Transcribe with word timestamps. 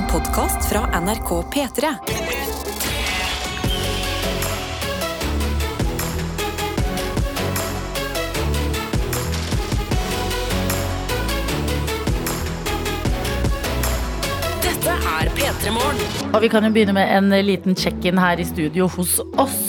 En 0.00 0.06
podkast 0.06 0.68
fra 0.68 1.00
NRK 1.00 1.28
P3. 1.54 1.80
Dette 14.62 14.88
er 14.88 15.28
P3 15.28 15.70
Morgen. 15.70 15.98
Og 16.32 16.40
vi 16.40 16.48
kan 16.48 16.64
jo 16.64 16.70
begynne 16.72 16.92
med 16.96 17.12
en 17.18 17.28
liten 17.44 17.76
check-in 17.76 18.18
her 18.18 18.40
i 18.40 18.48
studio 18.48 18.88
hos 18.96 19.20
oss. 19.36 19.68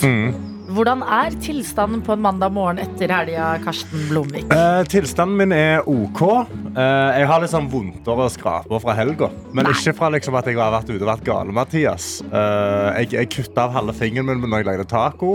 Hvordan 0.71 1.01
er 1.03 1.33
tilstanden 1.43 1.99
på 2.05 2.13
en 2.15 2.21
mandag 2.23 2.53
morgen 2.55 2.79
etter 2.79 3.11
helga, 3.11 3.49
Karsten 3.63 4.05
Blomvik? 4.07 4.45
Eh, 4.53 4.83
tilstanden 4.91 5.35
min 5.41 5.55
er 5.55 5.87
OK. 5.89 6.21
Eh, 6.21 7.19
jeg 7.19 7.27
har 7.27 7.43
litt 7.43 7.51
sånn 7.51 7.67
vondtere 7.71 8.27
skraper 8.31 8.79
fra 8.83 8.95
helga. 8.95 9.27
Men 9.51 9.67
Nei. 9.67 9.73
ikke 9.75 9.93
fra 9.97 10.11
liksom 10.15 10.37
at 10.39 10.47
jeg 10.47 10.59
har 10.59 10.71
vært 10.71 10.91
ute 10.93 11.01
og 11.01 11.09
vært 11.09 11.25
gale, 11.27 11.55
Mathias. 11.55 12.09
Eh, 12.29 13.01
jeg 13.01 13.17
jeg 13.17 13.31
kutta 13.35 13.65
av 13.67 13.75
halve 13.75 13.95
fingeren 13.97 14.29
min 14.31 14.47
når 14.47 14.63
jeg 14.63 14.69
lagde 14.69 14.87
taco. 14.91 15.33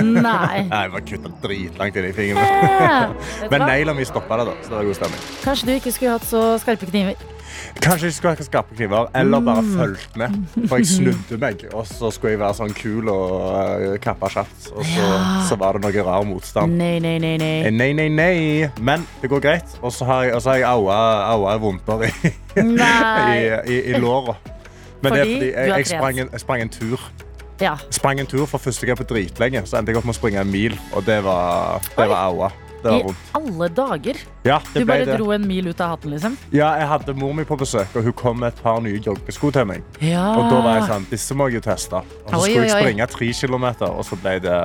Nei. 0.00 0.64
Jeg 0.74 0.90
var 0.90 1.04
kutta 1.06 1.30
dritlangt 1.44 1.96
inn 2.00 2.08
i 2.08 2.12
fingeren. 2.16 3.14
Men 3.52 3.66
negla 3.68 3.94
mi 3.94 4.06
stoppa 4.08 4.40
det, 4.40 4.48
da. 4.50 4.56
Så 4.64 4.72
det 4.72 4.80
var 4.80 4.90
god 4.90 4.98
stemning. 4.98 5.22
Kanskje 5.44 5.70
du 5.70 5.72
ikke 5.76 5.94
skulle 5.94 6.16
hatt 6.16 6.26
så 6.26 6.42
skarpe 6.62 6.90
kniver? 6.90 7.33
Kanskje 7.80 8.08
jeg 8.08 8.14
skulle 8.16 8.34
ha 8.38 8.44
skarpe 8.46 8.76
kniver, 8.76 9.08
eller 9.14 9.40
bare 9.44 9.62
Mm. 9.64 9.72
fulgt 9.78 10.16
med. 10.16 10.36
For 10.68 10.76
jeg 10.80 10.86
snudde 10.86 11.38
meg, 11.40 11.64
og 11.74 11.86
så 11.86 12.10
skulle 12.12 12.32
jeg 12.34 12.40
være 12.40 12.54
sånn 12.58 12.74
kul 12.76 13.08
og 13.08 13.32
uh, 13.54 13.96
kappe 14.02 14.30
kjapt. 14.32 14.70
Og 14.74 14.84
så, 14.84 15.08
så 15.48 15.58
var 15.60 15.76
det 15.78 15.82
noe 15.84 16.04
rar 16.06 16.24
motstand. 16.28 16.78
Nei, 16.78 16.98
nei, 16.98 17.18
nei. 17.18 17.34
Eh, 17.36 17.70
nei. 17.70 17.70
Nei, 17.70 17.92
nei, 17.92 18.08
nei. 18.08 18.70
Men 18.80 19.06
det 19.22 19.30
går 19.30 19.40
greit. 19.44 19.76
Og 19.82 19.92
så 19.92 20.04
har 20.08 20.24
jeg, 20.24 20.40
har 20.44 20.56
jeg 20.62 20.64
aua, 20.68 20.98
aua 21.34 21.56
vondter 21.62 22.04
i, 22.08 22.10
i, 22.56 22.64
i, 23.68 23.78
i 23.94 24.00
låra. 24.00 24.36
Men 25.02 25.12
det 25.12 25.20
er 25.20 25.24
Fordi 25.24 25.34
fordi 25.34 25.50
jeg, 25.52 25.68
jeg, 25.68 25.86
sprang 25.86 26.18
en, 26.20 26.28
jeg 26.32 26.40
sprang 26.40 26.62
en 26.62 26.68
tur. 26.72 27.00
Ja. 27.60 27.74
Sprang 27.90 28.20
en 28.20 28.26
tur 28.26 28.46
for 28.50 28.58
første 28.58 28.86
gang 28.86 28.96
på 28.98 29.04
dritlenge. 29.04 29.62
Så 29.68 29.76
endte 29.78 29.92
jeg 29.92 29.98
opp 30.00 30.06
med 30.08 30.14
å 30.16 30.18
springe 30.18 30.40
en 30.40 30.50
mil, 30.50 30.74
og 30.96 31.04
det 31.06 31.20
var, 31.24 31.84
det 31.96 32.08
var 32.08 32.28
aua. 32.30 32.48
Det 32.84 32.92
I 33.00 33.02
vondt. 33.06 33.26
alle 33.40 33.68
dager. 33.74 34.22
Ja, 34.44 34.58
Du 34.74 34.84
bare 34.84 35.04
det. 35.08 35.16
dro 35.18 35.30
en 35.32 35.46
mil 35.48 35.68
ut 35.72 35.80
av 35.80 35.94
hatten, 35.96 36.10
liksom? 36.14 36.36
Ja, 36.52 36.74
jeg 36.78 36.88
hadde 36.90 37.14
mor 37.16 37.32
mi 37.34 37.44
på 37.48 37.56
besøk, 37.58 37.88
og 37.96 38.02
hun 38.04 38.12
kom 38.12 38.40
med 38.44 38.52
et 38.52 38.62
par 38.62 38.80
nye 38.84 39.00
joggesko 39.00 39.50
til 39.56 39.64
meg. 39.72 39.82
Ja. 40.04 40.26
Og 40.36 40.50
da 40.52 40.60
var 40.60 40.80
jeg 40.80 40.88
sånn, 40.90 41.06
disse 41.10 41.34
må 41.34 41.48
jeg 41.48 41.62
jo 41.62 41.68
teste. 41.70 42.02
Og 42.26 42.30
så 42.30 42.42
Oi, 42.42 42.50
skulle 42.50 42.60
oi, 42.60 42.66
jeg 42.68 42.74
oi. 42.76 42.82
springe 42.82 43.06
tre 43.18 43.32
kilometer, 43.32 43.88
og 43.88 44.04
så 44.04 44.20
ble 44.20 44.38
det 44.44 44.58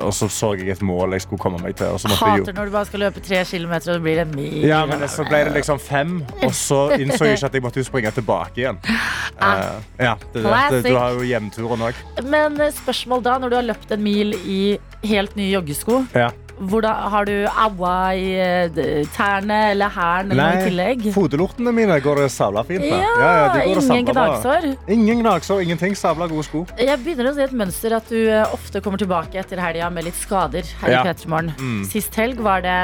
og 0.00 0.08
så 0.16 0.24
så 0.32 0.54
jeg 0.56 0.70
et 0.72 0.80
mål 0.80 1.12
jeg 1.12 1.20
skulle 1.26 1.38
komme 1.42 1.58
meg 1.60 1.74
til. 1.76 1.86
Og 1.92 2.00
så 2.00 2.08
måtte 2.08 2.24
jeg 2.24 2.38
jo 2.38 2.44
Hater 2.46 2.54
når 2.56 2.64
du 2.64 2.72
bare 2.72 2.88
skal 2.88 3.00
løpe 3.02 3.20
tre 3.20 3.42
kilometer, 3.44 3.90
og 3.92 3.98
det 3.98 4.02
blir 4.06 4.20
en 4.22 4.30
mil. 4.34 4.64
Ja, 4.64 4.86
men 4.88 5.02
så 5.12 5.26
ble 5.28 5.42
det 5.44 5.52
liksom 5.58 5.78
fem, 5.78 6.14
og 6.46 6.54
så 6.56 6.78
innså 6.96 7.26
jeg 7.28 7.36
ikke 7.36 7.50
at 7.50 7.58
jeg 7.58 7.62
måtte 7.66 7.82
jo 7.82 7.84
springe 7.84 8.10
tilbake 8.16 8.56
igjen. 8.62 8.78
Eh, 8.86 9.82
ja, 10.00 10.14
det, 10.32 10.42
det, 10.44 10.54
det, 10.70 10.82
du 10.86 10.96
har 10.96 11.12
jo 11.18 11.26
hjemturen 11.28 11.84
òg. 11.90 12.00
Men 12.24 12.56
eh, 12.60 12.72
spørsmål 12.72 13.22
da, 13.26 13.36
når 13.42 13.52
du 13.52 13.56
har 13.56 13.66
løpt 13.68 13.92
en 13.92 14.02
mil 14.02 14.32
i 14.46 14.78
helt 15.04 15.36
nye 15.36 15.50
joggesko, 15.58 16.06
Ja. 16.14 16.30
Hvordan, 16.58 17.08
har 17.12 17.24
du 17.28 17.32
aua 17.48 17.94
i 18.14 18.26
eh, 18.40 19.06
tærne 19.16 19.58
eller 19.72 19.92
hælen 19.92 20.32
eller 20.32 20.42
noe 20.42 20.60
i 20.60 20.68
tillegg? 20.68 21.06
fotelortene 21.14 21.72
mine 21.74 21.96
går 22.04 22.20
det 22.22 22.28
sabla 22.34 22.62
fint 22.68 22.84
med. 22.84 22.92
Ja, 23.02 23.32
de 23.54 23.64
går 23.74 23.82
ingen 23.82 24.06
gnagsår. 24.12 24.66
Ingen 24.88 25.22
gnagsår, 25.24 25.62
ingenting. 25.66 25.96
Sabla 25.98 26.28
gode 26.30 26.44
sko. 26.46 26.64
Jeg 26.78 26.98
begynner 27.04 27.30
å 27.30 27.34
se 27.36 27.44
et 27.48 27.54
mønster 27.56 27.96
at 27.96 28.08
du 28.12 28.18
eh, 28.28 28.54
ofte 28.54 28.80
kommer 28.84 29.00
tilbake 29.02 29.38
etter 29.40 29.60
helga 29.62 29.90
med 29.92 30.06
litt 30.08 30.18
skader 30.20 30.66
her 30.82 30.92
Ja. 30.96 31.02
i 31.02 31.12
Petremorgen 31.12 31.52
Mm. 31.62 31.82
Sist 31.88 32.14
helg, 32.16 32.38
var 32.42 32.60
det, 32.64 32.74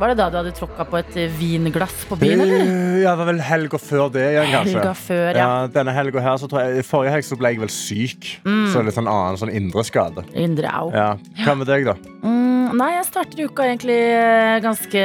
var 0.00 0.10
det 0.12 0.16
da 0.18 0.26
du 0.32 0.36
hadde 0.40 0.52
tråkka 0.56 0.84
på 0.88 0.98
et 0.98 1.16
eh, 1.20 1.30
vinglass 1.38 2.04
på 2.08 2.16
byen, 2.20 2.40
eller? 2.44 2.64
Ja, 3.02 3.12
det 3.12 3.18
var 3.20 3.28
vel 3.30 3.40
helga 3.44 3.78
før 3.80 4.08
det 4.14 4.24
igjen, 4.32 4.50
kanskje. 4.52 4.72
Helga 4.76 4.94
før, 4.98 5.28
ja. 5.30 5.46
Ja, 5.46 5.66
denne 5.72 5.94
helga 5.96 6.22
her, 6.24 6.36
så 6.40 6.48
tror 6.50 6.64
jeg, 6.64 6.84
Forrige 6.88 7.12
helg 7.16 7.26
så 7.28 7.38
ble 7.40 7.52
jeg 7.54 7.60
vel 7.62 7.72
syk. 7.72 8.30
Så 8.72 8.82
litt 8.86 8.96
sånn 8.96 9.08
annen 9.10 9.38
sånn 9.40 9.52
indre 9.54 9.84
skade. 9.86 10.24
Indre 10.34 10.70
au. 10.72 10.90
Ja. 10.94 11.12
Hva 11.44 11.54
med 11.60 11.68
deg, 11.70 11.86
da? 11.88 11.94
Mm, 12.24 12.55
nei, 12.76 12.90
jeg 12.96 13.06
starter 13.08 13.44
uka 13.48 13.64
egentlig 13.66 13.96
eh, 14.16 14.58
ganske 14.64 15.02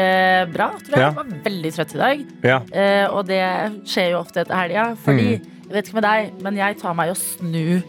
bra. 0.54 0.68
Tror 0.82 0.92
jeg. 0.96 1.00
Ja. 1.00 1.08
jeg 1.08 1.16
var 1.18 1.32
veldig 1.48 1.72
trøtt 1.78 1.96
i 1.96 2.02
dag. 2.02 2.26
Ja. 2.48 2.60
Eh, 2.72 3.06
og 3.12 3.26
det 3.30 3.42
skjer 3.90 4.12
jo 4.14 4.20
ofte 4.22 4.44
etter 4.46 4.56
helga. 4.60 4.86
Fordi, 5.06 5.30
Mm. 5.40 5.50
jeg 5.68 5.74
vet 5.78 5.88
ikke 5.90 6.00
med 6.02 6.08
deg, 6.10 6.32
men 6.44 6.58
jeg 6.60 6.78
tar 6.82 6.94
meg 6.98 7.12
å 7.14 7.18
snu 7.18 7.82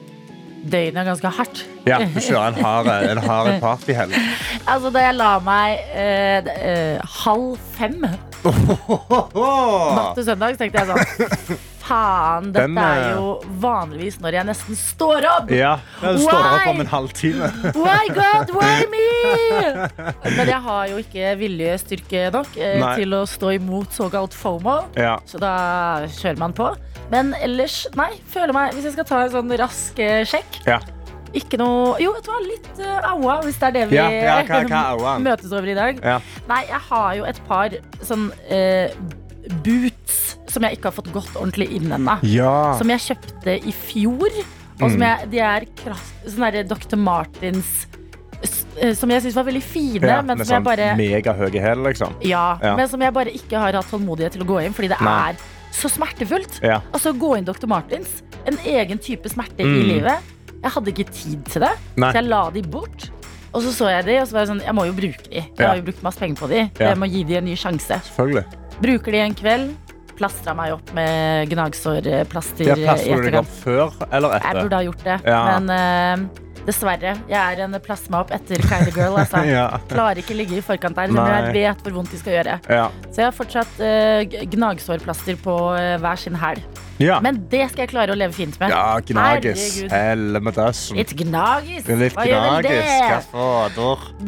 døgnet 0.62 1.08
ganske 1.08 1.30
hardt. 1.38 1.64
ja 1.86 1.96
du 1.98 2.20
kjører 2.28 2.52
en 2.52 2.60
hard, 2.62 2.86
en 3.10 3.18
hard 3.24 3.56
partyhelg. 3.64 4.14
Altså, 4.70 4.92
da 4.94 4.98
jeg 5.08 5.16
la 5.18 5.32
meg 5.42 5.80
eh, 5.90 6.52
eh, 6.54 6.98
halv 7.24 7.56
fem 7.74 7.98
natt 8.42 10.14
til 10.18 10.24
søndag, 10.26 10.56
tenkte 10.58 10.82
jeg 10.82 10.88
sånn 10.92 11.58
Faen, 11.82 12.50
dette 12.54 12.66
Den, 12.68 12.78
er 12.78 13.00
eh, 13.02 13.16
jo 13.16 13.56
vanligvis 13.62 14.20
når 14.22 14.36
jeg 14.38 14.48
nesten 14.48 14.78
står 14.78 15.26
opp. 15.32 15.50
Ja, 15.54 15.72
Du 16.00 16.20
står 16.22 16.38
why? 16.38 16.52
opp 16.60 16.70
om 16.72 16.80
en 16.84 16.90
halvtime. 16.92 17.48
Why 17.82 18.06
God, 18.14 18.52
why 18.54 18.86
me? 18.92 19.02
Men 20.36 20.46
jeg 20.52 20.60
har 20.68 20.86
jo 20.92 21.00
ikke 21.02 21.32
viljestyrke 21.42 22.24
nok 22.34 22.56
eh, 22.56 22.86
til 23.00 23.16
å 23.18 23.22
stå 23.28 23.52
imot 23.58 23.92
såkalt 23.96 24.34
FOMO. 24.38 24.78
Ja. 24.98 25.16
Så 25.28 25.40
da 25.42 25.52
kjører 26.20 26.38
man 26.44 26.54
på. 26.56 26.70
Men 27.12 27.34
ellers, 27.42 27.82
nei, 27.98 28.12
føler 28.30 28.54
meg 28.56 28.72
Hvis 28.76 28.86
jeg 28.88 28.94
skal 28.94 29.04
ta 29.08 29.18
en 29.26 29.32
sånn 29.34 29.50
rask 29.60 29.98
eh, 30.00 30.22
sjekk 30.28 30.60
Ja. 30.64 30.78
Ikke 31.36 31.58
noe 31.60 31.96
Jo, 32.00 32.12
vet 32.14 32.24
du 32.24 32.30
hva, 32.30 32.38
litt 32.46 32.68
uh, 32.80 33.10
aua, 33.10 33.34
hvis 33.44 33.58
det 33.60 33.66
er 33.68 33.74
det 33.76 33.82
vi 33.90 33.98
Ja, 33.98 34.06
ja, 34.12 34.36
hva- 34.48 34.94
hva 35.00 35.12
møtes 35.26 35.52
over 35.52 35.68
i 35.72 35.76
dag. 35.76 36.00
Ja. 36.04 36.14
Nei, 36.48 36.62
jeg 36.70 36.80
har 36.88 37.10
jo 37.18 37.26
et 37.28 37.40
par 37.50 37.74
sånn 38.06 38.30
uh, 38.48 38.94
boots 39.66 40.38
som 40.52 40.62
jeg 40.66 40.76
ikke 40.78 40.90
har 40.90 40.96
fått 40.98 41.08
gått 41.14 41.32
ordentlig 41.38 41.70
inn 41.78 41.88
ennå. 41.96 42.18
ja. 42.28 42.74
Som 42.78 42.92
jeg 42.92 43.00
kjøpte 43.08 43.56
i 43.66 43.72
fjor. 43.72 44.28
Og 44.82 44.88
Mm. 44.88 44.92
som 44.92 45.02
jeg, 45.04 45.30
de 45.30 45.38
er 45.38 45.64
krass, 45.78 46.06
sånn 46.26 46.44
derre 46.46 46.62
Dr. 46.66 46.96
Martins 46.96 47.86
eh, 48.80 48.94
Som 48.98 49.10
jeg 49.12 49.22
syns 49.22 49.34
var 49.36 49.44
veldig 49.46 49.62
fine, 49.62 50.00
ja, 50.08 50.22
men 50.22 50.38
med 50.38 50.46
sånn 50.48 50.56
jeg 50.58 50.64
bare 50.66 50.86
megahøye 50.98 51.60
hæl, 51.62 51.82
liksom. 51.86 52.14
ja, 52.26 52.58
Ja. 52.60 52.74
men 52.76 52.88
som 52.88 53.00
jeg 53.00 53.12
bare 53.14 53.30
ikke 53.30 53.58
har 53.60 53.72
hatt 53.78 53.86
tålmodighet 53.92 54.32
til 54.32 54.42
å 54.42 54.46
gå 54.48 54.56
inn, 54.64 54.72
fordi 54.74 54.88
det 54.88 55.00
Nei. 55.00 55.30
er 55.30 55.36
så 55.72 55.88
smertefullt. 55.92 56.60
Ja. 56.62 56.80
Altså 56.92 57.12
gå 57.16 57.36
inn 57.38 57.44
Dr. 57.44 57.66
Martins. 57.68 58.22
En 58.46 58.56
egen 58.66 58.98
type 58.98 59.28
smerte 59.30 59.60
i 59.60 59.64
Mm. 59.64 59.86
livet. 59.86 60.18
Jeg 60.62 60.70
hadde 60.72 60.86
ikke 60.92 61.12
tid 61.12 61.44
til 61.46 61.60
det, 61.62 61.70
Nei. 61.96 62.10
så 62.10 62.14
jeg 62.14 62.24
la 62.28 62.50
de 62.50 62.62
bort. 62.62 63.10
Og 63.54 63.62
så 63.62 63.70
så 63.70 63.88
jeg 63.90 64.04
de, 64.06 64.18
og 64.22 64.26
så 64.28 64.32
var 64.32 64.40
jeg 64.46 64.48
sånn 64.48 64.64
Jeg 64.64 64.74
må 64.74 64.86
jo 64.86 64.92
bruke 64.92 65.28
de. 65.30 65.44
Jeg 65.58 65.66
har 65.68 65.76
jo 65.76 65.82
brukt 65.82 66.02
masse 66.02 66.18
penger 66.18 66.36
på 66.36 66.48
de. 66.48 66.70
Ja. 66.80 66.88
Jeg 66.88 66.96
må 66.98 67.06
gi 67.12 67.22
de 67.24 67.36
en 67.36 67.44
ny 67.44 67.54
sjanse. 67.54 68.00
Bruker 68.80 69.12
de 69.12 69.18
en 69.18 69.34
kveld. 69.34 69.74
Plastra 70.18 70.54
meg 70.54 70.74
opp 70.76 70.92
med 70.96 71.48
gnagsårplaster 71.50 72.72
i 72.76 72.84
Plasser 72.84 73.22
du 73.22 73.30
deg 73.30 73.38
opp 73.40 73.52
før 73.62 73.94
eller 74.10 74.38
Jeg 74.38 74.58
burde 74.62 74.76
ha 74.78 74.82
gjort 74.88 75.04
det, 75.06 75.18
Ja. 75.26 75.42
men 75.58 75.70
eh, 75.76 76.26
dessverre. 76.66 77.16
Jeg 77.30 77.38
er 77.38 77.64
en 77.64 77.78
plasma 77.82 78.22
opp 78.22 78.32
etter 78.34 78.62
Kylie 78.68 78.94
girl. 78.94 79.18
Altså. 79.22 79.42
Ja. 79.52 79.66
Klarer 79.90 80.22
ikke 80.22 80.36
ligge 80.36 80.56
i 80.56 80.62
forkant 80.64 80.96
der, 80.96 81.10
men 81.12 81.26
jeg 81.28 81.52
vet 81.56 81.82
hvor 81.84 81.98
vondt 81.98 82.12
de 82.14 82.20
skal 82.20 82.38
gjøre. 82.38 82.60
Ja. 82.70 82.86
Så 83.10 83.20
jeg 83.20 83.26
har 83.26 83.34
fortsatt 83.36 83.82
uh, 83.82 84.46
gnagsårplaster 84.54 85.40
på 85.42 85.56
uh, 85.74 85.96
hver 86.00 86.20
sin 86.20 86.38
hæl. 86.38 86.62
Ja. 87.02 87.18
Men 87.24 87.40
det 87.50 87.64
skal 87.72 87.86
jeg 87.86 87.90
klare 87.92 88.14
å 88.14 88.18
leve 88.18 88.34
fint 88.36 88.58
med. 88.60 88.70
ja. 88.70 90.38
Med 90.42 90.54
døssen. 90.58 90.98
Litt 90.98 91.14
gnagis. 91.18 91.88
Litt 91.88 92.16
Hva 92.16 92.26
gjør 92.28 92.44
vel 92.46 92.68
det? 92.68 92.76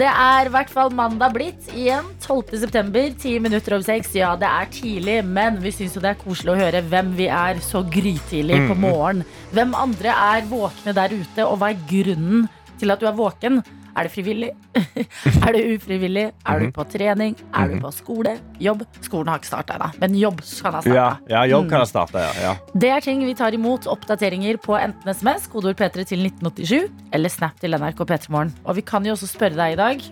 Det 0.00 0.10
er 0.10 0.48
i 0.48 0.52
hvert 0.54 0.72
fall 0.72 0.90
mandag 0.96 1.34
blitt 1.36 1.70
igjen. 1.74 2.08
12. 2.24 2.56
september, 2.64 3.08
10 3.12 3.44
minutter 3.44 3.76
over 3.76 3.86
6. 3.86 4.10
Ja, 4.18 4.32
det 4.40 4.50
er 4.50 4.70
tidlig, 4.74 5.18
men 5.26 5.60
vi 5.62 5.74
syns 5.74 5.96
jo 5.96 6.02
det 6.04 6.14
er 6.14 6.20
koselig 6.20 6.54
å 6.54 6.58
høre 6.58 6.82
hvem 6.90 7.14
vi 7.18 7.28
er 7.30 7.60
så 7.64 7.84
grytidlig 7.86 8.64
på 8.68 8.78
morgenen. 8.86 9.24
Hvem 9.54 9.70
andre 9.78 10.10
er 10.10 10.46
våkne 10.50 10.90
der 10.96 11.12
ute, 11.14 11.44
og 11.46 11.60
hva 11.60 11.68
er 11.70 11.82
grunnen 11.86 12.48
til 12.80 12.90
at 12.90 12.98
du 12.98 13.06
er 13.06 13.14
våken? 13.14 13.60
Er 13.94 14.08
det 14.08 14.10
frivillig? 14.10 14.48
er 15.46 15.54
det 15.54 15.60
ufrivillig? 15.76 16.24
Er 16.50 16.64
du 16.64 16.72
på 16.74 16.82
trening? 16.90 17.36
Er 17.54 17.70
du 17.70 17.76
på 17.84 17.92
skole? 17.94 18.32
Jobb? 18.58 18.82
Skolen 19.06 19.30
har 19.30 19.38
ikke 19.38 19.52
starta 19.52 19.76
ennå, 19.76 19.92
men 20.02 20.16
jobb 20.18 20.42
kan 20.42 20.74
ha 20.74 20.80
starta. 20.82 20.96
Ja, 20.96 21.06
ja 21.30 21.44
jobb 21.52 21.68
kan 21.70 21.84
ha 21.84 21.86
starta, 21.86 22.24
ja. 22.24 22.32
ja. 22.48 22.56
Det 22.74 22.90
er 22.96 23.06
ting 23.06 23.22
vi 23.22 23.36
tar 23.38 23.54
imot 23.54 23.86
oppdateringer 23.94 24.58
på 24.64 24.74
enten 24.80 25.14
SMS, 25.14 25.46
kodeord 25.52 25.78
P3 25.78 26.02
til 26.10 26.26
1987, 26.26 26.90
eller 27.14 27.30
Snap 27.36 27.62
til 27.62 27.78
NRK 27.78 28.02
P3morgen. 28.10 28.50
Og 28.66 28.80
vi 28.80 28.88
kan 28.90 29.06
jo 29.06 29.14
også 29.14 29.30
spørre 29.30 29.54
deg 29.60 29.76
i 29.76 29.82
dag, 29.84 30.02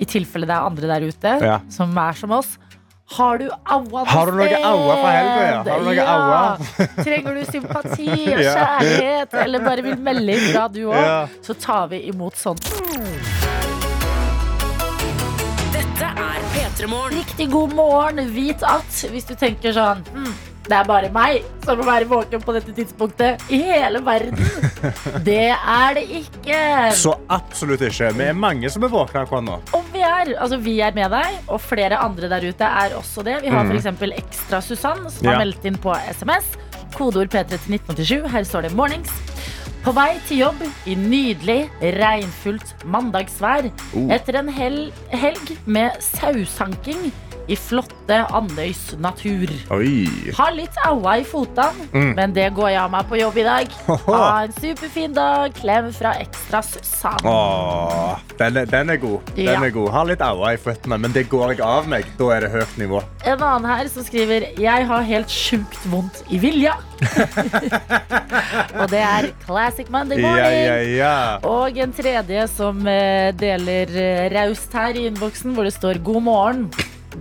i 0.00 0.08
tilfelle 0.08 0.48
det 0.48 0.58
er 0.58 0.68
andre 0.68 0.92
der 0.92 1.08
ute 1.08 1.32
Ja. 1.40 1.56
som 1.72 1.96
er 1.96 2.20
som 2.20 2.36
oss. 2.36 2.58
Har 3.10 3.38
du 3.38 3.48
aua 3.64 4.04
Har 4.06 4.26
du 4.30 4.36
noe 4.38 4.58
aua 4.64 4.94
fra 5.00 5.10
helga, 5.10 5.46
ja? 5.46 5.62
Har 5.66 5.80
du 5.80 5.86
noe 5.88 6.04
aua? 6.06 6.42
Trenger 7.06 7.34
du 7.34 7.44
sympati 7.48 8.06
og 8.08 8.42
kjærlighet, 8.54 9.34
eller 9.44 9.64
bare 9.66 9.82
vil 9.86 9.96
melde 9.98 10.36
ifra 10.38 10.68
du 10.70 10.84
òg, 10.92 11.00
Ja. 11.00 11.16
så 11.42 11.56
tar 11.58 11.88
vi 11.90 12.04
imot 12.12 12.38
sånt. 12.38 12.70
Dette 15.74 16.06
er 16.12 16.38
P3 16.54 16.86
Morgen. 16.90 17.18
Riktig 17.18 17.50
god 17.52 17.74
morgen. 17.74 18.22
Vit 18.34 18.62
at 18.66 19.02
hvis 19.10 19.26
du 19.28 19.34
tenker 19.38 19.74
sånn 19.76 20.04
hm, 20.14 20.30
Det 20.68 20.76
er 20.76 20.84
bare 20.86 21.08
meg 21.10 21.42
som 21.64 21.78
må 21.80 21.84
være 21.88 22.06
våken 22.10 22.42
på 22.44 22.52
dette 22.54 22.72
tidspunktet 22.76 23.42
i 23.50 23.58
hele 23.64 24.02
verden. 24.06 24.36
Det 25.28 25.48
er 25.56 25.94
det 25.96 26.04
ikke. 26.20 26.58
Så 26.94 27.14
absolutt 27.32 27.80
ikke. 27.88 28.12
Vi 28.16 28.26
er 28.28 28.36
mange 28.38 28.70
som 28.70 28.84
er 28.86 28.92
våkne 28.92 29.22
akkurat 29.24 29.44
nå. 29.46 29.56
Og 29.76 29.88
vi 29.94 30.02
er, 30.06 30.34
altså 30.38 30.58
vi 30.62 30.76
er 30.84 30.94
med 30.94 31.10
deg, 31.10 31.40
og 31.48 31.60
flere 31.64 31.98
andre 31.98 32.28
der 32.30 32.46
ute 32.52 32.68
er 32.84 32.94
også 32.98 33.24
det. 33.26 33.40
Vi 33.42 33.48
har 33.52 33.64
Mm. 33.64 33.72
f.eks. 33.76 34.14
Ekstra 34.20 34.60
Susann, 34.62 35.10
som 35.10 35.26
Ja. 35.26 35.32
har 35.32 35.38
meldt 35.44 35.64
inn 35.64 35.76
på 35.78 35.94
SMS. 36.12 36.46
Kodeord 36.94 37.28
P3 37.30 37.48
til 37.48 37.74
1987. 37.76 38.28
Her 38.30 38.44
står 38.44 38.62
det 38.62 38.72
'mornings'. 38.72 39.10
På 39.84 39.92
vei 39.96 40.18
til 40.28 40.38
jobb 40.38 40.60
i 40.86 40.94
nydelig, 40.94 41.70
regnfullt 41.80 42.74
mandagsvær. 42.84 43.70
Oh. 43.96 44.10
Etter 44.12 44.36
en 44.38 44.48
hel 44.48 44.92
helg 45.08 45.56
med 45.66 45.90
sausanking 46.00 47.10
i 47.50 47.56
flotte 47.58 48.20
Andøys 48.36 48.94
natur. 49.02 49.50
Oi. 49.74 50.06
Har 50.38 50.52
litt 50.54 50.76
aua 50.86 51.16
i 51.20 51.24
fotene, 51.26 51.88
Mm. 51.92 52.12
men 52.14 52.32
det 52.36 52.48
går 52.54 52.68
jeg 52.70 52.78
av 52.84 52.90
meg 52.92 53.08
på 53.10 53.18
jobb 53.18 53.36
i 53.42 53.42
dag. 53.46 53.72
Ha 54.06 54.42
en 54.44 54.52
superfin 54.60 55.14
dag. 55.16 55.52
Klem 55.58 55.90
fra 55.92 56.12
Ekstra 56.22 56.60
Susann. 56.62 57.18
Åh, 57.26 58.18
den, 58.38 58.56
er, 58.62 58.66
den 58.70 58.90
er 58.90 58.96
god. 59.02 59.20
Den 59.34 59.44
Ja. 59.50 59.56
er 59.64 59.70
god. 59.74 59.90
Har 59.90 60.04
litt 60.06 60.20
aua 60.22 60.52
i 60.54 60.60
føttene, 60.62 60.98
men 60.98 61.12
det 61.12 61.28
går 61.28 61.54
jeg 61.56 61.60
av 61.66 61.88
meg. 61.90 62.06
Da 62.18 62.30
er 62.36 62.40
det 62.46 62.50
høyt 62.54 62.78
nivå. 62.78 63.02
En 63.26 63.42
annen 63.42 63.66
her 63.70 63.88
som 63.88 64.04
skriver 64.06 64.46
Jeg 64.58 64.86
har 64.86 65.02
helt 65.02 65.28
sjukt 65.28 65.82
vondt 65.90 66.22
i 66.30 66.38
vilja. 66.38 66.74
og 68.80 68.86
det 68.92 69.00
er 69.00 69.30
Classic 69.46 69.88
Monday 69.90 70.20
morning. 70.20 70.44
ja, 70.44 70.76
ja. 71.00 71.14
Og 71.48 71.78
en 71.80 71.92
tredje 71.96 72.46
som 72.52 72.80
eh, 72.86 73.30
deler 73.36 73.90
eh, 73.96 74.28
raust 74.34 74.72
her 74.76 74.96
i 74.96 75.06
innboksen, 75.10 75.54
hvor 75.56 75.64
det 75.68 75.74
står 75.74 75.98
'God 76.04 76.22
morgen'. 76.22 76.66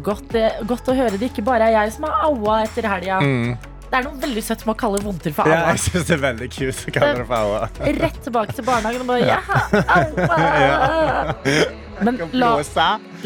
Godt, 0.06 0.36
eh, 0.38 0.62
godt 0.70 0.92
å 0.92 0.96
høre 0.96 1.18
det 1.20 1.32
ikke 1.32 1.44
bare 1.46 1.70
er 1.70 1.78
jeg 1.80 1.98
som 1.98 2.08
har 2.08 2.30
aua 2.30 2.62
etter 2.68 2.88
helga. 2.90 3.20
Det 3.90 3.98
er 3.98 4.06
noe 4.06 4.22
veldig 4.22 4.42
søtt 4.46 4.64
med 4.68 4.76
å 4.76 4.78
kalle 4.78 5.02
vondter 5.02 5.34
for 5.34 5.50
aua. 5.50 5.56
ja 5.56 5.72
jeg 5.74 5.82
synes 5.88 6.10
det 6.10 6.16
er 6.16 6.24
veldig 6.28 6.50
cute 6.54 6.92
å 6.92 6.94
kalle 6.94 7.14
det 7.18 7.26
for 7.26 7.38
aua. 7.40 7.70
Rett 8.04 8.20
tilbake 8.28 8.54
til 8.58 8.68
barnehagen 8.68 9.02
og 9.02 9.10
bare 9.10 9.26
ja, 9.26 9.40
aua. 9.98 11.36
Men 12.06 12.20
la, 12.32 12.52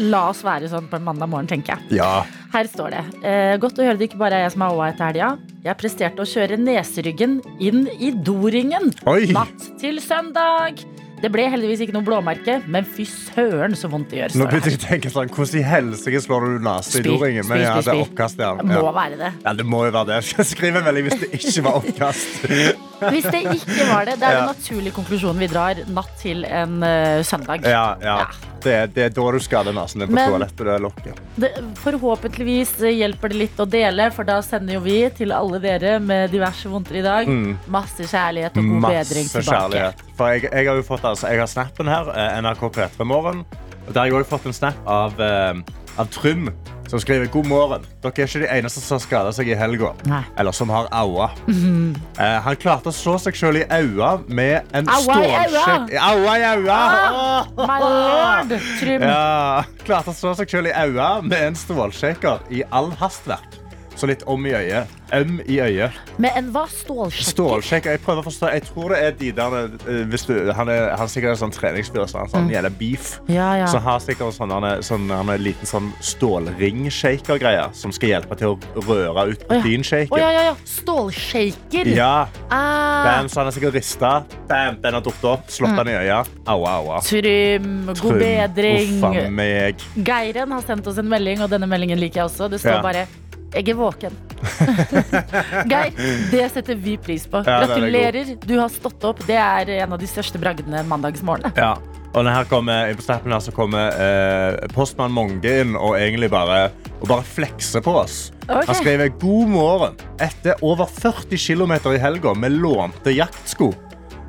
la 0.02 0.22
oss 0.32 0.40
være 0.42 0.66
sånn 0.72 0.88
på 0.90 0.98
en 0.98 1.04
mandag 1.06 1.30
morgen, 1.30 1.46
tenker 1.50 1.76
jeg. 1.76 2.00
Ja. 2.00 2.24
Her 2.54 2.70
står 2.70 2.96
det. 2.96 3.02
Eh, 3.26 3.54
godt 3.62 3.78
å 3.78 3.86
høre 3.86 3.98
det 4.00 4.08
ikke 4.08 4.18
bare 4.18 4.40
er 4.40 4.46
jeg 4.46 4.54
som 4.56 4.64
har 4.66 4.74
aua 4.74 4.88
etter 4.90 5.10
helga. 5.12 5.30
Jeg 5.64 5.78
presterte 5.80 6.24
å 6.24 6.28
kjøre 6.28 6.58
neseryggen 6.58 7.38
inn 7.62 7.84
i 7.98 8.10
doringen 8.26 8.90
Oi. 9.10 9.28
natt 9.34 9.68
til 9.80 10.00
søndag. 10.02 10.82
Det 11.24 11.30
ble 11.32 11.46
heldigvis 11.48 11.80
ikke 11.86 11.94
noe 11.96 12.04
blåmerke, 12.04 12.58
men 12.68 12.84
fy 12.84 13.06
søren 13.08 13.72
så 13.78 13.88
vondt 13.88 14.10
det 14.12 14.18
gjør. 14.18 14.34
Nå 14.42 14.48
begynte 14.50 14.74
jeg 14.74 14.76
å 14.76 14.82
tenke 14.82 15.12
sånn, 15.12 15.30
Hvordan 15.32 15.56
i 15.56 15.64
helsike 15.64 16.20
slår 16.20 16.44
du 16.44 16.66
nesa 16.66 17.00
i 17.00 17.04
doringen? 17.06 17.48
Men 17.48 17.62
ja, 17.62 17.78
det 17.80 17.94
er 17.94 18.02
oppkast, 18.02 18.42
ja. 18.44 18.52
Må 18.60 18.92
være 18.92 19.16
det. 19.22 19.30
Ja, 19.46 19.54
det 19.56 19.64
må 19.64 19.86
jo 19.86 19.94
være 19.94 20.18
det. 20.18 20.44
Skrive 20.52 20.82
en 20.82 20.88
melding 20.90 21.08
hvis 21.08 21.22
det 21.22 21.30
ikke 21.40 21.64
var 21.64 21.80
oppkast. 21.80 22.44
Hvis 23.04 23.26
det 23.28 23.40
ikke 23.42 23.84
var 23.90 24.06
det, 24.08 24.14
det 24.20 24.28
er 24.28 24.38
den 24.38 24.46
naturlige 24.48 24.94
konklusjonen 24.96 25.42
vi 25.42 25.48
drar 25.50 25.80
natt 25.92 26.12
til 26.22 26.44
en 26.46 26.78
uh, 26.80 27.20
søndag. 27.26 27.66
Ja, 27.68 27.86
ja. 28.00 28.20
Ja. 28.22 28.53
Det, 28.64 28.76
det 28.96 29.02
er 29.04 29.10
da 29.14 29.24
du 29.34 29.38
skader 29.44 29.74
nesen 29.76 30.00
din 30.00 30.08
på 30.08 30.14
Men- 30.16 30.30
toalettet. 30.32 30.64
Det 30.64 30.80
lokket. 30.80 31.18
Det, 31.36 31.50
forhåpentligvis 31.82 32.72
hjelper 32.94 33.28
det 33.32 33.38
litt 33.38 33.60
å 33.60 33.66
dele, 33.68 34.10
for 34.14 34.24
da 34.28 34.38
sender 34.44 34.74
jo 34.78 34.80
vi 34.84 34.98
til 35.16 35.32
alle 35.36 35.60
dere 35.62 35.98
med 36.00 36.30
diverse 36.32 36.68
vondter 36.72 36.96
i 37.00 37.04
dag 37.04 37.28
masse 37.70 38.06
kjærlighet 38.10 38.56
og 38.56 38.68
god 38.72 38.88
bedring 38.88 39.24
Mm. 39.24 39.32
Tilbake. 39.34 39.50
kjærlighet. 39.52 40.02
For 40.16 40.28
jeg, 40.32 40.42
jeg 40.52 40.66
har 40.68 40.76
jo 40.76 40.82
fått 40.82 41.04
altså, 41.04 41.28
Jeg 41.30 41.38
har 41.38 41.46
snappen 41.50 41.86
her, 41.88 42.08
eh, 42.14 42.40
NRK 42.42 42.68
P3 42.72 43.04
Morgen. 43.04 43.44
Der 43.92 44.00
har 44.00 44.06
jeg 44.08 44.14
òg 44.14 44.26
fått 44.26 44.46
en 44.46 44.52
snap 44.56 44.74
av, 44.86 45.18
eh, 45.20 45.54
av 46.00 46.08
Trym, 46.12 46.48
som 46.90 47.00
skriver 47.00 47.26
God 47.32 47.46
morgen. 47.48 47.84
Dere 48.02 48.12
er 48.24 48.28
ikke 48.28 48.42
de 48.42 48.48
eneste 48.58 48.82
som 48.82 48.96
har 48.98 49.02
skada 49.04 49.32
seg 49.34 49.48
i 49.50 49.56
helga. 49.58 49.92
Eller 50.38 50.52
som 50.56 50.70
har 50.74 50.88
aua. 50.92 51.30
Eh, 51.48 52.38
han 52.44 52.56
klarte 52.60 52.90
å 52.92 52.94
slå 52.94 53.16
seg 53.22 53.36
sjøl 53.38 53.60
i 53.62 53.64
aua 53.72 54.18
med 54.28 54.68
en 54.76 54.88
Aua 54.92 55.16
i 55.22 55.32
stålsjekk 55.32 55.94
Aua 56.00 56.36
i 56.38 56.44
øya! 56.52 56.78
Ah, 56.78 57.50
My 57.58 57.78
lord! 57.82 58.54
Trym. 58.80 59.02
Ja, 59.08 59.64
klarte 59.86 60.12
å 60.14 60.18
slå 60.18 60.34
seg 60.38 60.50
sjøl 60.52 60.70
i 60.70 60.76
aua 60.84 61.10
med 61.24 61.40
en 61.50 61.58
stålsjekker 61.58 62.46
i 62.54 62.62
all 62.70 62.92
hastverk. 63.00 63.60
Så 63.96 64.06
litt 64.10 64.22
om 64.26 64.46
i 64.46 64.50
øyet. 64.50 64.86
Øm 65.14 65.36
i 65.46 65.60
øyet. 65.62 65.92
Med 66.18 66.32
en 66.36 66.48
hva? 66.50 66.64
Stålsjekker? 66.66 67.30
Stålsjekker. 67.30 67.90
Jeg 67.94 68.00
prøver 68.02 68.24
å 68.24 68.26
forstå. 68.26 68.48
Jeg 68.52 68.62
tror 68.66 68.88
det 68.94 68.98
er 69.04 69.12
de 69.20 69.28
der 69.36 69.54
eh, 69.86 70.00
hvis 70.10 70.24
du, 70.26 70.32
Han 70.52 70.68
er, 70.68 70.88
han 70.96 71.04
er 71.06 71.12
sikkert 71.12 71.30
en 71.36 71.40
sånn 71.44 71.54
treningsfyr. 71.54 72.02
Han 72.18 72.28
sånn, 72.32 72.50
gjelder 72.50 72.74
beef. 72.80 73.20
Ja, 73.30 73.52
ja. 73.60 73.66
Så 73.70 73.78
han 73.78 73.92
har 73.92 74.00
sikkert 74.02 74.26
en 74.32 74.36
sånn, 74.38 74.50
han 74.56 74.64
er, 74.64 74.82
sånn, 74.82 75.06
han 75.14 75.30
er 75.30 75.38
en 75.38 75.44
liten 75.46 75.66
sånn 75.70 75.92
stålring-shaker-greie 76.02 77.68
som 77.76 77.92
skal 77.94 78.08
hjelpe 78.16 78.36
til 78.40 78.54
å 78.54 78.84
røre 78.88 79.26
ut 79.30 79.44
Å, 79.44 79.46
ja. 79.46 79.46
proteinshaken. 79.60 80.12
Oh, 80.14 80.20
ja, 80.20 80.30
ja, 80.34 80.42
ja. 80.50 80.54
Stålshaker. 80.68 81.90
Ja, 81.94 82.12
Ah, 82.54 83.04
bam, 83.06 83.28
så 83.28 83.40
han 83.40 83.48
er 83.50 83.54
sikkert 83.56 83.74
rista. 83.78 84.12
Bam, 84.48 84.76
den 84.82 84.94
har 84.98 85.02
dukket 85.04 85.24
opp. 85.26 85.48
Slått 85.50 85.76
den 85.80 85.90
i 85.94 85.96
øya. 86.04 86.20
Aua, 86.50 86.74
aua. 86.80 87.00
Trym, 87.06 87.86
god 87.88 87.98
Trym. 88.02 88.18
bedring. 88.20 88.92
Uffa 89.00 89.30
meg. 89.30 89.82
Geiren 90.06 90.52
har 90.54 90.62
sendt 90.66 90.86
oss 90.90 90.98
en 91.02 91.08
melding, 91.10 91.42
og 91.44 91.50
denne 91.50 91.66
meldingen 91.70 91.98
liker 92.00 92.22
jeg 92.22 92.30
også. 92.30 92.48
Det 92.52 92.60
står 92.62 92.78
Ja. 92.78 92.82
bare 92.82 93.06
'Jeg 93.54 93.68
er 93.68 93.78
våken'. 93.78 94.16
Geir, 95.70 95.92
det 96.30 96.44
setter 96.52 96.74
vi 96.74 96.96
pris 97.00 97.26
på. 97.30 97.42
Ja, 97.46 97.62
er 97.62 97.66
Gratulerer. 97.70 98.36
Du 98.44 98.56
har 98.58 98.68
stått 98.72 99.04
opp. 99.06 99.22
Det 99.26 99.38
er 99.38 99.70
en 99.80 99.94
av 99.94 100.00
de 100.00 100.08
største 100.10 100.40
bragdene 100.42 100.82
mandagsmorgenene. 100.90 101.54
Ja. 101.56 101.76
Og 102.14 102.28
her 102.30 102.46
kommer, 102.46 102.92
på 102.94 103.02
snappen 103.02 103.32
her 103.34 103.40
så 103.42 103.50
kommer 103.50 103.90
eh, 103.98 104.68
postmann 104.70 105.10
Monge 105.10 105.50
inn 105.50 105.74
og 105.74 105.96
egentlig 105.98 106.28
bare, 106.30 106.68
og 107.00 107.08
bare 107.10 107.26
flekser 107.26 107.82
på 107.82 107.96
oss. 108.04 108.28
Okay. 108.44 108.68
Han 108.68 108.78
skriver 108.78 109.10
god 109.18 109.50
morgen. 109.50 109.96
Etter 110.22 110.62
over 110.62 110.86
40 110.86 111.34
km 111.42 111.74
i 111.90 111.98
helga 111.98 112.36
med 112.38 112.54
lånte 112.54 113.10
jaktsko, 113.16 113.72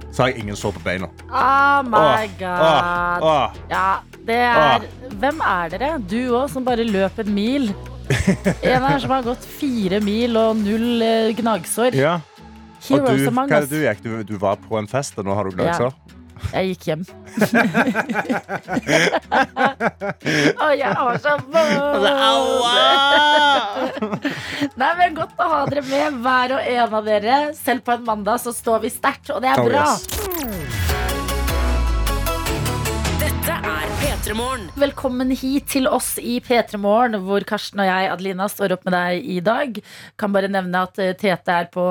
så 0.10 0.24
har 0.24 0.34
jeg 0.34 0.48
ingen 0.48 0.58
sår 0.58 0.74
på 0.80 0.82
beina. 0.88 1.12
Oh 1.30 1.86
my 1.86 2.02
Åh, 2.02 2.26
god. 2.40 2.66
åh, 2.66 3.28
åh. 3.30 3.60
Ja, 3.70 3.88
det 4.26 4.42
er 4.50 4.88
Hvem 5.22 5.42
er 5.46 5.76
dere? 5.76 5.92
Du 6.10 6.20
òg, 6.32 6.48
som 6.50 6.66
bare 6.66 6.88
løp 6.90 7.22
en 7.22 7.34
mil. 7.38 7.70
En 8.76 8.84
her 8.86 9.00
som 9.02 9.12
har 9.16 9.24
gått 9.26 9.46
fire 9.46 10.00
mil 10.04 10.38
og 10.40 10.56
null 10.62 11.02
eh, 11.06 11.32
gnagsår. 11.38 11.96
Ja. 11.98 12.18
Og 12.86 13.00
Heroes 13.02 13.22
du, 13.24 13.28
among 13.32 13.50
hva 13.50 13.58
er 13.58 13.64
us. 13.66 13.70
det 13.72 13.80
du 13.80 13.86
gikk? 13.88 14.04
Du, 14.06 14.10
du 14.34 14.36
var 14.42 14.56
på 14.62 14.78
en 14.78 14.88
fest, 14.90 15.18
og 15.18 15.26
nå 15.26 15.34
har 15.38 15.44
du 15.50 15.56
gnagsår? 15.58 15.94
Jeg 16.52 16.76
gikk 16.76 16.84
hjem. 16.92 17.04
Å, 20.62 20.68
jeg 20.76 20.92
har 21.00 21.18
så 21.24 21.34
vondt! 21.50 22.06
Nei, 24.78 24.92
men 25.00 25.16
Godt 25.18 25.40
å 25.42 25.48
ha 25.50 25.62
dere 25.72 25.84
med, 25.88 26.20
hver 26.26 26.54
og 26.60 26.70
en 26.76 26.96
av 27.00 27.08
dere. 27.08 27.38
Selv 27.58 27.86
på 27.88 27.96
en 27.96 28.06
mandag 28.06 28.44
så 28.44 28.54
står 28.56 28.84
vi 28.86 28.90
sterkt, 28.94 29.32
og 29.34 29.42
det 29.46 29.50
er 29.56 29.64
Oh, 29.64 29.70
bra. 29.72 29.86
yes. 29.96 30.04
P3 34.26 34.34
Morgen. 34.34 34.64
Velkommen 34.74 35.30
hit 35.38 35.68
til 35.70 35.86
oss 35.86 36.16
i 36.18 36.40
P3 36.42 36.80
Morgen, 36.82 37.14
hvor 37.28 37.44
Karsten 37.46 37.84
og 37.84 37.86
jeg, 37.86 38.08
Adelina, 38.10 38.48
står 38.50 38.74
opp 38.74 38.88
med 38.88 38.96
deg 38.96 39.28
i 39.30 39.36
dag. 39.46 39.78
Kan 40.18 40.34
bare 40.34 40.50
nevne 40.50 40.82
at 40.88 40.98
eh, 40.98 41.12
Tete 41.14 41.54
er 41.54 41.68
på 41.70 41.84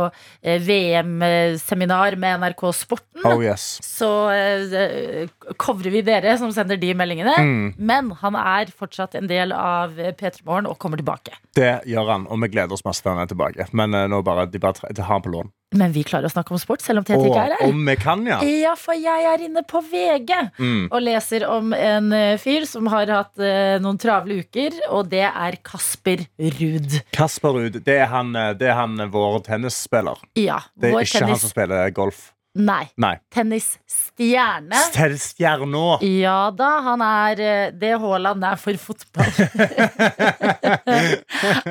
eh, 0.43 0.59
VM-seminar 0.59 2.17
med 2.19 2.43
NRK 2.43 2.65
Sporten. 2.75 3.23
Oh, 3.23 3.39
yes. 3.39 3.77
Så 3.87 4.08
uh, 4.35 5.55
covrer 5.63 5.94
vi 5.94 6.03
dere 6.03 6.35
som 6.41 6.51
sender 6.51 6.81
de 6.82 6.91
meldingene. 6.99 7.37
Mm. 7.39 7.69
Men 7.79 8.11
han 8.25 8.35
er 8.41 8.75
fortsatt 8.75 9.15
en 9.15 9.31
del 9.31 9.55
av 9.55 9.94
eh, 9.94 10.11
P3 10.11 10.43
Morgen 10.43 10.67
og 10.67 10.81
kommer 10.82 10.99
tilbake. 10.99 11.39
Det 11.55 11.85
gjør 11.87 12.17
han, 12.17 12.27
og 12.27 12.43
vi 12.43 12.51
gleder 12.51 12.75
oss 12.75 12.82
masse 12.82 13.05
til 13.05 13.15
han 13.15 13.23
er 13.23 13.31
tilbake. 13.31 13.70
Men 13.79 13.94
eh, 13.94 14.08
nå 14.11 14.25
bare, 14.27 14.51
de 14.51 14.58
bare 14.58 14.91
de 14.91 15.06
har 15.06 15.20
han 15.20 15.23
på 15.23 15.37
lån. 15.37 15.55
Men 15.75 15.93
vi 15.95 16.05
klarer 16.07 16.29
å 16.29 16.33
snakke 16.33 16.55
om 16.55 16.59
sport, 16.63 16.83
selv 16.85 17.03
om 17.03 17.05
Tete 17.09 17.25
ikke 17.27 17.45
er 17.49 17.55
her. 17.59 17.65
om 17.69 17.85
vi 17.87 17.97
kan, 18.01 18.25
ja. 18.27 18.39
Ja, 18.47 18.75
for 18.79 18.95
jeg 18.95 19.25
er 19.31 19.43
inne 19.49 19.63
på 19.67 19.83
VG 19.83 20.31
Mm. 20.59 20.89
og 20.93 21.01
leser 21.03 21.47
om 21.49 21.73
en 21.75 22.13
eh, 22.13 22.37
fyr 22.39 22.67
som 22.67 22.87
har 22.93 23.07
hatt 23.11 23.39
eh, 23.39 23.79
noen 23.83 23.99
travle 23.99 24.39
uker, 24.45 24.77
og 24.91 25.09
det 25.11 25.25
er 25.27 25.57
Kasper 25.65 26.27
Ruud. 26.39 27.01
Kasper 27.13 27.53
Ruud, 27.59 27.81
det 27.85 27.99
er 28.01 28.07
han, 28.13 28.35
eh, 28.37 28.53
det 28.55 28.69
er 28.71 28.75
han 28.79 28.99
eh, 29.01 29.07
vår 29.11 29.41
tennisspiller. 29.49 30.19
Ja, 30.39 30.61
Det 30.79 30.91
er 30.91 30.97
vår 30.99 31.03
ikke 31.09 31.25
han 31.27 31.37
som 31.39 31.51
spiller 31.51 31.91
golf. 31.91 32.31
Nei, 32.55 32.84
Nei. 33.03 33.17
tennisstjerne. 33.34 34.79
Tennisstjerna. 34.94 35.96
Ja 36.06 36.53
da, 36.55 36.69
han 36.87 37.03
er 37.03 37.41
eh, 37.43 37.73
det 37.75 37.96
Haaland 37.99 38.46
er 38.46 38.61
for 38.63 38.79
fotball. 38.79 39.32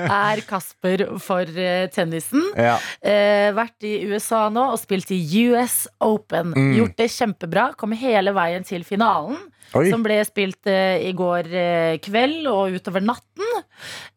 er 0.03 0.41
Kasper 0.49 1.05
for 1.23 1.47
eh, 1.55 1.85
tennisen. 1.93 2.43
Ja. 2.59 2.75
Eh, 2.99 3.53
vært 3.55 3.87
i 3.87 3.93
USA 4.11 4.49
nå 4.51 4.65
og 4.73 4.81
spilt 4.81 5.13
i 5.15 5.21
US 5.47 5.85
Open. 6.03 6.51
Mm. 6.51 6.73
Gjort 6.81 6.99
det 6.99 7.07
kjempebra. 7.15 7.69
Kom 7.79 7.95
hele 7.95 8.35
veien 8.35 8.67
til 8.67 8.83
finalen. 8.87 9.39
Oi. 9.73 9.87
Som 9.89 10.03
ble 10.05 10.19
spilt 10.27 10.69
eh, 10.69 11.01
i 11.07 11.13
går 11.17 11.49
eh, 11.49 11.95
kveld 12.03 12.45
og 12.51 12.75
utover 12.77 13.01
natten. 13.05 13.49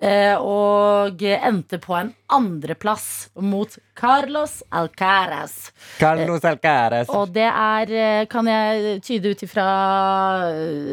Eh, 0.04 0.36
og 0.36 1.22
endte 1.24 1.80
på 1.80 1.96
en 1.96 2.12
andreplass 2.36 3.30
mot 3.40 3.72
Carlos 3.96 4.58
Alcaraz. 4.68 5.72
Carlos 5.96 6.44
Alcaraz. 6.44 7.08
Og 7.08 7.32
det 7.32 7.48
er, 7.48 8.26
kan 8.28 8.52
jeg 8.52 9.00
tyde 9.06 9.32
ut 9.32 9.44
ifra 9.46 9.66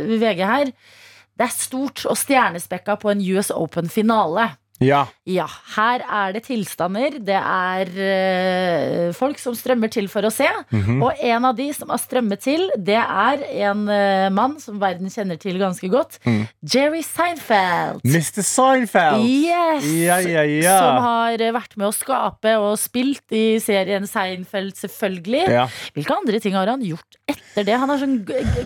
VG 0.07 0.43
her 0.47 0.71
Det 0.71 1.45
er 1.45 1.53
stort 1.53 2.05
og 2.07 2.17
stjernespekka 2.19 2.95
på 3.01 3.11
en 3.11 3.23
US 3.33 3.51
Open-finale. 3.51 4.53
Ja. 4.81 5.03
Ja, 5.29 5.45
her 5.77 6.01
er 6.03 6.33
det 6.35 6.43
tilstander. 6.47 7.15
Det 7.23 7.37
er 7.37 7.91
eh, 8.03 9.11
folk 9.15 9.39
som 9.39 9.55
strømmer 9.55 9.91
til 9.93 10.09
for 10.11 10.25
å 10.27 10.31
se. 10.33 10.49
Mhm. 10.73 10.97
Og 11.05 11.21
en 11.23 11.45
av 11.47 11.55
de 11.55 11.69
som 11.75 11.91
har 11.93 12.01
strømmet 12.01 12.41
til, 12.43 12.65
det 12.75 12.97
er 12.99 13.43
en 13.69 13.85
eh, 13.91 14.27
mann 14.33 14.57
som 14.59 14.81
verden 14.81 15.11
kjenner 15.13 15.39
til 15.39 15.59
ganske 15.61 15.87
godt. 15.93 16.17
Mm. 16.27 16.43
Jerry 16.73 17.03
Seinfeld. 17.05 18.01
Mr. 18.03 18.43
Seinfeld. 18.43 19.23
Yes! 19.23 19.87
Ja, 20.03 20.19
ja, 20.19 20.43
ja. 20.49 20.75
Som 20.81 20.99
har 21.05 21.39
eh, 21.39 21.53
vært 21.55 21.77
med 21.79 21.87
å 21.87 21.93
skape 21.95 22.57
og 22.59 22.75
spilt 22.81 23.31
i 23.35 23.59
serien 23.63 24.07
Seinfeld, 24.09 24.75
selvfølgelig. 24.81 25.45
Ja. 25.53 25.67
Hvilke 25.95 26.19
andre 26.19 26.43
ting 26.43 26.57
har 26.57 26.71
han 26.73 26.83
gjort 26.83 27.19
etter 27.29 27.63
det? 27.69 27.79
Han 27.79 27.93
har 27.93 28.01
sånn 28.01 28.19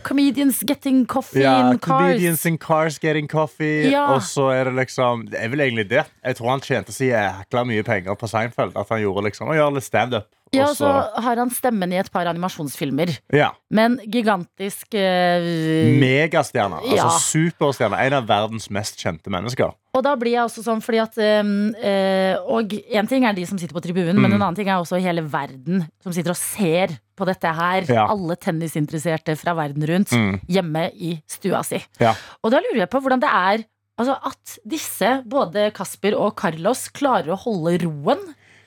Comedians 0.07 0.63
Getting 0.65 1.03
Coffee 1.09 1.45
in 1.45 1.77
Cars. 1.77 1.85
Comedians 1.85 2.45
in 2.49 2.57
Cars 2.61 2.97
Getting 3.03 3.29
Coffee. 3.29 3.91
Ja. 3.91 4.07
Og 4.15 4.25
så 4.25 4.49
er 4.55 4.71
det 4.71 4.77
liksom 4.81 5.27
Det 5.29 5.37
er 5.43 5.53
vel 5.53 5.67
egentlig 5.67 5.89
det. 5.91 6.06
Jeg 6.23 6.35
tror 6.39 6.49
han 6.49 6.61
tjente 6.61 6.91
så 6.95 7.07
jækla 7.09 7.65
mye 7.67 7.83
penger 7.83 8.15
på 8.15 8.27
Seinfeld 8.31 8.75
at 8.77 8.89
han 8.89 9.01
gjorde 9.01 9.23
liksom 9.29 9.47
å 9.49 9.55
gjøre 9.57 9.73
litt 9.79 9.83
standup. 9.87 10.27
Ja, 10.55 10.69
Og 10.69 10.77
så 10.79 10.87
har 11.19 11.35
han 11.35 11.49
stemmen 11.51 11.91
i 11.91 11.97
et 11.99 12.07
par 12.09 12.23
animasjonsfilmer. 12.31 13.09
ja. 13.35 13.49
Men 13.69 13.97
gigantisk 14.07 14.95
uh, 14.95 15.99
Megastjerne. 15.99 16.79
Ja. 16.87 17.03
Altså 17.07 17.19
superstjerne. 17.35 17.99
En 18.07 18.15
av 18.21 18.27
verdens 18.29 18.69
mest 18.73 18.99
kjente 19.01 19.31
mennesker. 19.33 19.73
Og 19.97 20.03
da 20.05 20.13
blir 20.19 20.35
jeg 20.37 20.45
også 20.45 20.63
sånn 20.63 20.79
fordi 20.83 20.99
at 21.01 21.15
um, 21.41 21.51
uh, 21.75 22.37
Og 22.53 22.73
en 22.95 23.09
ting 23.09 23.25
er 23.27 23.35
de 23.35 23.45
som 23.49 23.57
sitter 23.59 23.75
på 23.75 23.83
tribunen, 23.83 24.15
men 24.15 24.31
Mm. 24.31 24.35
en 24.37 24.41
annen 24.47 24.55
ting 24.55 24.69
er 24.69 24.77
også 24.79 24.99
hele 25.01 25.21
verden 25.27 25.85
som 26.03 26.13
sitter 26.13 26.31
og 26.31 26.37
ser 26.39 26.95
på 27.17 27.25
dette 27.25 27.51
her. 27.59 27.83
Ja. 27.89 28.07
Alle 28.13 28.35
tennisinteresserte 28.37 29.35
fra 29.39 29.53
verden 29.57 29.83
rundt 29.89 30.11
Mm. 30.15 30.39
hjemme 30.47 30.91
i 30.93 31.21
stua 31.27 31.63
si. 31.63 31.83
Ja. 31.99 32.13
Og 32.43 32.51
da 32.51 32.59
lurer 32.63 32.85
jeg 32.85 32.89
på 32.89 33.01
hvordan 33.01 33.19
det 33.19 33.29
er 33.29 33.65
altså 33.97 34.15
at 34.29 34.57
disse, 34.65 35.11
både 35.25 35.69
Kasper 35.75 36.15
og 36.17 36.35
Carlos, 36.39 36.87
klarer 36.95 37.33
å 37.35 37.39
holde 37.41 37.77
roen 37.85 38.21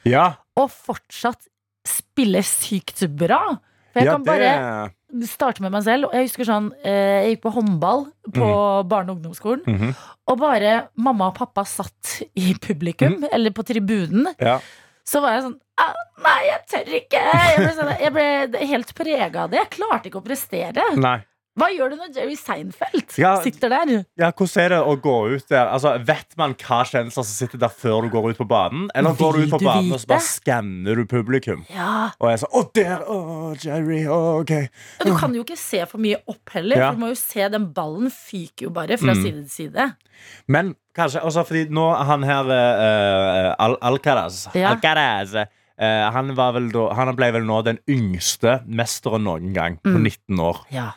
Ja, 0.09 0.35
og 0.57 0.71
fortsatt 0.73 1.47
spille 1.87 2.43
sykt 2.47 3.03
bra. 3.17 3.59
For 3.91 4.01
jeg 4.03 4.07
ja 4.07 4.13
kan 4.15 4.25
bare 4.27 4.51
starte 5.27 5.63
med 5.65 5.73
meg 5.75 5.83
selv. 5.83 6.13
Jeg 6.15 6.29
husker 6.29 6.47
sånn 6.47 6.69
eh, 6.87 7.25
Jeg 7.25 7.33
gikk 7.35 7.41
på 7.49 7.53
håndball 7.57 8.05
på 8.31 8.51
barne- 8.87 9.11
og 9.11 9.17
ungdomsskolen. 9.19 9.65
Mhm. 9.67 9.95
Og 10.31 10.39
bare 10.39 10.75
mamma 10.95 11.31
og 11.33 11.35
pappa 11.41 11.65
satt 11.67 12.21
i 12.39 12.53
publikum, 12.55 13.25
eller 13.33 13.51
på 13.51 13.65
tribunen. 13.67 14.31
ja. 14.39 14.61
Så 15.11 15.19
var 15.25 15.33
jeg 15.35 15.43
sånn 15.49 15.57
«Ah, 15.81 15.95
Nei, 16.23 16.41
jeg 16.45 16.61
tør 16.71 16.91
ikke! 17.01 17.21
Jeg 17.25 17.57
ble, 17.57 17.71
sånn, 17.75 17.89
jeg 17.99 18.13
ble 18.13 18.67
helt 18.69 18.91
prega 18.95 19.43
av 19.47 19.51
det. 19.51 19.59
Jeg 19.63 19.71
klarte 19.79 20.07
ikke 20.11 20.21
å 20.21 20.27
prestere. 20.27 20.85
Nei. 21.01 21.17
Hva 21.59 21.67
gjør 21.75 21.91
du 21.91 21.97
når 21.99 22.13
Jerry 22.15 22.37
Seinfeld 22.39 23.17
Ja. 23.19 23.33
sitter 23.43 23.69
der? 23.73 24.05
Ja, 24.17 24.29
hvordan 24.31 24.63
er 24.63 24.69
det 24.71 24.79
å 24.87 24.93
gå 25.03 25.15
ut 25.35 25.49
der? 25.51 25.67
Altså, 25.67 25.97
vet 26.07 26.37
man 26.39 26.55
hva 26.55 26.79
kjendiser 26.87 27.25
som 27.25 27.25
sitter 27.25 27.59
der 27.59 27.69
før 27.75 28.03
du 28.07 28.09
går 28.13 28.31
ut 28.31 28.39
på 28.39 28.47
banen? 28.49 28.89
Eller 28.95 29.17
går 29.19 29.33
du 29.35 29.43
ut 29.43 29.51
på 29.51 29.59
du 29.59 29.67
banen 29.67 29.93
og 29.93 29.99
så 30.01 30.07
bare 30.13 30.21
skanner 30.29 30.95
du 30.95 31.05
publikum? 31.11 31.65
Ja, 31.75 32.13
Og 32.21 32.31
er 32.31 32.37
sånn 32.39 32.55
Å, 32.55 32.63
der! 32.73 33.03
Å, 33.03 33.19
Jerry! 33.65 34.05
Å, 34.07 34.21
OK. 34.45 34.51
Men 35.01 35.11
du 35.11 35.17
kan 35.19 35.35
jo 35.35 35.43
ikke 35.43 35.59
se 35.59 35.83
for 35.91 35.99
mye 35.99 36.23
opp 36.31 36.55
heller. 36.55 36.77
Ja. 36.79 36.91
For 36.93 37.01
du 37.01 37.05
må 37.05 37.09
jo 37.11 37.19
se 37.19 37.49
Den 37.51 37.67
ballen 37.75 38.11
fyker 38.15 38.69
jo 38.69 38.71
bare 38.71 38.97
fra 38.97 39.11
Mm. 39.15 39.23
side 39.25 39.43
til 39.43 39.51
side. 39.51 39.91
Men 40.47 40.75
kanskje 40.95 41.21
også 41.27 41.45
fordi 41.49 41.67
nå 41.71 41.89
han 42.07 42.23
her 42.23 42.45
uh, 42.47 43.55
Al 43.59 43.77
Alcaraz, 43.83 44.47
Ja. 44.55 44.71
Alcaraz 44.75 45.35
eh, 45.35 46.11
han, 46.13 46.35
var 46.37 46.53
vel 46.53 46.71
han 46.95 47.15
ble 47.17 47.33
vel 47.33 47.43
nå 47.49 47.63
den 47.65 47.79
yngste 47.89 48.61
mesteren 48.69 49.25
noen 49.25 49.53
gang, 49.53 49.79
på 49.83 49.97
Mm. 49.97 50.03
19 50.05 50.39
år. 50.39 50.65
Ja. 50.71 50.93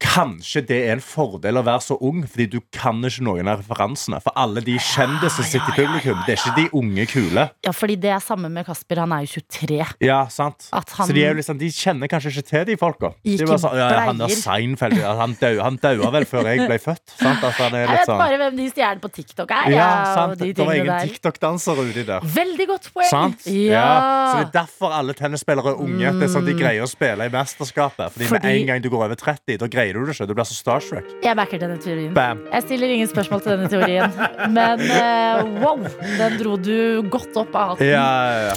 Kanskje 0.00 0.62
det 0.64 0.78
er 0.88 0.94
en 0.94 1.02
fordel 1.04 1.60
å 1.60 1.62
være 1.66 1.82
så 1.84 1.96
ung, 2.00 2.22
fordi 2.24 2.46
du 2.54 2.58
kan 2.72 3.02
ikke 3.04 3.24
noen 3.26 3.50
av 3.52 3.60
referansene. 3.60 4.16
For 4.24 4.32
alle 4.40 4.62
de 4.64 4.78
kjendisene 4.80 5.44
ja, 5.44 5.50
sitter 5.50 5.74
i 5.74 5.76
publikum. 5.76 6.22
Det 6.24 6.32
er 6.34 6.40
ikke 6.40 6.54
de 6.56 6.64
unge 6.80 7.04
kule. 7.10 7.44
ja, 7.66 7.72
fordi 7.76 7.96
det 8.00 8.10
er 8.14 8.22
samme 8.24 8.48
med 8.52 8.64
Kasper. 8.66 9.02
Han 9.04 9.12
er 9.12 9.26
jo 9.26 9.42
23. 9.44 9.80
Ja, 10.00 10.22
sant 10.32 10.70
Så 10.70 11.12
de, 11.12 11.20
er 11.22 11.34
jo 11.34 11.38
liksom, 11.40 11.58
de 11.60 11.68
kjenner 11.74 12.08
kanskje 12.10 12.32
ikke 12.32 12.46
til 12.48 12.64
de 12.70 12.76
folka. 12.80 13.12
De 13.26 13.36
bare 13.44 13.58
sånn, 13.60 13.76
ja, 13.76 13.88
han 14.08 14.22
der. 14.22 14.34
Seinfeld 14.40 14.96
Han 15.04 15.78
daua 15.82 16.10
vel 16.16 16.26
før 16.28 16.48
jeg 16.48 16.64
ble 16.64 16.80
født. 16.80 17.04
Sant? 17.20 17.44
Altså, 17.44 17.66
han 17.66 17.76
er 17.76 17.84
Jeg 17.84 17.92
vet 17.92 18.08
sånn 18.08 18.22
bare 18.24 18.40
hvem 18.40 18.56
de 18.56 18.70
stjeler 18.72 19.04
på 19.04 19.12
TikTok 19.20 19.54
er. 19.58 19.70
Ja, 19.76 19.90
sant. 20.16 20.38
de 20.40 20.50
Det 20.56 20.66
var 20.66 20.80
ingen. 20.80 21.12
TikTok-dansere 21.12 21.86
uti 21.90 22.06
der. 22.08 22.24
Veldig 22.40 22.66
godt 22.72 22.90
poeng! 22.94 23.10
Sant? 23.12 23.46
Ja. 23.52 23.84
Så 24.32 24.40
det 24.40 24.48
er 24.48 24.52
derfor 24.62 24.96
alle 24.96 25.14
tennisspillere 25.18 25.74
er 25.74 25.84
unge. 25.84 26.16
Det 26.16 26.28
er 26.28 26.32
sånn 26.32 26.48
De 26.48 26.56
greier 26.56 26.84
å 26.84 26.90
spille 26.90 27.28
i 27.28 27.32
mesterskapet. 27.36 28.16
Fordi, 28.16 28.30
med 28.32 28.48
en 28.54 28.66
gang 28.72 28.84
du 28.84 28.88
går 28.92 29.06
over 29.10 29.20
30, 29.20 29.60
da 29.60 29.68
greier 29.70 29.89
du 29.94 30.04
det. 30.06 30.26
Du 30.28 30.34
blir 30.34 30.44
så 30.48 30.54
starstruck. 30.56 31.06
Jeg 31.24 31.36
backer 31.38 31.58
denne 31.62 31.78
teorien. 31.82 32.12
Bam. 32.14 32.44
Jeg 32.52 32.62
stiller 32.68 32.88
ingen 32.94 33.08
spørsmål 33.10 33.40
til 33.44 33.56
denne 33.56 33.68
teorien. 33.72 34.10
Men 34.54 34.80
uh, 34.86 35.44
wow, 35.62 35.82
den 36.18 36.38
dro 36.40 36.56
du 36.56 37.02
godt 37.10 37.36
opp 37.36 37.54
av 37.54 37.74
hatten. 37.74 37.86
Ja, 37.90 38.06
ja, 38.30 38.50
ja. 38.50 38.54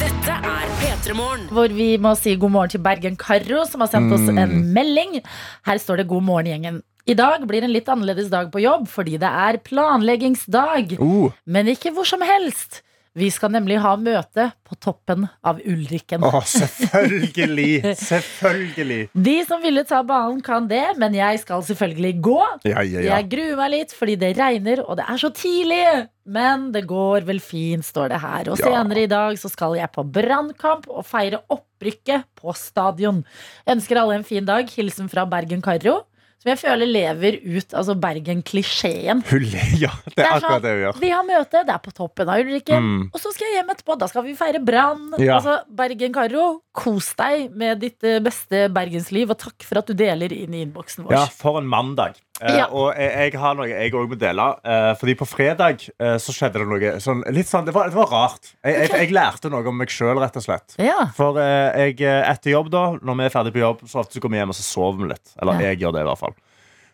Dette 0.00 0.34
er 0.40 0.72
P3 0.80 1.14
Hvor 1.54 1.74
vi 1.76 1.90
må 2.02 2.14
si 2.18 2.34
god 2.40 2.52
morgen 2.54 2.72
til 2.74 2.82
Bergen 2.84 3.16
Karro, 3.20 3.64
som 3.68 3.84
har 3.84 3.90
sendt 3.92 4.12
oss 4.16 4.24
Mm. 4.28 4.38
en 4.38 4.72
melding. 4.74 5.20
Her 5.66 5.78
står 5.78 5.96
det 6.02 6.08
'God 6.08 6.22
morgen, 6.22 6.46
gjengen'. 6.52 6.82
I 7.06 7.14
dag 7.14 7.46
blir 7.46 7.62
en 7.62 7.72
litt 7.72 7.86
annerledes 7.88 8.30
dag 8.30 8.50
på 8.50 8.62
jobb 8.62 8.88
fordi 8.88 9.18
det 9.20 9.28
er 9.28 9.58
planleggingsdag. 9.58 10.96
Uh, 10.98 11.30
Men 11.46 11.66
ikke 11.68 11.92
hvor 11.92 12.06
som 12.06 12.20
helst. 12.22 12.82
Vi 13.14 13.28
skal 13.30 13.52
nemlig 13.54 13.76
ha 13.78 13.92
møte 13.94 14.48
på 14.66 14.74
toppen 14.82 15.28
av 15.46 15.60
Ulrikken. 15.62 16.24
å, 16.26 16.40
selvfølgelig! 16.50 17.92
Selvfølgelig. 18.00 18.98
De 19.14 19.34
som 19.46 19.62
ville 19.62 19.84
ta 19.86 20.00
banen, 20.06 20.40
kan 20.42 20.66
det, 20.70 20.82
men 20.98 21.14
jeg 21.14 21.38
skal 21.44 21.62
selvfølgelig 21.62 22.10
gå. 22.26 22.40
Ja, 22.66 22.82
ja, 22.82 23.04
ja. 23.04 23.04
Jeg 23.12 23.28
gruer 23.36 23.60
meg 23.60 23.70
litt 23.76 23.94
fordi 23.94 24.16
det 24.18 24.32
regner, 24.38 24.82
og 24.82 24.98
det 24.98 25.06
er 25.06 25.20
så 25.22 25.30
tidlig. 25.30 25.84
Men 26.24 26.70
det 26.74 26.86
går 26.88 27.26
vel 27.28 27.38
fint, 27.44 27.84
står 27.86 28.10
det 28.14 28.18
her. 28.22 28.50
Og 28.50 28.58
senere 28.58 29.04
i 29.04 29.10
dag 29.12 29.38
så 29.38 29.50
skal 29.52 29.76
jeg 29.78 29.92
på 29.94 30.02
brannkamp 30.08 30.88
og 30.88 31.04
feire 31.06 31.42
opprykket 31.52 32.26
på 32.40 32.54
stadion. 32.56 33.22
Ønsker 33.68 34.00
alle 34.00 34.18
en 34.18 34.26
fin 34.26 34.46
dag. 34.48 34.66
Hilsen 34.74 35.10
fra 35.12 35.26
Bergen 35.28 35.62
Karro. 35.62 36.00
Som 36.44 36.50
jeg 36.52 36.58
føler 36.60 36.90
lever 36.92 37.36
ut 37.40 37.72
altså 37.72 37.94
Bergen-klisjeen. 37.96 39.22
Ja, 39.80 39.88
det 40.04 40.12
Det 40.14 40.20
er 40.20 40.26
er 40.28 40.34
akkurat 40.36 40.42
sånn- 40.44 40.62
det 40.66 40.72
vi 40.76 40.82
gjør. 40.84 40.98
Vi 41.00 41.08
har 41.14 41.24
møte, 41.24 41.62
det 41.64 41.72
er 41.74 41.80
på 41.80 41.92
toppen 41.96 42.28
av 42.28 42.42
Ulrikken. 42.44 42.84
Mm. 42.84 43.06
Og 43.14 43.20
så 43.22 43.32
skal 43.32 43.48
jeg 43.48 43.56
hjem 43.62 43.72
etterpå. 43.72 43.96
Da 43.98 44.08
skal 44.12 44.26
vi 44.26 44.34
feire 44.36 44.60
brann. 44.60 45.06
Ja. 45.18 45.38
Altså, 45.38 45.56
Bergen-Karo, 45.72 46.44
kos 46.76 47.14
deg 47.16 47.48
med 47.56 47.80
ditt 47.80 48.04
eh, 48.04 48.20
beste 48.20 48.66
bergensliv, 48.76 49.32
og 49.32 49.38
takk 49.40 49.64
for 49.64 49.80
at 49.80 49.88
du 49.88 49.94
deler 49.96 50.32
inn 50.36 50.52
i 50.54 50.62
innboksen 50.66 51.06
vår. 51.08 51.16
Ja, 51.16 51.24
for 51.32 51.58
en 51.62 51.66
mandag. 51.72 52.20
Eh, 52.42 52.56
Ja. 52.58 52.66
Og 52.74 52.94
jeg, 52.98 53.32
jeg 53.32 53.40
har 53.40 53.54
noe 53.54 53.68
jeg 53.70 53.92
òg 53.94 54.08
må 54.10 54.16
dele. 54.18 54.46
Uh, 54.66 54.92
fordi 54.98 55.14
på 55.20 55.26
fredag 55.28 55.84
uh, 56.02 56.16
så 56.18 56.34
skjedde 56.34 56.62
det 56.62 56.66
noe 56.70 56.94
sånn, 57.02 57.22
litt 57.34 57.46
sånn 57.50 57.68
Det 57.68 57.74
var, 57.76 57.92
det 57.92 57.98
var 57.98 58.10
rart. 58.10 58.50
Jeg, 58.64 58.74
jeg, 58.80 58.90
jeg 59.04 59.14
lærte 59.14 59.52
noe 59.52 59.62
om 59.70 59.78
meg 59.78 59.92
sjøl, 59.94 60.18
rett 60.22 60.40
og 60.40 60.46
slett. 60.46 60.74
Ja. 60.82 61.06
For 61.14 61.38
jeg, 61.38 62.00
etter 62.02 62.54
jobb, 62.56 62.72
da 62.74 62.84
når 62.98 63.20
vi 63.20 63.28
er 63.28 63.36
ferdig 63.36 63.54
på 63.54 63.62
jobb, 63.62 63.86
så 63.90 64.02
ofte 64.02 64.18
så 64.18 64.24
går 64.24 64.34
vi 64.34 64.42
hjem 64.42 64.54
og 64.54 64.58
så 64.58 64.66
sover 64.66 65.00
vi 65.04 65.12
litt. 65.14 65.36
Eller 65.40 65.60
Ja. 65.60 65.70
jeg 65.70 65.84
gjør 65.84 65.94
det, 65.96 66.02
i 66.02 66.10
hvert 66.10 66.22
fall. 66.24 66.36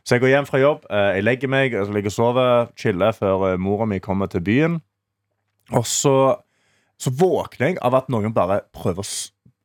Så 0.05 0.17
jeg 0.17 0.23
går 0.25 0.33
hjem 0.33 0.47
fra 0.49 0.59
jobb, 0.61 0.87
jeg 0.89 1.25
legger 1.27 1.51
meg, 1.53 1.75
jeg 1.77 1.93
ligger 1.93 2.09
og 2.09 2.15
sover, 2.15 2.71
chiller 2.81 3.13
før 3.13 3.59
mora 3.61 3.85
mi 3.89 3.99
kommer 4.01 4.31
til 4.33 4.41
byen. 4.45 4.79
Og 5.77 5.85
så, 5.87 6.15
så 6.99 7.13
våkner 7.13 7.75
jeg 7.75 7.81
av 7.85 7.95
at 8.01 8.09
noen 8.13 8.33
bare 8.35 8.63
prøver 8.75 9.05
å 9.05 9.11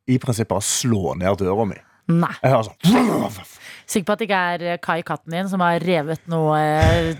i 0.05 0.19
prinsippet 0.21 0.53
bare 0.53 0.65
slå 0.65 1.15
ned 1.17 1.39
døra 1.41 1.65
mi. 1.65 1.77
Nei. 2.07 2.33
Jeg 2.43 2.51
hører 2.51 2.67
sånn 2.67 3.47
Sikker 3.85 4.05
på 4.05 4.13
at 4.13 4.19
det 4.21 4.25
ikke 4.29 4.41
er 4.53 4.63
eh, 4.73 4.77
Kai 4.81 5.01
katten 5.05 5.33
din 5.33 5.47
som 5.49 5.61
har 5.61 5.79
revet 5.81 6.21
noe 6.29 6.57
eh, 6.57 7.13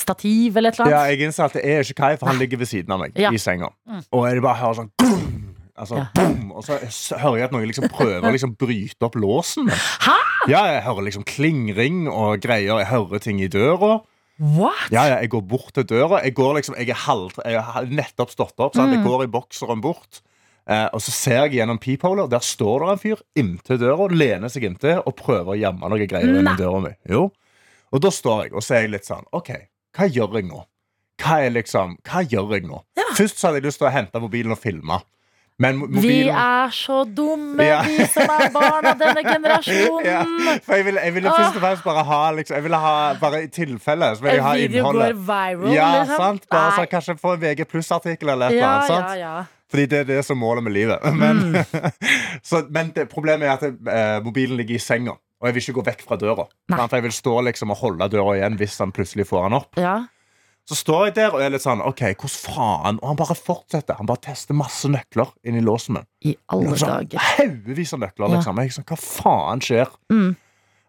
stativ 0.00 0.56
eller 0.56 0.72
et 0.72 0.78
eller 0.80 0.90
Ja, 0.92 1.00
annet? 1.04 1.18
jeg 1.18 1.28
innser 1.28 1.44
at 1.48 1.56
det 1.56 1.64
er 1.64 1.80
ikke 1.84 1.96
Kai, 2.02 2.16
for 2.20 2.28
han 2.30 2.38
ligger 2.40 2.60
ved 2.60 2.68
siden 2.70 2.92
av 2.92 3.00
meg 3.00 3.16
Ja. 3.16 3.30
i 3.32 3.40
senga. 3.40 3.70
Mm. 3.88 4.02
Og 4.12 4.26
jeg 4.28 4.42
bare 4.44 4.60
hører 4.62 4.74
sånn! 4.82 4.90
Altså, 5.78 5.94
Ja. 6.00 6.06
boom, 6.14 6.52
Og 6.58 6.64
så 6.64 6.78
s- 6.88 7.12
hører 7.16 7.36
jeg 7.38 7.44
at 7.44 7.52
noen 7.52 7.66
liksom 7.70 7.88
prøver 7.88 8.20
å 8.26 8.32
liksom 8.34 8.56
bryte 8.58 9.02
opp 9.06 9.14
låsen. 9.14 9.68
Hæ? 9.70 10.16
Ja, 10.48 10.64
jeg 10.72 10.82
hører 10.82 11.04
liksom 11.06 11.24
klingring 11.24 12.08
og 12.10 12.40
greier. 12.40 12.78
Jeg 12.82 12.86
hører 12.88 13.20
ting 13.22 13.38
i 13.40 13.46
døra. 13.48 14.00
What? 14.40 14.90
Ja, 14.90 15.04
ja, 15.06 15.16
Jeg 15.20 15.30
går 15.30 15.42
bort 15.46 15.72
til 15.74 15.84
døra. 15.84 16.20
Jeg 16.24 16.34
går 16.34 16.54
liksom, 16.58 16.74
jeg 16.78 16.88
er 16.90 16.94
halv, 17.06 17.30
jeg 17.44 17.62
har 17.62 17.84
nettopp 17.86 18.30
stått 18.30 18.58
opp. 18.58 18.74
Sant? 18.74 18.90
Jeg 18.92 19.00
Mm. 19.02 19.06
går 19.06 19.22
i 19.24 19.26
bokseren 19.26 19.80
bort. 19.80 20.20
Eh, 20.68 20.88
og 20.92 21.00
så 21.00 21.10
ser 21.16 21.38
jeg 21.46 21.54
gjennom 21.62 21.78
peepholer. 21.80 22.28
der 22.28 22.42
står 22.44 22.80
det 22.84 22.88
en 22.92 22.98
fyr 23.00 23.20
inntil 23.40 23.78
døra, 23.80 24.08
lener 24.12 24.48
seg 24.52 24.64
inntil 24.68 24.98
og 25.06 25.14
prøver 25.16 25.54
å 25.54 25.58
gjemme 25.58 25.88
noe 25.88 26.06
greier 26.06 26.28
gjennom 26.28 26.58
døra 26.60 26.80
mi. 26.84 26.90
Jo. 27.08 27.30
Og 27.92 28.02
da 28.04 28.10
står 28.12 28.42
jeg 28.44 28.52
og 28.52 28.62
så 28.62 28.74
er 28.76 28.82
jeg 28.84 28.90
litt 28.98 29.06
sånn 29.08 29.24
OK, 29.32 29.48
hva 29.96 30.08
gjør 30.12 30.34
jeg 30.42 30.48
nå? 30.50 30.64
Hva 31.18 31.38
er 31.46 31.50
liksom, 31.56 31.96
hva 32.04 32.20
gjør 32.22 32.52
jeg 32.58 32.66
nå? 32.68 32.82
Ja. 33.00 33.06
Først 33.16 33.40
så 33.40 33.48
hadde 33.48 33.62
jeg 33.62 33.70
lyst 33.70 33.80
til 33.80 33.88
å 33.88 33.94
hente 33.94 34.20
mobilen 34.20 34.52
og 34.52 34.58
filme. 34.60 35.00
Men 35.58 35.74
mo- 35.80 35.88
Vi 35.90 36.28
er 36.30 36.68
så 36.70 37.00
dumme, 37.04 37.64
Ja. 37.64 37.80
vi 37.82 38.04
som 38.06 38.28
er 38.30 38.50
barn 38.54 38.84
av 38.86 38.98
denne 39.00 39.24
generasjonen. 39.24 40.04
ja, 40.06 40.20
jeg 40.68 40.84
ville, 40.86 41.00
jeg 41.02 41.14
ville 41.16 41.32
først 41.34 41.56
og 41.56 41.62
fremst 41.64 41.82
bare 41.88 42.04
ha 42.06 42.20
liksom, 42.36 42.54
Jeg 42.60 42.62
ville 42.68 42.76
ha, 42.78 43.14
bare 43.18 43.40
i 43.42 43.48
tilfelle 43.48 44.12
Så 44.14 44.22
vil 44.22 44.34
jeg 44.36 44.42
ha 44.44 44.52
En 44.52 44.60
video 44.60 44.84
går 44.84 44.92
innholdet. 44.92 45.16
viral, 45.26 45.74
Ja, 45.74 45.88
liksom. 46.04 46.16
sant? 46.16 46.46
Bare 46.52 46.70
så 46.76 46.86
kanskje 46.92 47.16
få 47.18 47.32
en 47.34 47.40
VG 47.42 47.64
pluss-artikkel 47.72 48.28
eller 48.36 48.46
et 48.52 48.52
eller 48.52 49.18
ja, 49.18 49.32
annet. 49.32 49.48
Ja, 49.68 49.74
ja. 49.74 49.74
Fordi 49.74 49.86
det 49.86 49.98
er 50.00 50.04
det 50.08 50.24
som 50.24 50.36
er 50.38 50.40
målet 50.40 50.64
med 50.64 50.72
livet. 50.72 51.02
Men, 51.22 51.40
Mm. 51.52 51.64
så, 52.48 52.62
men 52.70 52.92
det, 52.96 53.08
problemet 53.10 53.48
er 53.48 53.56
at 53.58 53.64
eh, 53.68 54.20
mobilen 54.24 54.56
ligger 54.56 54.74
i 54.74 54.78
senga. 54.82 55.12
Og 55.40 55.46
jeg 55.46 55.54
vil 55.54 55.62
ikke 55.62 55.74
gå 55.78 55.84
vekk 55.86 56.00
fra 56.08 56.16
døra. 56.18 56.46
Nei. 56.72 56.78
For 56.88 56.96
jeg 56.96 57.04
vil 57.04 57.12
stå 57.14 57.34
liksom 57.46 57.70
og 57.70 57.76
holde 57.78 58.08
døra 58.10 58.32
igjen 58.38 58.56
hvis 58.58 58.78
han 58.82 58.90
plutselig 58.92 59.26
får 59.28 59.44
den 59.46 59.58
opp. 59.60 59.76
Ja. 59.78 59.98
Så 60.68 60.76
står 60.76 61.04
jeg 61.06 61.14
der 61.16 61.32
og 61.36 61.40
er 61.40 61.52
litt 61.54 61.62
sånn 61.64 61.80
OK, 61.80 62.00
hvordan 62.20 62.34
faen? 62.56 62.98
Og 63.00 63.06
han 63.08 63.16
bare 63.20 63.36
fortsetter. 63.38 63.96
Han 64.00 64.08
bare 64.10 64.20
tester 64.26 64.52
masse 64.58 64.88
nøkler 64.90 65.30
inni 65.46 65.62
i 65.62 65.64
låsen 65.64 65.94
min. 65.96 66.08
I 66.28 66.34
alle 66.52 66.74
Sånn, 66.76 66.90
dager. 67.06 67.22
Haugevis 67.38 67.94
av 67.96 68.02
nøkler, 68.02 68.26
Ja. 68.28 68.34
liksom. 68.34 68.58
Jeg 68.60 68.68
er 68.72 68.76
sånn, 68.76 68.88
Hva 68.90 68.98
faen 69.00 69.62
skjer? 69.64 69.94
Mm. 70.12 70.34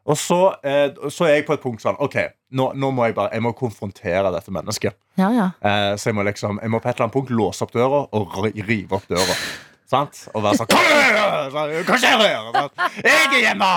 Og 0.10 0.18
så, 0.18 0.40
eh, 0.66 0.90
så 1.14 1.28
er 1.28 1.36
jeg 1.38 1.46
på 1.48 1.54
et 1.54 1.62
punkt 1.64 1.84
sånn 1.84 2.00
OK, 2.02 2.18
nå, 2.58 2.72
nå 2.74 2.92
må 2.96 3.06
jeg 3.06 3.16
bare 3.18 3.34
Jeg 3.36 3.46
må 3.46 3.54
konfrontere 3.58 4.32
dette 4.34 4.54
mennesket. 4.54 4.98
Ja, 5.22 5.30
ja. 5.36 5.50
Eh, 5.62 5.94
så 6.02 6.10
jeg 6.10 6.18
må 6.18 6.26
liksom 6.26 6.62
Jeg 6.64 6.74
må 6.74 6.82
på 6.82 6.90
et 6.90 6.96
eller 6.98 7.10
annet 7.10 7.18
punkt 7.18 7.34
låse 7.34 7.66
opp 7.66 7.74
døra 7.76 8.06
og 8.18 8.40
rive 8.56 8.98
opp 8.98 9.06
døra. 9.10 9.38
Sant? 9.90 10.20
Og 10.38 10.44
være 10.46 10.60
sånn! 10.60 10.70
Sånn, 11.50 11.72
Hva 11.88 11.96
skjer 11.98 12.20
her? 12.22 12.50
Sant? 12.54 12.82
Jeg 13.02 13.24
er 13.26 13.40
hjemme! 13.42 13.70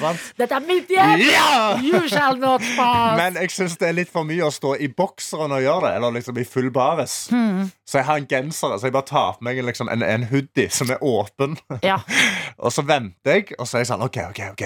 Sant? 0.00 0.24
Dette 0.40 0.56
er 0.58 0.64
mitt 0.66 0.90
hjem! 0.90 1.22
Ja! 1.28 1.50
You 1.78 2.00
shall 2.10 2.40
not 2.42 2.64
pass! 2.74 3.14
Men 3.20 3.38
jeg 3.38 3.52
syns 3.54 3.76
det 3.78 3.92
er 3.92 3.94
litt 4.00 4.10
for 4.10 4.26
mye 4.26 4.48
å 4.48 4.50
stå 4.54 4.72
i 4.82 4.88
bokseren 4.90 5.54
og 5.54 5.62
gjøre 5.62 5.86
det. 5.86 5.92
Eller 6.00 6.16
liksom 6.16 6.40
i 6.42 6.46
full 6.48 6.72
baris. 6.74 7.14
Hmm. 7.30 7.68
Så 7.84 7.98
jeg 8.00 8.06
har 8.08 8.16
en 8.16 8.26
genser 8.30 8.78
Så 8.80 8.86
jeg 8.88 8.94
bare 8.94 9.04
tar 9.08 9.32
på 9.36 9.44
meg 9.44 9.58
en, 9.60 9.66
liksom, 9.68 9.88
en, 9.92 10.02
en 10.02 10.24
hoodie 10.30 10.70
som 10.72 10.88
er 10.90 11.02
åpen. 11.04 11.58
Ja. 11.84 11.98
Og 12.64 12.72
så 12.72 12.82
venter 12.86 13.34
jeg, 13.40 13.50
og 13.58 13.66
så 13.66 13.76
er 13.76 13.82
jeg 13.82 13.88
sånn 13.90 14.02
OK, 14.04 14.16
OK. 14.30 14.40
ok 14.54 14.62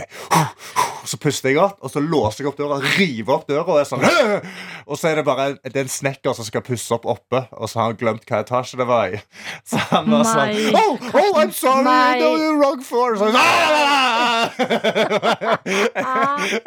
Så 1.09 1.17
puster 1.19 1.49
jeg 1.51 1.59
opp, 1.63 1.79
og 1.81 1.89
så 1.91 2.03
låser 2.05 2.45
jeg 2.45 2.51
opp 2.51 2.59
døra, 2.59 2.77
river 2.99 3.33
opp 3.39 3.47
døra, 3.49 3.65
og 3.65 3.79
er 3.81 3.87
sånn 3.89 4.05
Og 4.91 4.99
så 5.01 5.09
er 5.09 5.15
det 5.19 5.25
bare 5.27 5.47
det 5.65 5.73
er 5.73 5.87
en 5.87 5.91
snekker 5.91 6.37
som 6.37 6.45
skal 6.47 6.63
pusse 6.67 6.93
opp 6.95 7.07
oppe, 7.09 7.41
og 7.57 7.65
så 7.71 7.81
har 7.81 7.87
han 7.91 7.99
glemt 8.01 8.27
hva 8.29 8.43
etasje 8.45 8.77
det 8.79 8.87
var 8.89 9.15
i. 9.17 9.21
Så 9.69 9.81
han 9.91 10.11
var 10.13 10.25
sånn 10.29 10.77
Oh, 10.77 10.99
oh 11.17 11.41
I'm 11.41 11.53
sorry! 11.55 11.85
Nei. 11.89 12.21
No, 12.21 12.29
you're 12.37 12.59
wrong 12.61 12.83
floor. 12.85 13.17
Så, 13.19 13.33
Ah. 13.33 14.51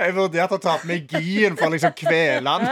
jeg 0.01 0.13
vurderte 0.15 0.58
å 0.58 0.62
ta 0.62 0.75
på 0.81 0.89
meg 0.89 1.08
gien 1.12 1.55
for 1.58 1.70
å 1.70 1.72
liksom 1.75 1.93
kvele 1.98 2.50
han. 2.50 2.65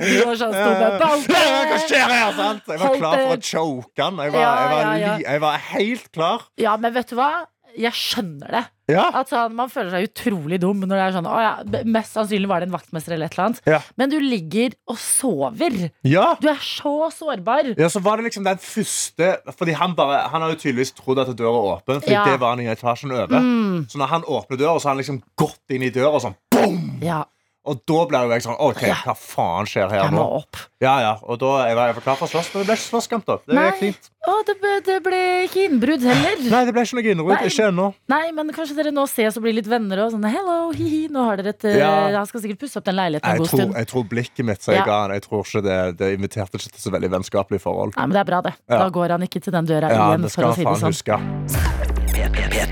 Du 0.00 0.14
har 0.28 0.36
sånn 0.40 0.54
Hva 0.54 1.80
skjer 1.86 2.12
her? 2.12 2.32
sant? 2.38 2.67
Jeg 2.74 2.80
var 2.84 2.96
klar 3.00 3.20
for 3.24 3.36
å 3.36 3.42
choke 3.52 4.02
han. 4.02 4.18
Jeg 4.24 4.34
var, 4.34 4.40
Ja, 4.40 4.56
jeg 4.60 4.72
var, 4.72 4.96
ja, 5.02 5.14
jeg 5.26 5.40
var 5.46 5.62
helt 5.72 6.10
klar. 6.12 6.48
Ja, 6.60 6.76
men 6.76 6.92
vet 6.96 7.08
du 7.14 7.16
hva? 7.18 7.30
Jeg 7.78 7.92
skjønner 7.94 8.48
det. 8.50 8.62
At 8.96 9.28
sånn, 9.28 9.52
Man 9.54 9.68
føler 9.70 9.92
seg 9.92 10.06
utrolig 10.08 10.56
dum 10.62 10.80
når 10.80 10.96
det 10.96 11.02
er 11.04 11.12
sånn 11.18 11.26
å 11.28 11.34
ja, 11.38 11.50
Mest 11.84 12.14
sannsynlig 12.16 12.48
var 12.48 12.62
det 12.64 12.70
en 12.70 12.74
vaktmester 12.74 13.12
eller 13.14 13.28
et 13.28 13.36
eller 13.36 13.50
annet. 13.50 13.90
Men 14.00 14.10
du 14.10 14.16
ligger 14.22 14.72
og 14.88 14.96
sover. 14.98 15.76
ja. 16.08 16.24
Du 16.40 16.48
er 16.48 16.58
så 16.64 16.94
sårbar. 17.14 17.74
Ja, 17.78 17.90
så 17.92 18.00
var 18.02 18.16
det 18.18 18.30
liksom 18.30 18.46
den 18.48 18.58
første 18.62 19.30
Fordi 19.52 19.76
han 19.76 19.94
bare 19.98 20.24
Han 20.32 20.42
har 20.42 20.54
jo 20.54 20.60
tydeligvis 20.64 20.94
trodd 20.96 21.20
at 21.20 21.30
døra 21.36 21.52
er 21.60 21.70
åpen, 21.76 22.00
Fordi 22.00 22.16
det 22.32 22.40
var 22.40 22.56
han 22.56 22.64
i 22.64 22.70
etasjen 22.72 23.12
over. 23.12 23.36
Mm. 23.36 23.84
Så 23.92 24.00
når 24.00 24.14
han 24.16 24.24
åpner 24.24 24.56
døra, 24.64 24.80
så 24.80 24.88
har 24.88 24.96
han 24.96 25.02
liksom 25.04 25.20
gått 25.38 25.76
inn 25.76 25.84
i 25.84 25.92
døra 25.94 26.16
og 26.16 26.24
sånn 26.24 26.38
boom! 26.50 26.96
Ja, 27.04 27.22
Og 27.68 27.80
da 27.84 28.04
ble 28.08 28.18
jeg 28.32 28.42
sånn 28.46 28.56
OK, 28.64 28.82
Ja. 28.86 28.94
hva 29.04 29.12
faen 29.18 29.66
skjer 29.68 29.90
her 29.90 30.04
jeg 30.06 30.12
nå? 30.14 30.22
opp. 30.38 30.56
Ja, 30.80 31.00
ja, 31.02 31.18
Og 31.26 31.38
da 31.38 31.66
jeg 31.66 31.74
var 31.76 31.88
jeg 31.92 32.02
klar 32.02 32.16
for 32.16 32.24
å 32.26 32.30
slåss, 32.30 32.54
men 32.54 32.62
det 32.62 32.66
ble 32.68 32.76
ikke 32.78 32.88
slåsskamp, 32.88 33.24
da. 33.26 33.36
Det 33.44 33.54
Nei. 33.58 33.64
gikk 33.72 33.78
fint. 33.82 34.08
Å, 34.28 34.36
det, 34.46 34.54
ble, 34.60 34.70
det 34.86 34.96
ble 35.02 35.18
ikke 35.48 35.64
innbrudd 35.68 36.02
heller. 36.06 36.38
Nei, 36.50 36.64
det 36.64 36.72
ble 36.72 36.82
ikke 36.86 36.96
noe 36.96 37.12
innbrudd. 37.12 37.44
Ikke 37.50 37.66
ennå. 37.68 37.88
Nei, 38.08 38.30
men 38.32 38.52
kanskje 38.56 38.76
dere 38.78 38.92
nå 38.94 39.04
ses 39.10 39.36
og 39.36 39.42
blir 39.44 39.52
litt 39.58 39.66
venner 39.68 40.00
og 40.06 40.12
sånn 40.14 40.24
hello, 40.30 40.70
hi-hi, 40.72 41.08
nå 41.12 41.24
har 41.28 41.36
dere 41.42 41.52
et 41.56 41.64
eh, 41.64 41.76
Ja. 41.82 41.90
Han 42.16 42.26
skal 42.30 42.40
sikkert 42.46 42.60
pusse 42.62 42.78
opp 42.80 42.84
den 42.88 42.96
leiligheten 42.96 43.30
en 43.30 43.38
god 43.42 43.48
tror, 43.52 43.60
stund. 43.60 43.74
jeg 43.82 43.86
tror 43.92 44.08
blikket 44.14 44.44
mitt 44.48 44.64
jeg 44.64 44.76
Ja. 44.78 44.84
han, 44.88 45.10
jeg 45.18 45.22
tror 45.28 45.44
ikke 45.44 45.62
det, 45.68 45.78
det 45.98 46.12
inviterte 46.16 46.56
ikke 46.62 46.72
til 46.72 46.80
så 46.88 46.90
veldig 46.94 47.10
vennskapelig 47.18 47.60
forhold. 47.60 47.96
Nei, 47.96 48.06
men 48.06 48.16
det 48.16 48.20
er 48.24 48.30
bra, 48.32 48.40
det. 48.48 48.54
Ja. 48.68 48.78
Da 48.84 48.88
går 48.88 49.10
han 49.18 49.22
ikke 49.28 49.40
til 49.42 49.52
den 49.52 49.66
døra 49.66 49.90
Ja, 49.92 50.08
igjen, 50.12 50.22
det 50.22 50.32
for 50.32 50.42
å 50.48 50.54
skal 50.54 50.54
si 50.54 50.64
han 50.64 50.72
det 50.72 50.80
faen 50.80 50.92
sånn. 50.92 51.88
huske. 51.92 51.97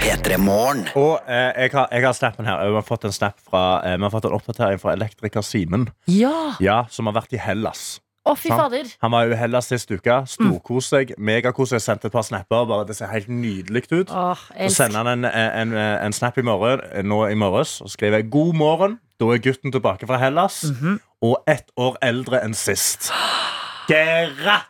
P3 0.07 0.37
Morgen. 0.39 0.85
Og 0.95 1.17
eh, 1.27 1.51
jeg, 1.65 1.71
har, 1.75 1.89
jeg 1.91 2.05
har 2.05 2.13
snappen 2.15 2.47
her. 2.47 2.61
Vi 2.71 2.77
har 2.79 2.85
fått 2.87 3.03
en 3.09 3.15
snap 3.15 3.41
fra 3.43 3.63
eh, 3.83 3.97
Vi 3.99 4.05
har 4.07 4.13
fått 4.15 4.29
en 4.29 4.35
oppdatering 4.37 4.79
fra 4.79 4.93
elektriker 4.95 5.43
Simen. 5.43 5.89
Ja! 6.07 6.53
Ja, 6.63 6.77
som 6.95 7.09
har 7.11 7.17
vært 7.17 7.35
i 7.35 7.41
Hellas. 7.43 7.97
Å, 8.27 8.37
fy 8.39 8.53
Sant. 8.53 8.61
fader. 8.61 8.93
Han 9.03 9.11
var 9.15 9.27
jo 9.27 9.35
i 9.35 9.39
Hellas 9.41 9.67
sist 9.73 9.91
uke. 9.91 10.21
Storkos 10.31 10.93
seg. 10.93 11.11
Megakos. 11.19 11.73
Jeg 11.75 11.83
sendte 11.83 12.07
et 12.07 12.15
par 12.15 12.23
snapper. 12.27 12.69
Bare 12.71 12.87
Det 12.87 12.95
ser 13.01 13.11
helt 13.11 13.27
nydelig 13.33 13.83
ut. 13.91 14.13
Åh, 14.15 14.45
Så 14.47 14.55
elsk. 14.69 14.77
sender 14.79 15.03
han 15.03 15.11
en, 15.17 15.27
en, 15.27 15.75
en 16.07 16.15
snap 16.15 16.39
i 16.39 16.45
morgen, 16.47 16.85
nå 17.11 17.21
i 17.33 17.35
morges 17.39 17.81
og 17.83 17.91
skriver 17.91 18.23
'God 18.31 18.55
morgen'. 18.63 18.97
Da 19.19 19.33
er 19.35 19.43
gutten 19.43 19.73
tilbake 19.75 20.07
fra 20.07 20.19
Hellas 20.23 20.63
Mhm. 20.71 21.01
og 21.23 21.43
ett 21.51 21.67
år 21.77 21.97
eldre 22.03 22.45
enn 22.45 22.55
sist. 22.55 23.11
Gratulerer! 23.91 24.67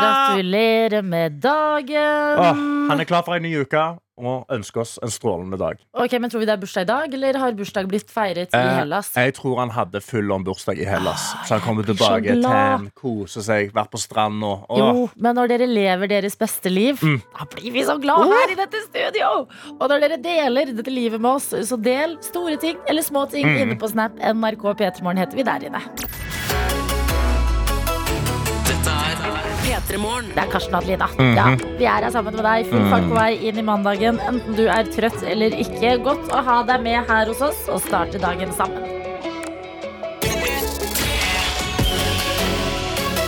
Gratulerer 0.00 1.02
med 1.02 1.40
dagen. 1.42 2.38
Åh, 2.38 2.56
han 2.88 3.00
er 3.00 3.04
klar 3.04 3.24
for 3.26 3.34
en 3.36 3.42
ny 3.42 3.56
uke 3.60 3.82
og 4.22 4.46
ønske 4.54 4.80
oss 4.80 4.98
en 5.02 5.10
strålende 5.10 5.58
dag. 5.58 5.78
Ok, 5.94 6.12
men 6.20 6.30
Tror 6.30 6.40
vi 6.40 6.46
det 6.46 6.54
er 6.54 6.60
bursdag 6.62 6.82
i 6.86 6.88
dag, 6.90 7.14
eller 7.14 7.38
har 7.38 7.52
bursdag 7.52 7.88
blitt 7.90 8.08
feiret 8.10 8.48
i 8.54 8.56
Eh, 8.56 8.78
Hellas? 8.78 9.10
Jeg 9.16 9.34
tror 9.34 9.58
han 9.58 9.70
hadde 9.70 10.00
full 10.00 10.30
on 10.32 10.44
bursdag 10.44 10.78
i 10.78 10.84
Hellas. 10.88 11.32
Så 11.46 11.56
han 11.58 11.60
kommer 11.60 11.82
tilbake, 11.84 12.22
til 12.32 12.44
en, 12.46 12.90
kose 12.94 13.42
seg, 13.42 13.72
vært 13.72 13.90
på 13.90 13.98
stranda. 14.00 14.52
Jo, 14.78 15.08
men 15.16 15.34
når 15.36 15.48
dere 15.48 15.66
lever 15.66 16.08
deres 16.08 16.36
beste 16.36 16.70
liv, 16.70 16.96
Mm. 17.02 17.20
da 17.38 17.44
blir 17.44 17.72
vi 17.72 17.82
så 17.82 17.98
glad 18.00 18.26
her 18.30 18.52
i 18.52 18.54
dette 18.54 18.82
studio! 18.88 19.46
Og 19.80 19.88
når 19.88 20.00
dere 20.00 20.22
deler 20.22 20.72
dette 20.72 20.90
livet 20.90 21.20
med 21.20 21.30
oss, 21.36 21.50
så 21.50 21.76
del 21.82 22.16
store 22.22 22.56
ting 22.56 22.76
eller 22.88 23.02
små 23.02 23.26
ting 23.30 23.46
Mm. 23.46 23.58
inne 23.62 23.76
på 23.78 23.88
Snap. 23.90 24.12
NRK 24.18 24.74
P3morgen 24.78 25.18
heter 25.18 25.36
vi 25.36 25.42
der 25.42 25.64
inne. 25.66 25.82
P3morgen. 29.92 30.28
Det 30.32 30.40
er 30.40 30.50
Karsten 30.50 30.74
og 30.74 30.82
Mm 30.82 30.90
-hmm. 31.18 31.36
Ja, 31.36 31.56
vi 31.78 31.84
er 31.84 32.04
her 32.04 32.10
sammen 32.10 32.34
med 32.34 32.44
deg. 32.44 32.66
Full 32.66 32.90
fart 32.90 33.02
på 33.02 33.14
vei 33.14 33.48
inn 33.48 33.58
i 33.58 33.62
mandagen. 33.62 34.18
Enten 34.28 34.56
du 34.56 34.66
er 34.66 34.84
trøtt 34.84 35.22
eller 35.22 35.50
ikke. 35.50 36.02
Godt 36.02 36.32
å 36.32 36.42
ha 36.42 36.62
deg 36.62 36.82
med 36.82 37.04
her 37.08 37.26
hos 37.26 37.40
oss 37.40 37.68
og 37.68 37.80
starte 37.80 38.18
dagen 38.18 38.52
sammen. 38.52 38.82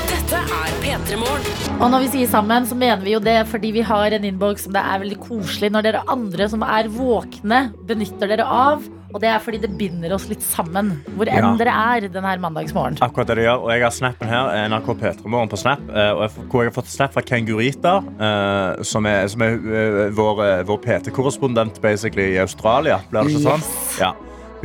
Dette 0.08 0.36
er 0.36 0.70
P3morgen. 0.82 1.80
Og 1.80 1.90
når 1.90 2.00
vi 2.00 2.08
sier 2.08 2.26
sammen, 2.26 2.66
så 2.66 2.74
mener 2.74 3.04
vi 3.04 3.12
jo 3.12 3.20
det 3.20 3.46
fordi 3.46 3.70
vi 3.72 3.80
har 3.80 4.06
en 4.06 4.24
innboks 4.24 4.62
som 4.62 4.72
det 4.72 4.82
er 4.82 4.98
veldig 4.98 5.20
koselig 5.20 5.72
når 5.72 5.82
dere 5.82 6.02
andre 6.08 6.48
som 6.48 6.62
er 6.62 6.88
våkne, 6.88 7.72
benytter 7.86 8.26
dere 8.26 8.44
av. 8.44 8.82
Og 9.14 9.20
det 9.22 9.28
er 9.30 9.38
fordi 9.38 9.58
det 9.62 9.68
binder 9.78 10.10
oss 10.16 10.24
litt 10.28 10.42
sammen, 10.42 10.88
hvor 11.14 11.28
enn 11.30 11.38
Ja. 11.44 11.54
dere 11.56 11.70
er 11.70 12.00
denne 12.08 12.26
her 12.26 12.38
mandagsmorgen. 12.42 12.98
Akkurat 13.00 13.26
det 13.30 13.36
det 13.36 13.44
gjør, 13.46 13.60
og 13.62 13.70
Jeg 13.70 13.82
har 13.82 13.90
snappen 13.94 14.26
her, 14.28 14.50
NRK 14.68 14.94
P3morgen 14.98 15.48
på 15.48 15.56
Snap. 15.56 15.78
eh, 15.88 16.10
Og 16.10 16.22
jeg, 16.22 16.30
hvor 16.50 16.62
jeg 16.64 16.72
har 16.72 16.82
fått 16.82 16.88
snap 16.90 17.12
fra 17.14 17.22
Kengurita, 17.22 18.02
eh, 18.20 18.82
som 18.82 19.06
er, 19.06 19.28
som 19.28 19.40
er 19.42 19.52
eh, 19.54 20.10
vår, 20.10 20.40
eh, 20.42 20.62
vår 20.64 20.78
PT-korrespondent 20.82 21.80
basically 21.80 22.34
i 22.34 22.38
Australia. 22.42 22.98
Blir 23.10 23.22
det 23.22 23.30
ikke 23.36 23.50
sånn? 23.50 23.60
Yes. 23.62 23.98
Ja. 24.00 24.12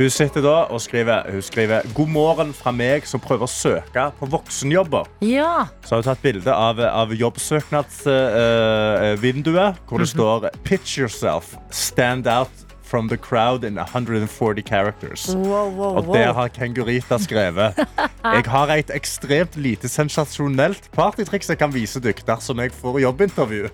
Hun 0.00 0.08
sitter 0.10 0.40
da 0.42 0.64
og 0.70 0.80
skriver, 0.80 1.30
hun 1.30 1.42
skriver 1.42 1.82
'God 1.94 2.08
morgen 2.08 2.52
fra 2.54 2.70
meg 2.72 3.04
som 3.06 3.20
prøver 3.20 3.42
å 3.44 3.48
søke 3.48 4.12
på 4.18 4.26
voksenjobber'. 4.30 5.06
Ja. 5.20 5.66
Så 5.84 5.90
har 5.90 5.96
hun 6.02 6.14
tatt 6.14 6.22
bilde 6.22 6.48
av, 6.52 6.80
av 6.80 7.08
jobbsøknadsvinduet, 7.12 9.74
hvor 9.88 9.98
det 9.98 10.08
står 10.08 10.48
'Pitch 10.64 10.98
yourself. 10.98 11.56
Stand 11.70 12.26
out 12.26 12.48
from 12.90 13.08
the 13.08 13.16
crowd 13.16 13.64
in 13.64 13.78
140 13.78 14.62
characters'. 14.62 15.34
Wow, 15.36 15.70
wow, 15.70 15.96
Og 15.96 16.14
det 16.14 16.34
har 16.34 16.48
Kengurita 16.48 17.18
skrevet 17.18 17.78
Jeg 18.36 18.44
har 18.46 18.72
et 18.74 18.90
ekstremt 18.94 19.56
lite 19.56 19.88
sensasjonelt 19.88 20.90
partytriks 20.92 21.48
jeg 21.48 21.58
kan 21.58 21.72
vise 21.74 22.02
dere 22.02 22.26
dersom 22.26 22.60
jeg 22.60 22.74
får 22.74 23.00
jobbintervju. 23.06 23.70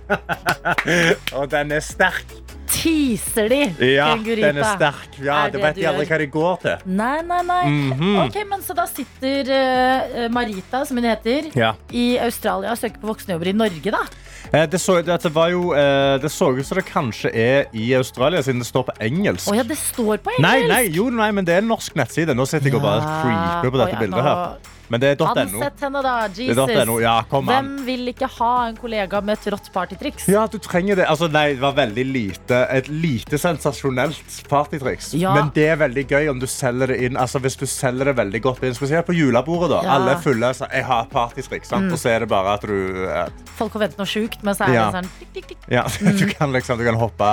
Og 1.38 1.50
den 1.50 1.72
er 1.72 1.80
sterk. 1.80 2.45
Teaser 2.86 3.48
de, 3.50 3.58
Ja, 3.96 4.12
Kengurita. 4.14 4.46
den 4.52 4.58
er 4.62 4.68
sterk. 4.76 5.16
Ja, 5.18 5.40
Er 5.46 5.50
det 5.50 5.56
det 5.58 5.62
vet 5.64 5.74
du 5.74 5.80
de 5.80 5.86
aldri 5.90 6.04
gjør? 6.06 6.12
hva 6.12 6.18
de 6.22 6.26
går 6.36 6.60
til. 6.62 6.76
Nei, 6.86 7.16
nei, 7.26 7.40
nei. 7.42 7.64
Mhm. 7.66 8.12
Ok, 8.26 8.36
men 8.48 8.62
Så 8.62 8.74
da 8.78 8.84
sitter 8.86 9.50
eh, 9.50 10.28
Marita, 10.30 10.84
som 10.86 10.96
hun 10.96 11.04
heter, 11.04 11.50
Ja. 11.56 11.72
i 11.92 12.16
Australia 12.18 12.70
og 12.70 12.78
søker 12.78 13.00
på 13.02 13.10
voksenjobber 13.10 13.48
i 13.48 13.52
Norge, 13.52 13.90
da? 13.90 14.04
Eh, 14.52 14.66
Det 14.66 14.78
så, 14.80 15.02
det, 15.04 15.20
det 15.22 15.32
var 15.34 15.48
jo, 15.50 15.72
eh, 15.74 16.18
det 16.22 16.30
så 16.30 16.52
ut 16.56 16.64
som 16.64 16.76
det 16.78 16.86
kanskje 16.86 17.34
er 17.34 17.66
i 17.74 17.92
Australia, 17.94 18.40
siden 18.42 18.60
det 18.62 18.66
står 18.70 18.84
på 18.86 18.94
engelsk. 19.00 19.48
Å 19.50 19.56
ja, 19.56 19.62
det 19.64 19.76
står 19.78 20.18
på 20.22 20.30
engelsk! 20.30 20.40
Nei, 20.46 20.68
nei, 20.68 20.88
jo, 20.94 21.10
nei, 21.10 21.30
men 21.32 21.44
det 21.44 21.54
er 21.54 21.58
en 21.58 21.68
norsk 21.68 21.94
nettside. 21.96 22.34
Nå 22.36 22.46
sitter 22.46 22.70
jeg 22.70 22.74
og 22.76 22.82
bare 22.82 23.02
creeper 23.02 23.70
på 23.74 23.82
dette 23.84 23.98
bildet 23.98 24.22
her. 24.22 24.56
Men 24.88 25.02
det 25.02 25.08
er 25.14 25.16
.no. 25.20 25.26
Ansett 25.32 25.80
henne, 25.82 26.02
da. 26.04 26.14
Det 26.28 26.46
Jesus. 26.48 26.86
.no. 26.86 26.98
Ja, 27.02 27.16
kom 27.30 27.48
an. 27.48 27.52
Hvem 27.52 27.86
vil 27.86 28.10
ikke 28.12 28.28
ha 28.38 28.50
en 28.68 28.76
kollega 28.78 29.20
med 29.24 29.38
et 29.38 29.48
rått 29.54 29.70
partytriks? 29.74 30.28
Ja, 30.30 30.46
du 30.50 30.58
trenger 30.62 31.00
det. 31.00 31.06
Altså, 31.10 31.28
nei, 31.32 31.48
det 31.56 31.62
var 31.64 31.74
veldig 31.78 32.04
lite 32.06 32.62
Et 32.76 32.88
lite 32.88 33.38
sensasjonelt 33.40 34.36
partytriks. 34.50 35.12
Ja. 35.18 35.34
Men 35.34 35.50
det 35.56 35.66
er 35.72 35.80
veldig 35.80 36.06
gøy 36.10 36.30
om 36.32 36.42
du 36.42 36.46
selger 36.50 36.92
det 36.92 37.00
inn 37.06 37.16
Altså, 37.20 37.40
hvis 37.42 37.58
du 37.58 37.66
selger 37.70 38.12
det 38.12 38.16
veldig 38.20 38.42
godt 38.44 38.62
inn. 38.66 38.76
Spesielt 38.76 39.06
på 39.06 39.16
julebordet. 39.16 39.70
da 39.74 39.82
Ja. 39.82 39.96
Alle 39.96 40.14
er 40.16 40.22
fulle. 40.22 40.52
Så, 40.54 40.68
jeg 40.72 40.84
har 40.86 41.08
partytriks. 41.12 41.68
Sant? 41.72 41.92
Og 41.92 41.98
så 41.98 42.14
er 42.14 42.20
det 42.24 42.28
bare 42.30 42.54
at 42.58 42.66
du 42.66 43.06
eh, 43.06 43.26
Folk 43.56 43.72
forventer 43.72 43.98
noe 43.98 44.06
sjukt, 44.10 44.42
men 44.44 44.54
så 44.54 44.68
er 44.68 44.76
det 44.76 44.86
sånn 45.00 45.10
tikk, 45.18 45.32
tikk, 45.34 45.48
tikk. 45.54 45.66
Ja, 45.72 45.86
du 46.20 46.26
kan 46.34 46.52
liksom 46.54 46.78
Du 46.78 46.84
kan 46.86 46.98
hoppe 47.00 47.26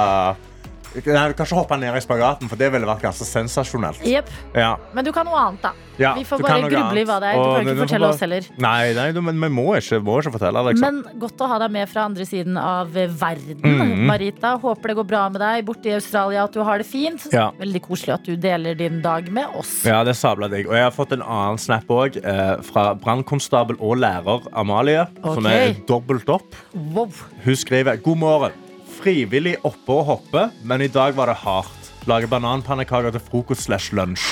Nei, 0.93 1.33
kanskje 1.33 1.49
kan 1.55 1.57
hoppe 1.63 1.77
ned 1.81 1.95
i 1.97 2.01
spagaten, 2.03 2.49
for 2.51 2.59
det 2.59 2.67
ville 2.73 2.85
vært 2.85 3.01
ganske 3.01 3.25
sensasjonelt. 3.25 4.03
Yep. 4.05 4.29
Ja. 4.53 4.75
Men 4.93 5.05
du 5.07 5.11
kan 5.15 5.25
noe 5.25 5.39
annet, 5.39 5.61
da. 5.63 5.71
Ja, 5.97 6.15
Vi 6.17 6.23
får 6.25 6.41
bare 6.41 6.69
gruble 6.69 7.01
i 7.01 7.05
hva 7.05 7.19
det 7.21 7.27
er. 7.29 7.37
Du 7.37 7.43
kan 7.53 7.67
ikke 7.67 7.81
fortelle 7.83 8.07
bare- 8.07 8.13
oss 8.15 8.19
heller. 8.23 8.45
Nei, 8.57 8.93
nei 8.97 9.11
du, 9.13 9.21
men 9.21 9.39
vi 9.41 9.49
må 9.53 9.65
ikke, 9.77 9.99
må 10.01 10.15
ikke 10.21 10.33
fortelle, 10.37 10.63
liksom. 10.69 10.81
Men 10.81 11.19
godt 11.21 11.37
å 11.37 11.47
ha 11.51 11.59
deg 11.59 11.71
med 11.75 11.89
fra 11.89 12.05
andre 12.09 12.25
siden 12.25 12.57
av 12.57 12.95
eh, 12.97 13.07
verden. 13.07 13.59
Mhm. 13.61 14.05
Marita, 14.09 14.55
håper 14.61 14.87
det 14.87 14.95
går 14.97 15.07
bra 15.07 15.29
med 15.29 15.41
deg 15.41 15.65
borte 15.65 15.85
i 15.91 15.93
Australia, 15.97 16.43
at 16.45 16.53
du 16.53 16.63
har 16.63 16.77
det 16.81 16.87
fint. 16.89 17.27
Ja. 17.33 17.51
Veldig 17.59 17.81
koselig 17.81 18.13
at 18.15 18.23
du 18.25 18.35
deler 18.37 18.73
din 18.77 19.01
dag 19.01 19.29
med 19.31 19.47
oss. 19.55 19.83
Ja, 19.85 20.03
det 20.03 20.15
sabla 20.15 20.49
digg. 20.49 20.67
Og 20.67 20.73
jeg 20.73 20.83
har 20.83 20.91
fått 20.91 21.13
en 21.13 21.21
annen 21.21 21.57
snap 21.61 21.85
òg, 21.87 22.17
eh, 22.23 22.55
fra 22.61 22.93
brannkonstabel 22.95 23.77
og 23.79 23.97
lærer 23.97 24.47
Amalie, 24.53 25.07
som 25.23 25.45
er 25.45 25.73
dobbelt 25.87 26.27
opp. 26.29 26.55
Wow. 26.73 27.11
Hun 27.43 27.55
skriver 27.55 28.01
God 28.01 28.17
morgen. 28.17 28.51
Frivillig 29.03 29.57
oppe 29.67 29.91
og 29.99 30.05
hoppe, 30.07 30.45
men 30.63 30.81
i 30.85 30.87
dag 30.91 31.15
var 31.17 31.27
det 31.31 31.35
hardt. 31.43 31.89
Lager 32.07 32.29
bananpannekaker 32.31 33.11
til 33.15 33.23
frokost 33.23 33.65
slash 33.67 33.91
lunsj. 33.95 34.23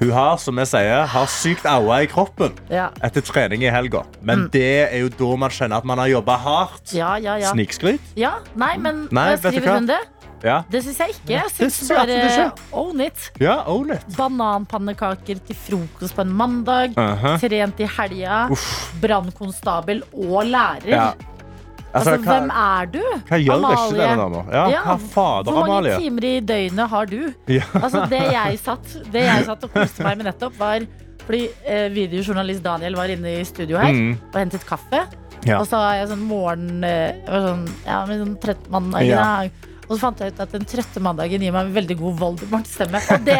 Hun 0.00 0.10
har, 0.16 0.38
som 0.40 0.56
jeg 0.56 0.70
sier, 0.70 1.02
har 1.12 1.26
sykt 1.28 1.66
aua 1.68 1.98
i 2.02 2.06
kroppen 2.08 2.54
Ja. 2.72 2.88
etter 3.04 3.20
trening 3.20 3.62
i 3.62 3.70
helga. 3.70 4.00
Men 4.22 4.48
det 4.50 4.88
er 4.90 4.96
jo 5.02 5.10
da 5.12 5.36
man 5.36 5.50
kjenner 5.52 5.76
at 5.76 5.84
man 5.84 5.98
har 6.00 6.08
jobba 6.08 6.38
hardt. 6.40 6.94
Ja, 6.96 7.16
ja, 7.20 7.36
ja. 7.36 7.52
Snikskryt? 7.52 8.00
ja. 8.16 8.38
Nei, 8.56 8.76
men 8.78 9.06
Nei, 9.12 9.36
skriver 9.36 9.74
hun 9.76 9.86
det? 9.86 10.00
Ja. 10.42 10.62
Det 10.72 10.80
syns 10.82 10.98
jeg 10.98 11.14
ikke. 11.18 11.28
Jeg 11.34 11.42
Det 11.58 11.70
syns 11.70 11.88
bare 11.92 12.52
own 12.72 13.00
it. 13.04 13.30
ja, 13.38 13.58
own 13.68 13.90
it. 13.92 14.06
Bananpannekaker 14.16 15.38
til 15.46 15.56
frokost 15.66 16.16
på 16.16 16.22
en 16.24 16.32
mandag. 16.32 16.94
Uh-huh. 16.96 17.36
Trent 17.38 17.78
i 17.78 17.84
helga. 17.98 18.48
Brannkonstabel 19.02 20.02
og 20.14 20.46
lærer. 20.48 20.88
Ja. 20.88 21.12
Altså, 21.92 22.16
hva, 22.22 22.34
hvem 22.36 22.50
er 22.54 22.86
du? 22.92 23.00
hva 23.28 23.38
gjør 23.40 23.56
ikke 23.56 23.68
Amalie? 23.70 24.00
denne 24.00 24.16
dama? 24.24 24.42
Ja, 24.54 24.64
Ja, 24.70 24.80
hva 24.86 24.96
fader, 25.10 25.50
Hvor 25.52 25.60
mange 25.66 25.76
Amalie? 25.78 25.96
timer 26.04 26.26
i 26.28 26.34
døgnet 26.40 26.88
har 26.92 27.06
du? 27.10 27.20
Ja. 27.58 27.64
Altså, 27.80 28.04
det 28.12 28.20
jeg 28.32 28.58
satt, 28.62 28.92
det 29.12 29.24
jeg 29.26 29.44
satt 29.48 29.64
og 29.66 29.72
koste 29.74 30.04
meg 30.06 30.20
med 30.20 30.28
nettopp, 30.30 30.58
var 30.60 30.84
fordi 31.26 31.42
eh, 31.66 31.88
videojournalist 31.94 32.62
Daniel 32.64 32.94
var 32.98 33.10
inne 33.12 33.36
i 33.40 33.42
studio 33.44 33.78
her 33.78 33.92
Mm. 33.94 34.12
og 34.32 34.38
hentet 34.40 34.64
kaffe. 34.66 35.02
Ja. 35.46 35.58
Og 35.60 35.66
så 35.66 35.78
har 35.80 35.94
jeg 36.00 36.08
sånn 36.10 36.22
morgen 36.28 36.84
eh, 36.84 37.12
sånn, 37.26 37.66
Ja, 37.86 38.04
med 38.06 38.20
sånn 38.22 38.36
trøtt 38.42 38.70
mandag 38.70 39.06
Ja. 39.08 39.26
Og 39.90 39.96
så 39.96 40.04
fant 40.04 40.20
jeg 40.22 40.30
ut 40.36 40.40
at 40.44 40.52
den 40.54 40.62
trøtte 40.70 41.00
mandagen 41.02 41.42
gir 41.42 41.50
meg 41.50 41.66
en 41.66 41.72
veldig 41.74 41.96
god 41.98 42.18
Voldemort-stemme. 42.20 43.00
Og 43.10 43.24
det 43.26 43.38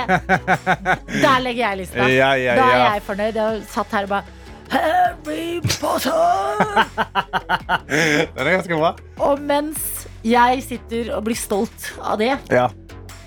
Der 1.23 1.41
legger 1.45 1.61
jeg 1.69 1.79
lista. 1.85 2.09
Ja, 2.11 2.33
ja, 2.35 2.57
Da 2.59 2.65
er 2.75 2.81
jeg 2.97 3.03
fornøyd. 3.07 3.39
Jeg 3.39 3.61
satt 3.71 3.93
her 3.95 4.09
og 4.09 4.15
bare 4.17 4.25
Harry 4.71 5.61
Potter! 5.81 6.85
Den 8.37 8.47
er 8.47 8.53
ganske 8.57 8.77
bra. 8.79 8.93
Og 9.27 9.41
mens 9.43 10.07
jeg 10.27 10.63
sitter 10.67 11.11
og 11.17 11.25
blir 11.27 11.39
stolt 11.39 11.91
av 12.01 12.19
det, 12.21 12.35
Ja. 12.53 12.69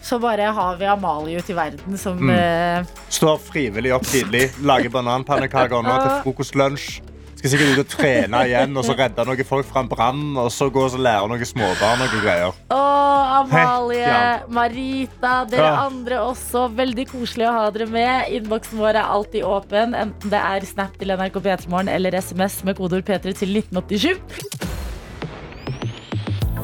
så 0.04 0.20
bare 0.22 0.52
har 0.54 0.78
vi 0.80 0.86
Amalie 0.92 1.40
ute 1.40 1.52
i 1.54 1.56
verden 1.58 1.98
som 1.98 2.18
Mm. 2.20 2.30
eh, 2.36 2.86
Står 3.10 3.38
frivillig 3.40 3.94
opp 3.96 4.04
tidlig, 4.04 4.52
lager 4.62 4.90
bananpannekaker 4.90 5.84
nå 5.84 5.96
til 6.04 6.22
frokost-lunsj. 6.26 7.02
Skal 7.44 7.58
sikkert 7.58 7.74
ut 7.76 7.80
og 7.82 7.90
trene 7.92 8.40
igjen 8.48 8.78
og 8.80 8.86
så 8.88 8.94
redde 8.96 9.24
noen 9.28 9.44
folk 9.44 9.68
fra 9.68 9.82
en 9.84 9.90
brann. 9.92 10.22
Og 10.40 10.48
så 10.56 10.70
gå 10.72 10.86
og 10.88 10.94
lære 10.96 11.28
noen 11.28 11.44
småbarn 11.44 12.00
noen 12.00 12.22
greier. 12.24 12.54
Å, 12.72 12.78
Amalie, 13.42 14.46
Marita, 14.48 15.34
dere 15.52 15.66
Ja. 15.66 15.82
andre 15.90 16.22
også. 16.24 16.70
Veldig 16.72 17.06
koselig 17.12 17.50
å 17.50 17.52
ha 17.58 17.66
dere 17.76 17.90
med. 17.92 18.32
Innboksen 18.32 18.80
vår 18.80 18.96
er 18.96 19.12
alltid 19.18 19.44
åpen, 19.44 19.92
enten 19.94 20.32
det 20.32 20.40
er 20.40 20.64
Snap 20.64 20.96
til 20.98 21.12
NRK 21.12 21.42
P3morgen 21.44 21.92
eller 21.92 22.16
SMS 22.16 22.64
med 22.64 22.78
kodeord 22.80 23.04
P3 23.04 23.36
til 23.36 23.52
1987. 23.60 24.73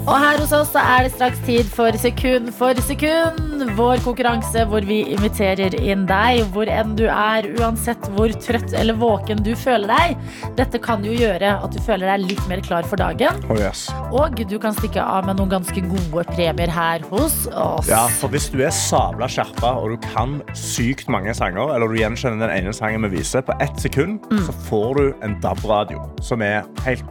Og 0.09 0.15
her 0.17 0.39
hos 0.41 0.51
oss 0.57 0.71
er 0.79 1.03
det 1.05 1.11
straks 1.13 1.37
tid 1.45 1.67
for 1.69 1.93
Sekund 2.01 2.47
for 2.57 2.77
sekund. 2.81 3.61
Vår 3.77 3.99
konkurranse 4.01 4.63
hvor 4.71 4.81
vi 4.87 5.03
inviterer 5.13 5.75
inn 5.77 6.07
deg 6.09 6.47
hvor 6.55 6.69
enn 6.71 6.95
du 6.97 7.03
er, 7.05 7.45
uansett 7.59 8.07
hvor 8.15 8.33
trøtt 8.41 8.73
eller 8.79 8.97
våken 8.97 9.43
du 9.45 9.51
føler 9.59 9.91
deg. 9.91 10.17
Dette 10.57 10.81
kan 10.81 11.05
jo 11.05 11.13
gjøre 11.13 11.51
at 11.61 11.75
du 11.75 11.79
føler 11.85 12.09
deg 12.09 12.25
litt 12.31 12.41
mer 12.49 12.63
klar 12.65 12.87
for 12.89 12.97
dagen. 12.97 13.37
Oh, 13.51 13.59
yes. 13.59 13.85
Og 14.09 14.41
du 14.49 14.57
kan 14.63 14.73
stikke 14.79 15.03
av 15.03 15.29
med 15.29 15.37
noen 15.37 15.53
ganske 15.59 15.85
gode 15.91 16.25
premier 16.33 16.73
her 16.73 17.05
hos 17.11 17.43
oss. 17.53 17.89
Ja, 17.91 18.07
for 18.17 18.33
Hvis 18.33 18.49
du 18.49 18.59
er 18.65 18.73
sabla 18.73 19.29
skjerpa 19.29 19.75
og 19.77 19.93
du 19.93 20.09
kan 20.09 20.39
sykt 20.57 21.09
mange 21.11 21.33
sanger, 21.37 21.75
eller 21.75 21.89
du 21.91 21.99
gjenkjenner 22.01 22.47
den 22.47 22.55
ene 22.63 22.73
sangen 22.73 23.05
vi 23.05 23.19
viser, 23.19 23.45
på 23.45 23.53
ett 23.61 23.77
sekund, 23.81 24.19
Mm. 24.29 24.45
så 24.45 24.53
får 24.69 24.95
du 24.97 25.13
en 25.25 25.39
DAB-radio 25.41 26.01
som 26.21 26.41
er 26.41 26.63
helt 26.85 27.03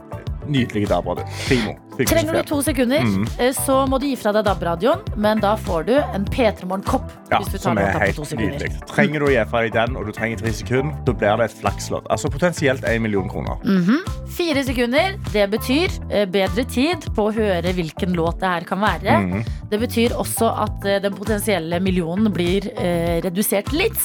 nydelig 0.47 0.89
DAB-radio. 0.89 1.25
Primo. 1.47 1.75
Trenger 2.07 2.33
du 2.33 2.43
to 2.47 2.61
sekunder, 2.63 3.01
Mm. 3.03 3.27
eh, 3.39 3.53
så 3.53 3.87
må 3.89 3.99
du 4.01 4.07
gi 4.07 4.17
fra 4.17 4.33
deg 4.33 4.45
DAB-radioen, 4.45 5.01
men 5.17 5.41
da 5.41 5.57
får 5.57 5.87
du 5.87 5.95
en 5.99 6.25
P3 6.25 6.65
Morgen-kopp. 6.67 7.11
Ja, 7.31 7.41
som 7.59 7.77
er 7.79 7.99
helt 7.99 8.17
nydelig. 8.39 8.71
Trenger 8.87 9.19
du 9.21 9.27
å 9.27 9.31
gi 9.33 9.45
fra 9.51 9.63
deg 9.63 9.73
den, 9.73 9.97
og 9.97 10.07
du 10.07 10.13
trenger 10.13 10.39
tre 10.39 10.53
sekunder, 10.53 10.95
da 11.05 11.13
blir 11.13 11.37
det 11.37 11.51
et 11.51 11.57
flakslodd. 11.63 12.07
Altså 12.11 12.31
potensielt 12.31 12.83
én 12.85 13.01
million 13.03 13.29
kroner. 13.29 13.59
Mm. 13.65 13.99
Fire 14.29 14.63
sekunder, 14.65 15.17
det 15.33 15.51
betyr 15.51 15.89
eh, 16.11 16.25
bedre 16.27 16.65
tid 16.69 17.09
på 17.17 17.29
å 17.29 17.35
høre 17.35 17.73
hvilken 17.75 18.15
låt 18.15 18.39
det 18.41 18.49
her 18.53 18.65
kan 18.69 18.81
være. 18.81 19.17
Mm. 19.25 19.45
Det 19.71 19.81
betyr 19.81 20.15
også 20.17 20.49
at 20.65 20.87
eh, 20.87 21.01
den 21.05 21.13
potensielle 21.19 21.81
millionen 21.81 22.31
blir 22.33 22.69
eh, 22.79 23.21
redusert 23.25 23.73
litt 23.73 23.99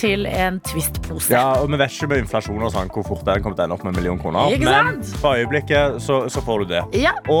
til 0.00 0.26
en 0.26 0.58
Twist-pose. 0.66 1.30
Mm. 1.30 1.36
Ja, 1.36 1.46
og 1.62 1.70
Vi 1.70 1.76
vet 1.80 1.90
ikke 1.94 2.08
med 2.08 2.24
inflasjon 2.24 2.62
og 2.66 2.72
sånn, 2.74 2.88
hvor 2.92 3.04
fort 3.06 3.24
den 3.24 3.42
kommer 3.44 3.56
til 3.56 3.62
å 3.62 3.68
ende 3.68 3.76
opp 3.78 3.84
med 3.84 3.94
en 3.94 4.00
million 4.02 4.18
kroner. 4.18 4.58
Men 4.58 5.02
for 5.20 5.36
øyeblikket 5.36 6.00
så, 6.02 6.22
så 6.32 6.42
får 6.44 6.64
du 6.64 6.72
det. 6.74 6.82
Ja. 7.02 7.12
Og 7.28 7.35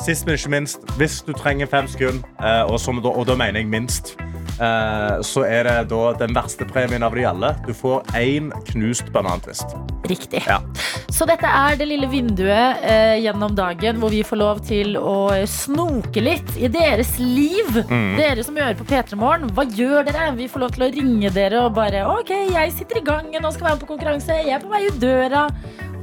sist, 0.00 0.26
men 0.26 0.38
ikke 0.38 0.54
minst, 0.56 0.90
hvis 1.00 1.20
du 1.26 1.32
trenger 1.36 1.70
fem 1.70 1.88
sekunder, 1.90 2.26
eh, 2.40 2.64
og, 2.66 2.78
som, 2.80 3.00
og 3.04 3.24
da 3.28 3.36
mener 3.38 3.60
jeg 3.60 3.70
minst, 3.70 4.14
eh, 4.60 5.20
så 5.26 5.44
er 5.48 5.68
det 5.68 5.76
da 5.92 6.02
den 6.20 6.34
verste 6.36 6.66
premien 6.68 7.04
av 7.06 7.16
de 7.16 7.26
alle. 7.28 7.54
Du 7.66 7.72
får 7.76 8.14
én 8.18 8.50
knust 8.72 9.10
banantvist. 9.14 9.76
Riktig. 10.10 10.42
Ja. 10.46 10.58
Så 11.12 11.26
dette 11.28 11.46
er 11.46 11.76
det 11.78 11.88
lille 11.90 12.08
vinduet 12.10 12.84
eh, 12.86 13.18
gjennom 13.20 13.54
dagen 13.56 14.00
hvor 14.00 14.12
vi 14.14 14.22
får 14.26 14.40
lov 14.40 14.62
til 14.66 14.96
å 14.96 15.30
snoke 15.50 16.22
litt 16.24 16.54
i 16.56 16.70
deres 16.72 17.12
liv. 17.20 17.82
Mm. 17.90 18.16
Dere 18.18 18.46
som 18.46 18.56
hører 18.58 18.78
på 18.78 18.88
P3 18.88 19.18
Morgen, 19.20 19.52
hva 19.56 19.66
gjør 19.68 20.08
dere? 20.08 20.30
Vi 20.38 20.48
får 20.50 20.64
lov 20.64 20.74
til 20.76 20.86
å 20.86 20.90
ringe 20.96 21.34
dere 21.34 21.66
og 21.66 21.76
bare 21.76 22.06
OK, 22.08 22.32
jeg 22.54 22.74
sitter 22.78 23.02
i 23.02 23.06
gangen 23.06 23.44
og 23.44 23.54
skal 23.54 23.70
være 23.70 23.78
med 23.78 23.84
på 23.84 23.92
konkurranse. 23.92 24.40
Jeg 24.40 24.56
er 24.56 24.64
på 24.64 24.72
vei 24.72 24.86
ut 24.88 25.00
døra. 25.02 25.46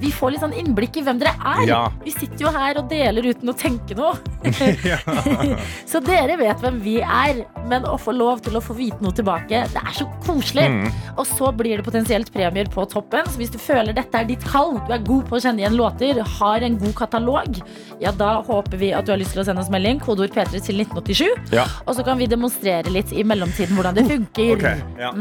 Vi 0.01 0.11
får 0.13 0.33
litt 0.33 0.43
sånn 0.43 0.55
innblikk 0.57 0.99
i 0.99 1.03
hvem 1.05 1.19
dere 1.21 1.33
er. 1.37 1.63
Ja. 1.67 1.81
Vi 2.03 2.13
sitter 2.13 2.47
jo 2.47 2.53
her 2.53 2.79
og 2.81 2.89
deler 2.91 3.25
uten 3.25 3.51
å 3.51 3.55
tenke 3.57 3.97
noe. 3.97 4.15
så 5.91 6.01
dere 6.03 6.37
vet 6.39 6.61
hvem 6.63 6.81
vi 6.83 6.99
er. 7.01 7.43
Men 7.67 7.87
å 7.89 7.97
få 7.99 8.13
lov 8.15 8.39
til 8.45 8.55
å 8.55 8.63
få 8.63 8.77
vite 8.77 9.03
noe 9.03 9.15
tilbake, 9.15 9.65
det 9.73 9.81
er 9.81 9.95
så 9.95 10.07
koselig. 10.23 10.67
Mm. 10.71 10.87
Og 11.17 11.25
så 11.27 11.51
blir 11.55 11.79
det 11.79 11.85
potensielt 11.87 12.31
premier 12.33 12.69
på 12.71 12.85
toppen. 12.91 13.27
Så 13.27 13.41
hvis 13.41 13.51
du 13.51 13.59
føler 13.59 13.95
dette 13.97 14.21
er 14.21 14.29
ditt 14.29 14.45
kall, 14.47 14.77
du 14.87 14.93
er 14.95 15.03
god 15.07 15.27
på 15.27 15.37
å 15.37 15.41
kjenne 15.43 15.63
igjen 15.63 15.77
låter, 15.79 16.21
har 16.37 16.63
en 16.63 16.77
god 16.79 16.95
katalog, 16.97 17.59
ja, 17.99 18.13
da 18.15 18.37
håper 18.45 18.79
vi 18.79 18.91
at 18.95 19.07
du 19.07 19.13
har 19.13 19.19
lyst 19.19 19.35
til 19.35 19.43
å 19.43 19.47
sende 19.47 19.63
oss 19.63 19.71
melding. 19.73 19.99
Kodeord 20.03 20.31
P3 20.35 20.61
til 20.63 20.83
1987. 20.85 21.55
Ja. 21.55 21.65
Og 21.85 21.97
så 21.97 22.05
kan 22.07 22.19
vi 22.21 22.29
demonstrere 22.29 22.93
litt 22.93 23.11
i 23.11 23.25
mellomtiden 23.27 23.75
hvordan 23.77 23.97
det 23.97 24.05
funker. 24.11 24.53
Okay. 24.55 24.83
ja. 25.01 25.11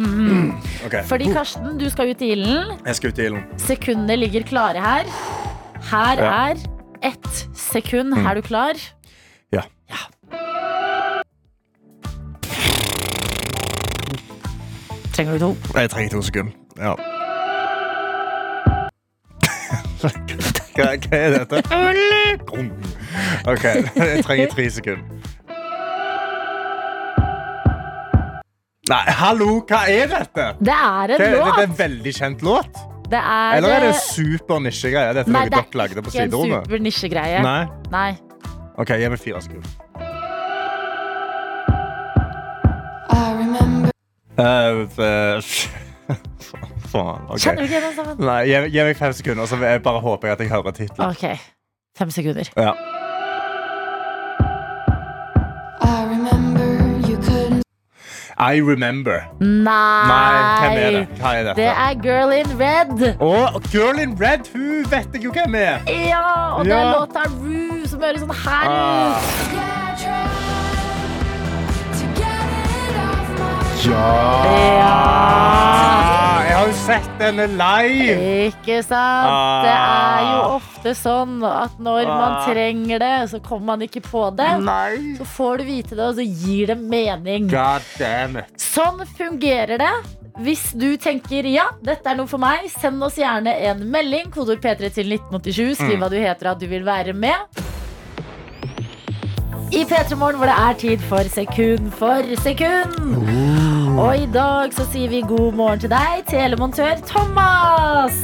Okay. 0.87 1.03
Fordi 1.09 1.31
Karsten, 1.35 1.75
du 1.81 1.87
skal 1.91 2.13
ut 2.13 2.23
i 2.23 2.33
ilden. 2.37 2.77
Jeg 2.87 3.01
skal 3.01 3.15
ut 3.15 3.23
i 3.23 3.29
ilden. 3.31 3.45
Sekundene 3.67 4.19
ligger 4.21 4.47
klare 4.47 4.66
her. 4.75 5.05
Her 5.91 6.17
Ja. 6.23 6.49
er 6.51 6.57
ett 7.03 7.49
sekund. 7.55 8.15
Er 8.19 8.35
du 8.35 8.41
klar? 8.43 8.75
Ja. 9.53 9.63
Trenger 15.15 15.33
du 15.33 15.39
to? 15.39 15.57
Jeg 15.81 15.91
trenger 15.91 16.11
to 16.11 16.23
sekunder. 16.23 16.53
Ja. 16.79 16.95
Hva, 20.01 20.11
hva 20.77 21.17
er 21.17 21.39
dette? 21.39 21.63
OK, 23.53 23.65
jeg 23.97 24.25
trenger 24.27 24.51
tre 24.53 24.67
sekunder. 24.71 25.05
Nei, 28.87 29.03
hallo, 29.19 29.49
hva 29.67 29.81
er 29.91 30.07
dette? 30.13 30.45
Det 30.63 30.75
er 30.77 31.15
en 31.17 31.17
låt. 31.17 31.19
Det, 31.19 31.31
det 31.33 31.47
er 31.57 31.63
en 31.65 31.79
veldig 31.79 32.13
kjent 32.15 32.45
låt? 32.47 32.77
Det 33.11 33.19
er, 33.19 33.57
Eller 33.57 33.69
er 33.69 33.81
det 33.87 33.89
eh, 33.95 34.01
super 34.13 34.59
nisjegreie? 34.59 35.15
Det 35.15 35.23
er 35.23 35.31
Nei, 35.31 35.45
det 35.49 35.59
er 35.61 35.67
ikke 35.87 36.23
en 36.27 36.33
super 36.33 36.79
nisjegreie. 36.83 37.43
Nei? 37.43 37.67
Nei. 37.93 38.11
OK, 38.77 38.93
gi 38.99 39.11
meg 39.13 39.21
fire 39.23 39.43
sekunder. 39.45 39.71
Uh, 44.37 44.85
Faen. 46.93 47.23
ok. 47.29 47.39
Kjenner 47.41 47.63
du 47.63 47.65
ikke 47.65 47.81
den 47.81 47.95
sammen? 47.97 48.21
Nei, 48.21 48.43
gi, 48.51 48.59
gi 48.75 48.85
meg 48.91 48.99
fem 48.99 49.15
sekunder, 49.17 49.49
så 49.49 49.59
jeg 49.63 49.83
bare 49.87 50.03
håper 50.05 50.29
jeg 50.29 50.37
at 50.37 50.45
jeg 50.45 50.53
hører 50.53 50.77
tittelen. 50.77 51.15
Ok, 51.15 51.49
fem 51.99 52.13
sekunder. 52.15 52.53
Ja. 52.57 52.75
I 58.39 58.61
Remember. 58.61 59.23
Nei! 59.41 60.07
Nei 60.09 60.59
hvem 60.61 60.79
er 60.79 60.91
det? 60.91 61.09
Hva 61.21 61.31
er 61.33 61.45
dette? 61.45 61.57
Det 61.57 61.71
er 61.73 61.95
Girl 62.03 62.33
in 62.37 62.51
Red. 62.61 63.17
Oh, 63.21 63.61
Girl 63.73 63.99
in 63.99 64.13
Red, 64.21 64.53
Hun 64.53 64.85
vet 64.91 65.09
jeg 65.15 65.25
jo 65.25 65.33
hvem 65.33 65.55
er. 65.55 65.79
Ja, 65.89 66.21
og 66.59 66.67
ja. 66.67 66.77
er 66.77 66.93
låta 66.93 67.25
er 67.25 67.89
som 67.89 68.01
høres 68.05 68.21
sånn 68.21 68.37
her 68.45 68.67
ut. 68.69 68.73
Ah. 68.77 69.17
Ja. 73.87 74.07
ja. 74.77 76.26
Har 76.67 76.73
jo 76.73 76.79
sett 76.83 77.11
denne 77.21 77.45
live! 77.47 78.15
Ikke 78.49 78.81
sant? 78.83 79.63
Det 79.63 79.71
er 79.71 80.23
jo 80.27 80.39
ofte 80.57 80.95
sånn 80.99 81.37
at 81.47 81.77
når 81.79 82.09
man 82.09 82.33
Ah. 82.33 82.47
trenger 82.49 82.99
det, 82.99 83.31
så 83.31 83.39
kommer 83.39 83.67
man 83.67 83.83
ikke 83.87 84.03
på 84.03 84.23
det. 84.35 84.49
Nei. 84.65 85.15
Så 85.15 85.27
får 85.37 85.59
du 85.59 85.65
vite 85.65 85.91
det, 85.95 86.01
og 86.01 86.17
så 86.17 86.27
gir 86.27 86.67
det 86.67 86.77
mening. 86.81 87.47
God 87.47 87.83
damn 88.01 88.37
it. 88.39 88.51
Sånn 88.59 88.99
fungerer 89.15 89.79
det. 89.79 89.93
Hvis 90.43 90.73
du 90.75 90.97
tenker 90.97 91.47
ja, 91.47 91.69
dette 91.81 92.05
er 92.11 92.17
noe 92.17 92.27
for 92.27 92.39
meg, 92.43 92.67
send 92.81 93.01
oss 93.01 93.15
gjerne 93.15 93.55
en 93.71 93.89
melding. 93.89 94.33
Kodord 94.35 94.59
P3 94.61 94.91
til 94.93 95.07
1987. 95.07 95.77
Skriv 95.79 96.01
hva 96.03 96.11
du 96.11 96.19
heter 96.19 96.49
og 96.51 96.57
at 96.57 96.59
du 96.59 96.67
vil 96.67 96.83
være 96.83 97.15
med. 97.15 97.37
I 99.71 99.85
P3 99.85 100.17
Morgen 100.19 100.43
hvor 100.43 100.51
det 100.51 100.59
er 100.59 100.75
tid 100.75 101.01
for 101.07 101.23
sekund 101.31 101.93
for 101.95 102.23
sekund. 102.43 103.66
Og 103.97 104.13
i 104.13 104.27
dag 104.29 104.75
så 104.77 104.85
sier 104.93 105.09
vi 105.09 105.23
god 105.25 105.55
morgen 105.57 105.81
til 105.81 105.89
deg, 105.89 106.19
telemontør 106.29 106.99
Thomas. 107.09 108.17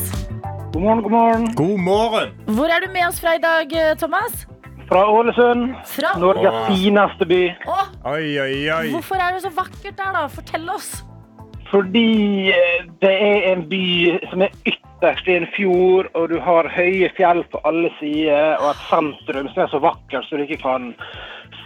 God 0.75 0.83
morgen, 0.85 1.01
god 1.05 1.15
morgen. 1.15 1.47
God 1.57 1.79
morgen. 1.81 2.35
Hvor 2.59 2.75
er 2.75 2.85
du 2.85 2.91
med 2.93 3.07
oss 3.07 3.21
fra 3.23 3.33
i 3.39 3.41
dag, 3.41 3.73
eh, 3.73 3.95
Thomas? 3.97 4.45
Fra 4.91 5.07
Ålesund, 5.09 5.73
Fra 5.95 6.13
Norges 6.21 6.59
fineste 6.69 7.25
by. 7.25 7.41
Oi, 8.05 8.27
oi, 8.45 8.69
oi. 8.69 8.91
Hvorfor 8.93 9.17
er 9.17 9.33
det 9.33 9.43
så 9.47 9.55
vakkert 9.57 9.97
der, 9.97 10.13
da? 10.13 10.27
Fortell 10.29 10.69
oss. 10.77 10.91
Fordi 11.71 12.53
eh, 12.53 12.85
det 13.01 13.17
er 13.31 13.51
en 13.55 13.65
by 13.73 13.85
som 14.29 14.45
er 14.45 14.53
ytterst 14.69 15.29
i 15.29 15.39
en 15.41 15.49
fjord, 15.57 16.13
og 16.13 16.29
du 16.29 16.41
har 16.41 16.69
høye 16.69 17.09
fjell 17.17 17.47
på 17.49 17.65
alle 17.65 17.89
sider, 17.97 18.61
og 18.61 18.75
et 18.75 18.89
sentrum 18.91 19.49
som 19.55 19.65
er 19.65 19.73
så 19.73 19.81
vakkert 19.81 20.29
så 20.29 20.37
du 20.37 20.45
ikke 20.45 20.67
kan 20.69 20.93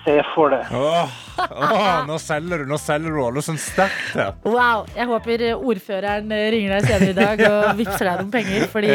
se 0.06 0.14
for 0.32 0.52
det. 0.54 0.62
Åh, 0.70 1.14
åh, 1.50 1.88
nå 2.06 2.16
selger 2.22 2.62
du 2.62 2.70
nå 2.70 2.78
selger 2.80 3.12
du 3.12 3.18
Ålesund 3.24 3.58
sterkt 3.60 4.14
her. 4.16 4.36
Wow, 4.46 4.86
Jeg 4.96 5.08
håper 5.10 5.44
ordføreren 5.58 6.30
ringer 6.54 6.76
deg 6.76 6.86
senere 6.88 7.10
i 7.10 7.16
dag 7.18 7.42
og 7.50 7.66
vippser 7.80 8.06
deg 8.08 8.22
noen 8.22 8.30
penger. 8.32 8.68
Fordi 8.70 8.94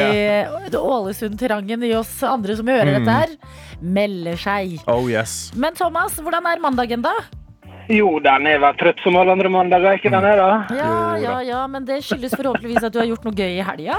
Ålesund-trangen 0.79 1.83
i 1.89 1.93
oss 1.99 2.15
andre 2.27 2.55
som 2.57 2.71
hører 2.71 2.95
dette 2.97 3.19
her, 3.19 3.35
melder 3.81 4.39
seg. 4.39 4.79
Oh 4.91 5.05
yes. 5.11 5.51
Men 5.59 5.75
Thomas, 5.77 6.15
hvordan 6.21 6.47
er 6.49 6.63
mandagen, 6.63 7.03
da? 7.05 7.13
Jo, 7.91 8.19
den 8.23 8.45
er 8.47 8.59
vel 8.61 8.75
trøtt 8.79 9.01
som 9.03 9.17
alle 9.19 9.33
andre 9.35 9.49
mandager, 9.51 9.97
ikke 9.97 10.11
den 10.13 10.23
er 10.23 10.37
da? 10.39 10.49
Ja, 10.77 10.91
ja, 11.19 11.37
ja, 11.43 11.61
Men 11.67 11.83
det 11.87 11.99
skyldes 12.05 12.35
forhåpentligvis 12.37 12.85
at 12.87 12.93
du 12.93 13.01
har 13.01 13.09
gjort 13.09 13.25
noe 13.27 13.35
gøy 13.35 13.57
i 13.57 13.65
helga. 13.67 13.97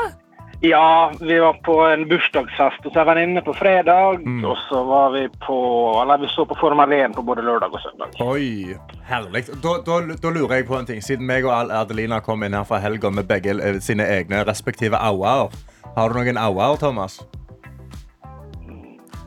Ja, 0.65 1.13
vi 1.21 1.39
var 1.43 1.53
på 1.67 1.75
en 1.91 2.05
bursdagsfest 2.09 2.85
hos 2.87 2.97
en 2.97 3.07
venninne 3.07 3.41
på 3.43 3.51
fredag, 3.59 4.21
Mm. 4.23 4.45
og 4.45 4.57
så 4.69 4.85
var 4.87 5.11
vi 5.11 5.25
på, 5.47 5.57
eller 6.03 6.19
vi 6.23 6.29
så 6.31 6.45
på 6.47 6.55
Formel 6.61 6.93
1 6.93 7.15
på 7.17 7.23
både 7.23 7.43
lørdag 7.43 7.73
og 7.75 7.81
søndag. 7.83 8.15
Oi, 8.23 8.77
herlig. 9.09 9.43
Da, 9.63 9.73
da, 9.87 9.97
da 10.23 10.31
lurer 10.31 10.55
jeg 10.61 10.67
på 10.69 10.79
en 10.79 10.87
ting. 10.87 11.03
Siden 11.03 11.27
meg 11.27 11.45
og 11.45 11.71
Adelina 11.75 12.21
kom 12.21 12.43
inn 12.47 12.55
her 12.55 12.63
fra 12.65 12.79
helga 12.79 13.11
med 13.11 13.27
begge 13.27 13.57
eh, 13.59 13.81
sine 13.83 14.07
egne 14.07 14.45
respektive 14.47 14.95
auer. 15.03 15.51
Har 15.97 16.09
du 16.09 16.15
noen 16.21 16.39
auer, 16.39 16.77
Thomas? 16.79 17.19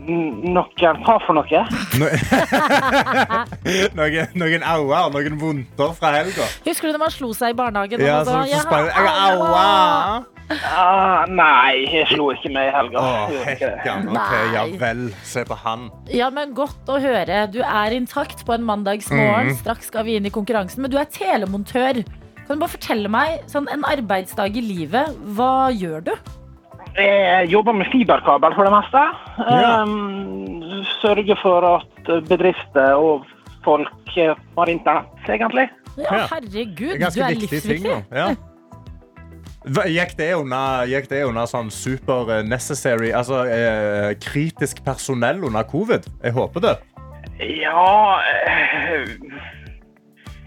Noen, 0.06 0.64
hva 1.04 1.18
for 1.26 1.34
noe? 1.34 1.62
No 2.00 2.08
noen, 4.00 4.28
noen 4.40 4.64
auer? 4.64 5.12
Noen 5.12 5.36
vondter 5.42 5.92
fra 6.00 6.14
helga? 6.16 6.48
Husker 6.64 6.88
du 6.88 6.96
da 6.96 7.02
man 7.04 7.12
slo 7.12 7.34
seg 7.34 7.52
i 7.52 7.58
barnehagen? 7.60 8.00
og 8.00 8.08
Ja, 8.08 8.24
så, 8.24 8.40
så, 8.46 8.62
sa, 8.62 8.86
så 10.24 10.35
Ah, 10.50 11.26
nei, 11.28 11.86
jeg 11.90 12.06
slo 12.12 12.28
ikke 12.34 12.52
meg 12.54 12.68
i 12.70 12.74
helga. 12.76 13.02
Oh, 13.02 13.32
hekkan. 13.48 14.10
Ok, 14.14 14.34
ja 14.54 14.66
vel. 14.82 15.08
Se 15.26 15.44
på 15.48 15.58
han. 15.64 15.88
Ja, 16.14 16.30
men 16.30 16.54
Godt 16.58 16.86
å 16.92 17.00
høre. 17.02 17.48
Du 17.52 17.60
er 17.66 17.96
intakt 17.98 18.46
på 18.46 18.54
en 18.54 18.66
mandagsmorgen. 18.68 19.56
Straks 19.58 19.90
skal 19.90 20.06
vi 20.06 20.20
inn 20.20 20.26
i 20.30 20.34
konkurransen. 20.34 20.82
Men 20.86 20.94
du 20.94 20.98
er 21.02 21.10
telemontør. 21.10 22.04
Kan 22.46 22.60
du 22.60 22.62
bare 22.62 22.76
fortelle 22.76 23.10
meg, 23.10 23.40
sånn 23.50 23.66
en 23.74 23.82
arbeidsdag 23.90 24.54
i 24.56 24.62
livet, 24.62 25.16
hva 25.34 25.72
gjør 25.74 26.04
du? 26.12 26.12
Jeg 26.96 27.50
jobber 27.52 27.74
med 27.76 27.90
fiberkabel 27.92 28.54
for 28.56 28.70
det 28.70 28.74
meste. 28.76 29.02
Ja. 29.50 29.82
Um, 29.82 30.86
sørger 31.02 31.42
for 31.42 31.66
at 31.74 32.12
bedrifter 32.30 32.94
og 33.02 33.26
folk 33.66 33.90
har 34.16 34.70
internett, 34.72 35.26
egentlig. 35.28 35.66
Ja, 35.98 36.12
Ja. 36.12 36.28
herregud, 36.32 37.02
er 37.02 37.10
du 37.10 37.22
er 37.24 37.34
livsviktig. 37.36 37.82
ting. 37.82 38.06
Ja. 38.14 38.30
Gikk 39.66 40.14
det 40.18 40.30
under, 40.38 40.86
gikk 40.86 41.08
det 41.10 41.24
under 41.26 41.48
sånn 41.50 41.72
super 41.74 42.30
eh, 42.30 42.44
necessary, 42.46 43.10
altså 43.18 43.44
eh, 43.50 44.12
kritisk 44.22 44.84
personell 44.86 45.42
under 45.48 45.66
covid? 45.66 46.06
Jeg 46.22 46.36
håper 46.36 46.62
det. 46.68 46.76
Ja 47.42 48.20
eh, 48.22 49.10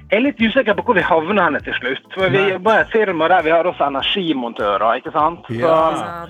Jeg 0.09 0.17
er 0.17 0.23
litt 0.25 0.39
usikker 0.41 0.79
på 0.79 0.87
hvor 0.87 0.97
vi 0.97 1.05
havner 1.05 1.43
henne 1.43 1.61
til 1.67 1.75
slutt. 1.81 2.07
For 2.15 2.31
vi 2.33 2.47
jobber 2.55 2.79
i 2.79 2.85
et 2.87 2.95
firma 2.95 3.29
der 3.29 3.45
vi 3.45 3.53
har 3.53 3.67
også 3.69 3.91
energimontører, 3.91 5.03
ikke 5.03 5.13
sant? 5.13 5.51
Så, 5.51 5.59
Ja. 5.59 6.29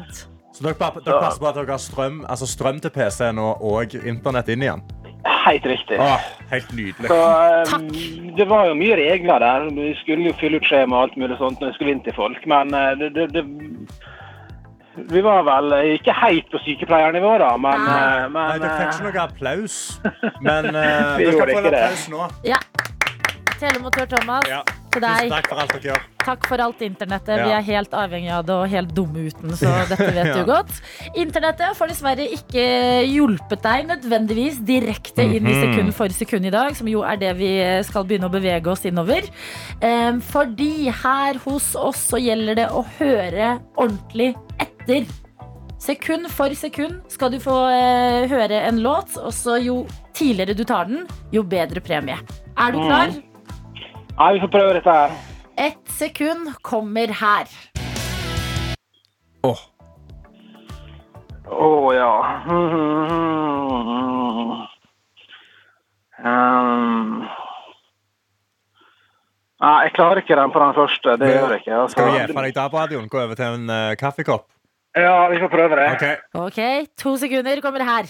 Så 0.59 0.65
dere, 0.65 0.75
dere 1.05 1.21
passer 1.23 1.39
på 1.39 1.47
at 1.47 1.55
dere 1.55 1.71
har 1.71 1.79
strøm, 1.79 2.25
altså 2.27 2.47
strøm 2.51 2.81
til 2.83 2.91
PC-en 2.91 3.39
og, 3.39 3.61
og 3.63 3.95
internett 4.01 4.49
inn 4.51 4.65
igjen? 4.65 4.83
Helt 5.29 5.67
riktig. 5.67 5.99
Ah, 6.01 6.21
helt 6.51 6.71
nydelig. 6.73 7.09
Så, 7.09 7.17
um, 7.17 7.65
Takk. 7.73 7.99
Det 8.39 8.47
var 8.49 8.69
jo 8.69 8.77
mye 8.79 8.97
regler 8.97 9.43
der. 9.45 9.67
Vi 9.75 9.91
skulle 10.01 10.31
jo 10.31 10.37
fylle 10.41 10.61
ut 10.61 10.69
skjema 10.69 10.97
og 10.97 11.03
alt 11.09 11.19
mulig 11.21 11.39
sånt 11.41 11.61
når 11.61 11.73
vi 11.73 11.79
skulle 11.79 11.95
inn 11.97 12.05
til 12.07 12.17
folk, 12.17 12.47
men 12.49 12.73
uh, 12.75 12.93
det, 13.01 13.13
det, 13.17 13.29
det 13.37 13.45
Vi 15.09 15.21
var 15.23 15.45
vel 15.47 15.73
eh, 15.77 15.93
ikke 15.95 16.15
helt 16.17 16.49
på 16.51 16.59
sykepleiernivå, 16.65 17.37
da, 17.39 17.53
men, 17.57 17.85
Nei. 17.87 18.29
men 18.35 18.41
Nei, 18.51 18.57
dere 18.59 18.73
fikk 18.81 18.97
ikke 18.97 19.05
noe 19.07 19.23
applaus, 19.23 19.77
men 20.43 20.73
uh, 20.75 21.15
Vi 21.21 21.29
dere 21.29 21.37
skal 21.37 21.53
få 21.55 21.61
en 21.61 21.69
applaus 21.71 22.09
nå. 22.15 22.29
Ja. 22.49 22.59
Telemontør 23.61 24.11
Thomas, 24.17 24.51
Ja. 24.51 24.63
Til 24.93 25.03
Tusen 25.05 25.31
takk 25.33 25.49
for 25.51 25.61
alt 25.63 25.73
dere 25.75 25.83
gjør. 25.91 26.07
Takk 26.29 26.47
for 26.51 26.61
alt 26.61 26.81
internettet. 26.85 27.39
Vi 27.41 27.53
er 27.57 27.63
helt 27.65 27.95
avhengig 27.97 28.31
av 28.35 28.43
det 28.45 28.55
og 28.55 28.69
helt 28.69 28.91
dumme 28.97 29.23
uten, 29.31 29.55
så 29.57 29.71
dette 29.91 30.09
vet 30.13 30.27
Ja. 30.27 30.35
du 30.37 30.45
godt. 30.49 30.73
Internettet 31.17 31.77
får 31.79 31.89
dessverre 31.93 32.27
ikke 32.37 32.65
hjulpet 33.09 33.63
deg 33.65 33.87
nødvendigvis 33.89 34.59
direkte 34.69 35.25
inn 35.25 35.47
i 35.47 35.55
Mhm. 35.55 35.63
sekund 35.65 35.95
for 35.95 36.09
sekund 36.09 36.47
i 36.47 36.51
dag, 36.51 36.77
som 36.77 36.87
jo 36.89 37.03
er 37.03 37.17
det 37.17 37.37
vi 37.39 37.53
skal 37.87 38.05
begynne 38.05 38.29
å 38.29 38.35
bevege 38.35 38.67
oss 38.69 38.85
innover. 38.85 39.23
Fordi 40.33 40.91
her 40.91 41.39
hos 41.45 41.75
oss 41.77 42.03
så 42.11 42.21
gjelder 42.21 42.55
det 42.63 42.69
å 42.71 42.85
høre 42.99 43.59
ordentlig 43.79 44.35
etter. 44.61 45.07
Sekund 45.79 46.27
for 46.35 46.51
sekund 46.59 47.01
skal 47.09 47.31
du 47.31 47.39
få 47.39 47.55
eh, 47.71 48.27
høre 48.29 48.65
en 48.67 48.81
låt, 48.83 49.15
og 49.23 49.31
så 49.33 49.55
jo 49.63 49.87
tidligere 50.19 50.57
du 50.59 50.65
tar 50.67 50.89
den, 50.91 51.05
jo 51.33 51.45
bedre 51.47 51.81
premie. 51.81 52.19
Er 52.59 52.73
du 52.75 52.81
klar? 52.83 53.13
Nei, 54.19 54.33
vi 54.35 54.41
får 54.43 54.49
prøve 54.51 54.73
dette 54.75 54.91
her. 54.91 55.13
Ett 55.63 55.91
sekund 55.95 56.49
kommer 56.67 57.13
her. 57.21 57.51
Åh, 59.47 59.61
Å 61.49 61.93
ja. 61.95 62.15
Um, 66.19 67.23
Nei, 69.63 69.77
jeg 69.87 69.95
klarer 69.95 70.21
ikke 70.23 70.39
den 70.41 70.51
på 70.51 70.65
den 70.65 70.75
første. 70.75 71.15
Det 71.23 71.31
gjør 71.31 71.55
jeg 71.55 71.63
ikke. 71.63 71.77
Altså. 71.79 71.95
Skal 71.95 72.11
vi 72.11 72.19
gi 72.19 72.27
fra 72.33 72.43
deg 72.49 72.59
DAB-radioen? 72.59 73.09
Gå 73.13 73.23
over 73.23 73.39
til 73.39 73.55
en 73.61 73.71
uh, 73.71 73.95
kaffekopp? 74.03 74.49
Ja, 74.99 75.29
vi 75.31 75.39
får 75.45 75.51
prøve 75.55 75.79
det. 75.79 75.89
Ok. 75.95 76.07
Ok, 76.43 76.61
to 76.99 77.15
sekunder 77.23 77.63
kommer 77.63 77.87
her. 77.87 78.05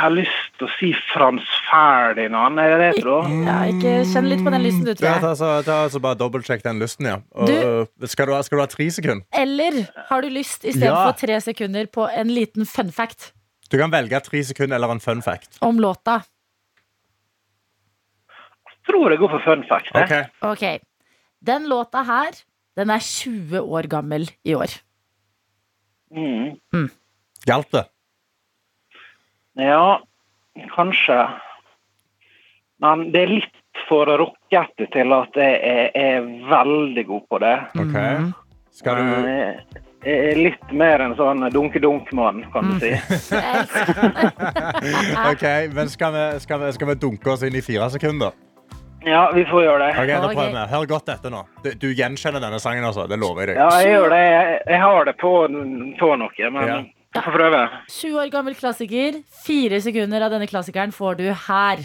Har 0.00 0.10
lyst 0.14 0.52
til 0.58 0.66
å 0.66 0.70
si 0.78 0.90
Frans 1.12 1.44
Ferdinand, 1.68 2.58
er 2.62 2.70
det 2.72 2.78
det, 2.94 3.02
tro? 3.02 3.18
Ja, 3.44 3.56
ikke 3.68 3.92
Kjenn 4.08 4.28
litt 4.30 4.40
på 4.46 4.50
den 4.54 4.62
lysten 4.64 4.84
du, 4.86 4.90
Ja, 4.92 4.96
tror 4.96 5.20
ta, 5.20 5.28
jeg. 5.32 5.36
så, 5.40 5.48
ta, 5.66 5.76
så 5.92 6.00
bare 6.00 6.16
dobbeltsjekk 6.20 6.62
den 6.64 6.78
lysten, 6.80 7.06
ja. 7.10 7.18
Og, 7.34 7.46
Du- 7.46 7.52
øh, 7.52 8.08
skal, 8.08 8.26
du 8.26 8.32
ha, 8.32 8.40
skal 8.46 8.58
du 8.58 8.62
ha 8.62 8.66
tre 8.72 8.86
sekunder? 8.90 9.24
Eller 9.36 9.82
har 10.08 10.22
du 10.22 10.28
lyst 10.32 10.64
istedenfor 10.64 11.04
Ja. 11.04 11.12
for 11.12 11.18
tre 11.26 11.40
sekunder 11.40 11.86
på 11.86 12.08
en 12.08 12.28
liten 12.32 12.64
fun 12.66 12.90
fact 12.90 13.32
Du 13.70 13.76
kan 13.78 13.90
velge 13.92 14.20
tre 14.24 14.42
sekunder 14.42 14.76
eller 14.76 14.90
en 14.90 15.00
fun 15.00 15.20
fact. 15.22 15.58
om 15.62 15.78
låta? 15.78 16.22
Jeg 18.70 18.86
Tror 18.88 19.10
jeg 19.10 19.18
går 19.20 19.28
for 19.30 19.42
fun 19.44 19.64
fact. 19.68 19.90
jeg. 19.94 20.26
Ok. 20.42 20.50
Ok, 20.50 20.80
Den 21.44 21.68
låta 21.68 22.02
her, 22.04 22.30
den 22.76 22.90
er 22.90 22.98
20 22.98 23.60
år 23.60 23.86
gammel 23.88 24.30
i 24.44 24.54
år. 24.54 24.80
Mm. 26.14 26.90
Hjalp 27.46 27.70
det? 27.72 27.84
Ja, 29.60 30.00
kanskje. 30.74 31.28
Men 32.80 33.10
det 33.12 33.20
er 33.26 33.34
litt 33.38 33.56
for 33.88 34.06
rockete 34.18 34.86
til 34.92 35.12
at 35.14 35.36
jeg 35.38 35.54
er, 35.60 35.90
er 35.94 36.20
veldig 36.50 37.04
god 37.08 37.22
på 37.30 37.38
det. 37.42 37.56
Ok. 37.76 37.96
Mhm. 37.96 38.32
Skal 38.70 38.96
du 38.96 39.02
Jeg 40.00 40.16
er 40.30 40.36
litt 40.38 40.70
mer 40.72 41.00
en 41.04 41.12
sånn 41.18 41.42
dunke-dunk-mann, 41.52 42.44
kan 42.54 42.70
du 42.70 42.78
si. 42.80 42.92
Ok, 45.32 45.44
men 45.74 45.88
skal 45.92 46.12
vi, 46.14 46.22
skal, 46.40 46.60
vi, 46.62 46.70
skal 46.72 46.88
vi 46.88 46.94
dunke 47.02 47.30
oss 47.34 47.42
inn 47.44 47.56
i 47.58 47.62
fire 47.64 47.90
sekunder? 47.92 48.30
Ja, 49.04 49.30
vi 49.34 49.44
får 49.48 49.62
gjøre 49.64 49.84
det. 49.84 49.90
Ok, 49.96 50.08
da 50.12 50.28
prøver 50.30 50.54
vi. 50.54 50.64
Hør 50.74 50.86
godt 50.88 51.08
etter 51.12 51.30
nå. 51.32 51.42
Du, 51.64 51.70
du 51.82 51.86
gjenkjenner 51.96 52.40
denne 52.42 52.58
sangen, 52.60 52.84
altså. 52.84 53.06
Det 53.08 53.16
lover 53.20 53.46
jeg 53.48 53.54
deg. 53.54 53.60
Ja, 53.60 53.68
jeg 53.80 53.88
gjør 53.94 54.08
det. 54.12 54.18
Jeg, 54.24 54.58
jeg 54.72 54.80
har 54.82 55.04
det 55.08 55.14
på, 55.20 55.30
på 56.00 56.08
noe, 56.20 56.50
men 56.56 56.66
Ja. 56.68 56.78
Jeg 57.14 57.22
får 57.24 57.32
prøve. 57.34 57.68
20 57.90 58.18
år 58.22 58.30
gammel 58.30 58.54
klassiker. 58.54 59.16
Fire 59.46 59.80
sekunder 59.82 60.22
av 60.22 60.30
denne 60.30 60.46
klassikeren 60.46 60.92
får 60.94 61.14
du 61.18 61.24
her. 61.48 61.82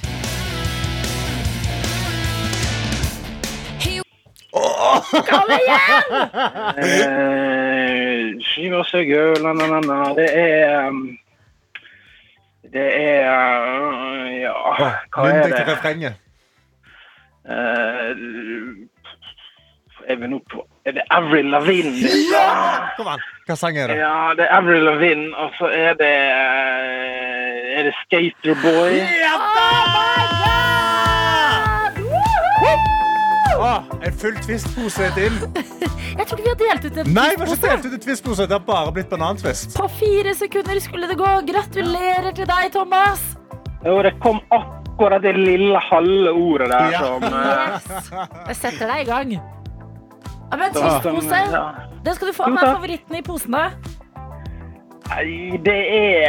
Kom 5.30 5.50
igjen! 5.56 6.14
Eh, 6.78 7.02
na, 9.42 9.80
na. 9.82 9.98
Det 10.16 10.28
er 10.30 10.88
um, 10.88 11.18
Det 12.74 12.86
er 12.86 13.26
uh, 13.26 14.30
Ja, 14.40 14.54
hva 15.10 15.26
er 15.32 15.42
deg 15.42 15.52
til 15.56 15.58
det? 15.58 15.68
refrenget. 15.74 16.14
Eh, 17.50 18.10
er 20.06 20.16
vi 20.22 20.28
nå 20.30 20.40
på 20.52 20.68
Er 20.86 20.92
det 20.92 21.02
Avril 21.10 21.46
Lavigne? 21.50 22.10
Ja! 22.32 22.50
Kom 22.98 23.08
an. 23.16 23.22
Hva 23.48 23.56
sang 23.58 23.78
er 23.78 23.90
det? 23.90 23.96
ja, 23.98 24.34
det 24.38 24.46
er 24.46 24.52
Avril 24.58 24.84
Lavigne, 24.86 25.32
og 25.38 25.50
så 25.58 25.70
er 25.74 25.94
det 25.98 26.12
eh, 26.12 27.80
Er 27.80 27.88
det 27.90 27.94
Skaterboy? 28.04 29.00
Åh, 33.60 33.82
en 34.06 34.14
full 34.22 34.36
Twist-pose 34.46 35.10
til. 35.16 35.34
Jeg 36.20 36.28
trodde 36.30 36.44
vi 36.46 36.50
hadde 36.52 36.68
delt 36.70 36.86
ut 36.86 36.98
en 37.02 37.10
Nei, 37.16 37.30
vi 37.36 37.42
har 37.44 37.50
ikke 37.56 37.68
delt 37.68 37.86
ut 37.90 37.96
en 37.98 38.04
twistpose. 38.06 38.46
Det 38.48 38.56
har 38.56 38.62
bare 38.68 38.92
blitt 38.96 39.10
banantvist. 39.12 39.74
På 39.76 39.88
fire 40.00 40.32
sekunder 40.38 40.80
skulle 40.84 41.10
det 41.12 41.18
gå. 41.20 41.32
Gratulerer 41.50 42.30
til 42.38 42.48
deg, 42.48 42.70
Thomas. 42.72 43.24
Jo, 43.84 43.98
det 44.06 44.14
kom 44.24 44.40
akkurat 44.56 45.26
det 45.26 45.34
lille 45.36 45.82
halve 45.90 46.32
ordet 46.32 46.70
der 46.72 46.94
Ja. 46.96 47.02
som 47.04 47.26
uh... 47.26 47.36
Yes. 47.36 48.10
Jeg 48.54 48.56
setter 48.62 48.94
deg 48.94 49.04
i 49.04 49.10
gang. 49.10 49.36
Men 50.52 50.76
ja. 50.76 51.64
den 52.06 52.16
skal 52.16 52.28
du 52.28 52.34
få. 52.34 52.48
Hva 52.50 52.62
er 52.62 52.76
favoritten 52.78 53.18
i 53.18 53.24
posene? 53.26 53.64
Nei, 55.06 55.58
det 55.62 55.74
er 55.76 56.24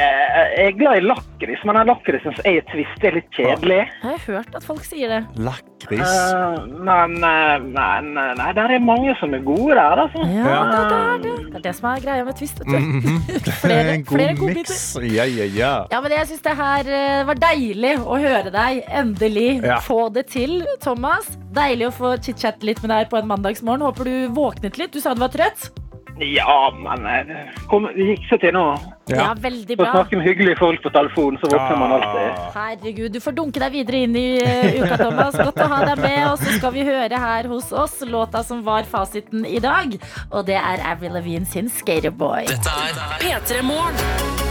Jeg 0.56 0.66
er 0.66 0.74
glad 0.76 0.98
i 1.00 1.04
lakris, 1.06 1.62
men 1.64 1.78
den 1.78 1.88
lakrisen 1.90 2.34
jeg 2.44 2.58
er 2.60 2.76
i 2.80 2.84
Det 3.00 3.08
er 3.08 3.14
litt 3.16 3.30
kjedelig. 3.36 3.78
Jeg 3.86 4.02
har 4.02 4.18
hørt 4.26 4.56
at 4.58 4.64
folk 4.66 4.84
sier 4.84 5.08
det. 5.14 5.20
Lakris. 5.40 6.02
Uh, 6.02 6.66
men 6.84 7.14
nei, 7.20 7.58
men, 7.62 8.10
eh, 8.20 8.32
nei, 8.40 8.50
der 8.56 8.74
er 8.76 8.82
mange 8.84 9.14
som 9.20 9.32
er 9.36 9.42
gode 9.46 9.76
der, 9.78 10.02
altså. 10.04 10.24
Ja, 10.28 10.44
Ja. 10.44 10.58
det, 10.66 10.98
er 10.98 11.22
det. 11.24 11.34
det 11.46 11.56
er 11.60 11.64
det 11.68 11.74
som 11.78 11.88
er 11.90 12.00
greia 12.04 12.24
med 12.28 12.36
Twist. 12.40 12.60
vet 12.60 12.66
du. 12.66 12.78
Mhm. 12.78 13.22
Flere, 13.62 13.96
God 14.02 14.18
flere 14.18 14.34
god 14.34 14.42
godbiter. 14.44 15.08
Ja, 15.14 15.24
ja, 15.24 15.48
ja. 15.56 15.72
Ja, 15.92 16.00
men 16.04 16.10
jeg 16.16 16.26
synes 16.32 16.44
det 16.46 16.56
her 16.60 16.92
eh, 17.00 17.24
var 17.30 17.40
deilig 17.46 17.94
å 18.02 18.20
høre 18.20 18.52
deg 18.54 18.84
endelig 18.90 19.48
Ja. 19.64 19.80
få 19.80 20.08
det 20.12 20.26
til, 20.34 20.60
Thomas. 20.84 21.28
Deilig 21.56 21.88
å 21.88 21.94
få 21.96 22.16
chit-chatte 22.20 22.64
litt 22.68 22.82
med 22.84 22.90
deg 22.92 23.08
på 23.10 23.16
en 23.20 23.28
mandagsmorgen. 23.30 23.80
Håper 23.88 24.04
du 24.04 24.28
våknet 24.36 24.76
litt. 24.78 24.92
Du 24.92 25.00
sa 25.00 25.14
du 25.14 25.20
var 25.24 25.32
trøtt. 25.32 25.70
Ja, 26.18 26.70
men 26.72 27.06
eh, 27.06 27.48
kom, 27.68 27.84
det 27.92 28.06
gikk 28.08 28.22
seg 28.30 28.40
til 28.40 28.54
nå. 28.56 28.62
Ja, 29.06 29.16
Ja. 29.16 29.26
veldig 29.38 29.76
Å 29.78 29.84
snakke 29.92 30.16
med 30.18 30.26
hyggelige 30.26 30.56
folk 30.58 30.80
på 30.82 30.90
telefonen, 30.90 31.38
så 31.42 31.50
våkner 31.52 31.76
man 31.78 31.92
alltid. 31.92 32.40
Herregud, 32.56 33.12
du 33.12 33.20
får 33.20 33.36
dunke 33.36 33.60
deg 33.62 33.72
videre 33.76 34.00
inn 34.06 34.16
i 34.16 34.24
eh, 34.42 34.80
uka, 34.80 34.96
Thomas. 35.04 35.36
Godt 35.36 35.60
å 35.62 35.68
ha 35.70 35.82
deg 35.92 36.00
med. 36.02 36.18
Og 36.32 36.40
så 36.40 36.56
skal 36.56 36.72
vi 36.74 36.86
høre 36.88 37.20
her 37.26 37.50
hos 37.52 37.70
oss 37.72 38.00
låta 38.08 38.42
som 38.42 38.64
var 38.66 38.88
fasiten 38.88 39.44
i 39.46 39.60
dag. 39.60 39.94
Og 40.32 40.46
det 40.48 40.56
er 40.58 40.82
Avril 40.90 41.12
Lavigne 41.20 41.46
sin 41.46 41.68
'Skaterboy'. 41.70 42.48
Dette 42.48 42.76
er 42.88 43.22
P3 43.22 43.62
Morgen. 43.62 44.45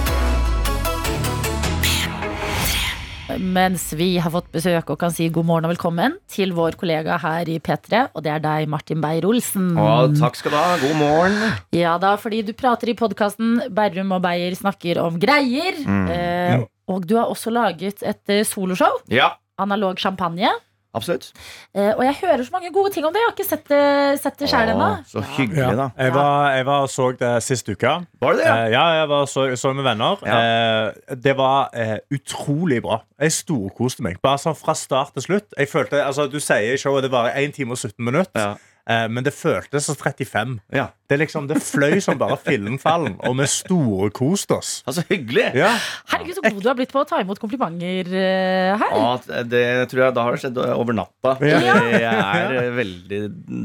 Mens 3.25 3.87
vi 3.97 4.15
har 4.21 4.29
fått 4.29 4.51
besøk 4.53 4.91
og 4.93 4.99
kan 5.01 5.13
si 5.13 5.27
god 5.33 5.47
morgen 5.47 5.65
og 5.65 5.71
velkommen 5.73 6.17
til 6.29 6.51
vår 6.55 6.77
kollega 6.77 7.17
her 7.23 7.49
i 7.49 7.57
P3, 7.63 8.03
og 8.13 8.21
det 8.25 8.31
er 8.35 8.43
deg, 8.43 8.67
Martin 8.69 9.01
Beyer-Olsen. 9.01 9.71
Takk 10.19 10.37
skal 10.37 10.53
du 10.53 10.57
ha. 10.59 10.75
God 10.83 10.99
morgen. 10.99 11.39
Ja 11.73 11.95
da, 12.01 12.13
fordi 12.21 12.43
du 12.45 12.53
prater 12.57 12.91
i 12.93 12.97
podkasten 12.97 13.63
Berrum 13.73 14.13
og 14.15 14.21
Beyer 14.27 14.53
snakker 14.57 15.01
om 15.01 15.17
greier. 15.21 15.81
Mm. 15.81 16.05
Eh, 16.13 16.67
og 16.91 17.07
du 17.09 17.15
har 17.17 17.33
også 17.33 17.53
laget 17.53 18.05
et 18.05 18.35
eh, 18.35 18.45
soloshow, 18.45 19.01
Ja, 19.09 19.33
Analog 19.57 19.95
champagne. 19.97 20.49
Absolutt. 20.95 21.27
Eh, 21.75 21.91
og 21.93 22.03
jeg 22.07 22.15
hører 22.21 22.43
så 22.47 22.53
mange 22.55 22.71
gode 22.73 22.91
ting 22.95 23.05
om 23.07 23.13
det. 23.13 23.21
Jeg 23.21 23.29
har 23.29 23.35
ikke 23.35 23.47
sett 23.49 23.67
det, 23.71 23.81
sett 24.23 24.39
det 24.41 24.49
sjøl 24.51 24.71
ennå. 24.73 24.89
Så 25.11 25.23
hyggelig, 25.35 25.75
da. 25.79 25.89
Jeg 25.99 26.13
var, 26.15 26.49
jeg 26.55 26.65
var 26.69 26.85
og 26.87 26.91
så 26.93 27.09
det 27.19 27.31
sist 27.45 27.69
uke. 27.69 27.95
Var 28.21 28.37
det 28.37 28.43
det? 28.43 28.51
Eh, 28.51 28.69
ja, 28.75 28.85
jeg 29.01 29.09
var 29.11 29.25
så, 29.31 29.45
så 29.59 29.73
med 29.77 29.83
venner. 29.87 30.23
Ja. 30.25 30.39
Eh, 30.39 31.17
det 31.27 31.35
var 31.37 31.69
eh, 31.73 31.97
utrolig 32.15 32.81
bra. 32.85 33.01
Jeg 33.21 33.31
storkoste 33.35 34.03
meg. 34.05 34.17
Bare 34.25 34.41
sånn 34.41 34.55
fra 34.59 34.73
start 34.75 35.13
til 35.15 35.27
slutt. 35.29 35.51
Jeg 35.57 35.69
følte, 35.71 36.01
altså 36.03 36.25
Du 36.31 36.39
sier 36.43 36.73
i 36.73 36.79
showet 36.81 37.05
det 37.05 37.11
varer 37.13 37.35
1 37.45 37.53
time 37.59 37.75
og 37.75 37.77
17 37.79 37.93
minutter, 38.03 38.39
Ja. 38.41 38.55
eh, 38.89 39.07
men 39.11 39.23
det 39.23 39.33
føltes 39.33 39.85
som 39.87 39.95
35. 39.95 40.59
Ja. 40.75 40.87
Det, 41.05 41.19
liksom, 41.21 41.45
det 41.47 41.59
fløy 41.61 41.99
som 42.01 42.17
bare 42.17 42.37
filmfallen, 42.41 43.15
og 43.27 43.35
vi 43.37 43.45
storkoste 43.51 44.55
oss. 44.57 44.71
Altså, 44.89 45.03
hyggelig. 45.09 45.51
Ja. 45.53 45.69
Herregud, 46.09 46.33
så 46.39 46.41
god 46.47 46.61
du 46.63 46.69
har 46.71 46.77
blitt 46.79 46.93
på 46.95 47.03
å 47.03 47.05
ta 47.05 47.19
imot 47.21 47.37
komplimenter 47.41 48.09
eh, 48.09 48.71
her. 48.81 48.95
Ja, 48.95 49.41
det 49.45 49.61
tror 49.91 50.01
jeg 50.07 50.15
da 50.17 50.23
har 50.25 50.33
det 50.33 50.41
skjedd 50.41 50.57
over 50.65 50.97
natta. 50.97 51.35
Ja. 51.45 51.59
Jeg 51.61 52.09
er 52.09 52.55
eh, 52.63 52.71
veldig 52.79 53.19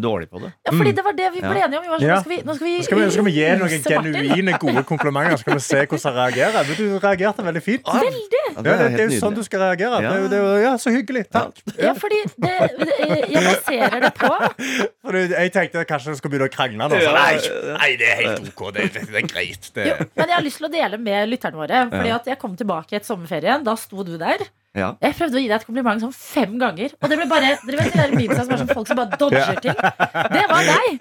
dårlig 0.04 0.28
på 0.28 0.42
det. 0.44 0.50
Ja, 0.68 0.74
fordi 0.76 0.92
det 0.98 1.04
var 1.06 1.16
det 1.16 1.30
vi 1.36 1.40
ble 1.46 1.64
enige 1.64 1.80
om. 1.80 1.86
Vi 1.86 1.94
var 1.94 2.04
nå, 2.04 2.18
skal 2.20 2.34
vi, 2.34 2.40
nå 2.44 2.56
skal 2.58 2.68
vi, 2.68 2.74
Skal 2.84 3.00
vi, 3.00 3.08
skal 3.16 3.28
vi 3.30 3.34
gi 3.38 3.48
noen 3.62 3.88
genuine, 3.88 4.58
gode 4.60 4.84
komplimenter? 4.88 5.38
Så 5.38 5.44
skal 5.46 5.56
vi 5.56 5.64
se 5.64 5.80
hvordan 5.86 6.04
han 6.10 6.18
reagerer. 6.20 6.68
Men 6.68 6.78
du 6.78 6.98
reagerte 7.06 7.46
veldig 7.48 7.64
fint. 7.64 7.88
Ah, 7.88 8.00
Veldig. 8.04 8.44
Ja, 8.50 8.62
det, 8.66 8.76
det 8.96 9.04
er 9.06 9.12
jo 9.14 9.20
sånn 9.22 9.36
du 9.36 9.42
skal 9.46 9.64
reagere. 9.64 10.00
Det 10.02 10.10
er 10.10 10.20
Ja. 10.20 10.28
det 10.28 10.38
er 10.44 10.62
ja, 10.66 10.72
Så 10.82 10.92
hyggelig. 10.92 11.24
Takk. 11.32 11.60
Ja, 11.78 11.94
fordi 11.96 12.20
det, 12.36 12.54
det, 12.80 12.96
jeg 13.30 13.44
baserer 13.46 14.00
det 14.04 14.12
på 14.18 14.30
For 15.06 15.16
jeg 15.16 15.52
tenkte 15.54 15.84
kanskje 15.88 16.12
jeg 16.12 16.20
skulle 16.20 16.34
begynne 16.36 16.50
å 16.50 16.54
krangle. 16.54 16.88
Da. 16.90 17.29
Nei, 17.38 17.74
nei, 17.76 17.90
det 18.00 18.08
er 18.10 18.22
helt 18.22 18.48
OK. 18.50 18.62
Det, 18.76 18.86
det, 18.94 19.04
det 19.10 19.20
er 19.22 19.28
greit. 19.28 19.70
Det. 19.76 19.86
jo, 19.90 19.98
Men 20.18 20.32
jeg 20.32 20.36
har 20.36 20.46
lyst 20.46 20.60
til 20.62 20.68
å 20.68 20.72
dele 20.72 21.00
med 21.02 21.30
lytterne 21.30 21.60
våre. 21.60 21.84
Fordi 21.92 22.14
at 22.16 22.32
jeg 22.32 22.40
kom 22.42 22.56
tilbake 22.58 22.98
etter 22.98 23.12
sommerferien. 23.12 23.64
Da 23.66 23.76
sto 23.80 24.06
du 24.06 24.16
der. 24.20 24.46
Ja. 24.78 24.92
Jeg 25.02 25.16
prøvde 25.18 25.34
å 25.34 25.40
gi 25.42 25.48
deg 25.50 25.56
et 25.56 25.64
kompliment 25.66 25.98
sånn 25.98 26.12
fem 26.14 26.52
ganger. 26.60 26.92
Og 27.02 27.10
det 27.10 27.16
ble 27.18 27.24
bare 27.26 27.48
Dere 27.66 27.78
vet 27.80 27.94
de 28.14 28.26
der 28.30 28.38
som 28.38 28.52
er 28.54 28.60
sånn 28.60 28.68
folk 28.70 28.86
som 28.86 28.98
bare 29.00 29.16
dodger 29.18 29.56
ting? 29.64 29.74
Det 29.74 30.44
var 30.46 30.62
deg. 30.68 31.00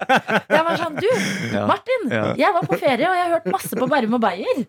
Jeg 0.50 0.64
var 0.66 0.80
sånn 0.82 0.96
Du. 0.98 1.06
Martin. 1.70 2.08
Jeg 2.40 2.56
var 2.56 2.66
på 2.66 2.80
ferie, 2.82 3.06
og 3.12 3.14
jeg 3.20 3.28
har 3.28 3.34
hørt 3.36 3.46
masse 3.54 3.78
på 3.78 3.90
Bærum 3.92 4.16
og 4.18 4.24
Beyer. 4.24 4.64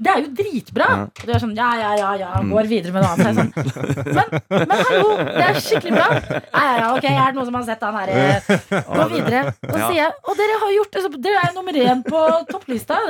Det 0.00 0.14
er 0.14 0.22
jo 0.24 0.30
dritbra. 0.40 0.88
Og 1.04 1.20
du 1.28 1.34
er 1.36 1.42
sånn 1.44 1.52
ja, 1.58 1.68
ja, 1.82 1.92
ja, 2.00 2.14
ja. 2.22 2.30
Går 2.48 2.70
videre 2.72 2.96
med 2.96 3.04
noe 3.04 3.12
annet. 3.12 3.20
Så 3.20 3.28
jeg 3.28 3.36
er 3.36 3.36
sånn, 3.36 4.16
men, 4.16 4.66
men 4.72 4.84
hallo, 4.88 5.12
det 5.28 5.46
er 5.50 5.60
skikkelig 5.68 5.94
bra. 5.98 6.08
Ja, 6.16 6.64
ja, 6.64 6.74
ja, 6.80 6.88
ok, 6.96 7.10
er 7.12 7.20
det 7.20 7.36
noen 7.36 7.50
som 7.52 7.60
har 7.60 7.68
sett 7.68 7.84
han 7.86 8.00
her? 8.00 8.16
eh, 8.16 8.84
Gå 8.96 9.08
videre. 9.12 9.44
Og 9.68 9.76
sier 9.82 9.98
jeg 10.00 10.12
Og 10.24 10.40
dere 10.40 10.60
har 10.64 10.74
gjort 10.80 10.96
det, 10.96 11.04
dere 11.28 11.44
er 11.44 11.56
nummer 11.60 11.82
én 11.84 12.04
på 12.08 12.24
topplista. 12.48 13.02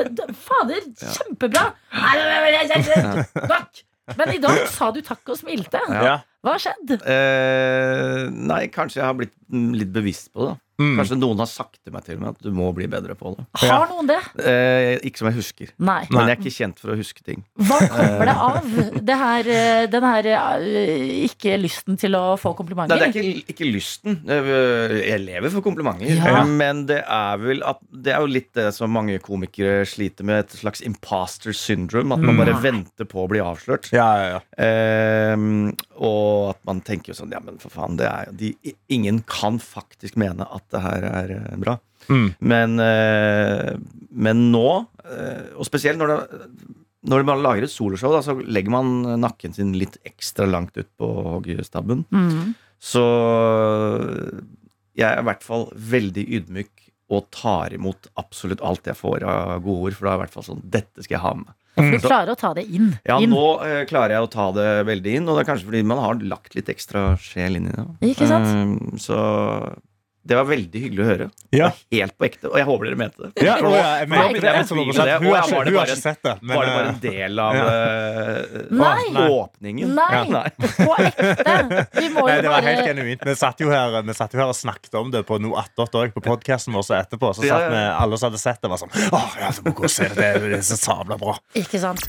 Fader, 0.51 0.83
kjempebra. 1.07 1.69
Nei, 1.97 2.17
nei, 2.19 2.39
nei, 2.51 2.65
nei, 2.67 3.03
nei. 3.47 3.86
Men 4.15 4.33
i 4.37 4.39
dag 4.43 4.69
sa 4.71 4.93
du 4.95 5.01
takk 5.03 5.33
og 5.35 5.39
smilte. 5.41 5.81
Ja. 5.91 6.19
Hva 6.45 6.55
har 6.57 6.63
skjedd? 6.63 6.93
Eh, 7.01 8.29
nei, 8.31 8.67
kanskje 8.75 9.01
jeg 9.03 9.09
har 9.09 9.19
blitt 9.19 9.35
litt 9.51 9.93
bevisst 9.95 10.33
på 10.35 10.49
det. 10.49 10.55
Mm. 10.77 10.91
Kanskje 10.99 11.17
noen 11.17 11.39
har 11.41 11.47
sagt 11.49 11.79
til 11.87 11.93
meg 11.95 12.03
til 12.05 12.19
og 12.19 12.21
med 12.21 12.35
at 12.35 12.43
du 12.45 12.51
må 12.53 12.67
bli 12.77 12.85
bedre 12.93 13.15
på 13.17 13.31
det. 13.33 13.45
Har 13.63 13.87
noen 13.89 14.09
det? 14.11 14.19
Eh, 14.45 14.99
ikke 15.09 15.23
som 15.23 15.29
jeg 15.31 15.37
husker. 15.39 15.71
Nei. 15.81 16.03
Men 16.13 16.27
jeg 16.29 16.35
er 16.35 16.41
ikke 16.43 16.53
kjent 16.53 16.83
for 16.83 16.93
å 16.93 16.97
huske 16.99 17.23
ting. 17.25 17.41
Hva 17.57 17.79
kommer 17.89 18.29
det 18.29 18.35
av? 18.45 18.67
Det 19.09 19.17
her, 19.23 19.49
eh, 19.55 19.85
den 19.95 20.05
her 20.05 20.29
eh, 20.35 21.07
ikke 21.25 21.55
lysten 21.63 21.97
til 22.03 22.19
å 22.19 22.35
få 22.37 22.53
komplimenter? 22.59 22.93
Nei, 22.93 23.09
det 23.09 23.23
er 23.23 23.31
ikke, 23.31 23.55
ikke 23.55 23.71
lysten. 23.71 24.19
Eh, 24.29 24.51
Jeg 25.07 25.23
lever 25.25 25.55
for 25.55 25.65
komplimenter. 25.65 26.13
Ja. 26.13 26.43
Men 26.45 26.85
det 26.91 27.01
er 27.07 27.41
vel 27.41 27.65
at 27.65 27.81
Det 27.89 28.13
er 28.13 28.21
jo 28.27 28.29
litt 28.35 28.51
det 28.59 28.69
som 28.77 28.93
mange 28.93 29.17
komikere 29.25 29.87
sliter 29.89 30.29
med, 30.29 30.45
et 30.45 30.59
slags 30.61 30.85
imposter 30.85 31.57
syndrome. 31.57 32.13
At 32.13 32.21
man 32.21 32.37
Mm. 32.37 32.43
bare 32.45 32.59
venter 32.61 33.09
på 33.09 33.25
å 33.25 33.29
bli 33.33 33.41
avslørt. 33.41 33.89
Ja, 33.97 34.11
ja, 34.21 34.29
ja. 34.37 34.41
Eh, 34.61 35.73
og 35.97 36.36
at 36.51 36.61
man 36.69 36.81
tenker 36.87 37.13
jo 37.13 37.19
sånn 37.19 37.35
Ja, 37.35 37.41
men 37.45 37.61
for 37.63 37.73
faen, 37.75 37.99
det 38.01 38.09
er 38.09 38.31
jo 38.31 38.37
de, 38.41 38.51
Ingen 38.93 39.23
kan 39.31 39.61
faktisk 39.63 40.19
mene 40.21 40.47
at 40.47 40.67
det 40.75 40.83
her 40.85 41.07
er 41.09 41.35
eh, 41.37 41.61
bra. 41.63 41.77
Mm. 42.07 42.27
Men, 42.39 42.81
eh, 42.83 43.73
men 44.11 44.49
nå, 44.53 44.69
eh, 45.05 45.55
og 45.57 45.69
spesielt 45.69 46.01
når 46.01 46.13
det 46.13 46.21
når 47.07 47.23
man 47.23 47.39
lager 47.39 47.63
et 47.63 47.71
soloshow, 47.71 48.11
da, 48.11 48.19
så 48.25 48.35
legger 48.35 48.73
man 48.75 49.21
nakken 49.23 49.53
sin 49.55 49.69
litt 49.79 49.95
ekstra 50.09 50.47
langt 50.49 50.75
ut 50.75 50.89
på 50.99 51.07
hoggestabben. 51.37 52.03
Mm. 52.11 52.57
Så 52.83 53.05
jeg 54.97 55.07
er 55.07 55.21
i 55.21 55.27
hvert 55.29 55.47
fall 55.47 55.69
veldig 55.95 56.25
ydmyk 56.41 56.89
og 57.15 57.29
tar 57.31 57.77
imot 57.77 58.09
absolutt 58.19 58.65
alt 58.67 58.89
jeg 58.91 58.99
får 58.99 59.27
av 59.29 59.63
gode 59.63 59.91
ord. 59.91 59.97
For 59.99 60.09
da 60.09 60.15
er 60.15 60.19
i 60.19 60.23
hvert 60.25 60.35
fall 60.35 60.49
sånn 60.49 60.65
Dette 60.65 61.05
skal 61.05 61.19
jeg 61.19 61.25
ha 61.27 61.35
med. 61.45 61.56
For 61.77 61.93
du 61.93 62.01
klarer 62.01 62.33
å 62.33 62.39
ta 62.41 62.53
det 62.57 62.65
inn. 62.73 62.95
Ja, 63.05 63.19
inn. 63.21 63.35
nå 63.35 63.45
eh, 63.67 63.83
klarer 63.89 64.17
jeg 64.17 64.25
å 64.25 64.31
ta 64.33 64.47
det 64.57 64.69
veldig 64.89 65.19
inn, 65.19 65.27
og 65.29 65.37
det 65.37 65.45
er 65.45 65.51
kanskje 65.51 65.69
fordi 65.69 65.83
man 65.87 66.01
har 66.01 66.23
lagt 66.25 66.57
litt 66.57 66.71
ekstra 66.73 67.11
sjel 67.21 67.59
inn 67.59 67.69
i 67.69 67.75
det. 67.75 67.85
Ikke 68.15 68.29
sant? 68.31 68.49
Um, 68.49 68.97
så 69.01 69.19
Det 70.27 70.35
var 70.39 70.47
veldig 70.49 70.81
hyggelig 70.83 71.03
å 71.05 71.07
høre. 71.07 71.27
Ja. 71.55 71.69
Helt 71.95 72.15
på 72.19 72.27
ekte. 72.27 72.49
Og 72.51 72.57
jeg 72.59 72.67
håper 72.67 72.89
dere 72.89 72.99
mente 72.99 73.23
det. 73.23 73.45
Ja, 73.47 73.55
og 73.63 73.75
jeg 73.77 74.09
mener 74.11 74.39
Jeg 74.43 74.65
100%. 74.67 74.67
det, 74.67 74.87
Hun 74.87 74.99
har 74.99 75.07
jeg 75.07 75.21
var 75.23 75.39
det 75.47 75.47
hun 75.47 75.57
har 75.57 75.71
bare- 75.77 75.87
ikke 75.87 76.03
sett 76.03 76.23
det. 76.27 76.35
Men, 76.43 76.57
var 76.57 76.67
det 76.67 76.75
bare 76.75 76.87
eh, 76.87 76.91
en 76.91 77.01
del 77.05 77.39
av 77.45 77.55
ja. 77.55 77.67
uh, 77.67 78.59
Nei. 78.83 79.05
Nei. 79.15 79.29
åpningen? 79.37 79.95
Nei, 79.95 80.11
Ja, 80.27 80.43
på 80.59 80.99
ekte. 80.99 81.87
Vi 82.01 82.09
må 82.11 82.27
Nei, 82.27 82.37
jo 82.37 82.43
det 82.43 82.53
var 82.57 82.67
helt 82.67 82.85
genuint. 82.91 83.25
Vi 83.31 83.37
satt 83.39 83.63
jo 83.63 83.71
her, 83.71 84.01
vi 84.03 84.19
satt 84.19 84.35
jo 84.35 84.43
her 84.43 84.51
og 84.51 84.59
snakket 84.59 84.99
om 84.99 85.11
det 85.15 85.23
på 85.29 85.39
noe 85.43 85.63
attåt 85.63 85.95
òg, 86.03 86.13
på 86.17 86.25
podkasten 86.27 86.75
vår 86.75 86.87
så 86.91 86.99
etterpå. 87.01 87.33
Så 87.39 87.47
satt 87.47 87.71
vi, 87.71 87.83
alle 87.87 88.19
som 88.19 88.31
hadde 88.33 88.43
sett 88.43 88.63
det, 88.63 88.73
var 88.73 88.83
sånn 88.83 88.91
Å, 89.15 89.23
ja, 89.41 89.53
du 89.55 89.69
må 89.71 89.77
gå 89.79 89.87
og 89.87 89.93
se 89.93 90.11
det. 90.11 90.33
Det 90.43 90.59
er 90.59 90.67
så 90.67 90.79
sabla 90.81 91.19
bra. 91.21 91.39
Ikke 91.55 91.79
sant. 91.83 92.03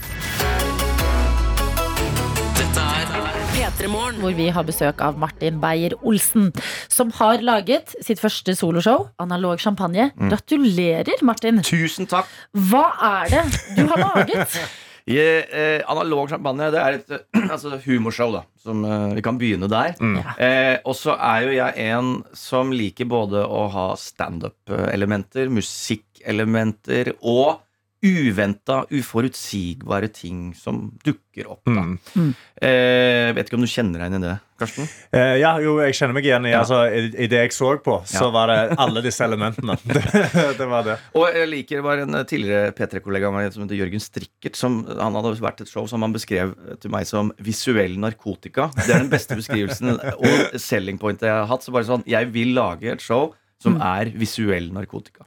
Hvor 3.87 4.33
vi 4.35 4.49
har 4.51 4.65
besøk 4.67 4.99
av 4.99 5.15
Martin 5.19 5.61
Beyer-Olsen, 5.63 6.49
som 6.91 7.11
har 7.15 7.39
laget 7.45 7.93
sitt 8.03 8.19
første 8.19 8.55
soloshow, 8.57 9.07
Analog 9.23 9.61
champagne. 9.63 10.09
Mm. 10.17 10.27
Gratulerer, 10.33 11.23
Martin. 11.23 11.61
Tusen 11.63 12.09
takk. 12.09 12.27
Hva 12.51 12.89
er 13.23 13.31
det 13.31 13.45
du 13.77 13.85
har 13.87 14.03
laget? 14.03 14.57
Jeg, 15.07 15.45
eh, 15.55 15.81
analog 15.87 16.27
champagne 16.27 16.65
det 16.73 16.79
er 16.81 16.97
et 16.97 17.13
eh, 17.15 17.45
altså, 17.53 17.77
humorshow, 17.85 18.33
da. 18.35 18.41
Som, 18.59 18.83
eh, 18.83 19.13
vi 19.15 19.23
kan 19.23 19.39
begynne 19.39 19.69
der. 19.71 19.95
Eh, 20.35 20.81
og 20.83 20.97
så 20.99 21.15
er 21.15 21.45
jo 21.45 21.53
jeg 21.55 21.87
en 21.93 22.09
som 22.35 22.73
liker 22.75 23.07
både 23.07 23.45
å 23.47 23.69
ha 23.71 23.87
standup-elementer, 23.95 25.47
musikkelementer 25.47 27.13
og 27.21 27.61
uventa, 28.05 28.83
uforutsigbare 28.93 30.07
ting 30.13 30.51
som 30.55 30.91
dukker 31.03 31.47
opp. 31.49 31.63
Da. 31.65 31.83
Mm. 32.17 32.33
Eh, 32.61 33.31
vet 33.37 33.47
ikke 33.49 33.57
om 33.57 33.63
du 33.65 33.69
kjenner 33.69 34.01
deg 34.03 34.11
igjen 34.13 34.23
i 34.25 34.29
det, 34.29 34.35
Karsten? 34.61 34.87
Eh, 35.13 35.33
ja, 35.41 35.51
jo, 35.61 35.75
jeg 35.81 35.95
kjenner 35.97 36.15
meg 36.17 36.25
igjen 36.29 36.45
i 36.49 36.51
Ja. 36.51 36.59
altså, 36.63 36.79
i, 36.89 37.07
I 37.25 37.27
det 37.29 37.41
jeg 37.43 37.53
så 37.55 37.71
på, 37.83 37.95
så 38.09 38.29
var 38.33 38.51
det 38.51 38.77
alle 38.81 39.01
disse 39.05 39.25
elementene. 39.25 39.75
Det, 39.87 40.45
det 40.59 40.67
var 40.69 40.85
det. 40.85 40.97
Og 41.17 41.25
jeg 41.33 41.49
liker 41.49 41.81
var 41.85 42.01
en 42.03 42.19
tidligere 42.29 42.71
P3-kollega 42.77 43.29
av 43.29 43.35
meg 43.37 43.49
som 43.53 43.63
heter 43.65 43.77
Jørgen 43.79 44.01
Strikkert. 44.03 44.57
Som, 44.57 44.79
han 44.87 45.17
hadde 45.17 45.33
vært 45.41 45.61
et 45.65 45.71
show 45.71 45.85
som 45.89 46.05
han 46.05 46.13
beskrev 46.15 46.53
til 46.81 46.93
meg 46.93 47.05
som 47.09 47.31
visuell 47.43 47.97
narkotika. 48.01 48.69
Det 48.77 48.89
er 48.93 49.03
den 49.05 49.11
beste 49.13 49.37
beskrivelsen 49.37 49.97
og 50.25 50.57
selling 50.61 50.97
pointet 51.01 51.29
jeg 51.29 51.37
har 51.37 51.49
hatt. 51.49 51.65
Så 51.65 51.73
bare 51.75 51.87
sånn, 51.89 52.05
Jeg 52.09 52.29
vil 52.33 52.53
lage 52.57 52.93
et 52.93 53.01
show 53.03 53.31
som 53.61 53.79
er 53.81 54.11
visuell 54.13 54.69
narkotika. 54.75 55.25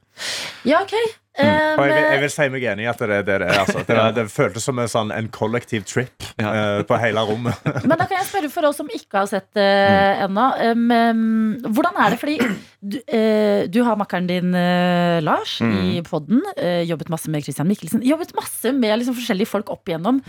Ja, 0.69 0.83
ok. 0.85 0.95
Og 1.41 1.85
jeg, 1.87 1.95
vil- 1.95 2.05
jeg 2.05 2.19
Um, 2.21 2.25
vil 2.27 2.31
si 2.35 2.47
meg 2.53 2.65
enig 2.73 2.85
i 2.85 2.89
at 2.91 2.99
det 3.01 3.07
er 3.09 3.23
det 3.25 3.37
det 3.41 3.49
er. 3.49 3.59
Altså. 3.63 3.83
Det, 3.89 3.99
det 4.17 4.25
føltes 4.31 4.65
som 4.67 4.79
en, 4.83 4.89
sånn, 4.91 5.13
en 5.17 5.29
kollektiv 5.33 5.85
trip 5.89 6.27
Ja. 6.41 6.51
uh, 6.79 6.83
på 6.85 6.99
hele 7.01 7.23
rommet. 7.29 7.57
men 7.89 7.97
da 7.97 8.05
kan 8.07 8.19
jeg 8.19 8.27
spørre 8.29 8.51
for 8.53 8.69
oss 8.69 8.77
som 8.83 8.91
ikke 8.93 9.23
har 9.23 9.31
sett 9.31 9.49
det 9.57 9.65
uh, 9.67 10.25
ennå. 10.27 10.47
Um, 10.71 10.87
um, 10.91 11.73
hvordan 11.73 11.97
er 12.05 12.15
det? 12.17 12.21
Fordi 12.21 12.39
du, 12.81 12.99
uh, 13.01 13.63
du 13.73 13.81
har 13.87 13.97
makkeren 14.01 14.29
din, 14.29 14.55
eh, 14.55 15.21
Lars, 15.25 15.59
i 15.65 16.01
podden. 16.07 16.41
eh, 16.57 16.83
jobbet 16.89 17.09
masse 17.13 17.31
med 17.31 17.43
Christian 17.45 17.69
Mikkelsen. 17.69 18.03
Jobbet 18.07 18.35
masse 18.37 18.73
med 18.73 18.99
liksom, 19.01 19.17
forskjellige 19.19 19.49
folk 19.51 19.71
opp 19.73 19.89
igjennom. 19.89 20.21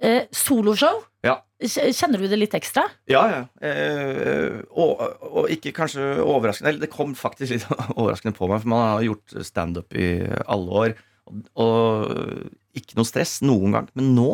Eh, 0.00 0.22
soloshow. 0.32 1.02
Ja. 1.24 1.34
Kjenner 1.60 2.16
du 2.22 2.24
det 2.32 2.38
litt 2.40 2.54
ekstra? 2.56 2.86
Ja, 3.12 3.20
ja. 3.28 3.40
Eh, 3.68 4.62
og, 4.72 5.02
og 5.28 5.50
ikke 5.52 5.74
kanskje 5.76 6.06
overraskende 6.24 6.70
Eller 6.72 6.86
det 6.86 6.88
kom 6.94 7.12
faktisk 7.18 7.52
litt 7.52 7.66
overraskende 8.00 8.32
på 8.38 8.48
meg, 8.48 8.62
for 8.62 8.72
man 8.72 8.86
har 8.94 9.04
gjort 9.04 9.34
standup 9.44 9.92
i 9.92 10.06
alle 10.50 10.80
år. 10.84 10.94
Og, 11.30 11.42
og 11.64 12.78
ikke 12.78 12.98
noe 12.98 13.08
stress 13.08 13.38
noen 13.46 13.74
gang. 13.76 13.88
Men 13.98 14.12
nå, 14.16 14.30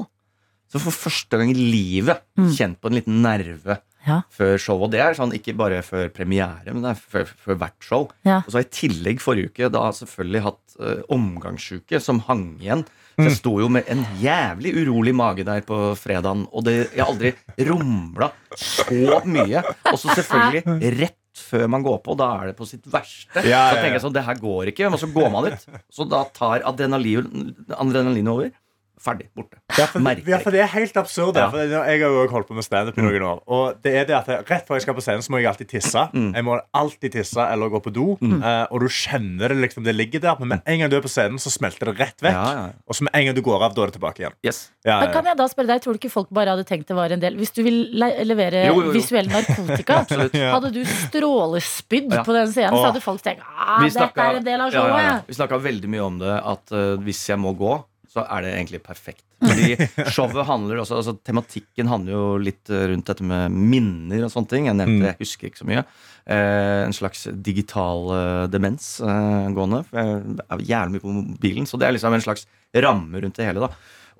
så 0.72 0.80
for 0.82 0.94
første 0.94 1.38
gang 1.38 1.52
i 1.52 1.58
livet, 1.58 2.22
Mm. 2.36 2.50
kjent 2.52 2.80
på 2.82 2.90
en 2.90 2.96
liten 2.98 3.20
nerve 3.24 3.78
Ja. 4.06 4.20
før 4.30 4.58
show. 4.60 4.82
Og 4.84 4.90
det 4.92 5.00
er 5.02 5.14
sånn 5.18 5.32
ikke 5.34 5.54
bare 5.58 5.80
før 5.82 6.08
premiere, 6.14 6.70
men 6.72 6.82
det 6.84 6.92
er 6.92 7.00
før, 7.00 7.24
før 7.46 7.56
hvert 7.58 7.80
show. 7.82 8.04
Ja. 8.26 8.36
Og 8.44 8.50
så 8.52 8.58
har 8.58 8.62
jeg 8.66 8.70
i 8.70 8.76
tillegg 8.88 9.22
forrige 9.24 9.50
uke 9.50 9.70
da 9.74 9.80
selvfølgelig 9.90 10.42
hatt 10.44 10.76
uh, 10.78 11.00
omgangsuke 11.16 11.98
som 12.02 12.20
hang 12.28 12.44
igjen. 12.60 12.84
Så 13.16 13.24
jeg 13.30 13.36
sto 13.38 13.54
jo 13.62 13.68
med 13.72 13.88
en 13.88 14.02
jævlig 14.20 14.74
urolig 14.82 15.14
mage 15.16 15.42
der 15.48 15.62
på 15.64 15.78
fredagen, 15.96 16.44
og 16.52 16.66
det, 16.68 16.74
jeg 16.94 17.00
har 17.02 17.14
aldri 17.14 17.32
rumla 17.70 18.28
så 18.54 19.22
mye. 19.24 19.62
Og 19.90 19.96
så 20.02 20.12
selvfølgelig 20.20 20.92
rett 21.00 21.18
før 21.40 21.66
man 21.72 21.84
går 21.84 21.98
på, 22.04 22.14
da 22.18 22.28
er 22.40 22.50
det 22.50 22.56
på 22.58 22.66
sitt 22.68 22.86
verste. 22.90 23.42
Ja, 23.44 23.50
ja, 23.50 23.64
Så 23.70 23.80
tenker 23.82 23.98
jeg 23.98 24.04
sånn, 24.04 24.14
det 24.16 24.24
her 24.26 24.38
går 24.40 24.70
ikke, 24.72 24.90
og 24.90 25.00
så 25.02 25.08
går 25.12 25.28
man 25.34 25.48
ut. 25.52 25.66
Så 25.92 26.06
da 26.08 26.24
tar 26.36 26.64
adrenalin, 26.68 27.54
adrenalin 27.76 28.30
over. 28.32 28.52
Ferdig. 28.96 29.26
Borte. 29.36 29.58
Ja, 29.76 29.84
for, 29.92 30.00
ja, 30.26 30.38
for 30.40 30.54
det 30.54 30.60
er 30.64 30.70
helt 30.72 30.96
absurd. 30.96 31.36
Ja. 31.36 31.50
For 31.52 31.60
jeg 31.60 31.76
har 31.84 31.98
jo 32.00 32.22
også 32.24 32.32
holdt 32.32 32.48
på 32.48 32.54
med 32.56 32.64
standup 32.64 32.96
i 32.98 33.04
noen 33.04 33.22
år. 33.28 33.42
Og 33.52 33.76
det 33.84 33.92
er 34.00 34.06
det 34.08 34.14
at 34.16 34.30
jeg, 34.32 34.44
Rett 34.48 34.64
før 34.68 34.78
jeg 34.78 34.86
skal 34.86 34.96
på 34.96 35.04
scenen, 35.04 35.22
så 35.26 35.32
må 35.34 35.40
jeg 35.42 35.50
alltid 35.50 35.68
tisse. 35.74 36.04
Mm. 36.16 36.30
Jeg 36.38 36.46
må 36.46 36.56
alltid 36.80 37.12
tisse 37.18 37.44
eller 37.52 37.68
gå 37.74 37.80
på 37.84 37.92
do. 37.92 38.06
Eh, 38.24 38.64
og 38.72 38.80
du 38.80 38.88
kjenner 38.88 39.52
det 39.52 39.58
liksom, 39.66 39.84
det 39.84 39.94
ligger 39.94 40.22
der. 40.24 40.40
Men 40.40 40.54
med 40.54 40.64
en 40.72 40.80
gang 40.80 40.90
du 40.92 40.96
er 40.96 41.04
på 41.04 41.12
scenen, 41.12 41.36
så 41.42 41.52
smelter 41.52 41.92
det 41.92 41.96
rett 42.00 42.24
vekk. 42.24 42.38
Ja, 42.40 42.54
ja. 42.56 42.64
Og 42.88 42.96
så 42.96 43.04
med 43.04 43.12
en 43.20 43.28
gang 43.28 43.36
du 43.36 43.42
går 43.44 43.66
av, 43.68 43.76
da 43.76 43.84
er 43.84 43.92
det 43.92 43.98
tilbake 43.98 44.24
igjen. 44.24 44.36
Yes. 44.46 44.62
Ja, 44.86 45.00
Men 45.02 45.12
kan 45.12 45.26
jeg 45.28 45.36
da 45.36 45.46
spørre 45.50 45.66
deg, 45.74 45.82
Tror 45.84 45.96
du 45.96 45.98
ikke 46.00 46.12
folk 46.12 46.28
bare 46.34 46.52
hadde 46.54 46.64
tenkt 46.68 46.86
det 46.88 46.94
var 46.94 47.10
en 47.10 47.18
del 47.20 47.34
Hvis 47.40 47.50
du 47.56 47.58
vil 47.66 47.78
le 47.98 48.06
levere 48.24 48.60
Jo, 48.68 48.76
jo, 48.78 48.84
jo. 48.86 48.92
visuell 48.94 49.26
narkotika, 49.32 49.96
hadde 50.54 50.70
du 50.70 50.80
strålespydd 50.86 52.12
Ja. 52.14 52.22
på 52.26 52.32
den 52.36 52.48
scenen, 52.52 52.76
så 52.76 52.84
hadde 52.90 53.02
folk 53.04 53.22
tenkt 53.24 53.42
at 53.42 53.82
dette 53.92 54.22
er 54.28 54.38
en 54.40 54.46
del 54.46 54.62
av 54.62 54.70
showet. 54.72 54.94
ja, 54.94 55.06
ja. 55.10 55.16
Vi 55.26 55.34
snakka 55.36 55.58
veldig 55.62 55.90
mye 55.90 56.04
om 56.06 56.18
det, 56.22 56.32
at 56.54 56.72
uh, 56.72 56.94
hvis 57.02 57.24
jeg 57.28 57.38
må 57.42 57.52
gå, 57.58 57.72
så 58.12 58.24
er 58.24 58.44
det 58.44 58.52
egentlig 58.54 58.80
perfekt. 58.84 59.24
Fordi 59.42 59.76
showet 60.14 60.46
handler 60.48 60.80
også 60.82 61.00
altså 61.00 61.16
Tematikken 61.26 61.90
handler 61.90 62.14
jo 62.14 62.24
litt 62.40 62.70
eh, 62.72 62.86
rundt 62.92 63.08
dette 63.10 63.26
med 63.26 63.52
minner 63.54 64.26
og 64.26 64.32
sånne 64.32 64.52
ting. 64.52 64.68
Jeg 64.70 64.78
nevnte 64.78 65.02
det, 65.02 65.12
jeg 65.14 65.22
husker 65.24 65.50
ikke 65.50 65.62
så 65.62 65.68
mye. 65.68 65.84
Eh, 66.26 66.80
en 66.86 66.96
slags 66.96 67.28
digital 67.46 68.10
eh, 68.16 68.44
demens 68.50 68.88
eh, 69.04 69.48
gående. 69.56 69.84
For 69.90 70.00
jeg 70.02 70.40
er 70.42 70.66
jævlig 70.72 70.96
mye 70.96 71.04
på 71.04 71.16
mobilen, 71.20 71.68
så 71.70 71.80
det 71.80 71.88
er 71.88 71.96
liksom 71.96 72.16
en 72.16 72.26
slags 72.26 72.46
ramme 72.74 73.22
rundt 73.22 73.38
det 73.38 73.50
hele. 73.50 73.66
da 73.66 73.70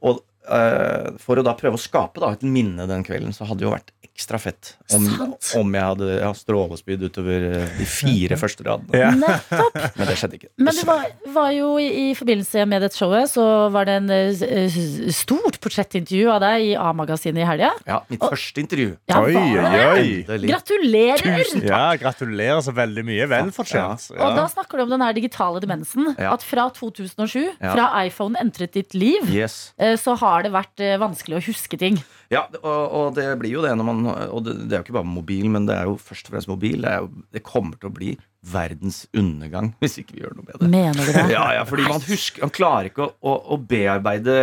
Og 0.07 0.23
for 1.23 1.41
å 1.41 1.45
da 1.47 1.55
prøve 1.59 1.79
å 1.79 1.81
skape 1.83 2.23
da 2.23 2.33
et 2.37 2.43
minne 2.47 2.87
den 2.89 3.05
kvelden, 3.07 3.35
så 3.35 3.47
hadde 3.49 3.63
det 3.65 3.69
jo 3.69 3.75
vært 3.75 3.93
ekstra 4.17 4.39
fett 4.41 4.71
om, 4.97 5.05
om 5.61 5.75
jeg 5.77 5.85
hadde 5.85 6.07
ja, 6.23 6.31
strålespydd 6.37 7.03
utover 7.05 7.43
eh, 7.51 7.73
de 7.77 7.85
fire 7.91 8.39
første 8.41 8.65
radene. 8.65 8.97
Ja. 8.97 9.11
Nettopp. 9.13 9.77
Men 9.99 10.09
det 10.09 10.15
skjedde 10.17 10.39
ikke. 10.39 10.49
Men 10.57 10.79
det 10.79 10.85
var, 10.89 11.03
var 11.35 11.51
jo 11.53 11.75
i, 11.83 11.89
i 12.07 12.07
forbindelse 12.17 12.65
med 12.71 12.85
dette 12.87 12.97
showet, 12.97 13.29
så 13.29 13.45
var 13.75 13.89
det 13.89 13.99
en 14.01 14.09
uh, 14.09 14.79
stort 15.13 15.59
portrettintervju 15.61 16.31
av 16.33 16.41
deg 16.47 16.65
i 16.65 16.73
A-magasinet 16.81 17.43
i 17.45 17.49
helga. 17.49 17.73
Ja, 17.89 17.99
mitt 18.09 18.25
første 18.25 18.63
intervju. 18.65 18.95
Ja, 19.11 19.21
Oi, 19.27 19.37
oi, 19.37 20.41
Gratulerer! 20.47 21.21
Tusen 21.21 21.61
Gratulerer! 21.61 21.69
Ja, 21.69 21.83
gratulerer 22.01 22.65
så 22.65 22.73
veldig 22.77 23.05
mye. 23.07 23.29
Vel 23.31 23.53
fortjent. 23.55 24.09
Og 24.17 24.37
da 24.39 24.47
snakker 24.53 24.81
du 24.81 24.87
om 24.87 24.95
den 24.97 25.05
her 25.05 25.17
digitale 25.17 25.61
demensen. 25.65 26.15
Ja. 26.17 26.33
At 26.33 26.47
fra 26.47 26.69
2007, 26.73 27.53
Ja. 27.61 27.73
fra 27.75 27.91
iPhone 28.07 28.39
entret 28.41 28.73
ditt 28.77 28.95
liv, 28.97 29.29
Yes. 29.33 29.75
eh, 29.79 29.97
så 30.01 30.17
har 30.17 30.36
det 30.45 30.53
vært 30.55 30.83
eh, 30.85 30.99
vanskelig 31.01 31.39
å 31.39 31.45
huske 31.47 31.79
ting. 31.81 31.99
Ja, 32.33 32.43
og, 32.59 32.83
og 32.99 33.11
det 33.17 33.25
blir 33.41 33.53
jo 33.55 33.61
det 33.63 33.71
når 33.79 33.87
man 33.87 33.99
Og 34.35 34.41
det, 34.43 34.57
det 34.67 34.75
er 34.75 34.81
jo 34.81 34.87
ikke 34.89 34.97
bare 34.97 35.07
mobil, 35.07 35.47
men 35.53 35.69
det 35.69 35.77
er 35.77 35.87
jo 35.87 35.95
først 36.01 36.27
og 36.27 36.35
fremst 36.35 36.51
mobil. 36.51 36.83
Det, 36.83 36.91
er 36.91 37.05
jo, 37.05 37.27
det 37.37 37.43
kommer 37.47 37.79
til 37.79 37.91
å 37.91 37.95
bli 37.95 38.17
verdens 38.47 39.05
undergang 39.17 39.73
hvis 39.83 39.97
ikke 40.03 40.15
vi 40.15 40.23
gjør 40.23 40.37
noe 40.39 40.47
med 40.47 40.61
det. 40.61 40.71
Mener 40.71 41.01
du 41.01 41.13
det? 41.15 41.25
Ja, 41.37 41.47
ja, 41.57 41.65
fordi 41.67 41.87
man 41.89 42.05
husker 42.07 42.47
Man 42.47 42.55
klarer 42.55 42.91
ikke 42.91 43.07
å, 43.09 43.11
å, 43.27 43.35
å 43.57 43.59
bearbeide 43.59 44.37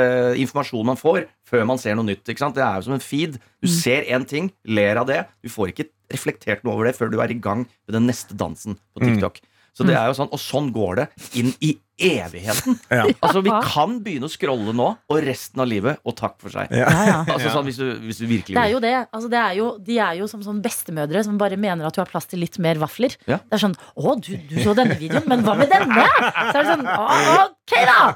informasjonen 0.44 0.94
man 0.94 1.00
får, 1.00 1.28
før 1.48 1.68
man 1.70 1.82
ser 1.82 2.00
noe 2.00 2.08
nytt. 2.08 2.26
ikke 2.28 2.44
sant? 2.44 2.58
Det 2.58 2.66
er 2.66 2.80
jo 2.80 2.88
som 2.90 2.98
en 2.98 3.04
feed. 3.04 3.40
Du 3.64 3.70
ser 3.72 4.08
én 4.12 4.28
ting, 4.28 4.52
ler 4.64 5.00
av 5.00 5.10
det. 5.10 5.24
Du 5.44 5.52
får 5.52 5.74
ikke 5.74 5.90
reflektert 6.14 6.64
noe 6.66 6.76
over 6.78 6.90
det 6.90 6.98
før 6.98 7.12
du 7.12 7.20
er 7.24 7.32
i 7.32 7.40
gang 7.40 7.66
med 7.68 7.98
den 7.98 8.08
neste 8.10 8.36
dansen 8.38 8.80
på 8.94 9.04
TikTok. 9.06 9.40
Så 9.74 9.86
det 9.88 9.96
er 9.98 10.06
jo 10.12 10.14
sånn, 10.14 10.30
Og 10.30 10.38
sånn 10.38 10.68
går 10.74 10.96
det 11.00 11.06
inn 11.42 11.50
i 11.66 11.72
evigheten. 12.04 12.76
Ja. 12.94 13.06
Altså 13.26 13.42
Vi 13.46 13.50
kan 13.66 13.96
begynne 14.06 14.28
å 14.28 14.32
scrolle 14.34 14.74
nå, 14.76 14.86
og 15.10 15.20
resten 15.26 15.62
av 15.64 15.68
livet, 15.70 16.00
og 16.06 16.16
takk 16.18 16.36
for 16.42 16.54
seg. 16.54 16.70
Ja. 16.74 16.90
Ja. 17.08 17.20
Altså 17.34 17.50
sånn 17.54 17.66
hvis 17.66 17.80
du, 17.82 17.86
hvis 18.06 18.20
du 18.22 18.26
virkelig 18.30 18.54
Det 18.58 18.64
er 18.64 18.72
jo 18.74 18.82
det. 18.84 18.94
Altså, 19.14 19.30
det 19.34 19.40
er 19.40 19.58
jo, 19.58 19.68
de 19.82 19.98
er 20.02 20.20
jo 20.20 20.28
som 20.30 20.44
sånn 20.46 20.62
bestemødre 20.62 21.24
som 21.26 21.38
bare 21.42 21.58
mener 21.58 21.86
at 21.90 21.98
du 21.98 22.02
har 22.04 22.10
plass 22.10 22.30
til 22.30 22.42
litt 22.44 22.58
mer 22.62 22.78
vafler. 22.82 23.16
Ja. 23.30 23.40
Det 23.42 23.58
er 23.58 23.64
sånn 23.66 23.76
'Å, 23.78 24.16
du, 24.22 24.32
du 24.50 24.56
så 24.62 24.76
denne 24.78 24.98
videoen, 25.00 25.26
men 25.30 25.42
hva 25.46 25.58
med 25.58 25.70
denne?' 25.74 26.06
Så 26.52 26.54
er 26.54 26.62
det 26.62 26.70
sånn 26.74 26.88
«Å, 26.90 27.06
'Ok, 27.48 27.76
da!' 27.90 28.16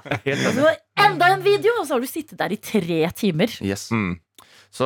Så 0.58 0.74
enda 1.08 1.34
en 1.34 1.46
video, 1.46 1.74
og 1.82 1.88
så 1.88 1.98
har 1.98 2.02
du 2.02 2.10
sittet 2.10 2.38
der 2.38 2.54
i 2.54 2.62
tre 2.62 3.02
timer. 3.18 3.50
Yes. 3.66 3.90
Mm. 3.94 4.20
Så 4.74 4.86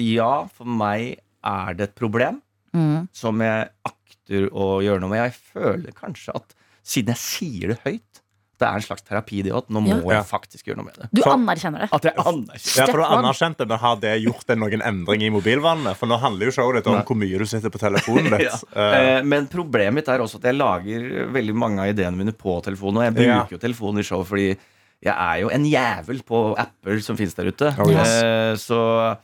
ja, 0.00 0.46
for 0.54 0.64
meg 0.68 1.18
er 1.44 1.74
det 1.76 1.90
et 1.90 1.96
problem 1.98 2.40
Mm. 2.70 3.08
som 3.12 3.40
jeg 3.42 3.66
akter 4.30 4.48
å 4.54 4.80
gjøre 4.84 5.00
noe 5.02 5.10
med. 5.10 5.24
Jeg 5.26 5.34
føler 5.54 5.92
kanskje 5.96 6.34
at 6.38 6.54
siden 6.86 7.14
jeg 7.14 7.20
sier 7.20 7.68
det 7.74 7.78
høyt, 7.84 8.06
det 8.60 8.68
er 8.68 8.76
en 8.76 8.84
slags 8.84 9.02
terapi 9.08 9.42
det 9.42 9.52
òg. 9.56 9.70
nå 9.72 9.80
må 9.80 10.10
Ja. 10.12 10.20
jeg 10.20 10.26
faktisk 10.28 10.64
gjøre 10.68 10.76
noe 10.76 10.84
med 10.84 10.94
det. 11.00 11.08
Du 11.14 11.22
anerkjenner 11.22 11.80
det. 11.80 11.88
At 11.92 12.02
jeg 12.04 12.12
anerkjenner 12.14 12.76
Ja, 12.76 12.86
for 12.86 12.98
du 12.98 13.04
anerkjente, 13.04 13.66
men 13.66 13.78
Har 13.78 13.96
det 13.96 14.22
gjort 14.22 14.44
det 14.46 14.58
noen 14.58 14.82
endring 14.82 15.22
i 15.22 15.30
mobilvannet? 15.30 15.96
For 15.96 16.06
nå 16.06 16.18
handler 16.20 16.44
jo 16.46 16.50
showet 16.52 16.74
ditt 16.76 16.86
om 16.86 16.96
Nei. 16.98 17.02
hvor 17.04 17.16
mye 17.16 17.38
du 17.38 17.46
sitter 17.46 17.70
på 17.70 17.78
telefonen 17.80 18.30
ditt. 18.36 18.42
ja. 18.42 18.58
Eh, 18.76 19.16
Eh, 19.16 19.22
Men 19.24 19.46
problemet 19.48 19.94
mitt 19.94 20.08
er 20.08 20.18
også 20.20 20.36
at 20.36 20.42
jeg 20.42 20.56
lager 20.56 21.32
veldig 21.32 21.54
mange 21.54 21.80
av 21.80 21.88
ideene 21.88 22.16
mine 22.16 22.32
på 22.32 22.60
telefonen. 22.62 22.98
Og 22.98 23.04
jeg 23.04 23.14
bruker 23.14 23.26
Ja. 23.26 23.46
jo 23.50 23.56
telefonen 23.58 23.98
i 24.00 24.02
show 24.02 24.22
fordi 24.24 24.50
jeg 25.02 25.14
er 25.16 25.40
jo 25.40 25.48
en 25.48 25.64
jævel 25.64 26.22
på 26.22 26.54
apper 26.58 27.00
som 27.02 27.16
finnes 27.16 27.34
der 27.34 27.46
ute. 27.48 27.74
Oh, 27.80 27.88
yes. 27.88 28.22
uh, 28.22 28.54
så, 28.60 29.18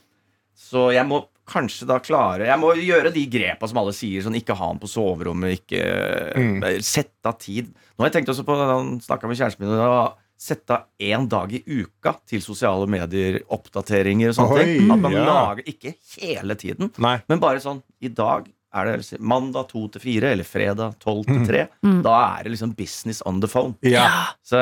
så 0.57 0.91
jeg 0.95 1.05
må 1.07 1.27
kanskje 1.47 1.87
da 1.87 1.99
klare 2.03 2.47
Jeg 2.49 2.59
må 2.59 2.73
gjøre 2.75 3.13
de 3.15 3.23
grepa 3.31 3.69
som 3.71 3.79
alle 3.79 3.93
sier, 3.97 4.23
sånn 4.25 4.35
ikke 4.39 4.57
ha 4.59 4.69
den 4.73 4.81
på 4.83 4.89
soverommet, 4.91 5.61
ikke 5.63 6.81
Sett 6.83 7.15
av 7.27 7.39
tid. 7.43 7.69
Nå 7.97 8.03
har 8.05 8.11
jeg 8.11 8.19
tenkt 8.21 8.33
også 8.35 8.45
på 8.47 8.57
Han 8.59 8.97
snakka 9.05 9.29
med 9.31 9.39
kjæresten 9.39 9.65
min 9.67 9.77
og 9.79 10.17
Sette 10.37 10.75
av 10.75 10.83
én 11.01 11.25
dag 11.33 11.49
i 11.57 11.63
uka 11.65 12.11
til 12.29 12.43
sosiale 12.45 12.85
medier, 12.93 13.39
oppdateringer 13.57 14.29
og 14.29 14.37
sånne 14.37 14.59
Oi, 14.59 14.65
ting. 14.69 14.91
At 14.93 15.01
man 15.01 15.15
ja. 15.17 15.23
lager 15.25 15.71
Ikke 15.73 15.95
hele 16.21 16.57
tiden, 16.61 16.91
Nei. 17.01 17.15
men 17.31 17.41
bare 17.41 17.63
sånn 17.65 17.81
I 18.05 18.11
dag 18.13 18.51
er 18.77 18.91
det 18.91 19.17
mandag 19.25 19.71
to 19.71 19.87
til 19.95 20.03
fire, 20.03 20.35
eller 20.35 20.45
fredag 20.45 20.99
tolv 21.01 21.25
til 21.25 21.39
Mm. 21.39 21.47
tre. 21.49 21.63
Da 22.05 22.17
er 22.37 22.43
det 22.45 22.51
liksom 22.53 22.75
business 22.77 23.23
on 23.25 23.41
the 23.41 23.49
phone. 23.49 23.73
Ja. 23.81 24.35
Så 24.45 24.59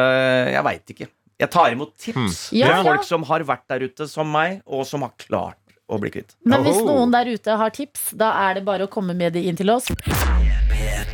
jeg 0.53 0.63
veit 0.63 0.87
ikke. 0.95 1.09
Jeg 1.41 1.51
tar 1.51 1.73
imot 1.75 1.97
tips 1.99 2.53
Ja, 2.55 2.69
fra 2.69 2.77
ja. 2.77 2.83
folk 2.87 3.03
som 3.09 3.25
har 3.27 3.43
vært 3.43 3.67
der 3.67 3.83
ute 3.89 4.07
som 4.07 4.31
meg, 4.31 4.61
og 4.71 4.87
som 4.87 5.03
har 5.03 5.11
klart 5.19 5.59
å 5.89 6.01
bli 6.01 6.13
kvitt. 6.15 6.37
Men 6.45 6.65
hvis 6.65 6.81
noen 6.85 7.13
der 7.15 7.29
ute 7.35 7.59
har 7.61 7.75
tips, 7.75 8.13
da 8.17 8.33
er 8.49 8.59
det 8.59 8.65
bare 8.67 8.87
å 8.87 8.91
komme 8.91 9.17
med 9.17 9.37
de 9.37 9.45
inn 9.49 9.59
til 9.59 9.73
oss. 9.75 9.91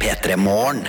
P3 0.00 0.36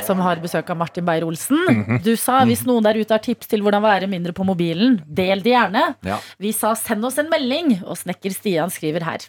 Som 0.06 0.22
har 0.24 0.40
besøk 0.40 0.70
av 0.72 0.78
Martin 0.80 1.06
Beyer-Olsen. 1.06 1.60
Mhm. 1.68 2.04
Du 2.04 2.16
sa 2.16 2.46
hvis 2.48 2.64
noen 2.66 2.84
der 2.84 2.96
ute 2.96 3.12
har 3.12 3.20
tips 3.20 3.48
til 3.52 3.62
hvordan 3.62 3.84
være 3.84 4.08
mindre 4.08 4.32
på 4.32 4.46
mobilen, 4.48 5.02
del 5.06 5.44
de 5.44 5.52
gjerne. 5.52 5.96
Ja. 6.08 6.20
Vi 6.40 6.54
sa 6.56 6.74
send 6.80 7.04
oss 7.04 7.18
en 7.20 7.30
melding, 7.30 7.84
og 7.84 7.98
snekker 8.00 8.32
Stian 8.32 8.72
skriver 8.72 9.04
her. 9.04 9.28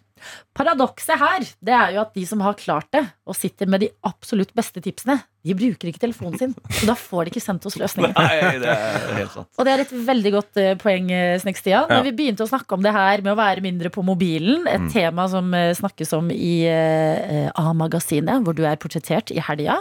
Paradokset 0.54 1.18
her 1.18 1.40
det 1.64 1.74
er 1.74 1.96
jo 1.96 2.00
at 2.04 2.14
de 2.14 2.24
som 2.28 2.40
har 2.40 2.54
klart 2.54 2.92
det, 2.94 3.02
og 3.26 3.34
sitter 3.34 3.66
med 3.66 3.80
de 3.80 3.90
absolutt 4.06 4.54
beste 4.54 4.80
tipsene, 4.80 5.18
de 5.42 5.54
bruker 5.58 5.90
ikke 5.90 6.02
telefonen 6.04 6.38
sin. 6.38 6.52
Så 6.70 6.86
da 6.86 6.94
får 6.98 7.26
de 7.26 7.32
ikke 7.32 7.42
sendt 7.42 7.64
oss 7.66 7.76
løsninger. 7.80 8.14
Nei, 8.18 8.58
det 8.62 8.70
er 8.70 9.16
helt 9.18 9.34
sant. 9.34 9.48
Og 9.58 9.66
det 9.66 9.72
er 9.74 9.82
et 9.84 9.94
veldig 10.06 10.32
godt 10.36 10.60
eh, 10.62 10.74
poeng, 10.78 11.10
eh. 11.10 11.48
Ja. 11.66 11.82
Når 11.90 12.06
vi 12.06 12.12
begynte 12.16 12.44
å 12.44 12.50
snakke 12.50 12.76
om 12.76 12.82
det 12.84 12.92
her 12.94 13.22
med 13.24 13.32
å 13.34 13.38
være 13.38 13.62
mindre 13.64 13.90
på 13.92 14.04
mobilen, 14.06 14.66
et 14.70 14.86
tema 14.94 15.26
som 15.30 15.50
eh, 15.56 15.72
snakkes 15.76 16.14
om 16.16 16.30
i 16.32 16.52
A-magasinet, 17.58 18.42
hvor 18.44 18.56
du 18.56 18.62
er 18.68 18.78
portrettert 18.80 19.32
i 19.34 19.40
helga. 19.42 19.80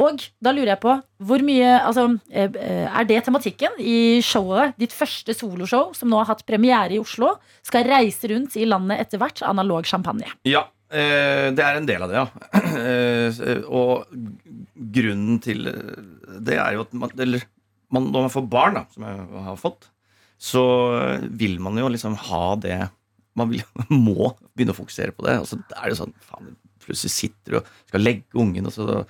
Og 0.00 0.24
da 0.42 0.52
lurer 0.54 0.74
jeg 0.74 0.82
på, 0.82 0.96
hvor 1.22 1.44
mye 1.46 1.76
altså, 1.78 2.08
Er 2.32 3.06
det 3.08 3.20
tematikken 3.26 3.78
i 3.78 4.20
showet, 4.24 4.76
ditt 4.80 4.94
første 4.94 5.34
soloshow, 5.36 5.92
som 5.96 6.10
nå 6.12 6.20
har 6.20 6.32
hatt 6.32 6.44
premiere 6.48 6.96
i 6.96 7.00
Oslo, 7.02 7.36
skal 7.66 7.86
reise 7.88 8.30
rundt 8.32 8.56
i 8.58 8.68
landet 8.68 9.06
etter 9.06 9.22
hvert, 9.22 9.42
analog 9.46 9.88
champagne? 9.88 10.28
Ja, 10.48 10.66
det 11.56 11.64
er 11.64 11.78
en 11.78 11.86
del 11.88 12.02
av 12.04 12.10
det, 12.12 12.20
ja. 12.20 12.26
Eh, 12.82 13.62
og 13.68 14.10
grunnen 14.92 15.38
til 15.44 15.64
det 16.42 16.58
er 16.58 16.74
jo 16.76 16.84
at 16.86 16.92
man, 16.96 17.12
eller, 17.20 17.44
man, 17.92 18.10
når 18.12 18.26
man 18.26 18.32
får 18.34 18.46
barn, 18.52 18.76
da, 18.80 18.84
som 18.92 19.06
jeg 19.08 19.44
har 19.48 19.56
fått, 19.60 19.88
så 20.42 20.62
vil 21.38 21.58
man 21.62 21.78
jo 21.78 21.88
liksom 21.92 22.16
ha 22.28 22.44
det 22.60 22.80
Man 23.38 23.48
vil, 23.48 23.62
må 23.88 24.32
begynne 24.52 24.74
å 24.74 24.76
fokusere 24.76 25.14
på 25.16 25.24
det. 25.24 25.38
Og 25.40 25.46
så 25.48 25.56
er 25.78 25.88
det 25.92 25.98
sånn 26.00 26.12
faen, 26.26 26.56
Plutselig 26.82 27.12
sitter 27.14 27.54
du 27.54 27.56
og 27.60 27.68
skal 27.88 28.02
legge 28.02 28.24
ungen, 28.42 28.66
og 28.68 28.74
så 28.74 29.02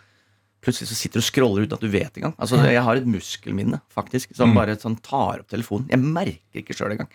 Plutselig 0.62 0.92
så 0.92 0.94
sitter 0.94 1.18
du 1.18 1.22
og 1.24 1.26
scroller 1.26 1.64
uten 1.64 1.74
at 1.74 1.82
du 1.82 1.88
vet 1.90 2.18
engang. 2.20 2.36
Altså, 2.38 2.60
jeg 2.70 2.82
har 2.86 3.00
et 3.00 3.06
muskelminne 3.10 3.80
faktisk 3.90 4.30
som 4.38 4.52
bare 4.54 4.76
sånn 4.78 4.94
tar 5.02 5.40
opp 5.42 5.48
telefonen. 5.50 5.88
Jeg 5.90 5.98
merker 6.04 6.60
ikke 6.60 6.76
sjøl 6.78 6.92
engang 6.94 7.08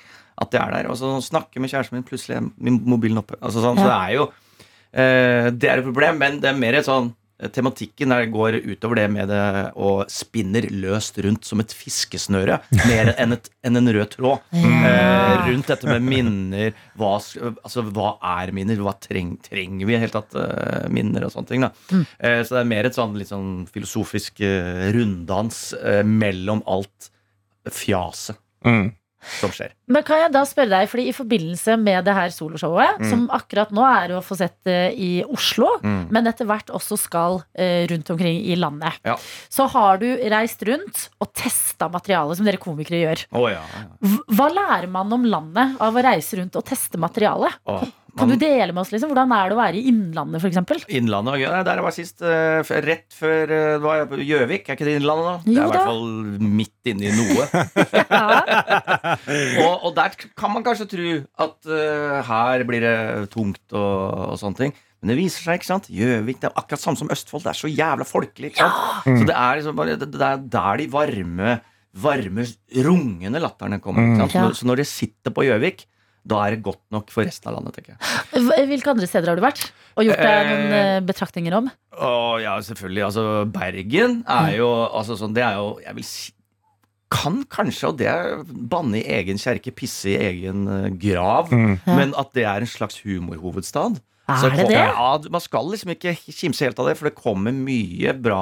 at 0.43 0.51
det 0.51 0.59
er 0.59 0.73
der. 0.75 0.89
Og 0.91 0.97
så 0.99 1.13
snakker 1.23 1.55
jeg 1.55 1.63
med 1.63 1.71
kjæresten 1.71 1.95
min, 1.95 2.03
plutselig 2.09 2.35
er 2.35 2.49
min- 2.59 2.81
mobilen 2.83 3.21
oppe. 3.21 3.37
Altså, 3.39 3.63
sånn, 3.63 3.79
Så 3.79 3.85
det 3.87 3.93
er 3.95 4.11
jo 4.17 4.25
eh, 4.27 4.43
Det 4.91 5.69
er 5.69 5.79
et 5.81 5.87
problem, 5.87 6.19
men 6.21 6.41
det 6.43 6.49
er 6.51 6.57
mer 6.59 6.77
et 6.79 6.87
sånn 6.87 7.09
eh, 7.41 7.49
Tematikken 7.53 8.09
der 8.13 8.25
går 8.33 8.55
utover 8.65 8.97
det 9.01 9.07
med 9.13 9.29
det 9.29 9.41
og 9.75 10.07
spinner 10.09 10.65
løst 10.73 11.19
rundt 11.21 11.45
som 11.45 11.61
et 11.61 11.73
fiskesnøre, 11.75 12.59
mer 12.87 13.11
enn, 13.17 13.35
et, 13.35 13.49
enn 13.67 13.77
en 13.81 13.91
rød 13.97 14.15
tråd. 14.15 14.45
Eh, 14.87 15.47
rundt 15.49 15.67
dette 15.69 15.87
med 15.89 16.03
minner. 16.07 16.71
Hva, 16.97 17.17
altså, 17.19 17.81
hva 17.93 18.13
er 18.39 18.51
minner? 18.55 18.79
Hva 18.83 18.93
treng, 19.03 19.33
trenger 19.43 19.85
vi 19.85 19.93
i 19.93 19.97
det 19.97 20.01
hele 20.05 20.15
tatt 20.15 20.35
eh, 20.39 20.87
minner 20.93 21.25
og 21.27 21.33
sånne 21.33 21.49
ting? 21.51 21.65
Da. 21.65 21.71
Eh, 22.23 22.39
så 22.47 22.55
det 22.55 22.61
er 22.61 22.69
mer 22.71 22.87
et 22.87 22.97
sånn 22.97 23.17
litt 23.19 23.29
sånn 23.31 23.51
filosofisk 23.73 24.39
eh, 24.47 24.87
runddans 24.95 25.59
eh, 25.77 26.01
mellom 26.07 26.63
alt 26.65 27.11
fjaset 27.67 28.39
Mm. 28.65 28.87
Som 29.39 29.51
skjer. 29.53 29.73
Men 29.91 30.03
kan 30.07 30.19
jeg 30.23 30.31
da 30.35 30.41
spørre 30.47 30.71
deg, 30.73 30.89
fordi 30.91 31.05
i 31.09 31.15
forbindelse 31.15 31.75
med 31.81 32.05
det 32.07 32.15
her 32.17 32.31
soloshowet, 32.33 33.01
som 33.09 33.27
akkurat 33.35 33.71
nå 33.75 33.83
er 33.87 34.15
å 34.17 34.21
få 34.25 34.37
sett 34.39 34.67
eh, 34.71 34.89
i 34.95 35.09
Oslo, 35.27 35.69
men 35.83 36.27
etter 36.31 36.47
hvert 36.49 36.71
også 36.75 36.97
skal 36.99 37.41
eh, 37.57 37.85
rundt 37.91 38.09
omkring 38.13 38.41
i 38.47 38.55
landet, 38.59 38.97
Ja. 39.07 39.17
så 39.49 39.67
har 39.73 39.97
du 40.01 40.07
reist 40.31 40.63
rundt 40.67 41.07
og 41.23 41.31
testa 41.37 41.87
materialet 41.93 42.37
som 42.39 42.47
dere 42.47 42.57
komikere 42.61 43.03
gjør. 43.03 43.25
Oh, 43.37 43.47
ja, 43.51 43.61
ja. 43.63 43.85
Hva 44.37 44.49
lærer 44.53 44.89
man 44.91 45.11
om 45.15 45.23
landet 45.27 45.77
av 45.83 45.95
å 45.95 46.03
reise 46.03 46.39
rundt 46.39 46.55
og 46.59 46.65
teste 46.67 46.99
materialet? 47.01 47.59
Åh, 47.67 47.83
Kan 48.17 48.31
du 48.31 48.35
dele 48.41 48.73
med 48.73 48.81
oss 48.81 48.91
liksom, 48.93 49.11
hvordan 49.11 49.31
er 49.37 49.49
det 49.51 49.55
å 49.55 49.59
være 49.59 49.77
i 49.79 49.83
Innlandet, 49.91 50.41
f.eks.? 50.41 50.85
Innlandet 50.97 51.33
var 51.35 51.41
gøy. 51.41 51.47
Nei, 51.53 51.63
Der 51.67 51.79
jeg 51.81 51.85
var 51.87 51.95
sist. 51.95 52.21
eh, 52.25 52.71
rett 52.87 53.13
før 53.17 53.53
eh, 53.57 53.77
var 53.83 53.99
jeg 54.01 54.09
på 54.11 54.19
Gjøvik. 54.27 54.67
Er 54.69 54.77
ikke 54.79 54.87
det 54.89 54.95
Innlandet, 54.99 55.27
da? 55.27 55.35
Det 55.45 55.53
er 55.53 55.61
i 55.61 55.71
hvert 55.71 55.89
fall 55.91 56.05
midt 56.57 56.91
inni 56.91 57.11
noe. 57.13 57.47
og, 59.65 59.73
og 59.87 59.95
der 59.97 60.17
kan 60.37 60.53
man 60.53 60.65
kanskje 60.65 60.87
tro 60.91 61.13
at 61.47 61.69
uh, 61.71 62.19
her 62.27 62.63
blir 62.67 62.83
det 62.83 62.97
tungt 63.33 63.75
og, 63.75 64.33
og 64.33 64.37
sånne 64.41 64.61
ting. 64.63 64.75
Men 65.01 65.11
det 65.13 65.17
viser 65.19 65.43
seg, 65.45 65.59
ikke 65.59 65.69
sant? 65.69 65.89
Gjøvik 65.93 66.39
det 66.41 66.49
er 66.49 66.55
akkurat 66.57 66.81
samme 66.81 66.97
som 66.99 67.11
Østfold. 67.13 67.43
Det 67.45 67.51
er 67.53 67.59
så 67.59 67.69
jævla 67.69 68.07
folkelig. 68.07 68.49
ikke 68.55 68.65
sant? 68.65 69.11
Så 69.21 69.27
det 69.29 69.35
er 69.37 69.59
liksom 69.59 69.77
bare 69.77 69.97
Det, 70.01 70.09
det 70.15 70.25
er 70.31 70.41
der 70.57 70.81
de 70.81 70.87
varme, 70.93 71.51
varme, 72.07 72.47
rungende 72.87 73.41
latterne 73.43 73.77
kommer. 73.83 74.07
Ikke 74.09 74.23
sant? 74.25 74.33
Så, 74.33 74.41
Ja. 74.41 74.57
så 74.57 74.69
når 74.71 74.81
de 74.81 74.87
sitter 74.89 75.33
på 75.37 75.45
Gjøvik, 75.45 75.85
da 76.27 76.43
er 76.45 76.55
det 76.55 76.63
godt 76.65 76.81
nok 76.93 77.11
for 77.13 77.27
resten 77.27 77.49
av 77.49 77.57
landet, 77.57 77.77
tenker 77.77 77.95
jeg. 77.95 78.67
Hvilke 78.69 78.91
andre 78.93 79.07
steder 79.09 79.31
har 79.31 79.39
du 79.39 79.43
vært? 79.45 79.61
Og 79.97 80.05
gjort 80.07 80.21
deg 80.21 80.49
noen 80.51 80.65
Eh, 80.67 80.87
eh, 80.97 81.03
betraktninger 81.07 81.55
om? 81.57 81.69
Å 81.97 82.09
ja, 82.43 82.55
selvfølgelig. 82.67 83.03
Altså, 83.07 83.23
Bergen 83.53 84.17
er 84.27 84.57
jo 84.59 84.67
altså, 84.85 85.17
sånn, 85.19 85.33
Det 85.37 85.43
er 85.45 85.55
jo 85.57 85.69
Jeg 85.85 85.95
vil 85.97 86.05
si 86.07 86.33
Kan 87.09 87.39
kanskje, 87.47 87.87
og 87.87 87.97
det 88.01 88.09
er 88.11 88.41
banne 88.43 88.99
i 88.99 89.05
egen 89.15 89.39
kjerke, 89.39 89.71
pisse 89.71 90.11
i 90.11 90.17
egen 90.27 90.65
grav, 90.99 91.47
grav, 91.47 91.53
men 91.87 92.11
at 92.19 92.33
det 92.35 92.43
er 92.43 92.65
en 92.65 92.67
slags 92.67 92.99
humorhovedstad. 93.05 94.01
Er 94.27 94.51
det 94.51 94.65
det? 94.73 94.81
Ja, 94.81 95.13
Man 95.31 95.39
skal 95.39 95.69
liksom 95.71 95.93
ikke 95.93 96.11
kimse 96.19 96.67
helt 96.67 96.81
av 96.83 96.89
det, 96.89 96.97
for 96.99 97.07
det 97.07 97.15
kommer 97.15 97.55
mye 97.55 98.11
bra 98.11 98.41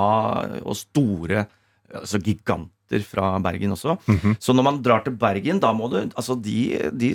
og 0.66 0.74
store 0.80 1.46
altså 1.94 2.18
giganter 2.26 3.06
fra 3.06 3.36
Bergen 3.46 3.78
også. 3.78 4.00
Så 4.42 4.54
når 4.58 4.66
man 4.66 4.82
drar 4.82 5.06
til 5.06 5.14
Bergen, 5.14 5.62
da 5.62 5.70
må 5.78 5.92
du 5.94 6.00
Altså, 6.16 6.34
de, 6.34 6.90
de 6.90 7.12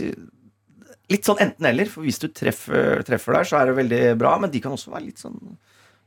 Litt 1.11 1.27
sånn 1.27 1.41
enten-eller, 1.43 1.89
for 1.91 2.07
hvis 2.07 2.21
du 2.23 2.29
treffer, 2.31 3.03
treffer 3.07 3.35
der, 3.41 3.45
så 3.51 3.59
er 3.61 3.67
det 3.73 3.79
veldig 3.83 4.03
bra, 4.21 4.37
men 4.39 4.51
de 4.55 4.61
kan 4.63 4.73
også 4.77 4.93
være 4.95 5.09
litt 5.11 5.19
sånn 5.23 5.37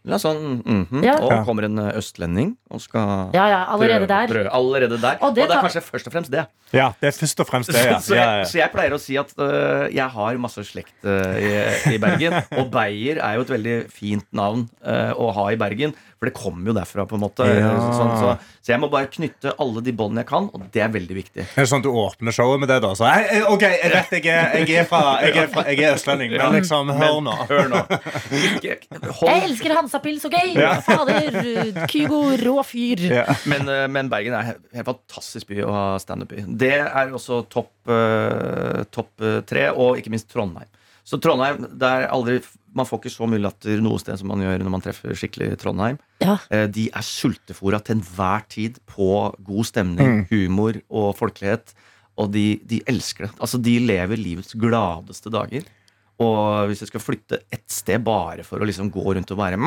ja, 0.04 0.18
sånn, 0.20 0.58
mhm. 0.68 0.99
Ja. 1.06 1.14
Og 1.24 1.45
kommer 1.47 1.64
en 1.64 1.78
østlending 1.80 2.58
og 2.76 2.82
skal 2.84 3.30
Ja, 3.32 3.45
ja, 3.47 3.60
allerede 3.72 4.04
prøve- 4.04 4.08
der. 4.12 4.28
prøve- 4.28 4.51
allerede 4.51 4.97
der. 4.99 5.16
Og 5.22 5.30
Og 5.30 5.36
det 5.36 5.43
det, 5.47 5.49
er 5.49 5.54
tar- 5.54 5.64
kanskje 5.64 5.82
først 5.82 6.08
og 6.10 6.14
fremst 6.14 6.30
det. 6.34 6.43
Ja, 6.74 6.89
det 6.99 7.08
er 7.08 7.16
først 7.16 7.39
og 7.39 7.47
fremst 7.47 7.72
det. 7.72 7.86
Ja. 7.88 7.99
Så, 8.04 8.16
jeg, 8.18 8.45
så 8.51 8.58
jeg 8.60 8.72
pleier 8.74 8.91
å 8.91 8.99
si 8.99 9.16
at 9.16 9.32
uh, 9.39 9.88
jeg 9.88 10.10
har 10.12 10.38
masse 10.43 10.60
slekt 10.68 10.91
uh, 11.08 11.39
i, 11.39 11.95
i 11.95 11.97
Bergen. 12.04 12.36
Og 12.60 12.68
Beyer 12.70 13.22
er 13.24 13.36
jo 13.39 13.45
et 13.47 13.54
veldig 13.56 13.78
fint 13.95 14.28
navn 14.36 14.68
uh, 14.86 15.14
å 15.16 15.32
ha 15.39 15.47
i 15.54 15.56
Bergen, 15.56 15.95
for 16.24 16.30
det 16.30 16.34
kommer 16.38 16.71
jo 16.71 16.76
derfra, 16.78 17.03
på 17.09 17.17
en 17.17 17.24
måte. 17.26 17.43
Ja. 17.51 17.74
Sånn, 17.97 18.11
så, 18.21 18.30
så 18.63 18.71
jeg 18.71 18.80
må 18.80 18.88
bare 18.93 19.09
knytte 19.11 19.51
alle 19.59 19.84
de 19.84 19.91
båndene 19.99 20.24
jeg 20.24 20.30
kan, 20.30 20.47
og 20.55 20.63
det 20.71 20.84
er 20.86 20.93
veldig 20.93 21.17
viktig. 21.17 21.43
Er 21.43 21.59
det 21.59 21.67
sånn 21.67 21.84
at 21.84 21.88
du 21.89 21.91
åpner 21.91 22.32
showet 22.38 22.61
med 22.63 22.71
det, 22.71 22.78
da? 22.86 22.93
Så, 22.95 23.03
«Hei, 23.09 23.26
eh, 23.41 23.49
ok, 23.51 23.65
jeg 23.67 23.91
vet 23.91 24.15
jeg 24.15 24.32
er, 24.32 24.55
jeg 24.63 24.80
er, 24.80 24.88
fra, 24.88 25.01
jeg 25.26 25.36
er, 25.43 25.51
fra, 25.51 25.65
jeg 25.67 25.84
er 25.84 25.97
østlending, 25.97 26.32
men 26.38 26.55
liksom, 26.55 26.93
hør 27.01 27.19
nå. 27.28 27.36
Hør 27.51 27.69
nå. 27.74 27.84
Ikke, 28.53 28.78
Jeg 28.88 29.43
elsker 29.49 29.76
Hansapils 29.76 30.24
OK? 30.32 30.39
Ja. 30.55 30.71
Fader, 30.88 31.41
Kygo, 31.91 32.24
rå 32.39 32.55
fyr. 32.67 33.03
Ja. 33.11 33.28
Men, 33.51 33.67
eh, 33.67 33.86
men 33.91 34.09
Bergen 34.13 34.39
er 34.39 34.53
en 34.55 34.80
helt- 34.80 34.88
fantastisk 34.93 35.51
by 35.51 35.61
å 35.67 35.71
ha 35.76 35.86
standup 36.01 36.32
i. 36.38 36.45
Det 36.47 36.74
er 36.88 37.11
også 37.13 37.43
topp 37.51 37.69
topp, 37.84 39.11
eh, 39.21 39.41
tre, 39.47 39.67
og 39.76 39.97
ikke 39.99 40.13
minst 40.13 40.30
Trondheim. 40.32 40.69
Så 41.04 41.20
Trondheim, 41.20 41.66
det 41.78 41.84
er 41.89 42.06
aldri 42.16 42.38
Man 42.74 42.88
får 42.89 43.01
ikke 43.04 43.12
så 43.14 43.28
mye 43.30 43.41
latter 43.43 43.82
noe 43.84 43.99
sted 44.01 44.18
som 44.18 44.30
man 44.32 44.39
gjør 44.41 44.64
når 44.64 44.72
man 44.74 44.82
treffer 44.82 45.14
skikkelig 45.14 45.58
Trondheim. 45.62 45.99
Ja. 46.24 46.38
Eh, 46.49 46.66
De 46.74 46.88
er 46.89 47.06
sultefora 47.06 47.78
til 47.86 47.99
enhver 47.99 48.47
tid 48.49 48.80
på 48.89 49.10
god 49.45 49.68
stemning, 49.70 50.24
humor 50.32 50.80
og 50.89 51.12
folkelighet. 51.20 51.76
Og 52.18 52.32
de, 52.34 52.60
de 52.66 52.80
elsker 52.89 53.28
det. 53.28 53.32
Altså, 53.39 53.60
de 53.62 53.76
lever 53.80 54.18
livets 54.18 54.54
gladeste 54.58 55.30
dager. 55.34 55.64
Og 56.22 56.70
hvis 56.70 56.84
jeg 56.84 56.91
skal 56.91 57.01
flytte 57.01 57.39
ett 57.49 57.66
sted 57.74 58.03
bare 58.05 58.45
for 58.45 58.61
å 58.61 58.68
liksom 58.70 58.91
gå 58.93 59.01
rundt 59.18 59.32
og 59.34 59.39
være. 59.39 59.57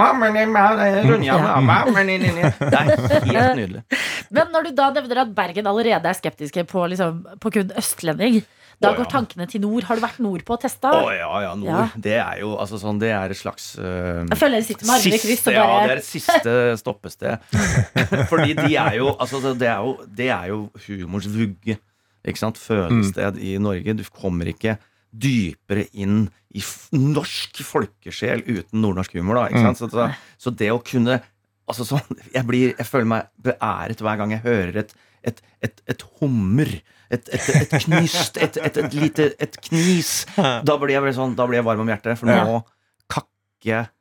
Det 2.61 2.79
er 2.79 2.93
helt 2.93 3.59
nydelig. 3.59 3.83
Men 4.37 4.53
når 4.55 4.69
du 4.69 4.77
da 4.79 4.93
nevner 4.95 5.25
at 5.25 5.33
Bergen 5.35 5.67
allerede 5.67 6.13
er 6.13 6.19
skeptiske 6.19 6.67
på, 6.71 6.85
liksom, 6.93 7.25
på 7.43 7.53
kun 7.57 7.75
østlending, 7.83 8.39
da 8.83 8.93
går 8.93 9.09
tankene 9.09 9.47
til 9.49 9.63
nord. 9.65 9.87
Har 9.89 9.99
du 9.99 10.05
vært 10.05 10.19
nordpå 10.23 10.57
og 10.57 10.63
testa? 10.63 10.93
Å 10.93 11.11
ja, 11.15 11.31
ja, 11.47 11.53
nord. 11.59 11.71
Ja. 11.73 11.85
Det 12.07 12.17
er 12.21 12.41
jo 12.43 12.53
altså 12.61 12.79
sånn, 12.81 13.01
det 13.01 13.11
er 13.17 13.33
et 13.33 13.41
slags 13.41 13.71
uh, 13.81 14.23
Jeg 14.29 14.39
føler 14.39 14.61
jeg 14.61 14.69
sitter 14.69 14.89
med 14.89 14.95
armene 14.99 15.17
i 15.17 15.23
kryss 15.23 15.33
siste, 15.33 15.55
bare 15.55 15.63
Ja, 15.65 15.79
det 15.81 15.95
er 15.95 16.03
et 16.03 16.09
siste 16.11 16.57
stoppested. 16.83 17.47
Fordi 18.33 18.57
de 18.59 18.75
er 18.77 18.99
jo 19.01 19.15
Altså, 19.15 19.41
det 19.57 19.71
er 19.73 19.81
jo, 19.81 19.97
det 20.19 20.29
er 20.35 20.51
jo 20.53 20.61
humors 20.87 21.31
vugge. 21.33 21.79
Ikke 22.27 22.43
sant? 22.43 22.61
Fødested 22.61 23.41
i 23.41 23.57
Norge. 23.63 23.97
Du 23.97 24.05
kommer 24.13 24.53
ikke 24.53 24.77
dypere 25.23 25.87
inn 25.97 26.27
i 26.57 26.63
norsk 26.97 27.63
folkesjel 27.67 28.45
uten 28.47 28.83
nordnorsk 28.83 29.17
humor. 29.19 29.41
Da, 29.41 29.65
sant? 29.67 29.81
Så, 29.81 29.89
så, 29.93 30.09
så 30.41 30.53
det 30.57 30.71
å 30.75 30.81
kunne 30.85 31.21
altså 31.67 31.87
så, 31.87 32.01
jeg, 32.35 32.45
blir, 32.47 32.75
jeg 32.77 32.87
føler 32.89 33.11
meg 33.11 33.33
beæret 33.43 34.03
hver 34.05 34.21
gang 34.21 34.37
jeg 34.37 34.45
hører 34.47 34.81
et, 34.85 34.95
et, 35.27 35.43
et, 35.67 35.83
et 35.95 36.07
hummer. 36.21 36.71
Et, 37.11 37.29
knyst, 37.87 38.39
et, 38.43 38.57
lite 38.95 39.29
et 39.43 39.59
knis. 39.69 40.25
Da 40.37 40.75
blir 40.81 40.97
jeg, 40.97 41.15
sånn, 41.19 41.37
da 41.39 41.47
blir 41.47 41.61
jeg 41.61 41.67
varm 41.69 41.85
om 41.85 41.93
hjertet, 41.93 42.19
for 42.19 42.31
nå 42.31 42.61
kakker 43.13 43.71
jeg 43.71 43.93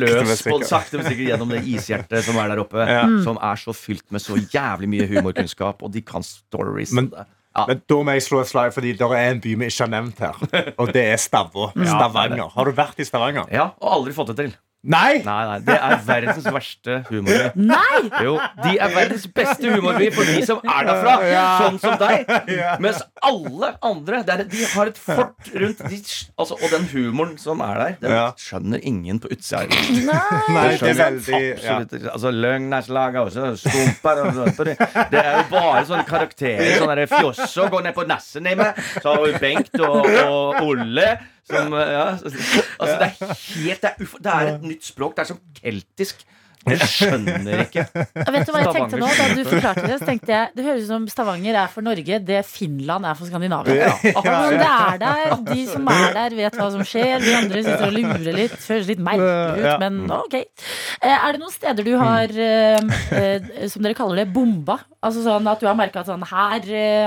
løs 0.00 0.42
på 0.44 0.58
sakte, 0.68 0.98
men 1.00 1.06
sikkert 1.08 1.30
gjennom 1.30 1.52
det 1.52 1.60
ishjertet 1.68 2.24
som 2.26 2.36
er 2.40 2.52
der 2.52 2.62
oppe. 2.62 2.84
Ja. 2.84 3.04
Som 3.24 3.40
er 3.40 3.60
så 3.60 3.74
fylt 3.76 4.06
med 4.12 4.24
så 4.24 4.36
jævlig 4.40 4.88
mye 4.92 5.08
humorkunnskap, 5.10 5.84
og 5.84 5.92
de 5.94 6.04
kan 6.04 6.24
stories. 6.26 6.92
Men- 6.96 7.12
ja. 7.60 7.66
Men 7.68 7.82
da 7.88 8.00
må 8.06 8.16
jeg 8.16 8.24
slå 8.26 8.40
et 8.42 8.50
slag, 8.50 8.72
fordi 8.74 8.94
det 8.98 9.06
er 9.06 9.30
en 9.34 9.40
by 9.44 9.54
vi 9.60 9.68
ikke 9.70 9.84
har 9.86 9.92
nevnt 9.92 10.24
her. 10.24 10.40
Og 10.80 10.92
det 10.94 11.04
er 11.12 11.20
Stavå. 11.20 11.70
Stavanger. 11.92 12.48
Har 12.56 12.68
du 12.70 12.74
vært 12.76 13.00
i 13.00 13.06
Stavanger? 13.08 13.48
ja, 13.52 13.70
og 13.80 13.94
aldri 14.00 14.16
fått 14.16 14.32
det 14.32 14.38
til. 14.44 14.56
Nei! 14.82 15.20
Nei, 15.24 15.40
nei, 15.44 15.58
Det 15.60 15.74
er 15.76 15.98
verdens 16.06 16.46
verste 16.48 16.94
humorby. 17.10 17.50
Nei! 17.68 17.98
Jo, 18.24 18.38
de 18.64 18.78
er 18.80 18.92
verdens 18.94 19.26
beste 19.36 19.68
humorby 19.74 20.06
for 20.14 20.24
de 20.24 20.38
som 20.48 20.62
er 20.64 20.86
derfra, 20.88 21.16
sånn 21.60 21.76
som 21.82 21.98
deg. 22.00 22.30
Mens 22.84 23.02
alle 23.28 23.74
andre 23.84 24.22
det 24.24 24.36
er, 24.38 24.42
De 24.48 24.62
har 24.72 24.88
et 24.88 25.00
fort 25.00 25.50
rundt 25.52 25.82
de, 25.84 25.98
altså, 26.40 26.56
Og 26.56 26.72
den 26.72 26.86
humoren 26.94 27.34
som 27.40 27.60
er 27.66 27.82
der, 27.82 27.96
den 28.00 28.14
Ja. 28.16 28.22
skjønner 28.40 28.80
ingen 28.88 29.20
på 29.20 29.28
utsida. 29.34 29.66
Nei, 29.68 30.70
det 30.80 30.94
er 30.94 30.98
veldig 31.02 31.42
ja. 31.60 31.76
Altså, 32.14 32.32
Løgnerslag 32.32 33.18
og 33.20 33.28
så 33.34 33.50
stumper 33.60 34.22
og 34.24 34.32
sånt. 34.38 34.62
Det 34.64 35.20
er 35.20 35.34
jo 35.42 35.44
bare 35.52 35.84
sånne 35.90 36.06
karakterer. 36.08 36.80
Sånn 36.80 37.04
fjosse 37.10 37.66
og 37.66 37.76
går 37.76 37.84
ned 37.90 37.96
på 38.00 38.06
nessen 38.08 38.48
i 38.48 38.56
meg. 38.56 38.80
Så 38.96 39.12
har 39.12 39.26
vi 39.26 39.36
Bengt 39.44 39.76
og, 39.80 40.08
og 40.24 40.64
Olle. 40.70 41.10
Som, 41.48 41.72
ja, 41.72 42.04
altså, 42.16 42.96
det 43.00 43.06
er 43.06 43.34
helt 43.56 43.82
det 43.82 43.90
er, 43.90 44.04
det 44.24 44.34
er 44.34 44.52
et 44.54 44.66
nytt 44.66 44.84
språk. 44.86 45.16
Det 45.16 45.24
er 45.24 45.30
som 45.32 45.40
keltisk. 45.60 46.26
Du 46.60 46.74
skjønner 46.84 47.62
ikke. 47.64 47.86
Ja, 47.88 48.26
vet 48.34 48.44
du 48.44 48.50
hva 48.52 48.60
jeg 48.60 48.74
tenkte 48.76 48.98
nå 49.00 49.08
Da 49.16 49.28
du 49.32 49.38
forklarte 49.48 49.84
det, 49.86 49.96
så 50.02 50.08
tenkte 50.10 50.32
jeg 50.34 50.50
Det 50.58 50.64
høres 50.66 50.82
ut 50.84 50.90
som 50.90 51.06
Stavanger 51.08 51.56
er 51.56 51.70
for 51.72 51.86
Norge 51.86 52.18
det 52.28 52.42
Finland 52.48 53.08
er 53.08 53.16
for 53.16 53.30
Skandinavia. 53.30 53.88
Ja, 53.88 53.94
Altså, 54.20 54.58
det 54.60 54.68
er 54.68 55.00
der, 55.00 55.32
De 55.48 55.64
som 55.70 55.88
er 55.88 56.14
der, 56.18 56.36
vet 56.36 56.58
hva 56.60 56.66
som 56.74 56.84
skjer. 56.86 57.14
Vi 57.24 57.32
andre 57.38 57.62
sitter 57.64 57.86
og 57.86 57.96
lurer 57.96 58.36
litt. 58.36 58.56
Føles 58.60 58.90
litt 58.90 59.02
merkelig 59.04 59.64
ut, 59.64 59.82
men 59.82 60.00
ok. 60.18 60.36
Eh, 60.40 61.16
Er 61.16 61.32
det 61.32 61.40
noen 61.40 61.54
steder 61.54 61.86
du 61.86 61.92
har, 62.00 62.32
eh, 62.34 62.92
eh, 63.16 63.48
som 63.72 63.84
dere 63.84 63.96
kaller 63.96 64.22
det, 64.22 64.28
bomba? 64.34 64.78
Altså 65.00 65.24
sånn 65.24 65.48
at 65.48 65.62
du 65.62 65.68
har 65.68 65.78
merka 65.78 66.02
at 66.02 66.10
sånn 66.10 66.26
her, 66.28 66.66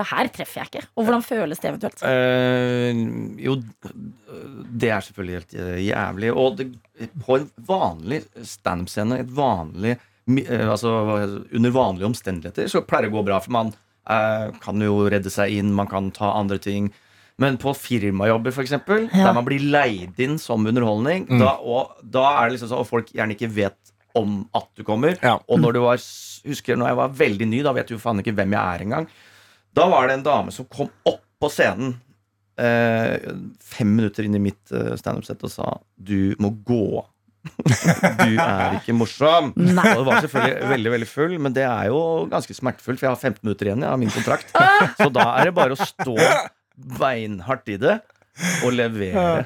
her 0.10 0.32
treffer 0.34 0.64
jeg 0.64 0.72
ikke. 0.72 0.88
Og 0.98 1.06
hvordan 1.06 1.26
føles 1.26 1.62
det 1.62 1.70
eventuelt? 1.70 2.02
Uh, 2.02 3.38
jo, 3.44 3.60
det 4.74 4.90
er 4.90 5.06
selvfølgelig 5.06 5.38
helt 5.38 5.54
jævlig. 5.86 6.32
Og 6.34 6.58
det, 6.58 6.72
på 7.26 7.38
en 7.40 7.48
vanlig 7.68 8.24
standup-scene, 8.46 9.20
et 9.24 9.32
vanlig 9.34 9.96
eh, 9.96 10.70
altså, 10.70 10.92
under 11.52 11.74
vanlige 11.74 12.10
omstendigheter, 12.12 12.70
så 12.72 12.84
pleier 12.86 13.08
det 13.08 13.14
å 13.14 13.18
gå 13.18 13.26
bra. 13.32 13.40
For 13.44 13.54
man 13.56 13.74
eh, 14.10 14.52
kan 14.64 14.82
jo 14.84 15.00
redde 15.12 15.32
seg 15.34 15.56
inn, 15.58 15.74
man 15.76 15.90
kan 15.92 16.12
ta 16.16 16.34
andre 16.38 16.60
ting. 16.62 16.92
Men 17.42 17.58
på 17.58 17.74
firmajobber, 17.74 18.54
f.eks., 18.54 18.68
eksempel 18.70 19.08
Ja. 19.10 19.26
der 19.28 19.34
man 19.40 19.48
blir 19.48 19.64
leid 19.74 20.20
inn 20.22 20.38
som 20.40 20.68
underholdning, 20.70 21.26
da, 21.42 21.56
og, 21.58 21.96
da 22.06 22.28
er 22.38 22.46
det 22.52 22.60
liksom 22.60 22.70
sånn, 22.70 22.84
og 22.86 22.90
folk 22.92 23.10
gjerne 23.10 23.34
ikke 23.34 23.50
vet 23.56 23.94
om 24.14 24.44
at 24.54 24.70
du 24.78 24.84
kommer. 24.86 25.18
Ja. 25.26 25.40
Og 25.50 25.58
når 25.60 25.74
du 25.74 25.80
var, 25.82 26.02
husker 26.46 26.78
når 26.78 26.92
jeg 26.92 27.00
var 27.02 27.16
veldig 27.24 27.48
ny, 27.50 27.64
da 27.66 27.74
vet 27.74 27.90
du 27.90 27.96
jo 27.96 28.02
faen 28.04 28.22
ikke 28.22 28.36
hvem 28.38 28.54
jeg 28.54 28.62
er 28.62 28.84
engang. 28.86 29.08
Da 29.74 29.88
var 29.90 30.06
det 30.08 30.20
en 30.20 30.28
dame 30.28 30.54
som 30.54 30.70
kom 30.70 30.92
opp 31.10 31.24
på 31.42 31.50
scenen 31.50 31.96
eh, 32.60 33.32
fem 33.64 33.96
minutter 33.98 34.28
inn 34.28 34.38
i 34.38 34.44
mitt 34.44 34.74
eh, 34.74 34.94
standup-sett 35.00 35.44
og 35.46 35.52
sa 35.54 35.74
du 35.96 36.34
må 36.44 36.54
gå. 36.66 37.04
du 38.24 38.36
er 38.40 38.78
ikke 38.80 38.96
morsom. 38.96 39.52
Nei. 39.60 39.88
Og 39.98 40.04
det 40.04 40.08
var 40.10 40.26
selvfølgelig 40.26 40.72
veldig 40.74 40.94
veldig 40.96 41.10
full, 41.12 41.38
men 41.44 41.56
det 41.56 41.66
er 41.68 41.90
jo 41.92 42.02
ganske 42.32 42.56
smertefullt, 42.56 43.02
for 43.02 43.10
jeg 43.10 43.16
har 43.16 43.24
15 43.34 43.44
minutter 43.44 43.70
igjen 43.70 43.88
av 43.88 44.00
min 44.02 44.14
kontrakt. 44.14 44.54
Så 45.02 45.10
da 45.14 45.30
er 45.38 45.50
det 45.50 45.58
bare 45.58 45.76
å 45.76 45.90
stå 45.94 46.18
beinhardt 47.00 47.70
i 47.74 47.78
det 47.82 48.00
og 48.64 48.72
levere. 48.74 49.46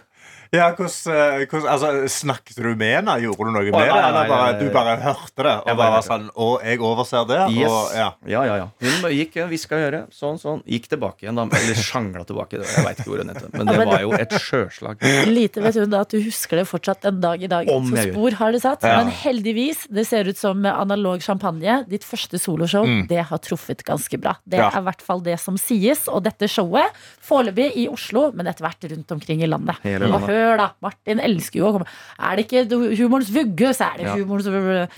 Ja, 0.54 0.70
hvordan, 0.76 1.14
eh, 1.14 1.46
hvordan, 1.50 1.68
altså, 1.74 1.90
Snakket 2.08 2.56
du 2.64 2.70
med 2.76 2.92
henne? 2.96 3.16
Gjorde 3.22 3.48
du 3.48 3.52
noe 3.52 3.64
med 3.66 3.74
nei, 3.74 3.86
det? 3.88 3.98
Eller 4.08 4.30
bare, 4.32 4.60
du 4.60 4.70
bare 4.74 4.94
hørte 5.04 5.44
det? 5.44 5.56
Og 5.64 5.68
Jeg 5.72 5.78
bare 5.82 5.92
bare 5.98 6.06
sånn 6.08 6.30
Å, 6.36 6.48
jeg 6.64 6.80
overser 6.80 7.28
det? 7.28 7.40
Yes. 7.58 7.72
Og, 7.72 7.96
ja. 7.98 8.08
Ja, 8.28 8.44
ja, 8.48 8.56
ja. 8.62 8.68
Hun 8.84 9.10
gikk, 9.12 9.38
og 9.44 9.50
vi 9.52 9.58
skal 9.62 9.84
gjøre 9.84 10.02
sånn, 10.14 10.40
sånn. 10.42 10.62
Gikk 10.68 10.88
tilbake 10.92 11.26
igjen, 11.26 11.36
da. 11.40 11.46
Eller 11.60 11.76
sjangla 11.82 12.24
tilbake. 12.28 12.62
Jeg 12.64 12.86
veit 12.86 13.02
ikke 13.02 13.10
hvor 13.12 13.24
hun 13.24 13.34
het. 13.34 13.48
Men 13.54 13.68
det 13.72 13.78
var 13.88 14.02
jo 14.06 14.12
et 14.18 14.36
sjøslag. 14.48 15.04
Lite 15.28 15.64
vet 15.66 15.80
hun 15.82 15.90
da 15.94 16.02
at 16.06 16.14
du 16.16 16.20
husker 16.24 16.62
det 16.62 16.68
fortsatt 16.70 17.06
en 17.12 17.20
dag 17.24 17.44
i 17.44 17.50
dag. 17.52 17.68
Om 17.74 17.92
Så 17.96 18.08
spor 18.12 18.38
har 18.40 18.56
det 18.56 18.62
satt. 18.64 18.84
Ja. 18.88 19.02
Men 19.04 19.12
heldigvis, 19.12 19.86
det 19.94 20.08
ser 20.10 20.28
ut 20.32 20.38
som 20.40 20.64
analog 20.66 21.22
champagne. 21.26 21.82
Ditt 21.90 22.06
første 22.08 22.40
soloshow, 22.42 22.88
det 23.10 23.26
har 23.30 23.38
truffet 23.44 23.84
ganske 23.88 24.20
bra. 24.22 24.36
Det 24.48 24.58
Mm. 24.58 24.64
Ja. 24.64 24.70
er 24.74 24.82
i 24.82 24.86
hvert 24.88 25.02
fall 25.06 25.20
det 25.22 25.40
som 25.40 25.58
sies. 25.58 26.08
Og 26.08 26.24
dette 26.24 26.48
showet, 26.50 26.92
foreløpig 27.22 27.68
i 27.78 27.88
Oslo, 27.92 28.32
men 28.34 28.48
etter 28.48 28.66
hvert 28.66 28.88
rundt 28.92 29.12
omkring 29.12 29.44
i 29.44 29.48
landet. 29.50 29.76
Hele 29.84 30.08
landet. 30.08 30.30
Hør, 30.38 30.58
da. 30.62 30.68
Martin 30.86 31.20
elsker 31.24 31.60
jo 31.62 31.68
å 31.70 31.72
komme. 31.78 31.88
Er 32.20 32.38
det 32.40 32.46
ikke 32.48 32.80
humorens 33.00 33.32
vugge, 33.34 33.72
så 33.76 33.88
er 33.90 33.98
det 34.02 34.08
Ja. 34.08 34.16
humorens 34.16 34.48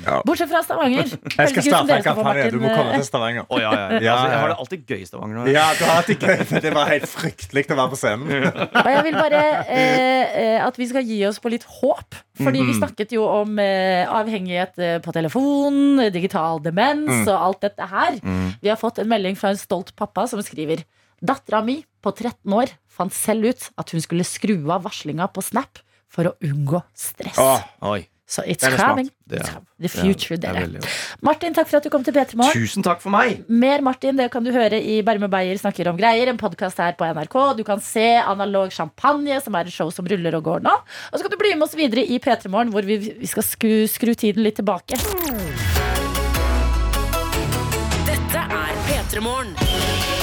Ja. 0.03 0.21
Bortsett 0.27 0.51
fra 0.51 0.61
Stavanger. 0.65 1.07
Jeg 1.39 1.49
skal 1.53 1.63
starte 1.63 1.97
en 1.97 2.03
kampanje. 2.03 2.51
Du 2.51 2.59
må 2.59 2.69
komme 2.75 2.95
til 2.99 3.07
Stavanger. 3.07 3.45
Oh, 3.49 3.59
ja, 3.61 3.71
ja, 3.73 3.87
ja. 3.99 3.99
Ja, 4.09 4.15
Altså, 4.19 4.29
jeg 4.33 4.39
har 4.39 4.49
det 4.51 4.57
alltid 4.59 4.85
gøy 4.89 5.01
i 5.01 5.05
Stavanger 5.07 5.37
nå. 5.39 5.45
Ja, 5.51 5.65
du 5.79 5.83
har 5.87 6.03
det 6.07 6.17
gøy, 6.19 6.61
det 6.65 6.73
var 6.75 6.89
helt 6.91 7.07
fryktelig 7.09 7.65
å 7.71 7.77
være 7.79 7.93
på 7.93 7.99
scenen. 7.99 8.47
Og 8.49 8.89
jeg 8.93 9.03
vil 9.07 9.17
bare 9.19 9.43
eh, 9.67 10.37
eh, 10.43 10.65
at 10.65 10.77
vi 10.79 10.87
skal 10.89 11.05
gi 11.07 11.19
oss 11.29 11.39
på 11.39 11.51
litt 11.53 11.65
håp. 11.79 12.17
Fordi 12.39 12.61
vi 12.63 12.73
snakket 12.77 13.11
jo 13.17 13.25
om 13.27 13.57
eh, 13.59 14.05
avhengighet 14.07 14.77
eh, 14.79 14.97
på 15.03 15.11
telefon, 15.15 15.99
digital 16.13 16.61
demens 16.63 17.25
og 17.27 17.35
alt 17.35 17.61
dette 17.67 17.87
her. 17.91 18.19
Vi 18.63 18.71
har 18.71 18.79
fått 18.79 18.99
en 19.03 19.09
melding 19.11 19.35
fra 19.39 19.51
en 19.53 19.59
stolt 19.59 19.91
pappa 19.99 20.27
som 20.29 20.41
skriver 20.43 20.85
Dattera 21.19 21.59
mi 21.65 21.81
på 22.03 22.13
13 22.15 22.55
år 22.55 22.73
fant 22.99 23.15
selv 23.15 23.51
ut 23.51 23.69
at 23.79 23.95
hun 23.95 24.03
skulle 24.03 24.27
skru 24.27 24.55
av 24.69 24.85
varslinga 24.87 25.29
på 25.33 25.43
Snap 25.45 25.81
for 26.09 26.31
å 26.31 26.37
unngå 26.43 26.81
stress. 26.97 27.37
Oh, 27.39 27.61
Oi. 27.93 28.07
Så 28.29 28.43
it's 28.45 28.61
coming. 28.77 29.09
The 29.81 29.89
future, 29.89 30.37
det 30.37 30.49
er 30.51 30.67
dere. 30.69 30.89
Martin, 31.25 31.53
takk 31.57 31.65
for 31.65 31.79
at 31.79 31.85
du 31.87 31.89
kom 31.89 32.03
til 32.05 32.13
P3 32.13 32.37
Morgen. 32.37 32.53
Tusen 32.53 32.85
takk 32.85 33.01
for 33.01 33.09
meg! 33.09 33.39
Mer 33.49 33.81
Martin 33.81 34.19
det 34.19 34.27
kan 34.29 34.45
du 34.45 34.51
høre 34.53 34.77
i 34.77 34.99
Berme 35.05 35.25
Beyer 35.33 35.57
snakker 35.57 35.89
om 35.89 35.97
greier. 35.97 36.29
En 36.29 36.37
podkast 36.37 36.77
her 36.77 36.93
på 36.99 37.09
NRK. 37.09 37.39
Du 37.57 37.63
kan 37.65 37.81
se 37.81 38.05
Analog 38.21 38.69
Champagne, 38.75 39.41
som 39.41 39.57
er 39.57 39.65
et 39.65 39.73
show 39.73 39.89
som 39.89 40.05
ruller 40.05 40.37
og 40.37 40.45
går 40.45 40.61
nå. 40.67 40.75
Og 41.09 41.17
så 41.17 41.25
kan 41.25 41.33
du 41.33 41.39
bli 41.41 41.55
med 41.55 41.65
oss 41.65 41.73
videre 41.79 42.05
i 42.05 42.21
P3 42.21 42.53
Morgen, 42.53 42.69
hvor 42.75 42.85
vi, 42.85 43.01
vi 43.17 43.33
skal 43.33 43.49
skru, 43.49 43.73
skru 43.89 44.13
tiden 44.13 44.45
litt 44.45 44.61
tilbake. 44.61 45.01
Dette 48.05 48.47
er 48.61 48.81
P3 48.85 49.25
Morgen. 49.25 50.18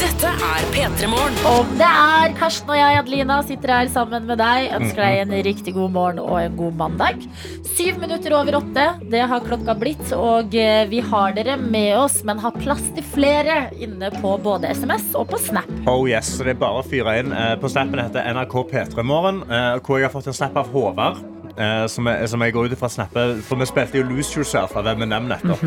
Dette 0.00 0.30
er 0.32 0.62
P3 0.72 1.08
Morgen. 1.12 1.34
Og 1.50 1.68
det 1.76 1.84
er 1.86 2.32
Karsten 2.38 2.70
og 2.72 2.78
jeg, 2.78 2.96
Adelina, 3.02 3.36
sitter 3.44 3.72
her 3.74 3.90
sammen 3.92 4.24
med 4.28 4.38
deg. 4.40 4.70
Ønsker 4.78 5.02
deg 5.02 5.18
en 5.26 5.34
riktig 5.44 5.74
god 5.76 5.92
morgen 5.92 6.20
og 6.22 6.38
en 6.40 6.54
god 6.56 6.78
mandag. 6.78 7.26
Syv 7.68 7.98
minutter 8.00 8.32
over 8.38 8.56
åtte, 8.62 8.86
det 9.12 9.20
har 9.28 9.44
klokka 9.44 9.74
blitt. 9.76 10.06
Og 10.16 10.56
eh, 10.56 10.86
vi 10.88 11.02
har 11.04 11.36
dere 11.36 11.58
med 11.60 11.92
oss, 12.00 12.20
men 12.24 12.40
har 12.40 12.56
plass 12.56 12.82
til 12.96 13.04
flere 13.12 13.58
inne 13.76 14.08
på 14.16 14.32
både 14.40 14.72
SMS 14.72 15.10
og 15.20 15.28
på 15.34 15.40
Snap. 15.44 15.68
Oh 15.90 16.06
yes, 16.08 16.32
så 16.38 16.48
Det 16.48 16.54
er 16.56 16.62
bare 16.64 16.80
å 16.80 16.86
fyre 16.86 17.18
inn. 17.20 17.36
Eh, 17.36 17.52
På 17.60 17.68
Snapen 17.68 18.00
heter 18.00 18.24
NRK 18.32 18.56
P3morgen, 18.72 19.44
eh, 19.52 19.74
hvor 19.84 20.00
jeg 20.00 20.08
har 20.08 20.16
fått 20.16 20.32
en 20.32 20.40
snap 20.40 20.56
av 20.64 20.72
Håvard. 20.72 21.20
Eh, 21.60 21.84
Som 21.92 22.08
jeg, 22.10 22.28
som 22.32 22.42
jeg 22.44 22.54
går 22.56 22.70
ut 22.72 22.76
fra 22.80 22.88
snappet 22.92 23.42
For 23.46 23.60
vi 23.60 23.68
spilte 23.68 24.00
jo 24.00 24.06
Lose 24.08 24.34
Yourself 24.40 24.74
av 24.80 24.88
Eminem 24.94 25.28
nettopp. 25.30 25.62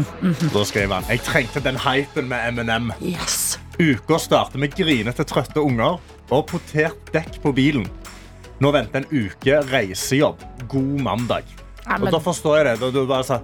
Da 0.53 0.63
skriver 0.67 0.97
han 0.99 1.09
Jeg 1.13 1.23
trengte 1.27 1.63
den 1.63 1.77
hypen 1.85 2.27
med 2.31 2.49
Eminem. 2.49 2.91
Yes. 3.01 3.59
Uka 3.79 4.19
starter 4.21 4.61
med 4.61 4.75
grinete, 4.77 5.25
trøtte 5.25 5.61
unger 5.63 5.99
og 6.33 6.47
potert 6.49 7.09
dekk 7.13 7.39
på 7.43 7.51
bilen. 7.55 7.87
Nå 8.63 8.69
venter 8.73 9.01
en 9.03 9.09
uke 9.11 9.59
reisejobb. 9.71 10.41
God 10.71 11.01
mandag. 11.03 11.49
Ja, 11.83 11.97
Og 11.99 12.11
da 12.13 12.19
forstår 12.23 12.57
jeg 12.61 12.65
det. 12.69 12.75
Da 12.79 12.89
du 12.95 13.05
bare 13.09 13.25
sa 13.27 13.39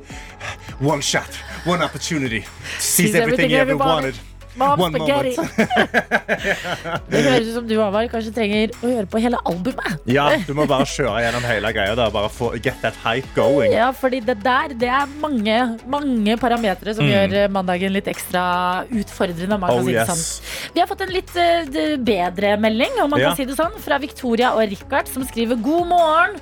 One 0.79 1.03
shot, 1.03 1.39
one 1.67 1.83
opportunity. 1.83 2.43
Seize 2.79 3.15
everything 3.19 3.51
you 3.51 3.57
ever 3.59 3.75
wanted. 3.75 4.15
Mom 4.59 4.81
One 4.85 4.99
spaghetti. 4.99 5.35
det 7.09 7.21
høres 7.25 7.47
ut 7.49 7.53
som 7.55 7.67
du 7.69 7.75
Avar. 7.81 8.07
kanskje 8.11 8.33
trenger 8.35 8.73
å 8.83 8.89
høre 8.91 9.07
på 9.09 9.21
hele 9.23 9.39
albumet. 9.49 10.03
Ja, 10.09 10.27
du 10.47 10.53
må 10.57 10.65
bare 10.69 10.87
kjøre 10.89 11.23
gjennom 11.25 11.45
hele 11.47 11.71
greia. 11.75 11.95
Da. 11.97 12.09
Bare 12.13 12.29
få 12.33 12.51
get 12.59 12.79
that 12.83 12.97
hype 13.05 13.27
going. 13.37 13.73
Ja, 13.75 13.89
fordi 13.95 14.21
det 14.25 14.37
der 14.45 14.75
det 14.79 14.89
er 14.99 15.09
mange, 15.21 15.57
mange 15.89 16.37
parametere 16.41 16.93
som 16.97 17.07
gjør 17.09 17.37
eh, 17.45 17.49
mandagen 17.51 17.93
litt 17.95 18.09
ekstra 18.11 18.45
utfordrende. 18.89 19.57
Man 19.59 19.69
kan 19.69 19.79
Mm. 19.79 19.85
Oh 19.85 19.87
si 19.87 19.93
yes. 19.95 20.09
sånn. 20.09 20.73
Vi 20.75 20.81
har 20.81 20.87
fått 20.89 21.01
en 21.05 21.11
litt 21.13 21.31
uh, 21.39 21.95
bedre 22.03 22.55
melding 22.59 22.97
om 23.03 23.09
man 23.13 23.21
Ja. 23.21 23.29
kan 23.31 23.37
si 23.39 23.45
det 23.47 23.55
sånn, 23.55 23.77
fra 23.79 23.97
Victoria 24.01 24.51
og 24.57 24.65
Richard, 24.69 25.07
som 25.07 25.23
skriver 25.23 25.55
god 25.63 25.87
morgen. 25.87 26.39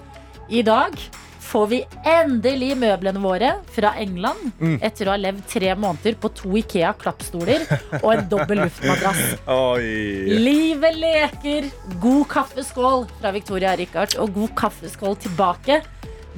I 0.50 0.62
dag 0.64 0.96
får 1.48 1.68
vi 1.72 1.80
endelig 2.08 2.74
møblene 2.80 3.22
våre 3.24 3.52
fra 3.76 3.94
England 4.02 4.52
Mm. 4.60 4.78
etter 4.84 5.08
å 5.08 5.14
ha 5.14 5.18
levd 5.22 5.44
tre 5.48 5.74
måneder 5.80 6.16
på 6.20 6.32
to 6.36 6.50
Ikea 6.60 6.94
klappstoler 7.00 7.64
og 8.02 8.10
en 8.14 8.26
dobbel 8.30 8.64
luftmadrass. 8.66 9.22
Livet 10.48 10.98
leker. 11.00 11.70
God 12.02 12.28
kaffeskål 12.32 13.06
fra 13.20 13.32
Victoria 13.36 13.76
Richard 13.80 14.18
og 14.20 14.34
god 14.36 14.56
kaffeskål 14.60 15.16
tilbake. 15.28 15.82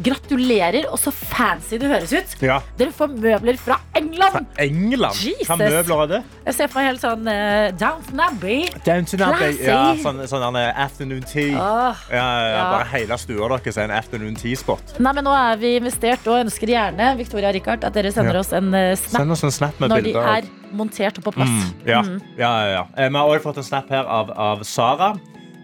Gratulerer, 0.03 0.85
og 0.93 0.99
så 1.01 1.11
fancy 1.11 1.77
du 1.81 1.85
høres 1.89 2.11
ut. 2.15 2.35
Ja. 2.45 2.59
Dere 2.79 2.93
får 2.95 3.11
møbler 3.19 3.57
fra 3.59 3.75
England. 3.99 4.31
Fra 4.31 4.41
England. 4.63 5.17
Jesus. 5.19 5.47
Hva 5.49 5.57
møbler 5.59 6.03
er 6.05 6.11
det? 6.13 6.19
Jeg 6.45 6.55
ser 6.55 6.69
for 6.71 6.79
meg 6.79 6.87
helt 6.89 7.03
sånn 7.03 7.27
uh, 7.27 7.65
Downton 7.79 8.21
Abbey. 8.23 8.61
Downton 8.85 9.23
Abbey. 9.27 9.57
Ja, 9.65 9.81
sånn, 9.99 10.21
sånn 10.31 10.45
derne 10.45 10.63
afternoon 10.85 11.25
tea. 11.27 11.51
Oh, 11.59 11.99
Ja, 12.13 12.27
ja. 12.47 12.61
Bare 12.77 12.87
hele 12.93 13.17
stua 13.19 13.49
deres 13.57 13.77
er 13.79 13.89
en 13.89 13.95
afternoon 13.97 14.37
tea-spot. 14.39 14.95
Nei, 15.03 15.13
men 15.17 15.27
Nå 15.27 15.33
er 15.35 15.59
vi 15.61 15.73
investert 15.81 16.25
og 16.31 16.39
ønsker 16.45 16.71
gjerne 16.71 17.11
Victoria 17.19 17.51
Richard, 17.55 17.83
at 17.87 17.97
dere 17.97 18.13
sender 18.15 18.39
oss 18.39 18.53
en 18.55 18.71
eh, 18.77 18.93
snap 18.99 19.23
Send 19.25 19.35
oss 19.35 19.43
en 19.49 19.55
snap 19.55 19.81
med 19.83 19.91
når 19.91 20.03
de 20.05 20.13
bilder. 20.13 20.29
de 20.29 20.47
er 20.53 20.75
montert 20.79 21.19
og 21.19 21.27
på 21.27 21.35
plass. 21.35 21.49
Mm, 21.51 21.83
ja, 21.89 21.99
ja, 22.39 22.53
ja, 22.63 22.71
ja. 22.77 22.85
Eh, 22.95 23.09
Vi 23.09 23.17
har 23.19 23.33
også 23.35 23.45
fått 23.49 23.61
en 23.63 23.67
snap 23.73 23.89
her 23.91 24.07
av, 24.07 24.31
av 24.37 24.63
Sara, 24.67 25.11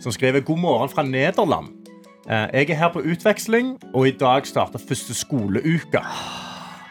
som 0.04 0.12
skriver 0.12 0.44
God 0.46 0.60
morgen 0.64 0.92
fra 0.92 1.06
Nederland. 1.08 1.75
Eh, 2.30 2.48
Jeg 2.54 2.70
er 2.70 2.76
her 2.76 2.90
på 2.90 3.04
utveksling, 3.06 3.76
og 3.94 4.08
i 4.08 4.12
dag 4.12 4.48
starter 4.48 4.80
første 4.80 5.14
skoleuke. 5.14 6.02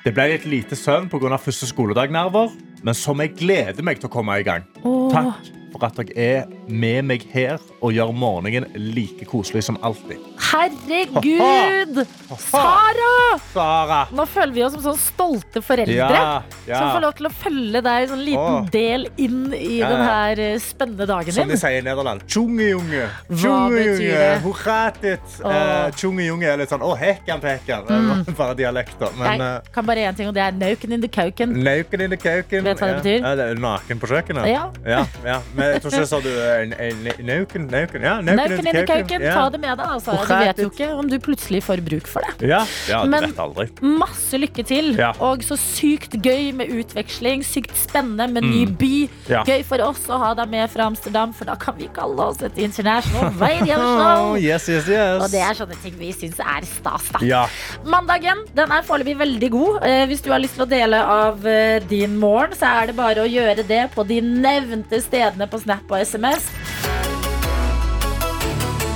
Det 0.05 0.13
ble 0.15 0.29
litt 0.31 0.47
lite 0.47 0.77
søvn 0.77 1.09
pga. 1.09 1.37
første 1.37 1.67
skoledag-nerver, 1.67 2.51
men 2.83 2.95
som 2.95 3.21
jeg 3.21 3.35
gleder 3.37 3.83
meg 3.83 3.99
til 4.01 4.09
å 4.09 4.13
komme 4.13 4.39
i 4.39 4.43
gang. 4.43 4.63
Takk 5.11 5.64
for 5.75 5.89
at 5.89 5.99
dere 5.99 6.15
er 6.15 6.53
med 6.71 7.05
meg 7.09 7.25
her 7.33 7.59
og 7.85 7.93
gjør 7.95 8.13
morgenen 8.17 8.67
like 8.95 9.27
koselig 9.29 9.65
som 9.67 9.77
alltid. 9.85 10.21
Herregud! 10.41 12.01
Sara! 12.39 13.39
Sara! 13.53 14.01
Nå 14.15 14.27
føler 14.31 14.55
vi 14.57 14.65
oss 14.67 14.75
som 14.77 14.85
sånn 14.87 15.01
stolte 15.01 15.63
foreldre. 15.65 15.97
Ja, 15.97 16.43
ja. 16.69 16.79
Som 16.79 16.93
får 16.95 17.05
lov 17.05 17.17
til 17.19 17.29
å 17.29 17.33
følge 17.35 17.83
deg 17.85 18.15
en 18.15 18.23
liten 18.25 18.59
Åh. 18.61 18.69
del 18.75 19.09
inn 19.21 19.43
i 19.55 19.79
Ja, 19.81 19.89
ja. 19.89 19.91
den 19.93 20.05
her 20.09 20.43
eh, 20.47 20.57
spennende 20.63 21.09
dagen 21.11 21.31
din. 21.31 21.37
Som 21.41 21.53
de 21.53 21.59
sier 21.61 21.81
i 21.81 21.85
Nederland. 21.85 22.25
Tjungejunge. 22.31 23.09
Tjungejunge. 23.31 24.23
Hurratit. 24.45 25.39
Uh, 25.45 25.91
Tjungejunge 25.99 26.49
er 26.55 26.63
litt 26.63 26.73
sånn 26.73 26.85
Å, 26.85 26.93
hekken. 26.99 27.43
Det 27.45 27.57
er 27.75 28.33
Bare 28.39 28.55
dialekter. 28.59 29.13
Men 29.19 29.43
Jeg 29.43 29.63
uh, 29.65 29.73
kan 29.75 29.87
bare 29.89 30.07
én 30.09 30.17
ting, 30.19 30.31
og 30.31 30.37
det 30.37 30.43
er 30.47 30.57
nauken 30.57 30.97
in 30.97 31.03
the 31.05 31.11
kauken. 31.11 31.55
Nauken 31.65 32.05
in 32.07 32.15
the 32.15 32.21
kauken. 32.21 32.65
Vet 32.67 32.79
du 32.81 32.85
hva 32.85 32.91
det 32.93 33.03
betyr? 33.03 33.59
Naken 33.65 34.01
på 34.03 34.11
kjøkkenet? 34.11 34.49
Ja. 34.51 34.65
ja, 34.87 35.03
ja. 35.27 35.39
Men 35.57 35.64
jeg 35.73 35.83
tror 35.83 35.95
ikke 35.97 36.07
sa 36.11 36.21
du 36.25 36.31
en, 36.31 36.73
en, 36.87 37.03
nauken? 37.27 37.67
Nauken, 37.71 38.03
ja, 38.03 38.15
Nauken 38.21 38.67
in 38.67 38.75
the 38.75 38.85
kauken, 38.87 39.23
Ja. 39.23 39.35
ta 39.35 39.49
det 39.51 39.61
med 39.61 39.79
deg. 39.79 39.87
Altså. 39.87 40.17
Du 40.27 40.35
vet 40.35 40.59
jo 40.59 40.69
ikke 40.71 40.89
om 40.99 41.09
du 41.09 41.19
plutselig 41.19 41.63
får 41.65 41.83
bruk 41.89 42.07
for 42.11 42.21
det. 42.27 42.49
Ja, 42.49 42.65
ja 42.89 43.03
du 43.05 43.11
Men- 43.11 43.29
vet 43.31 43.39
aldri. 43.39 43.69
Masse 43.83 44.39
lykke 44.39 44.65
til, 44.67 44.95
Ja. 44.99 45.13
og 45.21 45.43
så 45.43 45.57
sykt 45.59 46.17
gøy 46.23 46.53
med 46.55 46.69
utveksling. 46.69 47.45
Sykt 47.45 47.77
spennende 47.77 48.29
med 48.33 48.43
ny 48.45 48.65
by. 48.67 49.09
Mm. 49.09 49.29
Ja. 49.29 49.43
Gøy 49.45 49.65
for 49.65 49.81
oss 49.83 50.07
å 50.09 50.19
ha 50.19 50.35
deg 50.35 50.49
med 50.51 50.71
fra 50.71 50.85
Amsterdam, 50.87 51.33
for 51.33 51.45
da 51.45 51.55
kan 51.57 51.77
vi 51.79 51.89
kalle 51.95 52.19
oss 52.21 52.43
et 52.43 52.57
international 52.59 53.33
radioshow. 53.41 54.15
Oh, 54.35 54.37
yes, 54.39 54.69
yes, 54.69 54.87
yes. 54.89 55.23
Og 55.23 55.31
det 55.31 55.41
er 55.41 55.55
sånne 55.55 55.77
ting 55.83 55.95
vi 55.99 56.11
syns 56.13 56.39
er 56.41 56.65
stas. 56.65 57.09
da 57.13 57.19
Ja. 57.25 57.47
Mandagen 57.85 58.45
den 58.55 58.71
er 58.73 58.83
foreløpig 58.87 59.17
veldig 59.19 59.51
god. 59.51 59.83
Eh, 59.85 60.07
hvis 60.07 60.23
du 60.25 60.31
har 60.31 60.39
lyst 60.43 60.55
til 60.59 60.65
å 60.65 60.69
dele 60.69 61.01
av 61.03 61.45
eh, 61.47 61.81
din 61.91 62.17
morgen, 62.21 62.53
så 62.57 62.71
er 62.83 62.87
det 62.91 62.97
bare 62.97 63.25
å 63.25 63.29
gjøre 63.29 63.67
det 63.67 63.91
på 63.95 64.05
de 64.07 64.21
nevnte 64.21 65.01
stedene 65.03 65.49
på 65.51 65.54
Snap 65.63 65.91
og 65.91 66.01
SMS. 66.03 66.49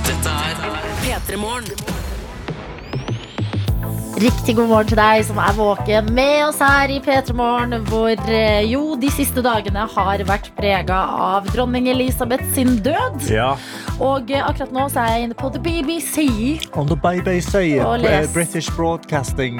Dette 0.07 0.33
er 0.33 0.59
P3 1.03 1.39
Morgen. 1.39 1.97
Riktig 4.19 4.57
god 4.57 4.67
morgen 4.67 4.89
til 4.89 4.99
deg 4.99 5.21
som 5.23 5.37
er 5.39 5.53
våken 5.55 6.09
med 6.11 6.41
oss 6.49 6.59
her 6.59 6.91
i 6.91 6.97
P3 7.03 7.35
Morgen, 7.39 7.77
hvor 7.87 8.11
eh, 8.27 8.65
jo 8.67 8.97
de 8.99 9.11
siste 9.15 9.39
dagene 9.45 9.85
har 9.93 10.25
vært 10.27 10.49
prega 10.57 10.97
av 11.29 11.47
dronning 11.53 11.87
Elisabeth 11.93 12.43
sin 12.57 12.75
død. 12.83 13.29
ja. 13.31 13.53
Og 13.99 14.29
eh, 14.31 14.39
akkurat 14.47 14.71
nå 14.71 14.85
så 14.91 15.01
er 15.03 15.09
jeg 15.17 15.25
inne 15.27 15.35
på 15.35 15.49
The 15.51 15.59
BBC 15.59 16.21
On 16.79 16.87
the 16.87 16.95
BBC, 16.95 17.53
Og 17.83 17.97
eh, 17.97 18.03
les. 18.05 18.29
British 18.31 18.71
Broadcasting 18.77 19.57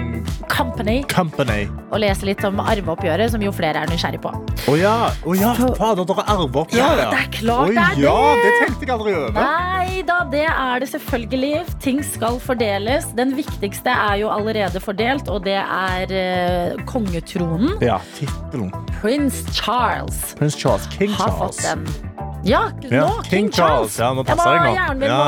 Company 0.48 1.02
Company. 1.12 1.66
og 1.92 2.00
leser 2.00 2.30
litt 2.30 2.44
om 2.48 2.62
arveoppgjøret, 2.64 3.34
som 3.34 3.44
jo 3.44 3.52
flere 3.56 3.82
er 3.84 3.90
nysgjerrig 3.92 4.22
på. 4.24 4.32
Å 4.70 4.76
ja, 4.80 4.94
Oh 5.28 5.36
ja, 5.36 5.52
fader, 5.76 6.06
dere 6.08 6.24
Arveoppgjøret! 6.32 6.70
arveoppgjør, 6.70 6.80
Ja, 6.80 7.10
det 7.12 7.20
er 7.20 7.32
klart 7.36 7.68
oh, 7.68 7.74
det 7.74 7.84
er 7.84 8.00
ja, 8.04 8.16
det. 8.40 8.46
det 8.46 8.54
tenkte 8.64 8.88
jeg 8.88 8.94
aldri 8.96 9.16
over. 9.18 9.40
Nei 9.40 10.04
da, 10.08 10.20
det 10.32 10.46
er 10.48 10.84
det 10.86 10.90
selvfølgelig. 10.94 11.52
Ting 11.84 12.00
skal 12.06 12.40
fordeles. 12.44 13.10
Den 13.18 13.36
viktigste 13.38 13.92
er 13.92 14.22
jo 14.22 14.32
allerede 14.32 14.80
fordelt, 14.84 15.28
og 15.28 15.44
det 15.50 15.58
er 15.60 16.16
uh, 16.16 16.86
kongetronen. 16.90 17.76
Ja, 17.84 18.00
tittelen. 18.16 18.72
Prins 19.02 19.44
Charles 19.56 20.34
Prins 20.40 20.56
Charles. 20.60 20.88
King 20.96 21.12
Charles. 21.16 21.20
har 21.20 21.38
fått 21.44 21.64
den. 21.66 22.29
Ja, 22.48 22.62
Ja, 22.90 23.02
nå, 23.04 23.08
King, 23.24 23.30
King 23.30 23.50
Charles. 23.52 23.96
Charles. 23.96 24.00
Ja, 24.00 24.10
nå 24.16 24.24
Jeg 24.24 24.38
passer 24.38 24.54
jeg 24.56 24.62
nå. 24.64 24.72
hjernen 24.78 25.00
min 25.00 25.10
Ja, 25.10 25.20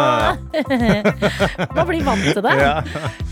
må, 1.68 1.76
må 1.82 1.86
bli 1.89 1.99
vant 2.07 2.24
til 2.24 2.41
det. 2.45 2.53
Ja. 2.62 2.74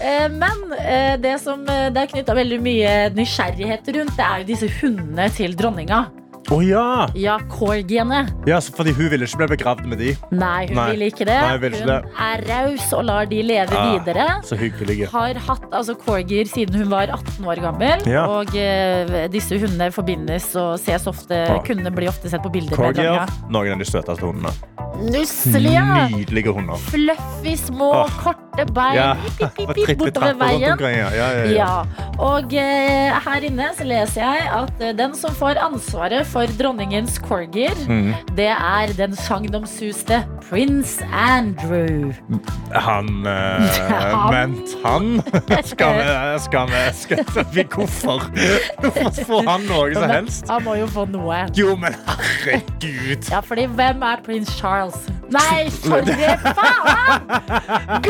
Eh, 0.04 0.28
Men 0.36 0.74
eh, 0.80 1.14
det 1.24 1.36
som 1.44 1.64
eh, 1.70 1.88
det 1.96 2.04
er 2.04 2.12
knytta 2.12 2.36
veldig 2.38 2.60
mye 2.66 2.94
nysgjerrighet 3.16 3.88
rundt, 3.96 4.16
det 4.20 4.26
er 4.28 4.44
jo 4.44 4.50
disse 4.52 4.70
hundene 4.82 5.30
til 5.36 5.56
dronninga. 5.60 6.02
Å 6.50 6.58
ja. 6.66 7.06
Ja, 7.14 7.36
corgiene. 7.52 8.24
ja, 8.50 8.58
fordi 8.74 8.89
hun 8.97 9.12
ville 9.12 9.28
ikke 9.28 9.38
bli 9.43 9.47
begravd 9.52 9.84
med 9.91 10.00
de. 10.02 10.16
Nei, 10.34 10.64
hun 10.72 10.80
Nei. 10.80 10.86
vil 10.95 11.04
ikke 11.06 11.28
det. 11.30 11.36
Nei, 11.45 11.58
vil 11.62 11.76
ikke 11.78 11.86
hun 11.86 11.91
det. 11.91 12.14
er 12.26 12.43
raus 12.50 12.88
og 12.97 13.04
lar 13.06 13.28
de 13.30 13.43
leve 13.45 13.78
Ah, 13.78 13.91
videre. 14.00 14.26
Så 14.47 14.58
hyggelig. 14.58 15.06
Har 15.12 15.38
hatt 15.45 15.68
altså, 15.70 15.93
corgier 16.02 16.50
siden 16.50 16.74
hun 16.82 16.89
var 16.89 17.14
18 17.14 17.45
år 17.54 17.62
gammel. 17.68 18.02
Ja. 18.10 18.26
Og 18.34 18.50
uh, 18.58 19.28
disse 19.30 19.60
hundene 19.62 19.91
forbindes 19.93 20.50
og 20.58 20.80
ses 20.82 21.06
ofte 21.12 21.38
Ah. 21.54 21.62
kunne 21.70 21.93
blir 21.93 22.10
ofte 22.10 22.30
sett 22.34 22.41
på 22.41 22.50
bilder 22.52 22.74
med 22.74 22.97
Corgier, 22.97 23.30
noen 23.54 23.76
av 23.78 23.80
de 23.80 23.86
søteste 23.86 24.26
hundene. 24.26 24.50
Nusselige! 25.00 25.84
Nydelige 26.18 26.52
hunder. 26.58 26.82
Fluffy, 26.89 27.54
små, 27.62 27.91
Åh. 28.02 28.18
korte 28.24 28.66
bein. 28.74 28.95
Ja. 28.97 29.14
Pip, 29.38 29.54
pip, 29.56 29.74
pip, 29.78 29.97
bortover 30.02 30.34
veien. 30.41 30.82
Ja, 30.82 30.89
ja, 30.89 31.10
ja, 31.14 31.30
ja. 31.30 31.54
Ja, 31.54 32.10
og 32.18 32.52
uh, 32.52 33.22
her 33.30 33.47
inne 33.47 33.70
så 33.78 33.86
leser 33.88 34.26
jeg 34.26 34.50
at 34.58 34.82
uh, 34.82 34.89
den 34.97 35.14
som 35.16 35.32
får 35.38 35.62
ansvaret 35.62 36.26
for 36.28 36.39
dronningens 36.48 37.18
corgier, 37.20 37.76
Mm. 37.88 38.14
det 38.38 38.48
er 38.48 38.94
den 38.98 39.16
sagnomsuste 39.16 40.24
prins 40.50 41.00
Andrew. 41.14 42.14
Han 42.76 43.26
eh, 43.28 43.62
Han. 44.14 44.56
Han? 44.86 45.22
Skal 45.64 45.96
vi, 45.98 46.40
skal 46.40 46.68
vi, 46.68 46.84
skal 46.94 47.46
vi 47.54 47.64
Hvorfor? 47.64 48.24
Hvorfor 48.82 49.26
får 49.26 49.50
han 49.50 49.62
noe 49.70 49.94
som 49.96 50.10
helst? 50.10 50.50
Han 50.50 50.64
må 50.64 50.76
jo 50.80 50.88
få 50.88 51.06
noe. 51.06 51.46
Jo, 51.58 51.76
men 51.76 51.96
herregud. 52.08 53.30
Ja, 53.32 53.40
fordi 53.40 53.66
hvem 53.66 54.02
er 54.04 54.22
prins 54.26 54.50
Charles? 54.60 54.96
Nei, 55.30 55.70
sorry, 55.70 56.16
faen! 56.42 57.22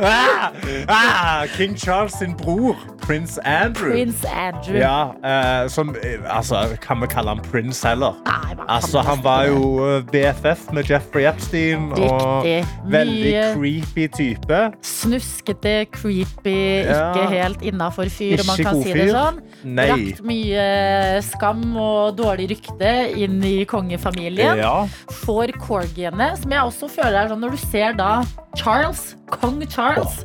Ah, 0.00 0.52
ah, 0.88 1.46
King 1.56 1.74
Charles 1.76 2.12
sin 2.18 2.34
bror, 2.36 2.76
prins 3.06 3.38
Andrew. 3.44 3.90
Prince 3.92 4.24
Andrew. 4.28 4.78
Ja, 4.78 5.12
eh, 5.22 5.68
som 5.68 5.94
eh, 5.96 6.20
Altså, 6.36 6.62
kan 6.80 7.00
vi 7.02 7.06
kalle 7.12 7.34
han 7.34 7.42
prins 7.50 7.82
heller? 7.84 8.14
Nei, 8.26 8.54
Altså, 8.68 9.00
Han 9.04 9.20
var 9.24 9.44
jo 9.50 9.60
eh, 9.84 10.02
BFF 10.12 10.70
med 10.72 10.88
Jeffrey 10.90 11.26
Epstein. 11.28 11.90
Og 11.92 12.46
veldig 12.90 13.32
Mye 13.34 13.44
creepy 13.54 14.06
type. 14.16 14.60
Snuskete, 14.82 15.86
creepy, 15.92 16.56
Ja. 16.84 17.12
ikke 17.12 17.28
helt 17.32 17.62
innafor 17.62 18.08
fyr, 18.12 18.40
om 18.40 18.46
man 18.52 18.56
kan 18.64 18.82
si 18.82 18.92
det 18.96 19.08
sånn. 19.12 19.40
Nei. 19.64 19.86
Brakt 19.90 20.22
mye 20.24 21.22
skam 21.24 21.64
og 21.80 22.16
dårlig 22.18 22.48
rykte 22.54 22.92
inn 23.20 23.38
i 23.44 23.64
kongefamilien. 23.68 24.58
Ja. 24.62 24.86
Får 25.24 25.52
corgiene, 25.60 26.32
som 26.40 26.50
jeg 26.56 26.60
også 26.70 26.88
føler 26.90 27.24
er 27.24 27.28
sånn 27.34 27.44
når 27.44 27.56
du 27.56 27.60
ser 27.66 27.92
da 27.98 28.10
Charles, 28.56 29.14
kong 29.30 29.60
Charles, 29.68 30.24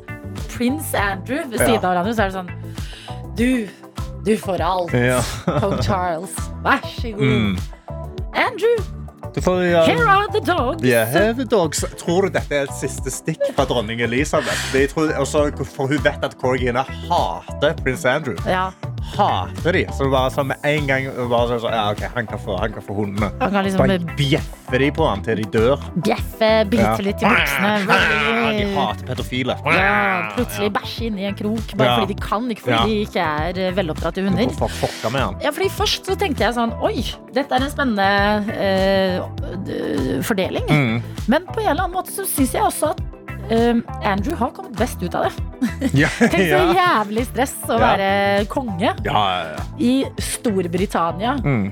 prins 0.54 0.94
Andrew 0.94 1.44
ved 1.50 1.60
Ja. 1.60 1.66
siden 1.66 1.84
av 1.84 1.94
hverandre, 1.96 2.14
så 2.16 2.22
er 2.24 2.30
det 2.30 2.38
sånn 2.40 2.52
Du, 3.40 3.68
du 4.26 4.38
får 4.38 4.62
alt, 4.62 4.94
ja. 4.94 5.22
kong 5.62 5.82
Charles. 5.82 6.36
Vær 6.64 6.82
så 6.84 7.12
god. 7.12 7.22
Mm. 7.22 7.58
Andrew, 8.36 8.82
får, 9.42 9.62
ja. 9.64 9.84
here 9.86 10.10
are 10.10 10.28
the 10.34 10.42
dogs. 10.54 10.84
Yeah, 10.84 11.36
the 11.38 11.46
dogs. 11.46 11.86
Tror 11.98 12.28
du 12.28 12.34
dette 12.36 12.56
er 12.56 12.68
et 12.68 12.76
siste 12.76 13.14
stikk 13.16 13.40
fra 13.56 13.64
dronning 13.70 14.02
Elisabeth? 14.04 14.66
Tror, 14.92 15.14
også, 15.16 15.46
for 15.64 15.88
hun 15.88 16.04
vet 16.04 16.28
at 16.28 16.36
Corgina 16.42 16.84
hater 16.84 17.80
prins 17.80 18.04
Andrew. 18.06 18.36
Ja, 18.44 18.74
Hater 19.16 19.72
de. 19.74 19.86
Så 19.98 20.10
bare 20.12 20.30
sånn 20.34 20.48
med 20.52 20.58
en 20.64 20.88
gang 20.88 21.06
bare 21.32 21.60
sånn, 21.60 21.74
ja, 21.74 21.90
ok, 21.92 22.04
han, 22.16 22.28
kan 22.30 22.40
få, 22.40 22.58
han 22.60 22.74
kan 22.74 22.82
få 22.86 22.96
hundene. 23.00 23.32
han 23.40 23.52
kan 23.52 23.64
liksom 23.66 23.80
Bare 23.84 24.00
bjeffer 24.18 24.80
de 24.84 24.92
på 24.92 25.08
ham 25.10 25.22
til 25.26 25.36
de 25.42 25.44
dør. 25.58 25.78
bjeffe, 26.06 26.52
bite 26.70 26.84
Ja. 26.84 26.96
litt 27.02 27.24
i 27.24 27.26
buksene. 27.26 27.72
De 28.60 28.66
hater 28.76 29.06
pedofile. 29.08 29.56
Ja, 29.66 30.32
plutselig 30.36 30.72
bæsje 30.74 31.06
inni 31.08 31.26
en 31.30 31.36
krok 31.36 31.74
bare 31.78 31.88
Ja. 31.88 32.00
fordi 32.00 32.14
de 32.14 32.22
kan, 32.22 32.50
ikke 32.52 32.62
fordi 32.66 32.76
Ja. 32.76 32.86
de 32.86 33.06
ikke 33.06 33.22
er 33.24 33.60
eh, 33.68 33.72
veloppdratte 33.78 34.24
hunder. 34.26 34.50
Fucka 34.50 35.10
med 35.12 35.22
han? 35.22 35.36
Ja, 35.42 35.52
fordi 35.52 35.70
Først 35.70 36.06
så 36.06 36.16
tenkte 36.20 36.44
jeg 36.44 36.54
sånn 36.58 36.74
Oi, 36.84 37.06
dette 37.34 37.56
er 37.56 37.64
en 37.64 37.72
spennende 37.72 38.08
eh, 38.60 40.22
fordeling. 40.26 40.66
Mm. 40.70 41.02
Men 41.28 41.46
på 41.48 41.62
en 41.62 41.70
eller 41.72 41.84
annen 41.86 41.96
måte 41.96 42.12
så 42.14 42.26
syns 42.28 42.54
jeg 42.54 42.62
også 42.66 42.92
at 42.94 43.02
um, 43.52 43.84
Andrew 44.04 44.36
har 44.40 44.52
kommet 44.56 44.78
best 44.80 45.02
ut 45.04 45.16
av 45.16 45.28
det. 45.30 45.34
Ja, 46.04 46.10
Tenk 46.20 46.34
så 46.50 46.64
jævlig 46.76 47.26
stress 47.30 47.54
å 47.68 47.76
Ja. 47.80 47.84
være 47.84 48.46
konge 48.52 48.94
Ja, 49.06 49.14
ja, 49.14 49.46
ja. 49.56 49.68
i 49.80 49.94
Storbritannia. 50.22 51.38
Mm. 51.44 51.70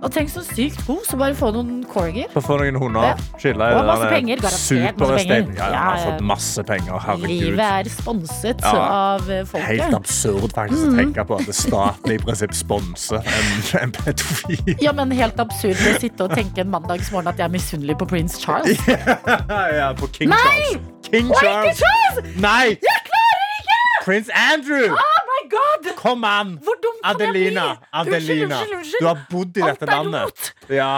Og 0.00 0.08
tenk 0.14 0.30
så 0.32 0.40
sykt 0.40 0.78
god, 0.86 1.02
så 1.04 1.18
bare 1.20 1.34
få 1.36 1.50
noen 1.52 1.82
corgier. 1.84 2.30
Så 2.32 2.40
få 2.40 2.54
noen 2.56 2.78
hunder. 2.80 3.10
Ja. 3.10 3.36
Chille 3.42 3.66
i 3.68 3.80
masse 3.84 4.06
penger, 4.08 4.38
garantert 4.40 5.02
masse 5.02 5.26
penger. 5.28 5.50
Ja, 5.58 5.66
jeg 5.74 5.80
har 5.84 5.98
fått 6.06 6.22
masse 6.30 6.62
penger. 6.64 7.02
Herregud. 7.04 7.34
Livet 7.42 7.60
er 7.66 7.90
sponset 7.92 8.64
Ja. 8.64 8.70
av 8.80 9.26
folket. 9.50 9.66
Helt 9.68 9.96
absurd 9.98 10.54
faktisk 10.56 10.86
å 10.88 10.94
tenke 11.02 11.24
på 11.28 11.36
at 11.42 11.52
staten 11.58 12.14
i 12.14 12.16
prinsipp 12.22 12.56
sponser 12.56 13.20
en, 13.28 13.50
en 13.82 13.92
pedofil. 13.98 14.72
Ja, 14.80 14.94
men 14.96 15.12
helt 15.20 15.36
absurd 15.44 15.76
å 15.76 15.92
sitte 16.00 16.24
og 16.30 16.32
tenke 16.32 16.64
en 16.64 16.72
mandagsmorgen 16.72 17.28
at 17.34 17.36
jeg 17.36 17.50
er 17.50 17.52
misunnelig 17.58 17.98
på 18.00 18.08
prins 18.08 18.40
Charles. 18.40 18.80
ja, 19.76 19.92
på 20.00 20.08
King 20.16 20.32
Nei! 20.32 20.38
Charles. 20.40 20.89
King 21.10 21.30
Charles! 21.40 21.66
ikke 21.66 21.84
Charles! 21.84 22.36
Nei! 22.40 22.66
Jeg 22.88 23.00
klarer 23.08 23.44
ikke! 23.58 23.78
Prins 24.04 24.28
Andrew! 24.52 24.86
Oh 24.94 25.20
my 25.32 25.40
god! 25.56 25.90
Kom 25.96 26.24
an! 26.24 26.54
Hvor 26.64 26.76
dum 26.84 26.96
kan 27.04 27.14
Adelina, 27.14 27.64
jeg 27.66 28.06
bli? 28.06 28.12
Adelina. 28.14 28.56
Unnskyld, 28.56 28.76
unnskyld. 28.78 29.00
Du 29.00 29.06
har 29.10 29.18
bodd 29.30 29.56
i 29.56 29.60
dette 29.66 29.86
landet. 29.90 30.52
Ja. 30.68 30.92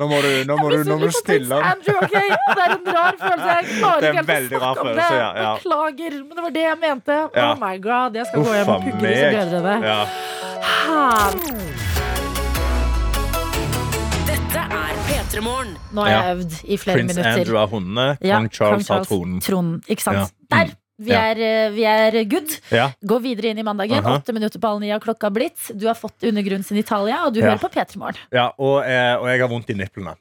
Nå 0.00 0.06
må 0.08 0.18
du, 0.24 0.30
nå 0.48 0.54
må 0.56 0.68
du, 0.72 0.78
nå 0.88 0.96
må 0.98 1.06
du 1.10 1.12
stille. 1.14 1.58
Andrew, 1.70 1.96
ok? 2.00 2.14
Det 2.16 2.62
er 2.64 2.72
en 2.74 2.86
rar 2.96 3.14
følelse. 3.20 3.48
Jeg 3.52 3.64
klarer 3.78 4.00
Det 4.00 4.08
er 4.08 4.12
en 4.12 4.18
ikke 4.22 4.32
helt 4.32 4.52
å 4.52 4.60
rar 4.62 4.62
snakke 4.62 4.80
om 4.80 4.86
følelse, 4.88 5.12
det. 5.12 5.20
ja, 5.20 5.30
ja. 5.42 5.52
Beklager, 5.58 6.12
men 6.24 6.36
det 6.38 6.42
var 6.48 6.54
det 6.58 6.64
jeg 6.68 6.78
mente. 6.86 7.18
Ja. 7.36 7.48
Oh 7.52 7.56
my 7.60 7.74
god, 7.88 8.10
jeg 8.20 8.26
skal 8.30 8.46
gå 8.48 8.52
hjem 8.58 8.68
og 8.76 8.86
pugge 8.88 9.02
disse 9.06 9.26
brødrene. 9.36 9.74
Ja. 9.92 10.00
P3 15.32 15.40
Morgen. 15.40 15.76
Nå 15.92 16.02
har 16.04 16.10
jeg 16.10 16.22
Ja. 16.22 16.34
øvd 16.34 16.52
i 16.64 16.76
flere 16.76 16.96
Prince 16.98 17.14
minutter. 17.16 17.40
Andrew 17.40 17.56
har 17.58 17.66
hundene, 17.68 18.18
Ja, 18.20 18.36
kong 18.36 18.48
Charles 18.52 18.88
har 18.88 19.04
tronen. 19.04 19.40
tronen. 19.40 19.80
Ikke 19.88 20.02
sant? 20.02 20.16
Ja. 20.16 20.26
Der! 20.50 20.66
Mm. 20.66 20.76
Vi 21.00 21.10
Ja. 21.10 21.20
er, 21.32 21.36
eh, 21.40 21.70
vi 21.72 21.84
er 21.84 22.24
good. 22.24 22.60
Ja. 22.70 22.92
Gå 23.04 23.18
videre 23.22 23.50
inn 23.50 23.58
i 23.58 23.62
mandagen. 23.62 24.04
Åtte 24.04 24.32
minutter 24.34 24.58
på 24.60 24.68
halv 24.68 24.80
ni 24.80 24.90
har 24.90 25.00
klokka 25.00 25.32
blitt. 25.32 25.76
Du 25.76 25.86
har 25.86 25.94
fått 25.94 26.20
undergrunnen 26.22 26.62
sin 26.64 26.76
Italia, 26.76 27.24
og 27.26 27.32
du 27.34 27.40
Ja. 27.40 27.46
hører 27.56 27.60
på 27.60 27.70
P3 27.72 27.96
Morgen. 27.96 28.16
Ja, 28.30 28.52
og, 28.58 28.84
eh, 28.84 29.16
og 29.16 29.26
jeg 29.26 29.40
har 29.40 29.48
vondt 29.48 29.70
i 29.70 29.74
nipplene. 29.74 30.14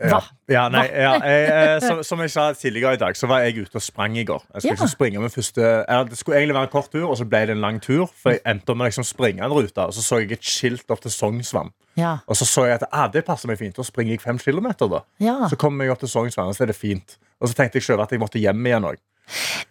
Ja. 0.00 0.08
Hva? 0.14 0.20
Ja, 0.48 0.62
nei, 0.72 0.86
ja, 0.88 1.10
jeg, 1.20 1.48
eh, 1.52 1.80
som, 1.86 1.98
som 2.06 2.20
jeg 2.24 2.30
sa 2.32 2.46
tidligere 2.56 2.94
i 2.96 3.00
dag, 3.02 3.16
så 3.18 3.28
var 3.28 3.42
jeg 3.44 3.58
ute 3.66 3.76
og 3.76 3.84
sprang 3.84 4.16
i 4.16 4.24
går. 4.24 4.40
Jeg 4.54 4.62
skulle 4.62 4.72
Ja. 4.72 4.78
ikke 4.80 4.88
springe 4.94 5.20
med 5.20 5.30
første 5.34 5.60
eller, 5.88 6.04
Det 6.08 6.18
skulle 6.18 6.38
egentlig 6.40 6.56
være 6.56 6.68
en 6.70 6.72
kort 6.72 6.88
tur, 6.90 7.04
og 7.10 7.18
så 7.20 7.26
ble 7.28 7.42
det 7.46 7.56
en 7.56 7.60
lang 7.60 7.80
tur. 7.84 8.06
For 8.22 8.32
jeg 8.32 8.40
endte 8.48 8.72
opp 8.72 8.80
med 8.80 8.86
å 8.86 8.90
liksom 8.90 9.04
springe 9.04 9.44
en 9.44 9.52
rute, 9.52 9.78
og 9.84 9.92
så 9.92 10.00
så 10.02 10.20
jeg 10.22 10.32
et 10.32 10.42
skilt 10.42 10.90
opp 10.90 11.00
til 11.04 11.10
Sognsvann. 11.12 11.70
Ja. 12.00 12.16
Og 12.26 12.36
så 12.40 12.46
så 12.48 12.64
jeg 12.70 12.78
at 12.80 12.88
ah, 12.92 13.08
det 13.12 13.24
passer 13.26 13.48
meg 13.50 13.58
fint. 13.60 13.76
Da 13.76 13.82
springer 13.84 14.16
jeg 14.16 14.22
fem 14.24 14.38
kilometer. 14.38 14.88
da 14.88 15.02
ja. 15.20 15.36
Så 15.52 15.56
kommer 15.60 15.84
jeg 15.84 15.92
opp 15.92 16.00
til 16.00 16.08
Sognsvann, 16.08 16.48
og 16.48 16.56
så 16.56 16.64
er 16.64 16.72
det 16.72 16.76
fint. 16.80 17.18
Og 17.40 17.48
så 17.48 17.54
tenkte 17.54 17.76
jeg 17.76 17.82
selv 17.84 18.00
at 18.00 18.10
jeg 18.10 18.20
måtte 18.20 18.40
hjem 18.40 18.64
igjen 18.66 18.84
òg. 18.88 18.96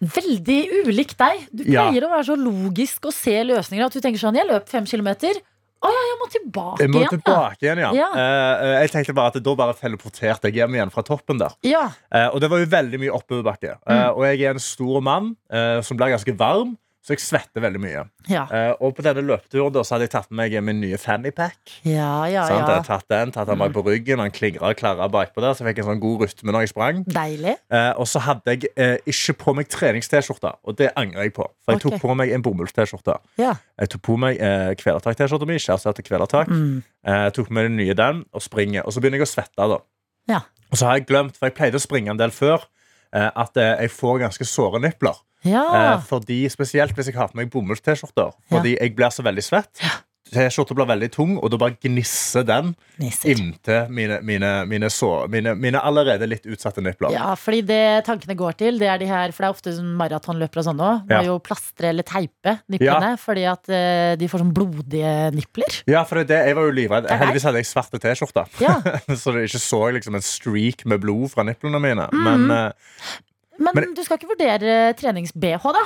Veldig 0.00 0.60
ulik 0.88 1.12
deg. 1.20 1.42
Du 1.52 1.64
pleier 1.66 2.06
å 2.06 2.10
være 2.14 2.24
så 2.30 2.36
logisk 2.38 3.10
og 3.10 3.12
se 3.12 3.34
løsninger 3.44 3.84
at 3.84 3.92
du 3.92 4.00
tenker 4.00 4.22
sånn 4.22 4.38
Jeg 4.38 4.48
løp 4.48 4.68
fem 4.70 4.86
kilometer. 4.88 5.36
Å 5.80 5.88
ja, 5.88 6.00
jeg 6.10 6.16
må 6.20 6.26
tilbake 6.28 6.82
Jeg 6.84 6.90
må 6.92 7.00
igjen. 7.00 7.12
tilbake 7.14 7.64
igjen, 7.64 7.78
ja. 7.80 7.90
Ja. 7.96 8.08
Eh, 8.20 8.72
jeg 8.82 8.92
tenkte 8.92 9.14
bare 9.16 9.32
at 9.32 9.38
da 9.46 9.54
bare 9.56 9.76
teleporterte 9.78 10.50
jeg 10.50 10.58
hjem 10.60 10.76
igjen 10.76 10.92
fra 10.92 11.04
toppen 11.06 11.40
der. 11.40 11.54
Ja. 11.64 11.86
Eh, 12.12 12.26
og 12.28 12.42
det 12.42 12.50
var 12.52 12.60
jo 12.60 12.68
veldig 12.68 13.00
mye 13.00 13.14
oppoverbakke. 13.16 13.78
Mm. 13.86 13.94
Eh, 13.94 14.08
og 14.10 14.26
jeg 14.28 14.42
er 14.44 14.58
en 14.58 14.64
stor 14.64 15.00
mann 15.00 15.32
som 15.86 15.96
blir 15.96 16.12
ganske 16.12 16.36
varm, 16.38 16.76
så 17.00 17.14
jeg 17.14 17.22
svetter 17.24 17.62
veldig 17.64 17.80
mye. 17.80 18.02
Ja. 18.28 18.42
Uh, 18.50 18.84
og 18.84 18.92
på 18.98 19.04
denne 19.04 19.22
løpeturen 19.24 19.72
da, 19.72 19.80
så 19.86 19.94
hadde 19.94 20.04
jeg 20.04 20.12
tatt 20.12 20.28
med 20.28 20.52
meg 20.52 20.56
min 20.66 20.82
nye 20.82 20.98
fannypack. 21.00 21.72
ja, 21.88 22.26
ja, 22.28 22.42
sånn, 22.48 22.60
ja. 22.60 22.80
tatt 22.84 23.06
den, 23.08 23.32
tatt 23.32 23.48
den 23.48 23.60
bak 23.60 23.72
på 23.72 23.84
ryggen, 23.86 24.20
han 24.20 24.32
klingret 24.34 24.66
og 24.68 24.76
klarra 24.76 25.08
bakpå 25.12 25.40
der, 25.40 25.54
så 25.56 25.64
jeg 25.64 25.70
fikk 25.70 25.80
en 25.80 25.88
sånn 25.90 26.02
god 26.02 26.26
rytme 26.26 26.52
når 26.52 26.66
jeg 26.66 26.72
sprang. 26.74 27.00
Deilig. 27.08 27.56
Uh, 27.72 27.92
og 28.02 28.08
så 28.10 28.20
hadde 28.26 28.52
jeg 28.52 28.68
uh, 28.76 28.98
ikke 29.08 29.36
på 29.40 29.54
meg 29.56 29.70
trenings-T-skjorte, 29.72 30.52
og 30.60 30.76
det 30.80 30.90
angrer 31.00 31.28
jeg 31.28 31.34
på. 31.38 31.46
For 31.64 31.72
jeg 31.72 31.80
okay. 31.80 31.96
tok 31.96 32.04
på 32.04 32.18
meg 32.20 32.34
en 32.36 32.44
bomulls-T-skjorte. 32.44 33.16
Ja. 33.40 33.54
Jeg 33.80 33.94
tok 33.94 34.04
på 34.10 34.18
meg 34.20 34.42
uh, 34.44 34.68
Kvelertak-T-skjorta 34.80 35.48
mi. 35.48 35.56
Kjæreste 35.60 36.04
Kvelertak. 36.04 36.52
Mm. 36.52 36.82
Jeg 37.08 37.32
tok 37.36 37.48
meg 37.56 37.70
den 37.70 37.80
nye 37.80 37.96
den 37.96 38.22
og 38.36 38.44
springer. 38.44 38.84
Og 38.84 38.92
så 38.92 39.00
begynner 39.00 39.22
jeg 39.22 39.28
å 39.28 39.32
svette. 39.32 39.70
da 39.72 39.80
Ja. 40.28 40.44
Og 40.68 40.76
så 40.76 40.86
har 40.86 41.00
jeg 41.00 41.08
glemt, 41.08 41.40
for 41.40 41.48
jeg 41.48 41.56
pleide 41.56 41.80
å 41.80 41.82
springe 41.82 42.12
en 42.12 42.20
del 42.20 42.30
før, 42.34 42.68
at 43.10 43.58
jeg 43.58 43.90
får 43.90 44.20
ganske 44.22 44.46
såre 44.46 44.78
nipler. 44.78 45.16
Ja. 45.44 45.64
Eh, 45.94 46.04
fordi 46.08 46.42
Spesielt 46.52 46.94
hvis 46.96 47.06
jeg 47.12 47.16
har 47.16 47.28
på 47.32 47.40
meg 47.40 47.50
bomulls-T-skjorter. 47.50 48.32
Fordi 48.50 48.76
jeg 48.80 48.94
blir 48.96 49.10
så 49.14 49.22
veldig 49.26 49.42
svett. 49.46 49.82
T-skjorta 50.30 50.76
blir 50.78 50.86
veldig 50.86 51.08
tung, 51.10 51.32
og 51.42 51.50
da 51.50 51.58
bare 51.58 51.74
gnisser 51.82 52.44
den 52.46 52.68
Nisser. 53.02 53.32
inntil 53.32 53.88
mine, 53.90 54.20
mine, 54.22 54.50
mine, 54.70 54.86
så, 54.94 55.24
mine, 55.32 55.56
mine 55.58 55.80
allerede 55.82 56.28
litt 56.30 56.44
utsatte 56.46 56.78
nipler. 56.86 57.10
Ja, 57.16 57.32
fordi 57.34 57.64
det 57.66 58.04
tankene 58.06 58.36
går 58.38 58.54
til, 58.60 58.78
det 58.78 58.86
er 58.92 59.00
de 59.02 59.08
her 59.10 59.32
For 59.34 59.42
det 59.42 59.48
er 59.48 59.56
ofte 59.56 59.72
sånn 59.74 59.88
maratonløpere 59.98 60.62
og 60.62 60.68
sånn 60.68 60.82
òg. 60.86 61.00
Må 61.10 61.16
Ja. 61.18 61.22
jo 61.26 61.38
plastre 61.42 61.88
eller 61.90 62.06
teipe 62.06 62.60
nipplene 62.70 63.16
fordi 63.18 63.42
at 63.50 63.72
eh, 63.74 64.14
de 64.20 64.28
får 64.30 64.44
sånn 64.44 64.54
blodige 64.54 65.14
nipler. 65.34 65.80
Ja, 65.90 66.04
for 66.06 66.22
det, 66.22 66.38
jeg 66.46 66.54
var 66.54 66.68
jo 66.68 66.76
livredd. 66.78 67.08
Det. 67.08 67.18
Heldigvis 67.24 67.48
hadde 67.48 67.64
jeg 67.64 67.70
svarte 67.72 67.98
T-skjorter, 67.98 68.46
Ja. 68.62 68.76
så 69.18 69.34
det 69.34 69.48
ikke 69.50 69.58
så 69.66 69.82
liksom 69.98 70.14
en 70.14 70.22
streak 70.22 70.86
med 70.86 71.00
blod 71.02 71.32
fra 71.34 71.42
niplene 71.42 71.82
mine. 71.82 72.06
Mm. 72.14 72.22
Men 72.22 72.50
eh, 72.54 73.18
Men, 73.60 73.76
Men- 73.76 73.94
du 73.94 74.02
skal 74.06 74.16
ikke 74.18 74.30
vurdere 74.32 74.94
trenings-BH, 74.98 75.66
da? 75.76 75.84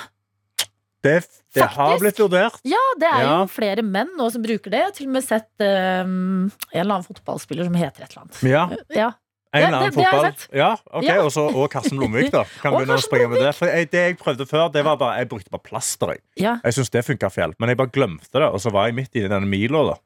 det, 1.05 1.19
det 1.53 1.67
har 1.75 1.99
blitt 2.01 2.17
vurdert. 2.23 2.55
Ja, 2.65 2.81
det 3.01 3.09
er 3.11 3.25
Ja. 3.27 3.33
jo 3.43 3.49
flere 3.53 3.83
menn 3.85 4.15
nå 4.17 4.31
som 4.33 4.41
bruker 4.43 4.71
det. 4.73 4.79
Jeg 4.81 4.87
har 4.87 4.95
til 4.97 5.07
og 5.11 5.13
med 5.19 5.25
sett 5.27 5.51
um, 5.61 6.47
en 6.73 6.81
eller 6.81 6.95
annen 6.97 7.05
fotballspiller 7.05 7.67
som 7.69 7.75
heter 7.77 8.07
et 8.07 8.15
eller 8.15 8.23
annet. 8.23 8.41
Ja, 8.49 8.63
Ja. 8.95 9.11
en 9.53 9.67
eller 9.67 9.79
annen 9.83 9.93
fotball. 9.93 10.33
Ja, 10.57 10.71
ok, 10.91 11.05
Ja. 11.05 11.19
Også, 11.21 11.45
og 11.55 11.69
Karsten 11.71 11.99
Blomvik, 11.99 12.31
da. 12.33 12.45
Kan 12.63 12.73
begynne 12.73 12.97
å 12.97 13.03
springe 13.05 13.29
med 13.35 13.43
det. 13.45 13.53
For 13.55 13.67
jeg, 13.69 13.91
det 13.93 14.01
jeg 14.07 14.19
prøvde 14.19 14.47
før, 14.49 14.73
det 14.73 14.83
var 14.87 14.97
bare 14.97 15.19
Jeg 15.19 15.29
brukte 15.29 15.51
bare 15.53 15.67
plaster. 15.69 16.15
Jeg, 16.15 16.23
ja. 16.41 16.57
jeg 16.65 16.73
syns 16.79 16.91
det 16.91 17.05
funka 17.05 17.29
fjell. 17.31 17.53
Men 17.61 17.69
jeg 17.75 17.77
bare 17.83 17.93
glemte 17.93 18.33
det, 18.33 18.49
og 18.49 18.61
så 18.65 18.73
var 18.73 18.87
jeg 18.89 18.95
midt 19.03 19.15
i 19.21 19.29
denne 19.29 19.45
mila. 19.47 19.85
da 19.93 19.99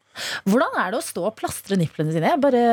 Hvordan 0.48 0.78
er 0.84 0.90
det 0.94 0.98
å 1.00 1.04
stå 1.04 1.24
og 1.30 1.36
plastre 1.36 1.76
nipplene 1.80 2.12
sine? 2.12 2.34
Jeg 2.34 2.40
bare 2.40 2.64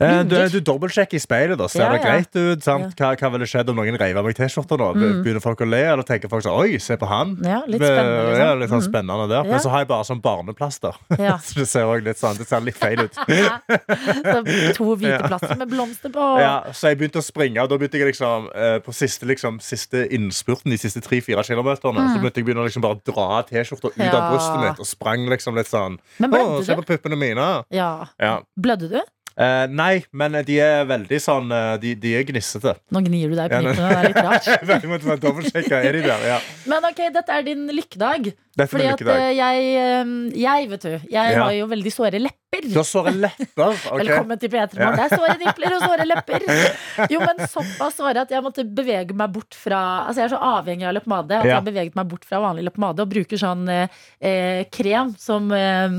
Eh, 0.00 0.22
Du, 0.24 0.34
du 0.48 0.60
dobbeltsjekker 0.64 1.16
i 1.16 1.20
speilet. 1.20 1.58
da 1.58 1.66
Ser 1.68 1.80
Ja, 1.84 1.90
det 1.92 2.00
greit 2.02 2.36
ut? 2.36 2.62
Sant? 2.64 2.94
Hva, 2.96 3.10
hva 3.20 3.30
ville 3.34 3.44
skjedd 3.48 3.68
om 3.68 3.76
noen 3.76 3.96
reiv 4.00 4.16
av 4.16 4.24
meg 4.24 4.34
T-skjorta? 4.36 4.76
Mm. 4.80 5.22
Begynner 5.24 5.42
folk 5.44 5.60
å 5.60 5.68
le, 5.68 5.80
eller 5.92 6.02
tenker 6.08 6.28
folk 6.32 6.42
sånn 6.44 6.56
Oi, 6.56 6.78
se 6.80 6.96
på 6.96 7.06
han. 7.08 7.36
Ja, 7.44 7.60
litt 7.68 7.80
spennende. 7.82 8.22
Liksom. 8.30 8.40
Ja, 8.40 8.54
litt 8.54 8.70
sånn 8.70 8.80
Mm. 8.80 8.88
spennende 8.88 9.28
der. 9.28 9.44
Men 9.44 9.60
så 9.60 9.68
har 9.70 9.78
jeg 9.84 9.88
bare 9.88 10.04
sånn 10.08 10.22
barneplaster. 10.24 10.94
Ja. 11.18 11.36
så 11.44 11.54
det 11.60 11.68
ser 11.68 11.84
også 11.84 12.04
litt 12.04 12.16
sånn 12.20 12.38
Det 12.40 12.46
ser 12.48 12.60
litt 12.64 12.76
feil 12.80 13.00
ut. 13.04 13.14
Så 13.70 14.74
to 14.76 14.94
hvite 14.96 15.20
plaster 15.28 15.56
med 15.60 15.68
blomster 15.70 16.12
på. 16.12 16.24
Ja, 16.40 16.54
så 16.72 16.90
jeg 16.90 16.98
begynte 17.00 17.20
å 17.20 17.24
springe, 17.24 17.60
og 17.62 17.68
da 17.70 17.76
begynte 17.80 17.98
jeg 18.00 18.08
liksom 18.12 18.48
eh, 18.54 18.78
på 18.84 18.92
siste, 18.94 19.26
liksom, 19.28 19.58
siste 19.64 20.04
innspurten, 20.12 20.70
de 20.72 20.78
siste 20.80 21.00
tre-fire 21.04 21.42
kilometerne, 21.46 22.06
så 22.14 22.20
begynte 22.20 22.40
jeg 22.40 22.46
begynne 22.48 22.64
å 22.64 22.68
liksom 22.68 22.84
bare 22.84 23.00
dra 23.06 23.42
T-skjorta 23.48 23.90
ut 23.92 23.98
Mm. 24.00 24.14
Av 24.16 24.32
brystet 24.32 24.60
mitt, 24.64 24.78
og 24.80 24.86
sprang 24.88 25.26
liksom 25.28 25.54
litt 25.58 25.68
sånn 25.68 25.98
Men 26.18 26.30
ble 26.32 26.38
du 26.40 26.64
du? 26.64 26.64
På 26.80 26.88
puppene 26.94 27.16
mine. 27.20 27.48
Ja. 27.74 27.92
Ja. 28.20 28.38
Blødde 28.58 28.90
du? 28.96 29.00
Eh, 29.40 29.66
nei, 29.72 30.02
men 30.12 30.34
de 30.44 30.56
er 30.60 30.82
veldig 30.90 31.16
sånn 31.22 31.52
eh, 31.54 31.76
De, 31.80 31.92
de 31.96 32.10
er 32.18 32.24
gnissete. 32.28 32.74
Nå 32.92 33.00
gnir 33.06 33.30
du 33.30 33.36
deg 33.38 33.52
på 33.54 33.60
nippene. 33.62 33.86
Det 33.88 33.98
er 34.00 34.08
litt 34.10 34.18
rart. 34.26 34.48
Jeg 34.50 34.90
måtte 34.90 35.06
bare 35.06 35.20
dobbeltsjekke. 35.22 35.78
Er 35.86 35.96
de 35.96 36.00
der? 36.04 36.24
Ja. 36.28 36.38
Men 36.68 36.84
ok, 36.90 36.98
dette 37.14 37.36
er 37.38 37.46
din 37.46 37.62
lykkedag. 37.72 38.26
Dette 38.58 38.66
Fordi 38.68 38.88
at 38.90 39.04
eh, 39.06 39.28
jeg, 39.38 39.68
eh, 39.80 40.10
jeg, 40.42 40.66
vet 40.74 40.84
du, 40.84 40.90
jeg 41.14 41.14
Ja. 41.14 41.44
har 41.46 41.54
jo 41.56 41.68
veldig 41.70 41.92
såre 41.94 42.20
lepper. 42.20 42.66
Du 42.66 42.74
har 42.82 42.88
såre 42.90 43.14
lepper. 43.16 43.70
ok. 43.94 44.02
Velkommen 44.02 44.42
til 44.42 44.52
P3 44.52 44.80
Morgen. 44.82 44.98
Det 44.98 45.06
er 45.06 45.14
såre 45.14 45.36
nipler 45.44 45.76
og 45.78 45.86
såre 45.86 46.08
lepper. 46.10 46.44
Jo, 47.14 47.22
men 47.22 47.40
såpass 47.54 47.96
såre 48.02 48.26
at 48.26 48.34
jeg 48.34 48.44
måtte 48.44 48.66
bevege 48.66 49.14
meg 49.16 49.30
bort 49.38 49.56
fra 49.56 49.78
Altså 50.08 50.20
Jeg 50.24 50.26
er 50.26 50.34
så 50.34 50.42
avhengig 50.58 50.84
av 50.90 50.98
leppepomade 50.98 51.38
at 51.38 51.46
Ja. 51.46 51.54
jeg 51.54 51.56
har 51.62 51.64
beveget 51.70 51.96
meg 51.96 52.10
bort 52.12 52.26
fra 52.28 52.42
vanlig 52.42 52.66
leppepomade 52.66 53.06
og 53.06 53.14
bruker 53.14 53.40
sånn 53.40 53.64
eh, 53.72 54.02
eh, 54.20 54.66
krem 54.74 55.14
som 55.22 55.48
eh, 55.54 55.96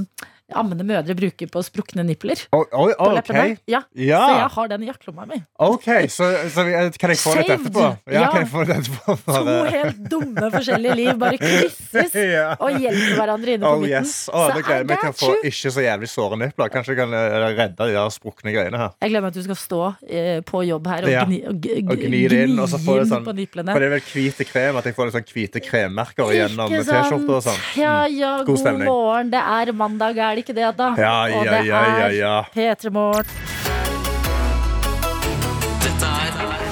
ammende 0.57 0.83
mødre 0.87 1.15
bruker 1.15 1.47
på 1.51 1.61
sprukne 1.63 2.03
nipler. 2.05 2.39
Oh, 2.51 2.63
oh, 2.71 2.87
okay. 2.89 2.95
På 2.99 3.11
leppene. 3.15 3.57
Ja. 3.67 3.81
Ja. 3.95 4.21
Så 4.27 4.35
jeg 4.37 4.49
har 4.55 4.67
den 4.71 4.83
i 4.83 4.87
jakkelomma 4.91 5.25
mi. 5.29 5.39
Ok, 5.59 5.87
så, 6.09 6.29
så 6.53 6.65
kan 6.99 7.13
jeg 7.13 7.19
få 7.21 7.35
litt 7.37 7.47
dette 7.47 7.57
etterpå? 7.69 7.85
Ja, 8.11 8.21
Ja. 8.21 8.27
kan 8.31 8.41
jeg 8.43 8.49
få 8.51 8.63
litt 8.65 8.75
etterpå? 8.77 9.15
To 9.25 9.57
helt 9.71 10.01
dumme 10.11 10.51
forskjellige 10.53 10.95
liv 10.95 11.11
bare 11.21 11.37
krysses 11.41 12.15
Ja. 12.15 12.55
og 12.59 12.77
hjelper 12.79 13.15
hverandre 13.19 13.55
inne 13.57 13.65
på 13.65 13.71
Oh 13.71 13.79
midten. 13.81 14.03
yes, 14.05 14.29
oh, 14.33 14.47
Så 14.47 14.55
Det 14.57 14.65
gleder 14.65 14.85
meg 14.91 14.99
til 14.99 15.09
å 15.09 15.17
få 15.21 15.31
ikke 15.51 15.71
så 15.77 15.85
jævlig 15.85 16.09
såre 16.11 16.37
nipler. 16.41 16.69
Kanskje 16.73 16.95
jeg 16.95 16.99
kan 17.01 17.13
eh, 17.13 17.37
redde 17.57 17.87
de 17.87 17.95
der 17.95 18.09
sprukne 18.13 18.53
greiene 18.55 18.77
her. 18.81 18.91
Jeg 19.01 19.13
glemmer 19.13 19.27
at 19.31 19.37
du 19.39 19.43
skal 19.45 19.59
stå 19.59 19.81
eh, 20.09 20.41
på 20.47 20.63
jobb 20.67 20.87
her 20.91 21.03
og, 21.07 21.11
Ja. 21.11 21.25
gni, 21.25 21.41
og, 21.47 21.55
Og 21.91 21.97
gni 22.05 22.21
det 22.31 22.43
inn, 22.49 22.59
og 22.59 22.69
så 22.71 22.79
får 22.81 23.05
sånn- 23.11 23.25
på 23.25 23.33
niplene. 23.35 23.71
For 23.73 23.79
det 23.79 23.87
er 23.89 23.95
vel 23.97 24.05
hvite 24.11 24.45
krem, 24.47 24.77
at 24.77 24.85
jeg 24.89 24.95
får 24.95 25.09
litt 25.09 25.15
sånn 25.17 25.27
hvite 25.31 25.61
kremmerker 25.65 26.31
gjennom 26.35 26.69
T-skjorta 26.71 27.35
og 27.37 27.43
sånn. 27.47 27.59
Ja, 27.77 27.95
Mm. 28.01 28.17
ja, 28.17 28.31
God 28.37 28.47
god, 28.47 28.59
stemning. 28.59 28.87
morgen. 28.87 29.29
Det 29.31 29.39
er 29.41 29.71
mandag, 29.73 30.17
er 30.17 30.35
det 30.35 30.40
ikke 30.43 30.55
det, 30.57 30.67
da? 30.77 30.91
Ja, 30.99 31.15
og 31.29 31.45
ja, 31.45 31.51
det 31.51 31.65
ja, 31.69 31.81
ja, 32.01 32.09
ja. 32.17 32.35
P3 32.51 32.91
er 32.91 33.25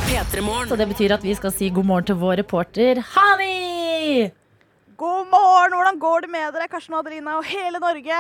P3 0.09 0.41
Morgen. 0.43 0.67
Så 0.70 0.76
det 0.80 0.88
betyr 0.89 1.13
at 1.15 1.24
vi 1.24 1.34
skal 1.38 1.53
si 1.53 1.70
god 1.74 1.86
morgen 1.88 2.05
til 2.09 2.17
vår 2.20 2.41
reporter 2.41 2.99
Hani! 3.13 4.30
God 4.99 5.30
morgen! 5.32 5.76
Hvordan 5.78 5.99
går 6.01 6.26
det 6.26 6.30
med 6.34 6.49
dere, 6.55 6.67
Karsten 6.67 6.95
og 6.97 7.05
Adelina 7.05 7.38
og 7.39 7.45
hele 7.47 7.80
Norge? 7.80 8.17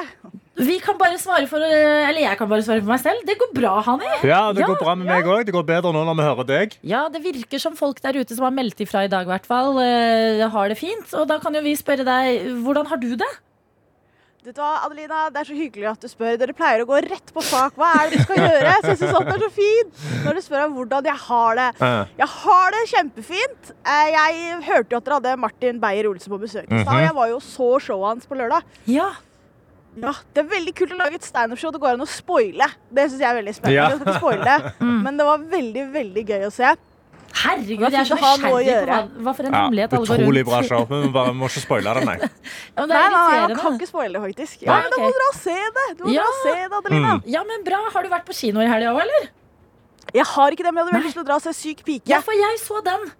Vi 0.59 0.75
kan 0.83 0.97
bare 0.99 1.17
svare 1.19 1.47
for 1.47 1.63
Eller 1.63 2.21
jeg 2.23 2.37
kan 2.39 2.49
bare 2.51 2.63
svare 2.63 2.83
for 2.83 2.91
meg 2.91 3.01
selv. 3.03 3.25
Det 3.27 3.35
går 3.39 3.51
bra, 3.55 3.73
Hani. 3.83 4.07
Ja, 4.27 4.51
det 4.55 4.63
Ja, 4.63 4.69
går 4.69 4.79
bra 4.81 4.95
med 4.95 5.07
meg 5.07 5.27
òg. 5.27 5.45
Det 5.47 5.55
går 5.55 5.65
bedre 5.67 5.91
nå 5.95 6.03
når 6.07 6.17
vi 6.19 6.27
hører 6.27 6.47
deg. 6.47 6.79
Ja, 6.83 7.07
det 7.11 7.21
virker 7.23 7.61
som 7.61 7.75
folk 7.79 8.01
der 8.03 8.19
ute 8.19 8.35
som 8.35 8.47
har 8.47 8.55
meldt 8.55 8.79
ifra 8.83 9.05
i 9.07 9.11
dag, 9.11 9.27
i 9.27 9.31
hvert 9.31 9.47
fall, 9.47 9.79
eh, 9.83 10.47
har 10.49 10.71
det 10.71 10.77
fint. 10.79 11.13
Og 11.15 11.27
da 11.27 11.39
kan 11.39 11.55
jo 11.55 11.61
vi 11.63 11.75
spørre 11.79 12.07
deg, 12.07 12.47
hvordan 12.63 12.87
har 12.91 12.99
du 12.99 13.15
det? 13.15 13.31
Vet 14.39 14.55
du 14.55 14.61
hva, 14.63 14.85
Adelina, 14.85 15.25
Det 15.35 15.41
er 15.41 15.47
så 15.49 15.55
hyggelig 15.57 15.87
at 15.89 15.99
du 16.05 16.07
spør. 16.07 16.37
Dere 16.39 16.53
pleier 16.55 16.81
å 16.85 16.87
gå 16.87 16.99
rett 17.03 17.31
på 17.35 17.41
sak. 17.43 17.73
Hva 17.75 17.89
er 17.99 18.09
det 18.13 18.21
du 18.21 18.23
skal 18.23 18.37
gjøre? 18.39 18.75
Så 18.79 18.93
jeg 18.93 18.99
synes 19.01 19.01
det 19.01 19.33
er 19.35 19.43
så 19.43 19.49
fint 19.57 20.03
når 20.23 20.37
du 20.37 20.41
spør 20.45 20.63
om 20.69 20.77
hvordan 20.77 21.09
jeg 21.09 21.19
har 21.25 21.59
det. 21.59 21.65
Jeg 22.21 22.29
har 22.35 22.75
det 22.77 22.83
kjempefint. 22.93 23.71
Eh, 23.83 24.11
Jeg 24.15 24.61
hørte 24.69 24.95
jo 24.95 25.01
at 25.01 25.09
dere 25.09 25.17
hadde 25.19 25.33
Martin 25.43 25.81
Beyer-Olsen 25.83 26.31
på 26.31 26.39
besøk 26.45 26.71
i 26.71 26.83
stad. 26.85 27.01
Jeg 27.03 27.15
var 27.19 27.27
jo 27.33 27.41
så 27.43 27.69
showet 27.83 28.13
hans 28.13 28.29
på 28.31 28.39
lørdag. 28.39 28.63
Ja. 28.87 29.09
Ja, 29.99 30.13
Det 30.33 30.45
er 30.45 30.51
veldig 30.55 30.73
kult 30.77 30.91
å 30.95 31.01
lage 31.01 31.17
et 31.19 31.25
standup-show. 31.27 31.73
Det 31.75 31.81
går 31.83 31.97
an 31.97 32.05
å 32.05 32.07
spoile. 32.07 32.67
Det 32.93 33.09
syns 33.09 33.19
jeg 33.19 33.27
er 33.33 33.39
veldig 33.41 33.55
spennende. 33.57 33.75
Ja. 33.75 34.59
Det, 34.79 34.79
Men 35.03 35.17
det 35.19 35.25
var 35.27 35.43
veldig, 35.51 35.83
veldig 35.91 36.23
gøy 36.29 36.45
å 36.47 36.51
se. 36.53 36.75
Herregud, 37.29 37.91
jeg 37.93 37.99
er 38.01 38.07
så 38.09 38.15
nysgjerrig 38.17 38.73
på 38.73 38.85
hva, 38.89 38.99
hva 39.25 39.33
for 39.37 39.45
en 39.47 39.53
Ja, 39.53 39.59
hemmelighet 39.67 39.93
alle 39.93 40.07
går 40.09 40.23
utrolig 40.23 40.43
bra 40.47 40.61
show. 40.65 40.85
Men 40.89 41.11
bare 41.13 41.33
må 41.37 41.47
ikke 41.51 41.61
spoile 41.63 41.93
det, 41.99 42.03
nei. 42.09 42.15
Ja, 42.25 42.29
men 42.79 42.89
det 42.89 42.95
Nei, 42.95 43.03
er 43.05 43.11
nei, 43.13 43.21
nei, 43.29 43.41
man 43.53 43.59
kan 43.61 43.77
ikke 43.79 43.89
spoile 43.91 44.13
det, 44.17 44.21
faktisk. 44.27 44.63
Ja, 44.65 44.79
men 44.81 44.89
Da 44.95 45.01
må 45.03 45.09
dere 45.13 45.29
se 45.37 45.57
det. 45.77 45.87
Du 45.99 46.03
må 46.05 46.13
Ja. 46.15 46.23
dra 46.23 46.29
og 46.29 46.39
se 46.43 46.55
det, 46.57 46.79
Adelina. 46.79 47.13
Mm. 47.19 47.21
Ja, 47.35 47.43
men 47.51 47.63
bra. 47.67 47.81
Har 47.93 48.03
du 48.03 48.09
vært 48.09 48.25
på 48.25 48.35
kino 48.39 48.61
i 48.65 48.67
helga 48.71 48.93
òg, 48.95 49.01
eller? 49.05 49.29
Jeg 50.13 50.25
har 50.25 50.51
ikke 50.55 50.63
det, 50.65 50.73
men 50.73 50.81
jeg 50.81 50.85
hadde 50.87 50.95
veldig 50.97 51.05
lyst 51.11 51.17
til 51.19 51.23
å 51.23 51.27
dra 51.29 51.35
og 51.37 51.43
se 51.45 51.53
Syk 51.53 51.83
pike. 51.85 52.09
Ja, 52.09 52.19
for 52.25 52.33
jeg 52.33 52.59
så 52.63 52.81
den. 52.83 53.11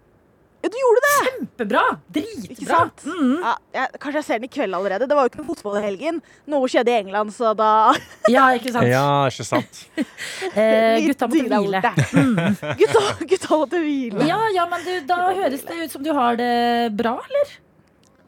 Ja, 0.59 0.67
du 0.67 0.75
gjorde 0.75 1.01
det! 1.05 1.17
Kjempebra. 1.29 1.81
Ikke 2.19 2.23
Dritbra. 2.47 2.77
sant? 2.81 3.03
Mhm. 3.07 3.35
Ja, 3.45 3.53
jeg, 3.77 3.91
kanskje 4.03 4.17
jeg 4.19 4.25
ser 4.27 4.39
den 4.41 4.47
i 4.49 4.51
kveld 4.51 4.75
allerede. 4.75 5.07
Det 5.07 5.15
var 5.15 5.23
jo 5.27 5.31
ikke 5.31 5.39
noe 5.39 5.49
fotball 5.53 5.77
i 5.79 5.83
helgen. 5.85 6.17
Noe 6.51 6.67
skjedde 6.71 6.91
i 6.91 6.97
England, 6.99 7.31
så 7.35 7.53
da 7.55 7.69
Ja, 8.35 8.49
ikke 8.59 8.73
sant? 8.75 8.89
Ja, 8.91 9.05
ikke 9.31 9.47
sant? 9.47 9.79
Eh, 10.59 10.99
gutta 11.05 11.27
måtte 11.29 11.61
hvile. 11.61 11.79
borte. 11.83 12.75
Gutta, 12.81 13.01
gutta 13.29 13.57
måtte 13.61 13.79
hvile. 13.83 14.27
Ja, 14.27 14.39
ja, 14.55 14.65
men 14.71 14.83
du, 14.83 14.91
da 15.07 15.19
høres 15.37 15.63
det 15.67 15.77
ut 15.85 15.91
som 15.95 16.03
du 16.03 16.11
har 16.15 16.35
det 16.39 16.51
bra, 16.99 17.15
eller? 17.29 17.51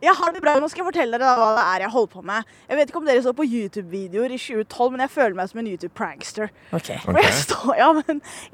Jeg 0.02 0.14
har 0.18 0.34
det 0.34 0.42
bra. 0.42 0.56
Nå 0.58 0.68
skal 0.72 0.82
jeg 0.82 0.88
fortelle 0.90 1.18
dere 1.18 1.30
da 1.30 1.38
hva 1.38 1.50
det 1.58 1.66
er 1.76 1.86
jeg 1.86 1.94
holder 1.94 2.12
på 2.12 2.24
med. 2.26 2.54
Jeg 2.70 2.80
vet 2.80 2.92
ikke 2.92 3.02
om 3.02 3.10
dere 3.10 3.24
så 3.26 3.34
på 3.38 3.46
YouTube-videoer 3.46 4.34
i 4.34 4.40
2012, 4.42 4.94
men 4.96 5.04
jeg 5.06 5.14
føler 5.14 5.36
meg 5.38 5.52
som 5.52 5.62
en 5.62 5.70
YouTube-prankster. 5.72 6.54
Ok. 6.78 6.90
For 7.04 7.20
jeg, 7.22 7.34
står, 7.42 7.74
ja, 7.78 7.90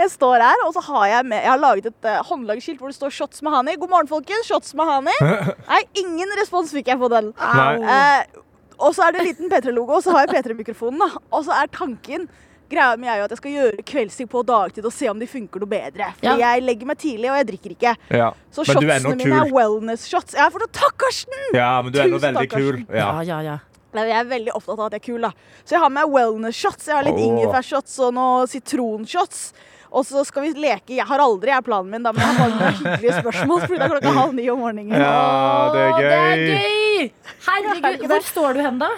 jeg 0.03 0.11
står 0.11 0.43
her, 0.47 0.65
og 0.67 0.73
så 0.75 0.83
har 0.89 1.05
jeg 1.13 1.29
med 1.31 1.39
Jeg 1.45 1.51
har 1.53 1.61
laget 1.61 1.87
et 1.91 2.09
uh, 2.09 2.17
håndlagsskilt 2.31 2.81
hvor 2.81 2.91
det 2.91 2.97
står 2.97 3.15
'Shots 3.15 3.43
med 3.45 3.55
Hani'. 3.55 3.77
God 3.79 3.93
morgen, 3.93 4.11
folkens. 4.11 4.49
Shots 4.49 4.75
med 4.75 4.91
Hani. 4.91 5.15
Nei, 5.71 5.83
ingen 6.03 6.35
respons 6.41 6.73
fikk 6.75 6.91
jeg 6.91 6.99
på 6.99 7.07
den. 7.13 7.31
Eh, 7.37 8.43
og 8.77 8.93
så 8.95 9.07
er 9.07 9.15
det 9.15 9.21
en 9.21 9.29
liten 9.31 9.51
P3-logo, 9.51 9.97
og 9.97 10.03
så 10.03 10.13
har 10.13 10.27
jeg 10.27 10.35
P3-mikrofonen. 10.35 11.17
Og 11.31 11.47
så 11.47 11.55
er 11.55 11.71
tanken 11.73 12.27
Greia 12.68 12.97
mi 12.99 13.07
er 13.07 13.22
jo 13.22 13.28
at 13.28 13.34
jeg 13.36 13.39
skal 13.39 13.53
gjøre 13.55 13.86
kveldstid 13.88 14.30
på 14.32 14.41
dagtid 14.47 14.88
og 14.88 14.93
se 14.93 15.07
om 15.11 15.20
de 15.22 15.28
funker 15.30 15.63
noe 15.63 15.72
bedre. 15.72 16.09
For 16.20 16.28
Ja. 16.28 16.36
jeg 16.41 16.65
legger 16.68 16.89
meg 16.89 16.97
tidlig, 16.99 17.30
og 17.32 17.38
jeg 17.39 17.47
drikker 17.51 17.76
ikke. 17.78 17.95
Ja. 18.11 18.32
Så 18.51 18.65
Men 18.65 18.76
shotsene 18.76 19.13
er 19.13 19.15
mine 19.15 19.39
er 19.45 19.53
wellness-shots. 19.55 20.36
Jeg 20.36 20.43
er 20.45 20.51
fortsatt 20.51 20.74
Takk, 20.74 20.97
Karsten! 20.97 21.47
Ja, 21.53 21.82
men 21.82 21.93
du 21.93 21.99
er 21.99 22.09
ennå 22.09 22.20
veldig 22.20 22.49
takk, 22.49 22.59
kul. 22.59 22.84
Ja. 22.91 23.22
Ja, 23.22 23.22
ja, 23.22 23.39
ja. 23.41 23.57
Jeg 23.97 24.13
er 24.13 24.28
veldig 24.30 24.51
opptatt 24.53 24.78
av 24.78 24.86
at 24.89 24.97
jeg 24.97 25.01
er 25.01 25.05
kul, 25.07 25.22
da. 25.22 25.32
Så 25.63 25.78
jeg 25.78 25.82
har 25.82 25.89
med 25.89 26.11
wellness-shots. 26.11 26.88
Jeg 26.91 26.95
har 26.99 27.07
litt 27.07 27.18
oh. 27.18 27.26
ingefærshots 27.30 27.97
og 28.03 28.13
noe 28.13 28.45
sitronshots. 28.51 29.53
Og 29.88 30.03
så 30.03 30.20
skal 30.28 30.43
vi 30.43 30.49
leke 30.59 30.97
Jeg 30.97 31.07
har 31.07 31.22
aldri 31.24 31.53
er 31.55 31.63
planen 31.63 31.89
min, 31.89 32.03
da, 32.03 32.11
men 32.11 32.20
jeg 32.20 32.28
har 32.28 32.39
bare 32.41 32.55
noen 32.59 32.80
hyggelige 32.84 33.20
spørsmål. 33.22 33.61
Fordi 33.63 33.80
det 33.80 33.86
er 33.88 33.93
klokka 33.95 34.15
halv 34.20 34.34
ni 34.36 34.49
om 34.51 34.59
morgenen. 34.59 34.91
Ja, 34.91 35.72
det 35.74 35.86
er 35.86 35.93
Å, 35.93 35.99
det 36.01 36.18
er 36.18 36.41
gøy. 36.41 36.49
gøy! 36.51 37.11
Herregud, 37.47 38.09
hvor 38.11 38.28
står 38.28 38.59
du 38.59 38.65
hen, 38.68 38.82
da? 38.84 38.91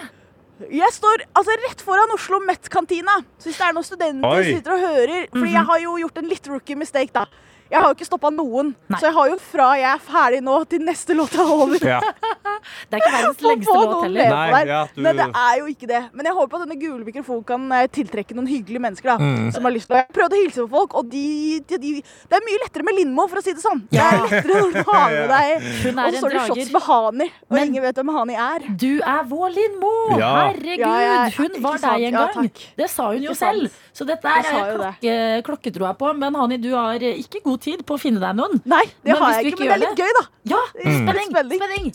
Jeg 0.68 0.92
står 0.92 1.22
altså, 1.32 1.54
rett 1.64 1.84
foran 1.84 2.12
Oslo 2.14 2.40
Met-kantina. 2.44 3.20
Så 3.40 3.48
hvis 3.48 3.60
det 3.60 3.68
er 3.68 3.76
noen 3.76 3.86
studenter 3.86 4.28
Oi. 4.28 4.42
som 4.42 4.58
sitter 4.58 4.74
og 4.74 4.82
hører 4.84 5.30
Fordi 5.32 5.54
jeg 5.54 5.64
har 5.70 5.80
jo 5.84 5.94
gjort 6.02 6.20
en 6.20 6.28
litt 6.28 6.50
rookie 6.52 6.76
mistake, 6.76 7.12
da. 7.14 7.24
Jeg 7.70 7.78
har 7.78 7.86
jo 7.86 7.96
ikke 7.96 8.08
stoppa 8.08 8.32
noen. 8.34 8.72
Nei. 8.90 8.98
Så 8.98 9.08
jeg 9.08 9.14
har 9.14 9.30
jo 9.30 9.36
fra 9.40 9.68
jeg 9.78 9.88
er 9.92 10.00
ferdig 10.02 10.40
nå 10.42 10.56
til 10.70 10.82
neste 10.82 11.14
låt 11.14 11.36
er 11.38 11.52
over. 11.54 11.86
Ja. 11.86 12.00
Det 12.90 12.94
er 12.94 13.00
ikke 13.00 13.12
verdens 13.16 13.42
lengste 13.46 13.74
låt 13.80 14.02
heller. 14.04 14.30
Nei, 14.30 14.64
ja, 14.66 14.80
du- 14.94 15.02
Men 15.02 15.16
det 15.16 15.26
er 15.34 15.58
jo 15.58 15.66
ikke 15.66 15.86
det. 15.88 16.02
Men 16.14 16.24
jeg 16.26 16.34
håper 16.34 16.54
at 16.60 16.68
denne 16.68 16.78
gule 16.80 17.04
mikrofonen 17.04 17.44
kan 17.46 17.72
eh, 17.72 17.86
tiltrekke 17.88 18.34
noen 18.34 18.46
hyggelige 18.48 18.80
mennesker. 18.80 19.04
da 19.04 19.18
Mm. 19.20 19.52
Som 19.52 19.62
har 19.64 19.72
lyst 19.72 19.86
til 19.88 19.96
å 19.96 19.98
Jeg 20.00 20.08
prøvde 20.12 20.34
å 20.36 20.40
hilse 20.42 20.60
på 20.64 20.70
folk, 20.70 20.94
og 20.94 21.10
de, 21.10 21.60
de, 21.68 21.78
de 21.78 22.02
Det 22.02 22.32
er 22.38 22.44
mye 22.46 22.58
lettere 22.64 22.82
med 22.84 22.94
Lindmo, 22.96 23.28
for 23.28 23.38
å 23.38 23.42
si 23.42 23.52
det 23.52 23.62
sånn. 23.62 23.82
Det 23.90 23.98
er 24.00 24.18
lettere 24.24 24.54
å 24.60 24.84
ha 24.92 25.08
med 25.08 25.28
deg 25.34 25.62
Hun 25.84 25.98
Og 25.98 26.06
er 26.06 26.10
så 26.10 26.16
er 26.16 26.20
står 26.20 26.30
det 26.30 26.46
shots 26.48 26.72
med 26.72 26.82
Hani, 26.82 27.24
og 27.50 27.54
Men- 27.56 27.68
ingen 27.68 27.82
vet 27.82 27.94
hvem 27.96 28.10
Hani 28.14 28.34
er. 28.36 28.60
Du 28.76 29.00
er 29.00 29.22
vår 29.24 29.50
Lindmo! 29.54 29.92
Ja. 30.18 30.30
Herregud, 30.50 30.78
Ja, 30.80 31.28
hun 31.36 31.62
var 31.62 31.78
deg 31.78 32.02
en 32.08 32.12
gang. 32.12 32.50
det 32.76 32.90
sa 32.90 33.10
hun 33.12 33.22
jo 33.22 33.32
selv. 33.34 33.70
Så 33.92 34.06
dette 34.06 34.24
er 34.24 34.42
Jeg 34.42 35.42
klokke, 35.42 35.42
klokketroa 35.44 35.96
på. 35.98 36.16
Men 36.16 36.34
Hani, 36.34 36.56
du 36.60 36.70
har 36.74 36.94
ikke 36.98 37.42
god 37.44 37.60
tid 37.60 37.84
på 37.86 37.94
å 37.96 38.00
finne 38.00 38.20
deg 38.20 38.34
noen. 38.36 38.60
Nei, 38.64 38.84
det 39.04 39.12
Men 39.12 39.16
har 39.22 39.32
jeg 39.42 39.52
ikke, 39.52 39.58
men 39.60 39.68
det 39.68 39.76
er 39.76 39.90
litt 39.90 39.98
gøy, 39.98 40.12
da. 40.20 40.26
Ja, 40.44 40.60
Mm. 40.80 41.06
spenning, 41.06 41.30
Spenning. 41.30 41.60
spenning. 41.60 41.94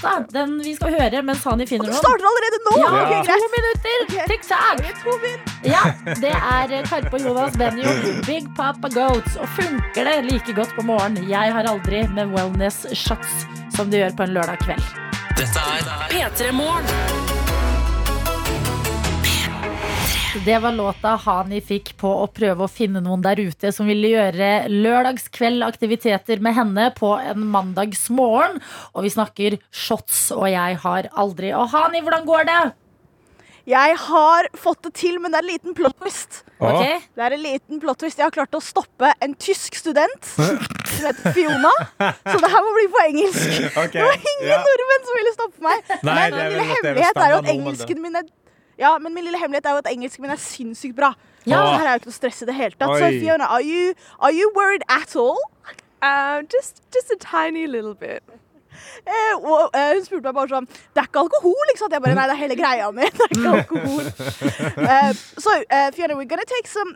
Låta 0.00 0.20
den 0.32 0.58
vi 0.64 0.74
skal 0.76 0.94
høre 0.96 1.22
mens 1.22 1.44
Hani 1.44 1.66
finner 1.68 1.90
noen. 1.90 1.98
starter 2.00 2.28
allerede 2.30 2.60
nå! 2.66 2.74
Ja, 2.80 2.90
Ok, 3.20 3.26
to 3.26 3.48
minutter! 3.56 3.98
Okay. 4.06 4.26
TikTok! 4.32 4.84
Ja, 5.64 5.82
det 6.20 6.32
er 6.32 6.86
Karpe 6.88 7.14
og 7.18 7.26
Jonas 7.26 7.56
Benjo, 7.60 7.92
Big 8.26 8.48
Papa 8.56 8.88
Goats. 8.88 9.36
Og 9.36 9.48
funker 9.58 10.08
det 10.08 10.16
like 10.30 10.52
godt 10.56 10.72
på 10.76 10.82
morgenen? 10.88 11.28
Jeg 11.30 11.52
har 11.52 11.68
aldri 11.68 12.06
med 12.16 12.32
wellness 12.36 12.86
shots 12.94 13.44
som 13.76 13.90
du 13.90 13.98
gjør 14.00 14.16
på 14.16 14.26
en 14.28 14.34
lørdag 14.38 14.58
kveld. 14.64 14.90
Dette 15.36 15.68
er 15.76 16.08
P3 16.10 16.52
Morgen. 16.52 17.39
Det 20.34 20.58
var 20.62 20.72
låta 20.72 21.08
Hani 21.08 21.58
fikk 21.60 21.96
på 21.98 22.10
å 22.22 22.26
prøve 22.30 22.62
å 22.62 22.70
finne 22.70 23.00
noen 23.02 23.22
der 23.24 23.40
ute 23.42 23.72
som 23.74 23.88
ville 23.90 24.12
gjøre 24.12 24.50
lørdagskveldaktiviteter 24.70 26.38
med 26.44 26.54
henne 26.54 26.84
på 26.94 27.16
en 27.18 27.48
mandagsmorgen. 27.50 28.60
Og 28.94 29.06
vi 29.08 29.10
snakker 29.10 29.56
shots, 29.74 30.28
og 30.36 30.46
jeg 30.52 30.78
har 30.84 31.08
aldri. 31.18 31.50
Og 31.56 31.66
Hani, 31.74 32.04
hvordan 32.06 32.28
går 32.28 32.46
det? 32.46 32.60
Jeg 33.70 33.96
har 34.06 34.46
fått 34.58 34.86
det 34.86 34.92
til, 35.02 35.18
men 35.20 35.34
det 35.34 35.40
er 35.40 35.44
en 35.44 35.50
liten 35.50 35.74
plot 35.76 35.98
twist. 36.00 36.40
Okay. 36.60 37.00
Det 37.18 37.26
er 37.26 37.34
en 37.36 37.42
liten 37.44 37.82
plot 37.82 37.98
twist. 38.00 38.18
Jeg 38.18 38.26
har 38.30 38.34
klart 38.34 38.54
å 38.56 38.62
stoppe 38.62 39.10
en 39.22 39.34
tysk 39.34 39.76
student 39.78 40.30
som 40.30 41.06
heter 41.06 41.34
Fiona. 41.36 41.70
Så 41.98 42.38
det 42.40 42.50
her 42.54 42.64
må 42.66 42.72
bli 42.78 42.86
på 42.94 43.02
engelsk. 43.08 43.46
Okay. 43.80 43.98
Det 43.98 44.06
var 44.06 44.16
ingen 44.30 44.48
Ja. 44.54 44.62
nordmenn 44.64 45.06
som 45.10 45.18
ville 45.20 45.34
stoppe 45.36 45.64
meg. 45.66 45.82
Nei, 45.90 46.14
Men 46.14 46.18
en 46.18 46.22
er 46.22 46.34
min 46.34 46.50
lille 46.50 46.62
er 46.62 46.70
hemmelighet 46.76 47.20
er 47.26 47.34
jo 47.34 47.38
at 47.42 47.50
engelsken 47.54 48.02
min 48.02 48.18
er 48.22 48.26
ja, 48.80 48.96
men 48.98 49.14
min 49.14 49.26
lille 49.28 49.38
hemmelighet 49.38 49.68
er 49.68 49.76
jo 49.76 49.82
at 49.84 49.90
engelsken 49.92 50.24
min 50.24 50.34
er 50.34 50.40
sinnssykt 50.40 50.96
bra. 50.96 51.12
Ja. 51.46 51.60
Så 51.60 51.78
her 51.78 51.86
er 51.86 51.94
jo 51.94 52.02
ikke 52.02 52.10
noe 52.10 52.18
stress 52.18 52.42
i 52.42 52.48
det 52.48 52.56
hele 52.56 52.76
tatt. 52.76 52.96
Så 53.00 53.10
Fiona, 53.20 53.48
are 53.52 53.64
you, 53.64 53.94
are 54.18 54.32
you 54.34 54.50
worried 54.56 54.84
at 54.88 55.16
all? 55.16 55.40
Uh, 56.02 56.40
just 56.48 56.82
just 56.94 57.12
a 57.12 57.18
tiny 57.20 57.66
little 57.66 57.94
bit. 57.94 58.22
Eh, 59.04 59.34
og 59.36 59.70
eh, 59.74 59.94
hun 59.94 60.04
spurte 60.04 60.30
meg 60.30 60.36
bare 60.36 60.48
sånn 60.48 60.66
Det 60.70 61.00
er 61.02 61.08
ikke 61.08 61.22
alkohol, 61.24 61.72
ikke 61.72 61.80
sant? 61.82 61.94
Jeg 61.96 62.04
bare 62.04 62.16
Nei, 62.16 62.26
det 62.30 62.36
er 62.36 62.40
hele 62.40 62.56
greia 62.56 62.90
mi. 62.96 63.08
Det 63.16 63.26
er 63.26 63.34
ikke 63.34 63.54
alkohol. 63.58 64.06
uh, 64.88 65.12
so, 65.36 65.56
uh, 65.58 65.88
Fiona, 65.96 66.16
we're 66.16 66.28
gonna 66.30 66.48
take 66.48 66.70
some 66.70 66.94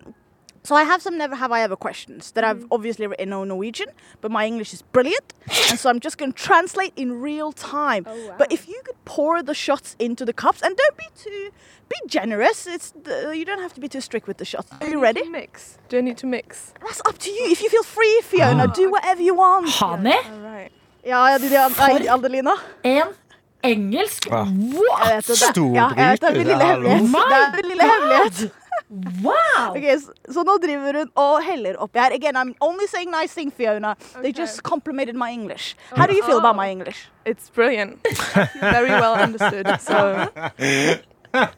So 0.66 0.74
I 0.74 0.84
have 0.84 1.02
some 1.02 1.18
never 1.18 1.34
have 1.36 1.52
I 1.52 1.60
ever 1.60 1.76
questions 1.76 2.32
that 2.32 2.42
I've 2.42 2.64
obviously 2.70 3.06
written 3.06 3.32
in 3.34 3.48
Norwegian, 3.48 3.88
but 4.22 4.30
my 4.30 4.46
English 4.46 4.72
is 4.72 4.80
brilliant, 4.80 5.34
and 5.68 5.78
so 5.78 5.90
I'm 5.90 6.00
just 6.00 6.16
going 6.16 6.32
to 6.32 6.42
translate 6.42 6.94
in 6.96 7.20
real 7.20 7.52
time. 7.52 8.06
But 8.38 8.50
if 8.50 8.66
you 8.66 8.80
could 8.86 8.96
pour 9.04 9.42
the 9.42 9.52
shots 9.52 9.94
into 9.98 10.24
the 10.24 10.32
cups, 10.32 10.62
and 10.62 10.74
don't 10.74 10.96
be 10.96 11.04
too, 11.22 11.50
be 11.90 11.96
generous. 12.06 12.66
It's 12.66 12.92
the, 12.92 13.36
you 13.36 13.44
don't 13.44 13.60
have 13.60 13.74
to 13.74 13.80
be 13.80 13.88
too 13.88 14.00
strict 14.00 14.26
with 14.26 14.38
the 14.38 14.46
shots. 14.46 14.70
Are 14.80 14.88
you 14.88 14.98
ready? 15.00 15.28
Mix. 15.28 15.76
Do 15.90 15.98
I 15.98 16.00
need 16.00 16.16
to 16.18 16.26
mix? 16.26 16.72
That's 16.80 17.02
up 17.04 17.18
to 17.18 17.30
you. 17.30 17.50
If 17.50 17.60
you 17.62 17.68
feel 17.68 17.82
free, 17.82 18.20
Fiona, 18.22 18.66
do 18.68 18.90
whatever 18.90 19.20
you 19.20 19.34
want. 19.34 19.68
Hani, 19.68 20.14
All 20.14 20.40
right. 20.40 20.72
Ja, 21.04 21.28
ja, 21.28 21.38
det, 21.38 21.50
det, 21.50 21.58
nei, 21.78 22.08
Adelina. 22.08 22.54
en 22.82 23.02
engelsk 23.62 24.26
Ja. 24.30 24.44
What? 24.44 25.08
Jeg 25.08 25.16
vet 25.16 25.26
det. 25.26 25.54
det 25.54 25.74
ja, 25.74 25.88
jeg 25.96 26.10
vet 26.10 26.20
det 26.20 26.28
er 26.28 26.34
min 26.34 26.46
lille 26.46 26.54
Storbryter, 26.56 26.66
hemmelighet. 26.66 27.10
hallo. 27.14 27.52
Det 27.52 27.58
er 27.58 27.62
min 27.62 27.70
lille 27.70 27.82
hemmelighet. 27.92 28.52
Wow! 28.90 29.70
Okay, 29.76 29.96
så, 29.98 30.12
så 30.32 30.42
nå 30.44 30.58
driver 30.62 30.92
hun 31.00 31.10
og 31.16 31.42
heller 31.42 31.76
oppi 31.82 31.98
her. 31.98 32.12
Again, 32.14 32.36
I'm 32.36 32.54
only 32.60 32.86
saying 32.86 33.10
nice 33.10 33.32
thing, 33.34 33.50
Fiona. 33.50 33.94
They 34.20 34.30
Okay. 34.30 34.42
just 34.42 34.62
complimented 34.62 35.16
my 35.16 35.30
English. 35.32 35.74
How 35.96 36.06
do 36.06 36.14
you 36.14 36.22
feel 36.22 36.38
about 36.38 36.56
my 36.56 36.68
English? 36.70 37.08
It's 37.24 37.48
brilliant. 37.50 37.98
Very 38.60 38.90
well 38.90 39.14
understood. 39.14 39.66
So 39.80 40.28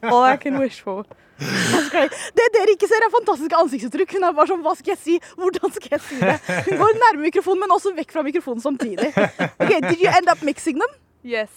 all 0.03 0.23
I 0.23 0.37
can 0.37 0.57
wish 0.59 0.79
for. 0.81 1.03
Det 1.37 2.45
dere 2.55 2.71
ikke 2.73 2.87
ser, 2.89 3.03
er 3.05 3.11
fantastiske 3.13 3.55
ansiktsuttrykk. 3.59 4.15
Hun 4.17 4.23
er 4.25 4.33
bare 4.33 4.49
sånn, 4.49 4.63
hva 4.65 4.73
skal 4.79 4.95
jeg 4.95 5.01
si? 5.03 5.17
Hvordan 5.37 5.73
skal 5.75 5.97
jeg 5.97 6.01
si 6.07 6.17
det? 6.23 6.37
Hun 6.69 6.79
går 6.81 6.97
nærme 7.03 7.21
mikrofonen, 7.27 7.61
men 7.61 7.75
også 7.75 7.91
vekk 7.97 8.15
fra 8.15 8.23
mikrofonen 8.25 8.63
samtidig. 8.63 9.11
Okay, 9.59 9.81
did 9.85 9.99
you 10.01 10.09
end 10.09 10.31
up 10.31 10.41
mixing 10.41 10.79
them? 10.81 10.95
Yes. 11.23 11.51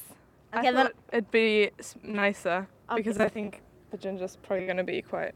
Okay, 0.53 0.69
I 0.69 0.73
then- 0.73 0.75
thought 0.75 0.95
it'd 1.13 1.31
be 1.31 1.71
nicer 2.03 2.67
because 2.97 3.17
Okay. 3.17 3.27
I 3.27 3.29
think 3.31 3.61
the 3.93 3.97
ginger's 3.97 4.37
probably 4.43 4.67
going 4.67 4.77
to 4.77 4.85
be 4.85 5.01
quite. 5.01 5.33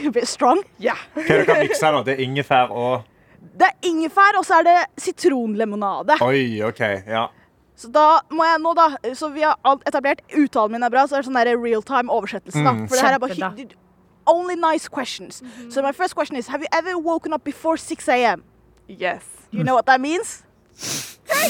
A 0.08 0.10
bit 0.10 0.28
strong. 0.28 0.62
Yeah. 0.80 0.98
Hva 1.14 1.24
er 1.24 1.28
det 1.28 1.40
du 1.46 1.52
kan 1.52 1.60
mikse 1.64 1.90
nå? 1.92 2.04
Det 2.06 2.14
er 2.16 2.22
ingefær 2.24 2.72
og 2.72 3.06
Det 3.40 3.68
er 3.68 3.88
ingefær, 3.88 4.36
og 4.38 4.44
så 4.44 4.60
er 4.60 4.66
det 4.68 4.78
sitronlemonade. 5.00 6.16
Oi, 6.24 6.60
OK. 6.64 6.80
Ja. 7.08 7.26
Så 7.80 7.88
da 7.92 8.20
må 8.30 8.44
jeg 8.44 8.60
nå, 8.60 8.74
da 8.76 9.14
Så 9.16 9.30
vi 9.32 9.40
har 9.40 9.56
alt 9.64 9.86
etablert 9.88 10.20
uttalen 10.36 10.72
min 10.76 10.82
er 10.84 10.92
bra, 10.92 11.06
så 11.06 11.16
det 11.16 11.22
er 11.22 11.28
sånn 11.30 11.38
der 11.40 11.56
real 11.56 11.82
time 11.82 12.12
oversettelse, 12.12 12.60
da. 12.60 12.74
For 12.84 12.96
det 12.96 13.06
her 13.06 13.16
er 13.16 13.22
bare. 13.24 13.68
Only 14.28 14.54
nice 14.54 14.88
questions. 14.88 15.42
So 15.70 15.82
my 15.82 15.92
first 15.92 16.14
question 16.14 16.36
is 16.36 16.48
Have 16.48 16.60
you 16.60 16.68
ever 16.72 16.98
woken 16.98 17.32
up 17.32 17.42
before 17.44 17.76
6 17.78 18.08
a.m.? 18.08 18.44
Yes. 18.86 19.24
Do 19.50 19.58
you 19.58 19.64
know 19.64 19.74
what 19.74 19.86
that 19.86 20.00
means? 20.00 20.44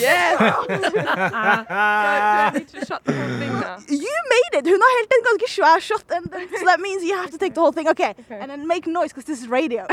Yes. 0.00 0.38
do, 0.38 0.76
do 0.78 0.98
I 1.06 2.50
need 2.54 2.68
to 2.68 2.84
shut 2.86 3.04
the 3.04 3.12
whole 3.12 3.38
thing 3.38 3.52
now? 3.60 3.78
You 3.88 4.14
made 4.34 4.52
it! 4.58 4.66
Hun 4.66 4.80
har 4.80 4.90
helt 4.98 5.12
en 5.16 5.22
ganske 5.28 5.48
svær 5.48 5.80
shot. 5.80 6.04
And 6.10 6.30
so 6.58 6.64
that 6.66 6.80
means 6.80 7.02
you 7.02 7.16
have 7.16 7.30
to 7.30 7.38
take 7.38 7.54
the 7.54 7.60
whole 7.60 7.72
thing. 7.72 7.88
Okay. 7.88 8.14
And 8.30 8.50
then 8.50 8.66
make 8.66 8.86
noise, 8.86 9.08
because 9.12 9.24
this 9.24 9.40
is 9.42 9.48
radio. 9.48 9.86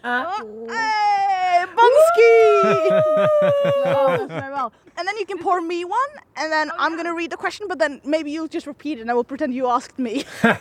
hey, 0.00 1.64
Bonsky! 1.76 3.02
oh, 3.86 4.26
very 4.28 4.52
well. 4.52 4.72
And 4.98 5.08
then 5.08 5.16
you 5.16 5.24
can 5.26 5.38
pour 5.38 5.60
me 5.60 5.84
one, 5.84 6.10
and 6.36 6.52
then 6.52 6.70
I'm 6.78 6.92
going 6.92 7.06
to 7.06 7.14
read 7.14 7.30
the 7.30 7.36
question, 7.36 7.66
but 7.68 7.78
then 7.78 8.00
maybe 8.04 8.30
you'll 8.30 8.48
just 8.48 8.66
repeat 8.66 8.98
it, 8.98 9.00
and 9.02 9.10
I 9.10 9.14
will 9.14 9.24
pretend 9.24 9.54
you 9.54 9.66
asked 9.68 9.98
me. 9.98 10.24
or 10.44 10.54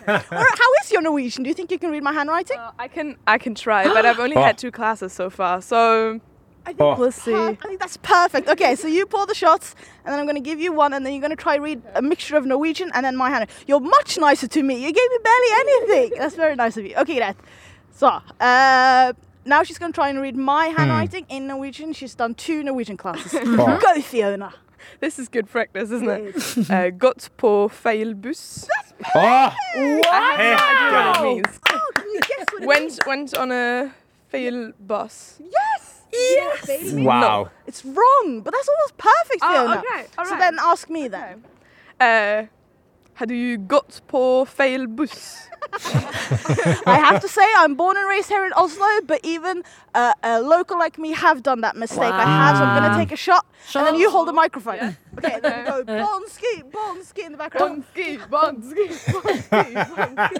how 0.62 0.70
is 0.84 0.91
your 0.91 1.01
Norwegian? 1.01 1.43
Do 1.43 1.49
you 1.49 1.53
think 1.53 1.72
you 1.72 1.80
can 1.80 1.91
read 1.91 2.03
my 2.03 2.14
handwriting? 2.14 2.57
Uh, 2.57 2.72
I 2.80 2.88
can 2.88 3.18
I 3.28 3.38
can 3.38 3.55
try, 3.55 3.84
but 3.86 4.05
I've 4.05 4.20
only 4.20 4.36
Oh. 4.38 4.41
had 4.49 4.57
two 4.57 4.72
classes 4.72 5.12
so 5.12 5.30
far, 5.30 5.62
so 5.62 6.20
I 6.66 6.74
think 6.74 6.82
Oh. 6.82 6.95
we'll 6.99 7.12
see. 7.12 7.34
I 7.34 7.55
think 7.55 7.80
that's 7.80 7.97
perfect. 7.97 8.47
Okay, 8.47 8.76
so 8.76 8.88
you 8.88 9.05
pour 9.05 9.26
the 9.26 9.34
shots, 9.34 9.76
and 10.05 10.12
then 10.14 10.20
I'm 10.20 10.26
gonna 10.28 10.39
give 10.51 10.60
you 10.60 10.72
one, 10.72 10.93
and 10.93 11.05
then 11.05 11.14
you're 11.14 11.22
gonna 11.22 11.36
try 11.36 11.55
read 11.55 11.82
a 11.95 12.01
mixture 12.01 12.38
of 12.38 12.45
Norwegian 12.45 12.91
and 12.93 13.03
then 13.05 13.16
my 13.16 13.30
hand. 13.30 13.49
You're 13.68 13.80
much 13.80 14.18
nicer 14.18 14.47
to 14.47 14.62
me. 14.64 14.76
You 14.76 14.91
gave 14.91 15.10
me 15.10 15.18
barely 15.24 15.51
anything. 15.64 16.20
That's 16.20 16.36
very 16.36 16.55
nice 16.55 16.78
of 16.78 16.86
you. 16.86 16.95
Okay, 16.97 17.16
greit. 17.18 17.36
So 17.91 18.07
uh, 18.39 19.14
now 19.45 19.64
she's 19.64 19.78
gonna 19.80 19.93
try 19.93 20.10
and 20.10 20.22
read 20.22 20.36
my 20.36 20.68
handwriting 20.68 21.26
in 21.30 21.47
Norwegian. 21.47 21.93
She's 21.93 22.16
done 22.16 22.34
two 22.36 22.62
Norwegian 22.64 22.97
classes. 22.97 23.32
Go, 23.57 24.01
Fiona. 24.01 24.53
This 25.01 25.20
is 25.20 25.28
good 25.30 25.47
practice, 25.49 25.91
isn't 25.91 26.10
it? 26.10 26.36
Uh, 26.70 26.89
gått 26.91 27.30
på 27.38 27.70
feil 27.70 28.14
buss. 28.16 28.68
Åh, 29.16 29.53
I 29.76 30.34
have 30.38 30.60
no 30.60 30.68
idea 30.68 30.91
what 30.91 31.16
it 31.16 31.20
Wow. 31.20 31.24
means. 31.24 31.60
Oh, 31.70 31.91
can 31.95 32.07
you 32.14 32.20
guess 32.22 32.45
what 32.53 32.64
it 32.64 32.68
Went 32.68 32.82
means? 32.82 32.99
went 33.07 33.38
on 33.38 33.51
a 33.51 33.91
feil 34.32 34.74
bus. 34.80 35.39
Yes. 35.39 35.78
Yes. 36.12 36.66
baby. 36.66 37.03
wow. 37.03 37.49
It's 37.68 37.86
wrong, 37.86 38.41
but 38.41 38.51
that's 38.53 38.68
almost 38.68 38.97
perfect, 38.97 39.41
Oh, 39.43 39.78
okay, 39.78 40.05
all 40.18 40.26
So 40.26 40.36
then 40.38 40.57
ask 40.60 40.89
me 40.89 41.07
then. 41.07 41.43
Uh, 41.99 42.45
hadde 43.16 43.32
you 43.36 43.57
gått 43.57 44.01
på 44.07 44.45
feil 44.47 44.88
buss? 44.88 45.45
I 46.86 46.97
have 47.03 47.20
to 47.22 47.28
say, 47.28 47.43
I'm 47.57 47.76
born 47.76 47.97
and 47.97 48.07
raised 48.07 48.30
here 48.30 48.45
in 48.45 48.53
Oslo, 48.53 48.88
but 49.05 49.20
even 49.24 49.64
uh, 49.93 50.14
a 50.24 50.39
local 50.41 50.80
like 50.80 50.97
me 50.97 51.12
have 51.12 51.43
done 51.43 51.60
that 51.62 51.76
mistake. 51.76 52.14
I 52.14 52.24
have, 52.24 52.57
so 52.57 52.64
I'm 52.64 52.82
gonna 52.82 52.95
take 52.97 53.12
a 53.12 53.18
shot, 53.18 53.45
and 53.76 53.86
then 53.86 53.95
you 53.95 54.10
hold 54.10 54.28
the 54.30 54.34
microphone. 54.34 54.76
Yeah. 54.78 54.93
Okay, 55.20 55.38
then 55.41 55.60
we 55.60 55.66
go 55.70 55.84
Bonski, 56.05 56.64
Bonski 56.72 57.26
in 57.26 57.32
the 57.34 57.38
background. 57.38 57.84
Bonski, 57.93 58.18
bonski, 58.30 58.88
bonski, 59.12 59.74
bonski. 59.91 60.38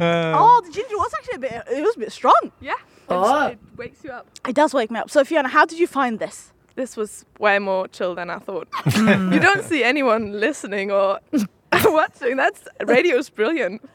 Oh, 0.00 0.60
the 0.64 0.70
ginger 0.70 0.96
was 0.98 1.12
actually 1.14 1.36
a 1.36 1.38
bit, 1.38 1.52
it 1.72 1.82
was 1.82 1.96
a 1.96 2.00
bit 2.00 2.12
strong. 2.12 2.52
Yeah. 2.60 2.74
Oh. 3.10 3.46
It 3.46 3.58
wakes 3.76 4.04
you 4.04 4.10
up. 4.10 4.26
It 4.48 4.54
does 4.54 4.72
wake 4.74 4.90
me 4.90 4.98
up. 5.00 5.10
So 5.10 5.24
Fiona, 5.24 5.48
how 5.48 5.64
did 5.66 5.78
you 5.78 5.86
find 5.86 6.18
this? 6.18 6.52
This 6.76 6.96
was 6.96 7.24
way 7.38 7.58
more 7.58 7.88
chill 7.88 8.14
than 8.14 8.30
I 8.30 8.38
thought. 8.38 8.68
Hmm. 8.84 9.32
you 9.32 9.40
don't 9.40 9.64
see 9.64 9.82
anyone 9.84 10.40
listening 10.40 10.90
or 10.90 11.18
watching. 11.84 12.36
That's 12.36 12.62
radio's 12.86 13.30
brilliant. 13.30 13.82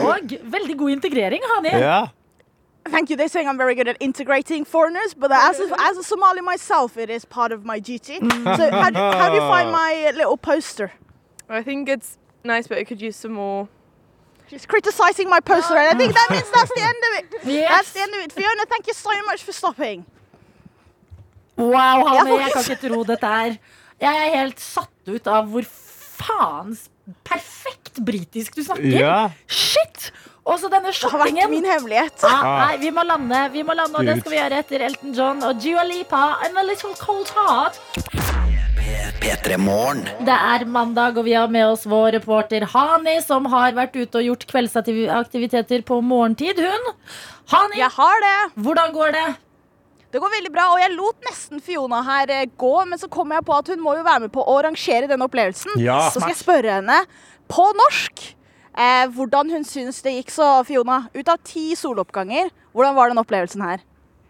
Og 0.00 0.32
veldig 0.42 0.78
god 0.78 0.90
integrering, 0.90 1.42
Hani. 1.56 1.68
Ja. 1.78 2.06
Thank 2.90 3.10
you. 3.10 3.16
They're 3.16 3.28
saying 3.28 3.48
I'm 3.48 3.58
very 3.58 3.74
good 3.74 3.88
at 3.88 3.96
integrating 4.00 4.64
foreigners, 4.64 5.12
but 5.14 5.30
as 5.30 5.60
a, 5.60 5.68
as 5.78 5.98
a 5.98 6.02
Somali 6.02 6.40
myself, 6.40 6.96
it 6.96 7.10
is 7.10 7.24
part 7.26 7.52
of 7.52 7.64
my 7.64 7.78
duty. 7.80 8.18
Hmm. 8.18 8.30
So 8.56 8.70
how 8.70 8.90
do, 8.90 8.98
how 8.98 9.28
do 9.28 9.34
you 9.34 9.40
find 9.40 9.70
my 9.70 10.12
little 10.14 10.36
poster? 10.36 10.92
I 11.50 11.62
think 11.62 11.88
it's 11.88 12.16
nice, 12.44 12.66
but 12.66 12.78
it 12.78 12.86
could 12.86 13.02
use 13.02 13.16
some 13.16 13.32
more. 13.32 13.68
She's 14.50 14.64
criticizing 14.66 15.28
my 15.28 15.40
poster, 15.40 15.76
and 15.76 15.88
I 15.92 15.98
think 15.98 16.14
that 16.14 16.28
means 16.30 16.50
that's 16.50 16.72
the 16.72 16.82
end 16.82 17.02
of 17.08 17.12
it. 17.18 17.24
Yes. 17.58 17.68
That's 17.70 17.92
the 17.92 18.00
end 18.00 18.14
of 18.14 18.20
it. 18.24 18.32
Fiona, 18.32 18.64
thank 18.68 18.86
you 18.86 18.94
so 18.94 19.10
much 19.26 19.42
for 19.42 19.52
stopping. 19.52 20.04
Wow, 21.56 22.06
Hanne, 22.06 22.38
jeg 22.38 22.52
kan 22.54 22.64
ikke 22.64 22.88
tro 22.88 23.02
dette 23.04 23.26
her. 23.26 23.56
Jeg 24.00 24.14
er 24.28 24.36
helt 24.38 24.60
satt 24.62 25.10
ut 25.10 25.26
av 25.26 25.48
hvor 25.50 25.66
faens 25.66 26.86
perfekt 27.26 27.98
britisk 28.06 28.56
du 28.56 28.62
snakker. 28.62 28.86
Ja. 28.94 29.30
Shit! 29.50 30.12
Og 30.48 30.56
denne 30.56 30.78
denne 30.78 30.92
Det 30.96 31.10
har 31.12 31.20
vært 31.20 31.50
min 31.52 31.66
hemmelighet. 31.68 32.24
Ah, 32.24 32.44
nei, 32.64 32.76
vi 32.80 32.90
må 32.94 33.04
lande, 33.04 33.40
vi 33.52 33.62
må 33.66 33.74
lande, 33.76 34.00
og 34.00 34.06
det 34.08 34.20
skal 34.22 34.32
vi 34.32 34.38
gjøre 34.38 34.60
etter 34.62 34.84
Elton 34.86 35.12
John 35.12 35.42
og 35.44 35.60
Dua 35.60 35.84
Lipa 35.84 36.22
and 36.46 36.56
A 36.56 36.64
Little 36.64 36.94
Cold 36.96 37.28
Heart. 37.36 37.76
P3 39.18 39.58
Det 40.24 40.36
er 40.36 40.64
mandag, 40.64 41.18
og 41.18 41.26
vi 41.26 41.34
har 41.34 41.50
med 41.52 41.66
oss 41.66 41.84
vår 41.84 42.12
reporter 42.16 42.64
Hani, 42.72 43.18
som 43.20 43.44
har 43.52 43.74
vært 43.76 43.96
ute 43.98 44.22
og 44.22 44.24
gjort 44.24 44.46
kveldsaktiviteter 44.48 45.84
på 45.84 46.00
morgentid. 46.00 46.56
Hun. 46.64 46.94
Hani, 47.52 47.78
Jeg 47.78 47.90
har 47.90 48.24
det. 48.24 48.62
hvordan 48.62 48.92
går 48.92 49.12
det? 49.12 49.26
Det 50.10 50.20
går 50.22 50.30
veldig 50.32 50.52
bra, 50.52 50.70
og 50.72 50.80
jeg 50.80 50.94
lot 50.96 51.20
nesten 51.28 51.60
Fiona 51.60 52.00
her 52.02 52.30
eh, 52.30 52.46
gå, 52.56 52.86
men 52.88 52.98
så 52.98 53.10
kom 53.12 53.28
jeg 53.30 53.44
på 53.44 53.52
at 53.52 53.66
hun 53.68 53.82
må 53.84 53.92
jo 53.98 54.06
være 54.06 54.20
med 54.24 54.32
på 54.32 54.40
å 54.40 54.56
rangere 54.64 55.06
denne 55.10 55.26
opplevelsen. 55.28 55.76
Ja. 55.76 56.08
Så 56.08 56.22
skal 56.22 56.32
jeg 56.32 56.40
spørre 56.40 56.78
henne 56.78 57.02
på 57.52 57.66
norsk 57.76 58.37
eh, 58.78 59.04
hvordan 59.14 59.50
hun 59.50 59.66
syns 59.66 60.00
det 60.06 60.14
gikk. 60.16 60.32
Så 60.34 60.48
Fiona, 60.68 61.04
ut 61.14 61.28
av 61.28 61.42
ti 61.44 61.72
soloppganger, 61.78 62.52
hvordan 62.72 62.98
var 62.98 63.12
den 63.12 63.22
opplevelsen 63.22 63.64
her? 63.66 63.84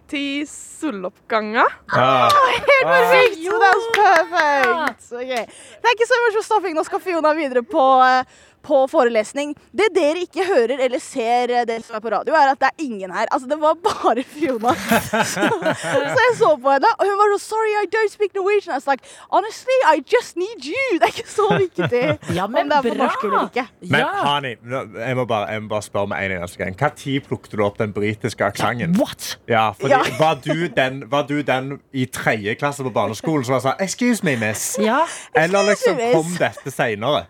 Ti 0.09 0.46
soloppganger. 0.49 1.68
Ja. 1.92 2.30
Perfekt! 2.32 3.44
Ah. 3.53 3.59
that's 3.61 3.86
perfect. 3.92 5.12
Okay. 5.12 5.44
Thank 5.82 6.01
you 6.01 6.07
so 6.07 6.16
much 6.24 6.34
for 6.38 6.42
stopping. 6.42 6.74
Nå 6.74 6.84
skal 6.86 7.03
Fiona 7.05 7.34
videre 7.36 7.62
på, 7.62 7.84
eh, 8.07 8.24
på 8.63 8.87
forelesning. 8.91 9.55
Det 9.73 9.89
dere 9.95 10.23
ikke 10.27 10.45
hører 10.49 10.79
eller 10.85 10.99
ser, 11.03 11.51
eh, 11.51 11.65
dere 11.69 11.83
som 11.83 11.97
er 11.97 12.01
på 12.05 12.11
radio, 12.13 12.35
er 12.35 12.53
at 12.53 12.61
det 12.61 12.69
er 12.73 12.85
ingen 12.85 13.11
her. 13.15 13.27
Altså, 13.33 13.49
det 13.49 13.59
var 13.61 13.75
bare 13.85 14.23
Fiona. 14.33 14.75
Så, 14.75 15.47
så 15.83 16.23
jeg 16.25 16.37
så 16.39 16.51
på 16.63 16.73
henne, 16.75 16.91
og 16.99 17.05
hun 17.07 17.19
var 17.21 17.35
sånn 17.37 17.45
Sorry, 17.49 17.73
I 17.81 17.87
don't 17.89 18.11
speak 18.13 18.35
Norwegian. 18.35 18.73
I 18.75 18.77
was 18.81 18.87
like, 18.91 19.05
Honestly, 19.31 19.79
I 19.89 20.03
just 20.13 20.37
need 20.37 20.65
you. 20.67 20.99
Det 20.99 21.09
er 21.09 21.15
ikke 21.15 21.31
så 21.31 21.47
viktig 21.57 22.03
Ja, 22.37 22.45
om 22.45 22.53
men 22.53 22.69
det 22.69 22.77
er 22.79 22.83
på 22.89 22.95
bra. 22.95 23.07
norsk 23.07 23.25
eller 23.25 23.47
ikke. 23.49 23.67
Men 23.89 24.01
Ja. 24.01 24.11
Hani, 24.29 24.55
jeg 25.07 25.17
må 25.17 25.25
bare, 25.31 25.49
jeg 25.53 25.63
må 25.63 25.69
bare 25.73 25.83
spørre 25.87 26.11
med 26.13 26.25
en 26.27 26.37
eneste 26.41 26.59
gang. 26.61 26.77
Tid 26.99 27.21
plukket 27.29 27.55
du 27.57 27.63
opp 27.65 27.79
den 27.79 27.93
britiske 27.97 28.45
aksenten? 28.45 28.97
What? 28.99 29.39
Ja, 29.49 29.71
fordi 29.79 29.95
Ja. 29.95 30.03
var, 30.19 30.35
du 30.45 30.67
den, 30.77 31.05
var 31.11 31.23
du 31.29 31.41
den 31.43 31.79
i 31.93 32.05
tredje 32.07 32.55
klasse 32.59 32.83
på 32.85 32.91
barneskolen 32.95 33.45
som 33.47 33.57
var 33.57 33.65
sånn 33.65 33.81
Excuse 33.85 34.25
me, 34.27 34.37
miss. 34.37 34.77
Ja. 34.83 35.05
Eller 35.35 35.63
liksom 35.71 35.99
kom 36.13 36.35
dette 36.39 36.71
seinere? 36.75 37.27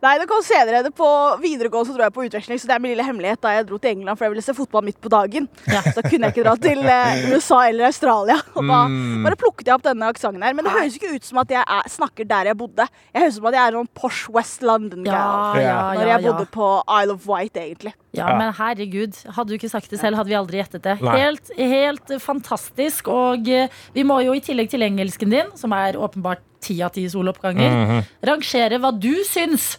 Nei, 0.00 0.14
det 0.16 0.26
kom 0.30 0.40
senere. 0.44 0.80
Det 0.86 0.94
på 0.96 1.06
videregående 1.42 1.90
så 1.90 1.96
dro 1.96 2.06
jeg 2.06 2.14
på 2.14 2.24
utveksling, 2.24 2.60
så 2.60 2.70
det 2.70 2.76
er 2.76 2.82
min 2.82 2.94
lille 2.94 3.04
hemmelighet 3.04 3.40
da 3.44 3.52
jeg 3.52 3.66
dro 3.68 3.76
til 3.80 3.92
England, 3.92 4.16
for 4.16 4.26
jeg 4.26 4.32
ville 4.32 4.44
se 4.44 4.54
fotball 4.56 4.86
midt 4.86 4.96
på 5.02 5.12
dagen. 5.12 5.48
Så 5.94 6.04
kunne 6.06 6.28
jeg 6.28 6.34
ikke 6.34 6.44
dra 6.46 6.54
til 6.60 6.80
eh, 6.88 7.24
USA 7.34 7.60
eller 7.68 7.88
Australia. 7.90 8.38
Og 8.56 8.68
da 8.70 8.80
bare 9.26 9.38
plukket 9.40 9.68
jeg 9.68 9.76
opp 9.76 9.84
denne 9.84 10.08
aksenten 10.08 10.44
her. 10.44 10.56
Men 10.56 10.66
det 10.66 10.72
høres 10.72 10.96
ikke 10.96 11.12
ut 11.12 11.26
som 11.26 11.42
at 11.42 11.52
jeg 11.52 11.60
er, 11.60 11.90
snakker 11.92 12.28
der 12.30 12.50
jeg 12.50 12.58
bodde. 12.60 12.86
Jeg 13.12 13.24
høres 13.24 13.36
ut 13.36 13.42
som 13.42 13.50
at 13.50 13.58
jeg 13.58 13.64
er 13.64 13.76
noen 13.76 13.90
posh 14.00 14.30
West 14.32 14.64
London-gal. 14.64 15.12
Ja, 15.12 15.64
ja, 15.64 15.76
Når 15.98 16.06
ja, 16.06 16.14
jeg 16.14 16.26
bodde 16.28 16.46
ja. 16.46 16.52
på 16.54 16.70
Isle 16.96 17.16
of 17.18 17.28
Wight, 17.28 17.60
egentlig. 17.60 17.94
ja, 18.16 18.30
men 18.38 18.54
herregud, 18.56 19.20
hadde 19.36 19.52
du 19.52 19.58
ikke 19.58 19.70
sagt 19.70 19.92
det 19.92 20.00
selv, 20.00 20.18
hadde 20.18 20.32
vi 20.32 20.38
aldri 20.38 20.62
gjettet 20.62 20.86
det. 20.86 20.96
Helt, 21.04 21.52
helt 21.58 22.16
fantastisk. 22.24 23.12
Og 23.12 23.52
eh, 23.52 23.68
vi 23.94 24.06
må 24.06 24.22
jo 24.24 24.34
i 24.36 24.42
tillegg 24.44 24.72
til 24.72 24.86
engelsken 24.86 25.36
din, 25.36 25.52
som 25.60 25.76
er 25.76 26.00
åpenbart 26.00 26.46
ti 26.64 26.80
av 26.84 26.92
ti 26.96 27.06
soloppganger, 27.08 28.02
rangere 28.26 28.80
hva 28.80 28.92
du 28.96 29.12
syns. 29.28 29.74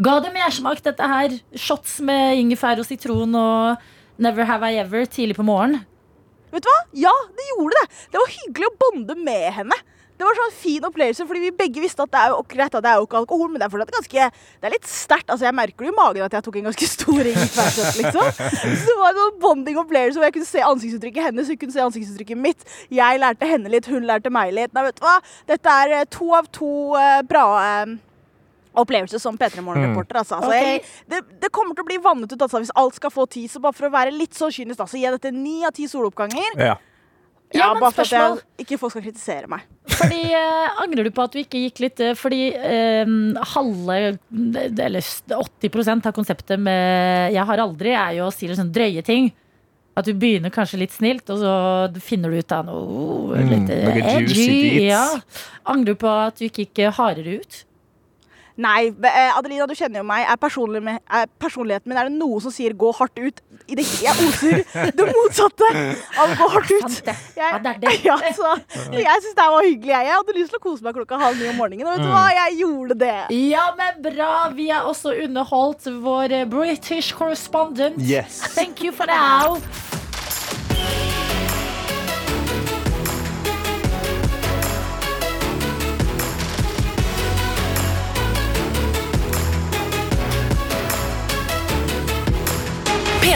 Ga 0.00 0.16
det 0.24 0.30
mersmak, 0.32 0.80
dette 0.80 1.06
her? 1.12 1.32
Shots 1.60 1.98
med 2.00 2.38
ingefær 2.40 2.80
og 2.80 2.86
sitron 2.88 3.34
og 3.36 3.82
Never 4.20 4.46
Have 4.48 4.70
I 4.72 4.78
Ever 4.80 5.04
tidlig 5.04 5.36
på 5.36 5.44
morgenen? 5.44 5.82
Vet 6.50 6.64
du 6.64 6.68
hva? 6.70 6.78
Ja, 6.96 7.12
det 7.36 7.48
gjorde 7.50 7.76
det. 7.76 7.98
Det 8.10 8.18
var 8.22 8.32
hyggelig 8.32 8.70
å 8.70 8.78
bonde 8.80 9.16
med 9.20 9.44
henne. 9.58 9.76
Det 10.20 10.26
var 10.26 10.36
sånn 10.36 10.56
fin 10.56 10.84
opplevelse, 10.84 11.24
fordi 11.28 11.42
vi 11.46 11.52
begge 11.56 11.84
visste 11.84 12.04
at 12.04 12.10
det 12.12 12.20
er 12.20 12.32
jo 12.32 12.40
greit 12.48 12.74
at 12.76 12.84
det 12.84 12.90
er 12.90 12.98
jo 13.00 13.06
ikke 13.06 13.20
alkohol, 13.22 13.52
men 13.52 13.60
det 13.60 13.66
er 13.66 13.72
fortsatt 13.72 13.94
ganske 13.94 14.26
Det 14.32 14.68
er 14.68 14.74
litt 14.74 14.88
sterkt. 14.88 15.28
Altså, 15.28 15.46
jeg 15.46 15.56
merker 15.60 15.86
det 15.86 15.92
i 15.92 15.96
magen 15.96 16.26
at 16.26 16.36
jeg 16.36 16.46
tok 16.48 16.58
en 16.60 16.68
ganske 16.70 16.90
stor 16.96 17.30
ingefærshot, 17.30 18.00
liksom. 18.00 18.34
Så 18.40 18.82
det 18.88 18.98
var 19.00 19.14
en 19.14 19.22
sånn 19.22 19.38
bonding-opplevelse 19.44 20.20
hvor 20.20 20.28
jeg 20.28 20.36
kunne 20.40 20.50
se 20.50 20.66
ansiktsuttrykket 20.66 21.28
hennes, 21.28 21.48
hun 21.52 21.60
kunne 21.60 21.76
se 21.76 21.86
ansiktsuttrykket 21.86 22.44
mitt. 22.48 22.68
Jeg 22.92 23.20
lærte 23.20 23.48
henne 23.52 23.72
litt, 23.72 23.88
hun 23.92 24.08
lærte 24.08 24.32
meg 24.32 24.52
litt. 24.56 24.72
Nei, 24.76 24.84
vet 24.88 25.00
du 25.00 25.04
hva? 25.04 25.16
Dette 25.48 25.80
er 25.84 25.96
eh, 26.00 26.06
to 26.12 26.32
av 26.36 26.52
to 26.56 26.74
eh, 27.00 27.20
bra 27.28 27.48
opplevelser 28.72 29.18
som 29.18 29.38
P3 29.38 29.64
Morgen-reporter. 29.66 30.20
Altså. 30.22 30.38
Altså, 30.38 30.50
okay. 30.54 30.82
det, 31.10 31.22
det 31.42 31.50
kommer 31.54 31.74
til 31.74 31.86
å 31.86 31.88
bli 31.90 31.98
vannet 32.02 32.32
ut 32.32 32.42
altså, 32.42 32.62
hvis 32.62 32.74
alt 32.78 32.98
skal 32.98 33.14
få 33.14 33.26
ti. 33.30 33.46
Så 33.50 33.62
bare 33.62 33.76
for 33.76 33.88
å 33.88 33.94
være 33.94 34.14
litt 34.14 34.36
så 34.36 34.50
kynisk, 34.54 34.84
så 34.84 34.98
gir 34.98 35.08
jeg 35.08 35.18
dette 35.18 35.34
ni 35.34 35.60
av 35.66 35.74
ti 35.76 35.88
soloppganger. 35.90 36.56
Ja. 36.60 36.78
Ja, 37.50 37.72
ja, 37.74 37.80
bare 37.80 37.90
for 37.90 38.06
at 38.06 38.12
jeg, 38.14 38.42
ikke 38.62 38.76
folk 38.78 38.92
skal 38.94 39.02
kritisere 39.02 39.48
meg. 39.50 39.64
Fordi 39.90 40.20
eh, 40.38 40.82
Angrer 40.84 41.08
du 41.08 41.10
på 41.14 41.24
at 41.24 41.32
du 41.34 41.40
ikke 41.40 41.64
gikk 41.64 41.80
litt 41.82 42.02
eh, 42.04 42.12
Fordi 42.14 42.38
eh, 42.54 43.08
halve 43.54 43.96
Eller 44.30 45.02
80% 45.34 46.06
av 46.06 46.14
konseptet 46.14 46.60
med 46.62 47.34
'jeg 47.34 47.46
har 47.48 47.62
aldri' 47.64 47.96
er 47.96 48.12
jo 48.20 48.28
å 48.28 48.34
si 48.34 48.46
litt 48.46 48.60
sånn 48.60 48.70
drøye 48.70 49.02
ting. 49.02 49.32
At 49.98 50.06
du 50.06 50.14
begynner 50.14 50.54
kanskje 50.54 50.78
litt 50.78 50.94
snilt, 50.94 51.26
og 51.34 51.42
så 51.42 51.54
finner 52.00 52.30
du 52.30 52.38
ut 52.38 52.52
av 52.54 52.68
noe 52.70 53.42
litt 53.42 53.66
mm, 53.66 53.98
edgy. 54.14 54.86
Ja. 54.86 55.02
Angrer 55.66 55.98
du 55.98 55.98
på 55.98 56.12
at 56.12 56.38
du 56.38 56.46
ikke 56.46 56.68
gikk 56.68 56.94
hardere 56.94 57.40
ut? 57.42 57.64
Nei, 58.60 58.90
eh, 58.90 59.38
Adelina, 59.38 59.66
du 59.68 59.74
kjenner 59.78 60.02
jo 60.02 60.06
meg. 60.08 60.26
Er, 60.28 60.36
personlig 60.40 60.82
med, 60.84 61.00
er 61.08 61.28
personligheten 61.40 61.88
min 61.90 62.00
Er 62.00 62.10
det 62.10 62.16
noe 62.18 62.40
som 62.44 62.52
sier 62.52 62.74
'gå 62.76 62.92
hardt 62.98 63.16
ut'? 63.16 63.40
I 63.70 63.76
det, 63.78 63.86
jeg 64.02 64.12
oser 64.26 64.64
det 64.98 65.06
motsatte 65.14 65.68
av 66.18 66.34
'gå 66.36 66.48
hardt 66.54 66.72
ut'. 66.76 66.98
Jeg, 67.06 67.50
Ja, 68.04 68.16
så, 68.36 68.54
så 68.74 68.98
jeg 68.98 69.22
syns 69.24 69.36
det 69.38 69.48
var 69.54 69.64
hyggelig. 69.64 69.92
Jeg, 69.94 70.06
jeg 70.10 70.16
hadde 70.18 70.36
lyst 70.36 70.52
til 70.54 70.60
å 70.60 70.64
kose 70.64 70.84
meg 70.84 70.96
klokka 70.98 71.20
halv 71.20 71.40
ni 71.40 71.48
om 71.48 71.60
morgenen, 71.60 71.86
og 71.86 71.96
vet 71.96 72.04
du 72.04 72.10
hva? 72.12 72.26
Jeg 72.36 72.58
gjorde 72.60 72.98
det. 73.04 73.18
Ja, 73.50 73.68
men 73.78 74.02
bra! 74.04 74.32
Vi 74.56 74.68
har 74.68 74.88
også 74.90 75.14
underholdt 75.24 75.88
vår 76.04 76.44
British 76.50 77.14
correspondent. 77.16 77.96
Yes. 77.98 78.42
Thank 78.54 78.84
you 78.84 78.92
for 78.92 79.06
now. 79.06 79.60